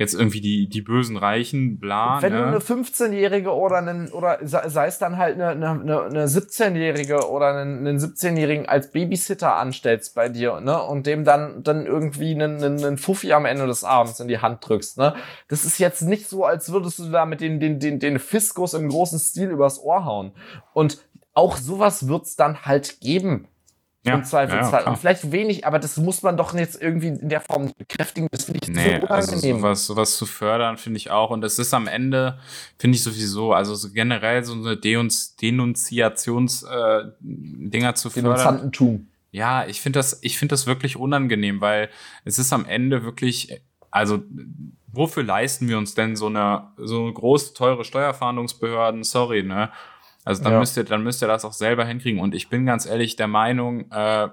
jetzt 0.00 0.14
irgendwie 0.14 0.40
die 0.40 0.66
die 0.66 0.80
bösen 0.80 1.18
Reichen 1.18 1.78
bla. 1.78 2.22
Wenn 2.22 2.32
ne? 2.32 2.38
du 2.38 2.46
eine 2.46 2.58
15-Jährige 2.58 3.54
oder 3.54 3.76
einen, 3.76 4.08
oder 4.08 4.38
sei 4.42 4.86
es 4.86 4.96
dann 4.96 5.18
halt 5.18 5.34
eine, 5.34 5.48
eine, 5.48 5.70
eine 5.70 6.02
eine 6.04 6.26
17-Jährige 6.26 7.28
oder 7.28 7.54
einen, 7.54 7.86
einen 7.86 7.98
17-Jährigen 7.98 8.66
als 8.66 8.92
Babysitter 8.92 9.56
anstellst 9.56 10.14
bei 10.14 10.30
dir, 10.30 10.60
ne, 10.62 10.82
und 10.82 11.06
dem 11.06 11.24
dann, 11.24 11.62
dann 11.62 11.84
irgendwie 11.84 12.32
einen, 12.32 12.64
einen, 12.64 12.82
einen 12.82 12.96
Fuffi 12.96 13.34
am 13.34 13.44
Ende 13.44 13.66
des 13.66 13.84
Abends 13.84 14.20
in 14.20 14.28
die 14.28 14.38
Hand 14.38 14.66
drückst, 14.66 14.96
ne, 14.96 15.14
das 15.48 15.66
ist 15.66 15.78
jetzt 15.78 16.00
nicht 16.00 16.30
so, 16.30 16.46
als 16.46 16.72
würdest 16.72 16.98
du 16.98 17.10
da 17.10 17.26
mit 17.26 17.42
den, 17.42 17.60
den, 17.60 17.78
den, 17.78 17.98
den 17.98 18.18
Fiskus 18.18 18.72
im 18.72 18.88
großen 18.88 19.18
Stil 19.18 19.50
übers 19.50 19.78
Ohr 19.82 20.06
hauen. 20.06 20.32
Und 20.72 21.04
auch 21.34 21.58
sowas 21.58 22.08
wird's 22.08 22.36
dann 22.36 22.64
halt 22.64 23.00
geben. 23.00 23.48
Ja, 24.02 24.14
Im 24.14 24.24
Zweifelsfall. 24.24 24.84
ja, 24.84 24.90
und 24.90 24.96
vielleicht 24.96 25.30
wenig, 25.30 25.66
aber 25.66 25.78
das 25.78 25.98
muss 25.98 26.22
man 26.22 26.38
doch 26.38 26.54
jetzt 26.54 26.80
irgendwie 26.80 27.08
in 27.08 27.28
der 27.28 27.42
Form 27.42 27.70
bekräftigen. 27.76 28.28
Das 28.30 28.44
finde 28.44 28.60
ich 28.62 28.68
Nee, 28.70 28.98
so 29.00 29.06
also 29.08 29.32
unangenehm. 29.32 29.58
sowas, 29.58 29.86
sowas 29.86 30.16
zu 30.16 30.24
fördern, 30.24 30.78
finde 30.78 30.96
ich 30.96 31.10
auch. 31.10 31.28
Und 31.30 31.44
es 31.44 31.58
ist 31.58 31.74
am 31.74 31.86
Ende, 31.86 32.38
finde 32.78 32.96
ich 32.96 33.02
sowieso, 33.02 33.52
also 33.52 33.74
so 33.74 33.92
generell 33.92 34.42
so 34.42 34.54
eine 34.54 34.78
Deunz 34.78 35.36
Denunziations-Dinger 35.36 37.90
äh, 37.90 37.94
zu 37.94 38.10
fördern. 38.10 38.32
Denunzantentum. 38.32 39.06
Ja, 39.32 39.66
ich 39.66 39.80
finde 39.80 39.98
das, 39.98 40.18
ich 40.22 40.38
finde 40.38 40.54
das 40.54 40.66
wirklich 40.66 40.96
unangenehm, 40.96 41.60
weil 41.60 41.88
es 42.24 42.38
ist 42.38 42.52
am 42.52 42.64
Ende 42.64 43.04
wirklich, 43.04 43.60
also 43.90 44.22
wofür 44.92 45.22
leisten 45.22 45.68
wir 45.68 45.78
uns 45.78 45.94
denn 45.94 46.16
so 46.16 46.26
eine 46.26 46.68
so 46.76 47.02
eine 47.02 47.12
große 47.12 47.54
teure 47.54 47.84
Steuerfahndungsbehörden? 47.84 49.04
Sorry, 49.04 49.42
ne? 49.42 49.70
Also 50.24 50.42
dann 50.44 50.52
Ja. 50.54 50.58
müsst 50.58 50.76
ihr, 50.76 50.84
dann 50.84 51.02
müsst 51.02 51.22
ihr 51.22 51.28
das 51.28 51.44
auch 51.44 51.52
selber 51.52 51.84
hinkriegen. 51.84 52.20
Und 52.20 52.34
ich 52.34 52.48
bin 52.48 52.66
ganz 52.66 52.86
ehrlich 52.86 53.16
der 53.16 53.26
Meinung, 53.28 53.90
äh, 53.90 54.28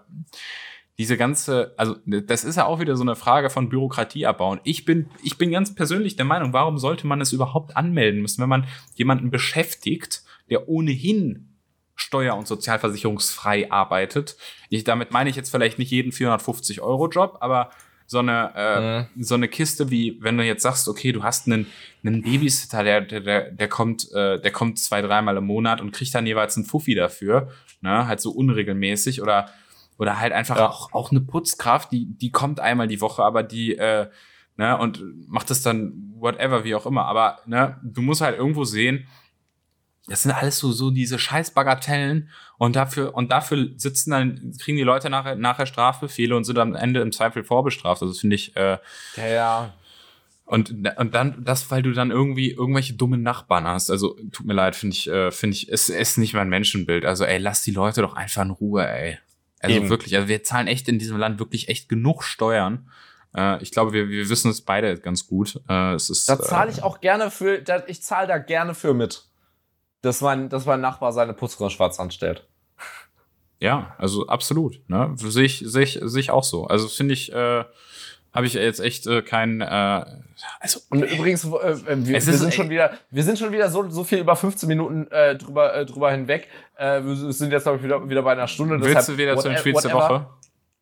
diese 0.98 1.16
ganze, 1.16 1.74
also 1.78 1.96
das 2.06 2.44
ist 2.44 2.56
ja 2.56 2.66
auch 2.66 2.80
wieder 2.80 2.96
so 2.96 3.04
eine 3.04 3.16
Frage 3.16 3.50
von 3.52 3.70
Bürokratie 3.70 4.26
abbauen. 4.26 4.60
Ich 4.64 4.84
bin, 4.84 5.10
ich 5.24 5.38
bin 5.38 5.52
ganz 5.52 5.76
persönlich 5.76 6.16
der 6.16 6.26
Meinung, 6.26 6.54
warum 6.54 6.80
sollte 6.80 7.06
man 7.06 7.22
es 7.22 7.32
überhaupt 7.34 7.78
anmelden 7.78 8.22
müssen, 8.22 8.42
wenn 8.42 8.50
man 8.50 8.68
jemanden 8.96 9.30
beschäftigt, 9.30 10.24
der 10.50 10.68
ohnehin 10.68 11.54
steuer- 11.96 12.36
und 12.36 12.48
sozialversicherungsfrei 12.48 13.72
arbeitet. 13.72 14.38
Ich, 14.70 14.84
damit 14.84 15.12
meine 15.12 15.30
ich 15.30 15.36
jetzt 15.36 15.52
vielleicht 15.52 15.78
nicht 15.78 15.92
jeden 15.92 16.12
450-Euro-Job, 16.12 17.38
aber 17.42 17.70
so 18.10 18.20
eine, 18.20 18.56
äh, 18.56 19.22
so 19.22 19.36
eine 19.36 19.48
Kiste 19.50 19.92
wie, 19.92 20.18
wenn 20.22 20.38
du 20.38 20.44
jetzt 20.44 20.64
sagst, 20.64 20.88
okay, 20.88 21.12
du 21.12 21.24
hast 21.24 21.46
einen, 21.48 21.68
einen 22.04 22.22
Babysitter, 22.24 22.84
der, 22.84 23.02
der, 23.02 23.20
der, 23.20 23.52
der 23.52 23.68
kommt, 23.68 24.10
äh, 24.14 24.40
der 24.40 24.52
kommt 24.52 24.80
zwei, 24.80 25.02
dreimal 25.02 25.36
im 25.38 25.46
Monat 25.46 25.82
und 25.82 25.92
kriegt 25.92 26.16
dann 26.16 26.26
jeweils 26.26 26.56
einen 26.56 26.66
Fuffi 26.66 26.96
dafür, 26.96 27.50
ne, 27.82 28.08
halt 28.08 28.22
so 28.22 28.32
unregelmäßig 28.32 29.22
oder, 29.22 29.50
oder 30.00 30.20
halt 30.20 30.32
einfach 30.32 30.56
Ja. 30.58 30.70
auch, 30.70 30.94
auch 30.94 31.12
eine 31.12 31.20
Putzkraft, 31.20 31.92
die, 31.92 32.06
die 32.06 32.32
kommt 32.32 32.60
einmal 32.62 32.88
die 32.88 33.02
Woche, 33.02 33.24
aber 33.24 33.44
die, 33.44 33.76
äh, 33.78 34.08
ne, 34.56 34.78
und 34.78 35.04
macht 35.28 35.52
es 35.52 35.62
dann 35.62 36.14
whatever, 36.16 36.64
wie 36.64 36.76
auch 36.76 36.86
immer. 36.86 37.06
Aber, 37.06 37.40
ne, 37.46 37.78
du 37.84 38.02
musst 38.02 38.22
halt 38.22 38.38
irgendwo 38.38 38.64
sehen, 38.64 39.06
das 40.08 40.24
sind 40.24 40.32
alles 40.32 40.58
so, 40.58 40.72
so 40.72 40.90
diese 40.90 41.20
scheiß 41.20 41.52
Bagatellen 41.52 42.30
und 42.58 42.76
dafür, 42.76 43.14
und 43.14 43.32
dafür 43.32 43.70
sitzen 43.76 44.12
dann, 44.12 44.54
kriegen 44.60 44.78
die 44.78 44.84
Leute 44.84 45.10
nachher, 45.10 45.36
nachher 45.36 45.66
Strafbefehle 45.66 46.36
und 46.36 46.46
sind 46.46 46.58
am 46.58 46.76
Ende 46.76 47.02
im 47.02 47.12
Zweifel 47.12 47.44
vorbestraft. 47.44 48.02
Also 48.02 48.14
das 48.14 48.22
finde 48.22 48.36
ich, 48.38 48.56
äh, 48.56 48.78
Ja, 49.18 49.28
ja. 49.28 49.74
und, 50.46 50.72
und 50.98 51.14
dann, 51.14 51.44
das, 51.44 51.70
weil 51.72 51.82
du 51.82 51.92
dann 51.92 52.12
irgendwie 52.12 52.52
irgendwelche 52.52 52.94
dummen 52.94 53.22
Nachbarn 53.22 53.68
hast. 53.68 53.90
Also, 53.92 54.18
tut 54.32 54.46
mir 54.46 54.54
leid, 54.54 54.76
finde 54.76 54.96
ich, 54.96 55.10
äh, 55.10 55.32
finde 55.32 55.56
ich, 55.58 55.70
es 55.72 55.90
ist 55.90 56.18
nicht 56.18 56.34
mein 56.34 56.50
Menschenbild. 56.50 57.04
Also, 57.06 57.26
ey, 57.26 57.38
lass 57.38 57.64
die 57.64 57.72
Leute 57.72 58.02
doch 58.02 58.16
einfach 58.16 58.44
in 58.44 58.52
Ruhe, 58.52 58.88
ey. 58.88 59.18
Also 59.60 59.76
Eben. 59.76 59.90
wirklich, 59.90 60.16
also 60.16 60.28
wir 60.28 60.44
zahlen 60.44 60.68
echt 60.68 60.88
in 60.88 61.00
diesem 61.00 61.18
Land 61.18 61.40
wirklich 61.40 61.68
echt 61.68 61.90
genug 61.90 62.24
Steuern. 62.24 62.90
Äh, 63.36 63.62
ich 63.62 63.72
glaube, 63.72 63.92
wir, 63.92 64.08
wir 64.08 64.30
wissen 64.30 64.52
es 64.52 64.62
beide 64.62 64.98
ganz 65.00 65.28
gut. 65.28 65.60
Äh, 65.68 65.96
es 65.96 66.10
ist, 66.10 66.30
Da 66.30 66.40
zahle 66.40 66.72
ich 66.72 66.84
auch 66.84 67.02
gerne 67.02 67.32
für, 67.32 67.62
da, 67.62 67.84
ich 67.88 68.02
zahle 68.04 68.28
da 68.28 68.38
gerne 68.38 68.74
für 68.76 68.94
mit. 68.94 69.27
Dass 70.02 70.22
mein, 70.22 70.50
dass 70.50 70.66
mein 70.66 70.82
Nachbar 70.82 71.12
seine 71.12 71.34
Putzfrau 71.34 71.70
schwarz 71.70 72.00
anstellt. 72.00 72.46
Ja, 73.60 73.96
also 73.98 74.28
absolut. 74.28 74.80
Ne? 74.88 75.14
Sehe 75.16 75.44
ich, 75.46 75.64
sehe 75.66 75.84
ich, 75.84 76.00
sehe 76.04 76.20
ich 76.22 76.30
auch 76.32 76.44
so. 76.44 76.68
Also 76.68 76.88
finde 76.88 77.14
ich, 77.16 77.32
äh, 77.34 77.64
habe 78.34 78.46
ich 78.46 78.54
jetzt 78.54 78.80
echt 78.80 79.08
äh, 79.08 79.24
kein, 79.24 79.62
äh, 79.62 80.06
also 80.60 80.80
Und 80.92 81.02
übrigens, 81.02 81.44
äh, 81.44 81.48
äh, 81.48 81.78
wir, 81.88 82.14
wir 82.14 82.22
sind 82.22 82.54
schon 82.54 82.70
wieder, 82.70 82.92
wir 83.10 83.24
sind 83.24 83.40
schon 83.40 83.52
wieder 83.52 83.70
so, 83.72 83.90
so 83.90 84.04
viel 84.04 84.20
über 84.20 84.36
15 84.36 84.68
Minuten 84.70 85.08
äh, 85.10 85.36
drüber, 85.36 85.74
äh, 85.74 85.86
drüber 85.88 86.12
hinweg. 86.12 86.48
Äh, 86.76 87.04
wir 87.04 87.34
sind 87.34 87.52
jetzt, 87.52 87.64
glaube 87.64 87.80
ich, 87.80 87.84
wieder, 87.84 88.08
wieder 88.08 88.22
bei 88.22 88.34
einer 88.34 88.48
Stunde. 88.48 88.80
willst 88.80 89.10
du 89.10 89.18
wieder 89.18 89.36
zu 89.38 89.48
den 89.48 89.54
whate- 89.58 89.64
Tweets 89.64 89.82
der 89.82 89.94
whatever. 89.94 90.10
Woche? 90.20 90.28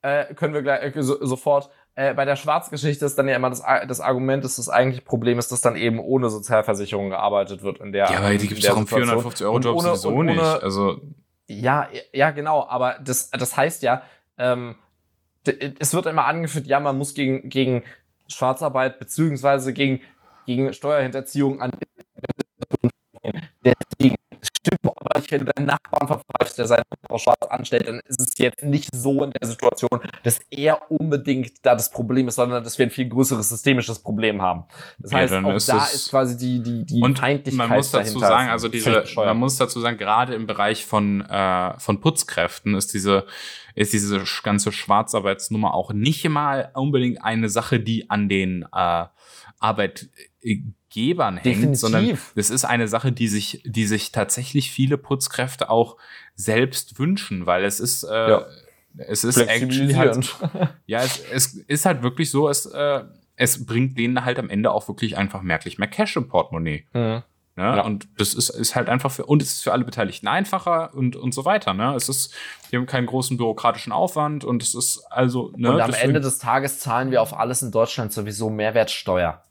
äh, 0.01 0.33
können 0.35 0.53
wir 0.53 0.61
gleich 0.61 0.93
äh, 0.95 1.01
so, 1.01 1.25
sofort. 1.25 1.69
Äh, 1.97 2.13
bei 2.13 2.25
der 2.25 2.35
Schwarzgeschichte 2.35 3.05
ist 3.05 3.17
dann 3.17 3.27
ja 3.29 3.35
immer 3.37 3.49
das, 3.49 3.63
das 3.87 4.01
Argument, 4.01 4.43
dass 4.43 4.57
das 4.57 4.67
eigentliche 4.69 5.01
Problem 5.03 5.39
ist, 5.39 5.51
dass 5.51 5.61
dann 5.61 5.75
eben 5.77 5.99
ohne 5.99 6.29
Sozialversicherung 6.29 7.09
gearbeitet 7.09 7.63
wird 7.63 7.79
in 7.79 7.93
der 7.93 8.11
Ja, 8.11 8.17
aber 8.17 8.29
die 8.31 8.35
in 8.43 8.49
gibt's 8.49 8.63
der 8.63 8.71
doch 8.71 8.79
im 8.79 8.85
Situation. 8.85 9.21
450-Euro-Job 9.21 9.75
Und 9.75 9.85
ohne- 9.85 9.95
sowieso 9.95 10.09
und 10.09 10.25
nicht. 10.25 10.39
ohne- 10.39 10.61
Also, 10.63 11.01
Ja, 11.47 11.87
ja, 12.11 12.31
genau, 12.31 12.67
aber 12.67 12.97
das, 13.03 13.29
das 13.29 13.55
heißt 13.55 13.81
ja, 13.83 14.01
ähm, 14.37 14.75
es 15.79 15.93
wird 15.93 16.07
immer 16.07 16.25
angeführt, 16.25 16.67
ja, 16.67 16.79
man 16.79 16.97
muss 16.97 17.13
gegen, 17.13 17.49
gegen 17.49 17.83
Schwarzarbeit 18.27 18.97
beziehungsweise 18.99 19.71
gegen, 19.73 20.01
gegen 20.47 20.73
Steuerhinterziehung 20.73 21.61
an 21.61 21.71
nicht, 25.25 25.31
wenn 25.31 25.45
du 25.45 25.51
deinen 25.53 25.65
Nachbarn 25.65 26.07
verpfeifst, 26.07 26.57
der 26.57 26.67
seine 26.67 26.83
Frau 27.07 27.17
schwarz 27.17 27.45
anstellt, 27.49 27.87
dann 27.87 27.99
ist 28.07 28.19
es 28.19 28.37
jetzt 28.37 28.63
nicht 28.63 28.89
so 28.93 29.23
in 29.23 29.31
der 29.31 29.47
Situation, 29.47 29.99
dass 30.23 30.39
er 30.49 30.91
unbedingt 30.91 31.65
da 31.65 31.73
das 31.73 31.91
Problem 31.91 32.27
ist, 32.27 32.35
sondern 32.35 32.63
dass 32.63 32.77
wir 32.77 32.85
ein 32.85 32.91
viel 32.91 33.09
größeres 33.09 33.49
systemisches 33.49 33.99
Problem 33.99 34.41
haben. 34.41 34.65
Das 34.99 35.11
Ja, 35.11 35.17
heißt, 35.19 35.33
auch 35.33 35.53
ist 35.53 35.69
da 35.69 35.77
ist 35.77 36.09
quasi 36.09 36.37
die, 36.37 36.61
die, 36.61 36.85
die 36.85 37.01
und 37.01 37.19
Feindlichkeit 37.19 37.67
man 37.67 37.77
muss 37.77 37.91
dazu 37.91 38.19
sagen, 38.19 38.49
also 38.49 38.67
diese, 38.67 39.03
man 39.15 39.37
muss 39.37 39.57
dazu 39.57 39.79
sagen, 39.79 39.97
gerade 39.97 40.35
im 40.35 40.47
Bereich 40.47 40.85
von, 40.85 41.21
äh, 41.21 41.79
von 41.79 41.99
Putzkräften 41.99 42.75
ist 42.75 42.93
diese, 42.93 43.25
ist 43.73 43.93
diese 43.93 44.23
ganze 44.43 44.71
Schwarzarbeitsnummer 44.71 45.73
auch 45.73 45.91
nicht 45.93 46.27
mal 46.29 46.71
unbedingt 46.73 47.23
eine 47.23 47.49
Sache, 47.49 47.79
die 47.79 48.09
an 48.09 48.29
den 48.29 48.65
äh, 48.73 49.05
Arbeitgebern 50.45 51.37
hängt, 51.37 51.77
sondern 51.77 52.17
das 52.35 52.49
ist 52.49 52.65
eine 52.65 52.87
Sache, 52.87 53.11
die 53.11 53.27
sich, 53.27 53.61
die 53.65 53.85
sich 53.85 54.11
tatsächlich 54.11 54.71
viele 54.71 54.97
Putzkräfte 54.97 55.69
auch 55.69 55.97
selbst 56.35 56.99
wünschen, 56.99 57.45
weil 57.45 57.63
es 57.65 57.79
ist, 57.79 58.03
äh, 58.03 58.29
Ja. 58.29 58.45
es 58.97 59.23
ist 59.23 59.37
actually 59.37 59.93
halt, 59.93 60.35
ja, 60.85 60.99
es, 61.01 61.19
es 61.31 61.53
ist 61.55 61.85
halt 61.85 62.03
wirklich 62.03 62.29
so, 62.31 62.49
es, 62.49 62.65
äh, 62.65 63.03
es 63.35 63.65
bringt 63.65 63.97
denen 63.97 64.23
halt 64.23 64.39
am 64.39 64.49
Ende 64.49 64.71
auch 64.71 64.87
wirklich 64.87 65.17
einfach 65.17 65.41
merklich 65.41 65.77
mehr 65.77 65.89
Cash 65.89 66.15
im 66.15 66.27
Portemonnaie. 66.27 66.85
Mhm. 66.93 67.23
Ne? 67.57 67.63
Ja. 67.63 67.81
Und 67.85 68.07
das 68.17 68.33
ist, 68.33 68.49
ist 68.49 68.75
halt 68.75 68.89
einfach 68.89 69.11
für, 69.11 69.25
und 69.25 69.41
es 69.41 69.53
ist 69.53 69.63
für 69.63 69.71
alle 69.71 69.85
Beteiligten 69.85 70.27
einfacher 70.27 70.93
und, 70.93 71.15
und 71.15 71.33
so 71.33 71.45
weiter. 71.45 71.73
Ne? 71.73 71.93
Es 71.95 72.09
ist, 72.09 72.33
wir 72.69 72.79
haben 72.79 72.85
keinen 72.85 73.05
großen 73.05 73.37
bürokratischen 73.37 73.93
Aufwand 73.93 74.43
und 74.43 74.61
es 74.61 74.75
ist 74.75 75.05
also, 75.09 75.53
ne, 75.55 75.71
Und 75.71 75.79
am 75.81 75.91
deswegen- 75.91 76.09
Ende 76.09 76.19
des 76.21 76.37
Tages 76.37 76.79
zahlen 76.79 77.11
wir 77.11 77.21
auf 77.21 77.37
alles 77.37 77.61
in 77.61 77.71
Deutschland 77.71 78.11
sowieso 78.11 78.49
Mehrwertsteuer. 78.49 79.41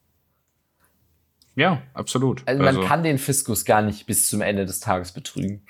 Ja, 1.57 1.83
absolut. 1.95 2.43
Also 2.47 2.63
man 2.63 2.81
kann 2.85 3.03
den 3.03 3.19
Fiskus 3.19 3.65
gar 3.65 3.83
nicht 3.83 4.07
bis 4.07 4.29
zum 4.29 4.41
Ende 4.41 4.67
des 4.67 4.81
Tages 4.81 5.13
betrügen. 5.13 5.63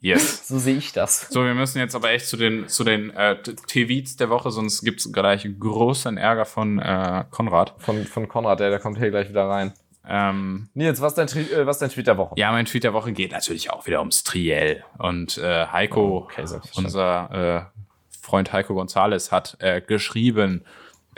yes. 0.00 0.36
So 0.48 0.58
sehe 0.58 0.76
ich 0.76 0.92
das. 0.92 1.28
So, 1.30 1.44
wir 1.44 1.54
müssen 1.54 1.78
jetzt 1.78 1.94
aber 1.94 2.10
echt 2.10 2.26
zu 2.26 2.36
den, 2.36 2.68
zu 2.68 2.84
den 2.84 3.10
äh, 3.10 3.36
TVs 3.42 4.16
der 4.16 4.30
Woche, 4.30 4.50
sonst 4.50 4.82
gibt's 4.82 5.12
gleich 5.12 5.46
großen 5.58 6.16
Ärger 6.16 6.44
von 6.44 6.78
äh, 6.78 7.24
Konrad. 7.30 7.74
Von, 7.78 8.04
von 8.06 8.28
Konrad, 8.28 8.60
der, 8.60 8.70
der 8.70 8.78
kommt 8.78 8.98
hier 8.98 9.10
gleich 9.10 9.28
wieder 9.28 9.48
rein. 9.48 9.72
Ähm, 10.10 10.70
Nils, 10.72 11.02
was 11.02 11.18
ist 11.18 11.34
dein, 11.34 11.50
äh, 11.50 11.66
was 11.66 11.80
dein 11.80 11.90
Tweet 11.90 12.06
der 12.06 12.16
Woche? 12.16 12.34
ja, 12.38 12.50
mein 12.52 12.64
Tweet 12.64 12.84
der 12.84 12.94
Woche 12.94 13.12
geht 13.12 13.32
natürlich 13.32 13.70
auch 13.70 13.86
wieder 13.86 13.98
ums 13.98 14.24
Triell. 14.24 14.84
Und 14.96 15.36
äh, 15.38 15.66
Heiko, 15.66 16.18
Okay, 16.24 16.46
selbstverständlich. 16.46 16.84
unser 16.86 17.70
äh, 17.74 17.78
Freund 18.22 18.52
Heiko 18.52 18.74
Gonzales, 18.74 19.32
hat 19.32 19.56
äh, 19.60 19.82
geschrieben, 19.82 20.64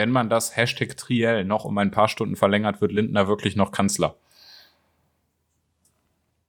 wenn 0.00 0.10
man 0.12 0.30
das 0.30 0.56
Hashtag 0.56 0.96
Triell 0.96 1.44
noch 1.44 1.66
um 1.66 1.76
ein 1.76 1.90
paar 1.90 2.08
Stunden 2.08 2.34
verlängert, 2.34 2.80
wird 2.80 2.90
Lindner 2.90 3.28
wirklich 3.28 3.54
noch 3.54 3.70
Kanzler. 3.70 4.14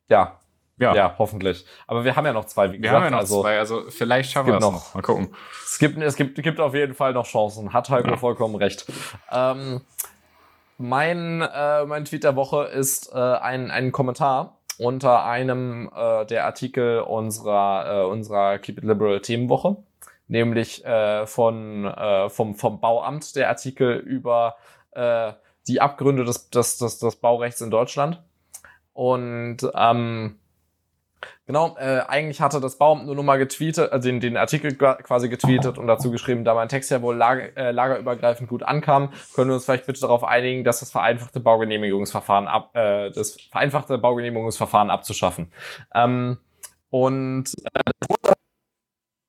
Ja, 0.07 0.39
Ja, 0.77 0.95
ja, 0.95 1.15
hoffentlich. 1.19 1.65
Aber 1.85 2.05
wir 2.05 2.15
haben 2.15 2.25
ja 2.25 2.31
noch 2.31 2.45
zwei, 2.45 2.71
wir 2.71 2.79
gesagt. 2.79 2.95
haben 2.95 3.03
ja 3.03 3.09
noch 3.11 3.17
also, 3.19 3.41
zwei, 3.41 3.59
also 3.59 3.83
vielleicht 3.89 4.31
schaffen 4.31 4.47
wir 4.47 4.55
es 4.55 4.61
noch. 4.61 4.71
noch. 4.71 4.95
Mal 4.95 5.01
gucken. 5.01 5.35
Es 5.65 5.77
gibt, 5.79 5.97
es 6.01 6.15
gibt, 6.15 6.41
gibt 6.41 6.59
auf 6.61 6.73
jeden 6.73 6.93
Fall 6.95 7.11
noch 7.13 7.27
Chancen. 7.27 7.73
Hat 7.73 7.89
Heiko 7.89 8.07
Ja. 8.11 8.17
vollkommen 8.17 8.55
recht. 8.55 8.85
Ähm, 9.31 9.81
mein, 10.77 11.41
äh, 11.41 11.85
mein 11.85 12.05
Tweet 12.05 12.23
der 12.23 12.37
Woche 12.37 12.63
ist 12.63 13.11
äh, 13.13 13.17
ein, 13.19 13.69
ein 13.69 13.91
Kommentar 13.91 14.59
unter 14.79 15.25
einem 15.25 15.91
äh, 15.93 16.25
der 16.25 16.45
Artikel 16.45 17.01
unserer, 17.01 18.03
äh, 18.03 18.05
unserer 18.05 18.57
Keep 18.59 18.77
It 18.79 18.83
Liberal 18.85 19.19
Themenwoche, 19.21 19.75
nämlich 20.31 20.83
äh, 20.85 21.27
von, 21.27 21.85
äh, 21.85 22.29
vom, 22.29 22.55
vom 22.55 22.79
Bauamt 22.79 23.35
der 23.35 23.49
Artikel 23.49 23.97
über 23.97 24.55
äh, 24.91 25.33
die 25.67 25.81
Abgründe 25.81 26.23
des, 26.23 26.49
des, 26.49 26.77
des, 26.77 26.99
des 26.99 27.17
Baurechts 27.17 27.61
in 27.61 27.69
Deutschland. 27.69 28.23
Und 28.93 29.57
ähm, 29.75 30.37
Genau, 31.45 31.75
äh, 31.77 32.01
eigentlich 32.07 32.41
hatte 32.41 32.59
das 32.59 32.77
Bauamt 32.77 33.05
nur 33.05 33.13
noch 33.13 33.23
mal 33.23 33.37
getweetet, 33.37 33.91
also 33.91 34.09
den, 34.09 34.19
den 34.21 34.37
Artikel 34.37 34.73
quasi 34.73 35.29
getweetet 35.29 35.77
und 35.77 35.85
dazu 35.85 36.09
geschrieben, 36.09 36.43
da 36.43 36.55
mein 36.55 36.69
Text 36.69 36.89
ja 36.89 37.01
wohl 37.03 37.15
lager, 37.15 37.55
äh, 37.57 37.71
lagerübergreifend 37.71 38.49
gut 38.49 38.63
ankam, 38.63 39.11
können 39.35 39.49
wir 39.49 39.55
uns 39.55 39.65
vielleicht 39.65 39.85
bitte 39.85 40.01
darauf 40.01 40.23
einigen, 40.23 40.63
dass 40.63 40.79
das 40.79 40.91
vereinfachte 40.91 41.39
Baugenehmigungsverfahren 41.39 42.47
ab, 42.47 42.75
äh, 42.75 43.11
das 43.11 43.39
vereinfachte 43.51 43.99
Baugenehmigungsverfahren 43.99 44.89
abzuschaffen. 44.89 45.51
Ähm, 45.93 46.37
und 46.89 47.53
äh, 47.73 47.91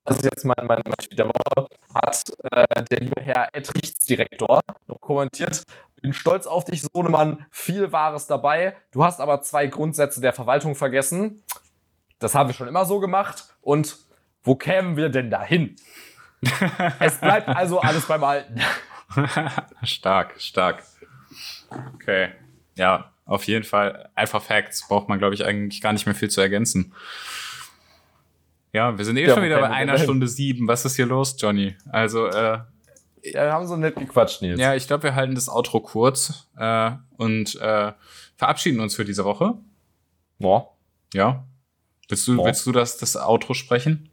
das 0.05 0.16
ist 0.18 0.24
jetzt 0.24 0.44
mein, 0.44 0.66
mein, 0.66 0.82
mein 0.84 0.96
Tweet 0.98 1.18
der 1.18 1.26
Woche, 1.26 1.68
hat 1.94 2.24
äh, 2.50 2.84
der 2.90 3.00
liebe 3.00 3.20
Herr 3.20 3.48
Ettrichtsdirektor 3.55 4.61
noch 4.86 5.00
kommentiert, 5.00 5.62
bin 6.00 6.12
stolz 6.12 6.46
auf 6.46 6.64
dich, 6.64 6.82
Sohnemann, 6.82 7.46
viel 7.50 7.92
Wahres 7.92 8.26
dabei. 8.26 8.76
Du 8.90 9.05
hast 9.05 9.20
aber 9.20 9.40
zwei 9.42 9.68
Grundsätze 9.68 10.20
der 10.20 10.32
Verwaltung 10.32 10.74
vergessen. 10.74 11.42
Das 12.18 12.34
haben 12.34 12.48
wir 12.48 12.55
schon 12.55 12.68
immer 12.68 12.84
so 12.84 12.98
gemacht. 12.98 13.55
Und 13.61 13.96
wo 14.42 14.57
kämen 14.57 14.96
wir 14.96 15.09
denn 15.09 15.30
dahin? 15.30 15.76
es 16.98 17.18
bleibt 17.18 17.48
also 17.48 17.80
alles 17.80 18.07
beim 18.07 18.24
Alten. 18.24 18.61
stark, 19.84 20.40
stark. 20.40 20.82
Okay. 21.94 22.32
Ja, 22.74 23.12
auf 23.24 23.44
jeden 23.44 23.64
Fall. 23.64 24.11
Einfach 24.16 24.42
Facts. 24.42 24.88
Braucht 24.88 25.09
man, 25.09 25.20
glaube 25.20 25.34
ich, 25.34 25.44
eigentlich 25.44 25.80
gar 25.80 25.92
nicht 25.92 26.07
mehr 26.07 26.16
viel 26.16 26.30
zu 26.30 26.40
ergänzen. 26.40 26.94
Ja, 28.72 28.96
wir 28.96 29.04
sind 29.04 29.16
eh 29.18 29.26
Ja, 29.26 29.34
schon 29.34 29.44
wieder 29.44 29.60
bei 29.60 29.70
einer? 29.70 29.98
Stunde 29.98 30.26
sieben. 30.26 30.66
Was 30.66 30.84
ist 30.84 30.96
hier 30.96 31.06
los, 31.06 31.36
Johnny? 31.38 31.76
Also, 31.90 32.26
äh, 32.26 32.60
Ja, 33.24 33.44
wir 33.44 33.52
haben 33.52 33.66
so 33.66 33.76
nett 33.76 33.96
gequatscht, 33.96 34.42
Nils. 34.42 34.58
ja, 34.58 34.74
ich 34.74 34.86
glaube, 34.86 35.04
wir 35.04 35.14
halten 35.14 35.34
das 35.34 35.48
Outro 35.48 35.80
kurz 35.80 36.48
äh, 36.56 36.92
und 37.18 37.54
äh, 37.60 37.92
verabschieden 38.36 38.80
uns 38.80 38.96
für 38.96 39.04
diese 39.04 39.24
Woche. 39.24 39.54
Ja. 40.38 40.66
Ja. 41.14 41.44
Willst 42.08 42.26
du, 42.26 42.44
willst 42.44 42.66
du 42.66 42.72
das, 42.72 42.96
das 42.98 43.16
Outro 43.16 43.54
sprechen? 43.54 44.10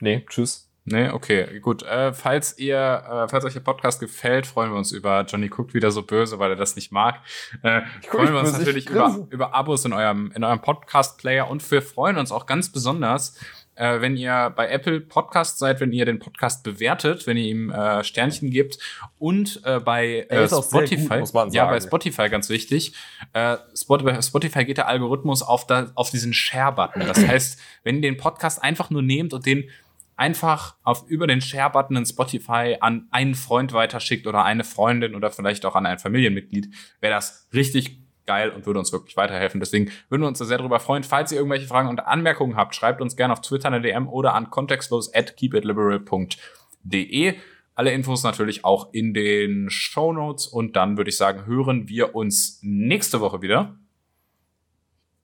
Nee, 0.00 0.24
tschüss. 0.28 0.70
Nee, 0.88 1.10
okay, 1.10 1.58
gut. 1.58 1.82
Äh, 1.82 2.12
falls 2.12 2.56
ihr, 2.58 2.76
äh, 2.78 3.28
falls 3.28 3.44
euch 3.44 3.54
der 3.54 3.60
Podcast 3.60 3.98
gefällt, 3.98 4.46
freuen 4.46 4.70
wir 4.70 4.78
uns 4.78 4.92
über 4.92 5.22
Johnny 5.22 5.48
guckt 5.48 5.74
wieder 5.74 5.90
so 5.90 6.02
böse, 6.02 6.38
weil 6.38 6.50
er 6.50 6.56
das 6.56 6.76
nicht 6.76 6.92
mag. 6.92 7.16
Äh, 7.62 7.82
freuen 8.08 8.32
wir 8.32 8.38
uns 8.38 8.52
natürlich 8.56 8.88
über, 8.88 9.26
über 9.30 9.52
Abos 9.52 9.84
in 9.84 9.92
eurem, 9.92 10.30
in 10.36 10.44
eurem 10.44 10.60
Podcast-Player 10.60 11.50
und 11.50 11.68
wir 11.72 11.82
freuen 11.82 12.16
uns 12.18 12.30
auch 12.30 12.46
ganz 12.46 12.70
besonders, 12.70 13.36
äh, 13.76 14.00
wenn 14.00 14.16
ihr 14.16 14.52
bei 14.56 14.68
Apple 14.68 15.00
Podcast 15.00 15.58
seid, 15.58 15.80
wenn 15.80 15.92
ihr 15.92 16.04
den 16.04 16.18
Podcast 16.18 16.64
bewertet, 16.64 17.26
wenn 17.26 17.36
ihr 17.36 17.44
ihm 17.44 17.70
äh, 17.70 18.02
Sternchen 18.02 18.50
gebt 18.50 18.78
und 19.18 19.60
äh, 19.64 19.78
bei 19.80 20.26
äh, 20.28 20.48
Spotify, 20.48 21.20
gut, 21.20 21.54
ja, 21.54 21.66
bei. 21.66 21.80
Spotify 21.80 22.28
ganz 22.28 22.48
wichtig. 22.48 22.94
Äh, 23.32 23.58
Spotify, 23.74 24.22
Spotify 24.22 24.64
geht 24.64 24.78
der 24.78 24.88
Algorithmus 24.88 25.42
auf, 25.42 25.66
da, 25.66 25.90
auf 25.94 26.10
diesen 26.10 26.32
Share-Button. 26.32 27.06
Das 27.06 27.18
heißt, 27.26 27.60
wenn 27.84 27.96
ihr 27.96 28.02
den 28.02 28.16
Podcast 28.16 28.62
einfach 28.62 28.90
nur 28.90 29.02
nehmt 29.02 29.32
und 29.32 29.46
den 29.46 29.68
einfach 30.16 30.76
auf 30.82 31.04
über 31.08 31.26
den 31.26 31.40
Share-Button 31.42 31.96
in 31.96 32.06
Spotify 32.06 32.76
an 32.80 33.06
einen 33.10 33.34
Freund 33.34 33.72
weiterschickt 33.72 34.26
oder 34.26 34.44
eine 34.44 34.64
Freundin 34.64 35.14
oder 35.14 35.30
vielleicht 35.30 35.66
auch 35.66 35.76
an 35.76 35.84
ein 35.84 35.98
Familienmitglied, 35.98 36.74
wäre 37.00 37.14
das 37.14 37.48
richtig 37.52 38.05
geil 38.26 38.50
und 38.50 38.66
würde 38.66 38.78
uns 38.78 38.92
wirklich 38.92 39.16
weiterhelfen. 39.16 39.60
Deswegen 39.60 39.90
würden 40.08 40.22
wir 40.22 40.28
uns 40.28 40.38
da 40.38 40.44
sehr 40.44 40.58
darüber 40.58 40.80
freuen. 40.80 41.02
Falls 41.04 41.32
ihr 41.32 41.38
irgendwelche 41.38 41.66
Fragen 41.66 41.88
und 41.88 42.00
Anmerkungen 42.00 42.56
habt, 42.56 42.74
schreibt 42.74 43.00
uns 43.00 43.16
gerne 43.16 43.32
auf 43.32 43.40
Twitter 43.40 43.68
eine 43.68 43.80
DM 43.80 44.08
oder 44.08 44.34
an 44.34 44.50
kontextlos 44.50 45.14
at 45.14 45.36
keepitliberal.de. 45.36 47.34
Alle 47.74 47.92
Infos 47.92 48.22
natürlich 48.22 48.64
auch 48.64 48.92
in 48.92 49.12
den 49.12 49.68
Show 49.68 50.12
Notes 50.12 50.46
und 50.46 50.76
dann 50.76 50.96
würde 50.96 51.10
ich 51.10 51.16
sagen, 51.16 51.46
hören 51.46 51.88
wir 51.88 52.14
uns 52.14 52.58
nächste 52.62 53.20
Woche 53.20 53.42
wieder. 53.42 53.78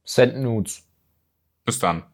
Send 0.04 0.36
Nudes. 0.36 0.86
Bis 1.64 1.78
dann. 1.78 2.11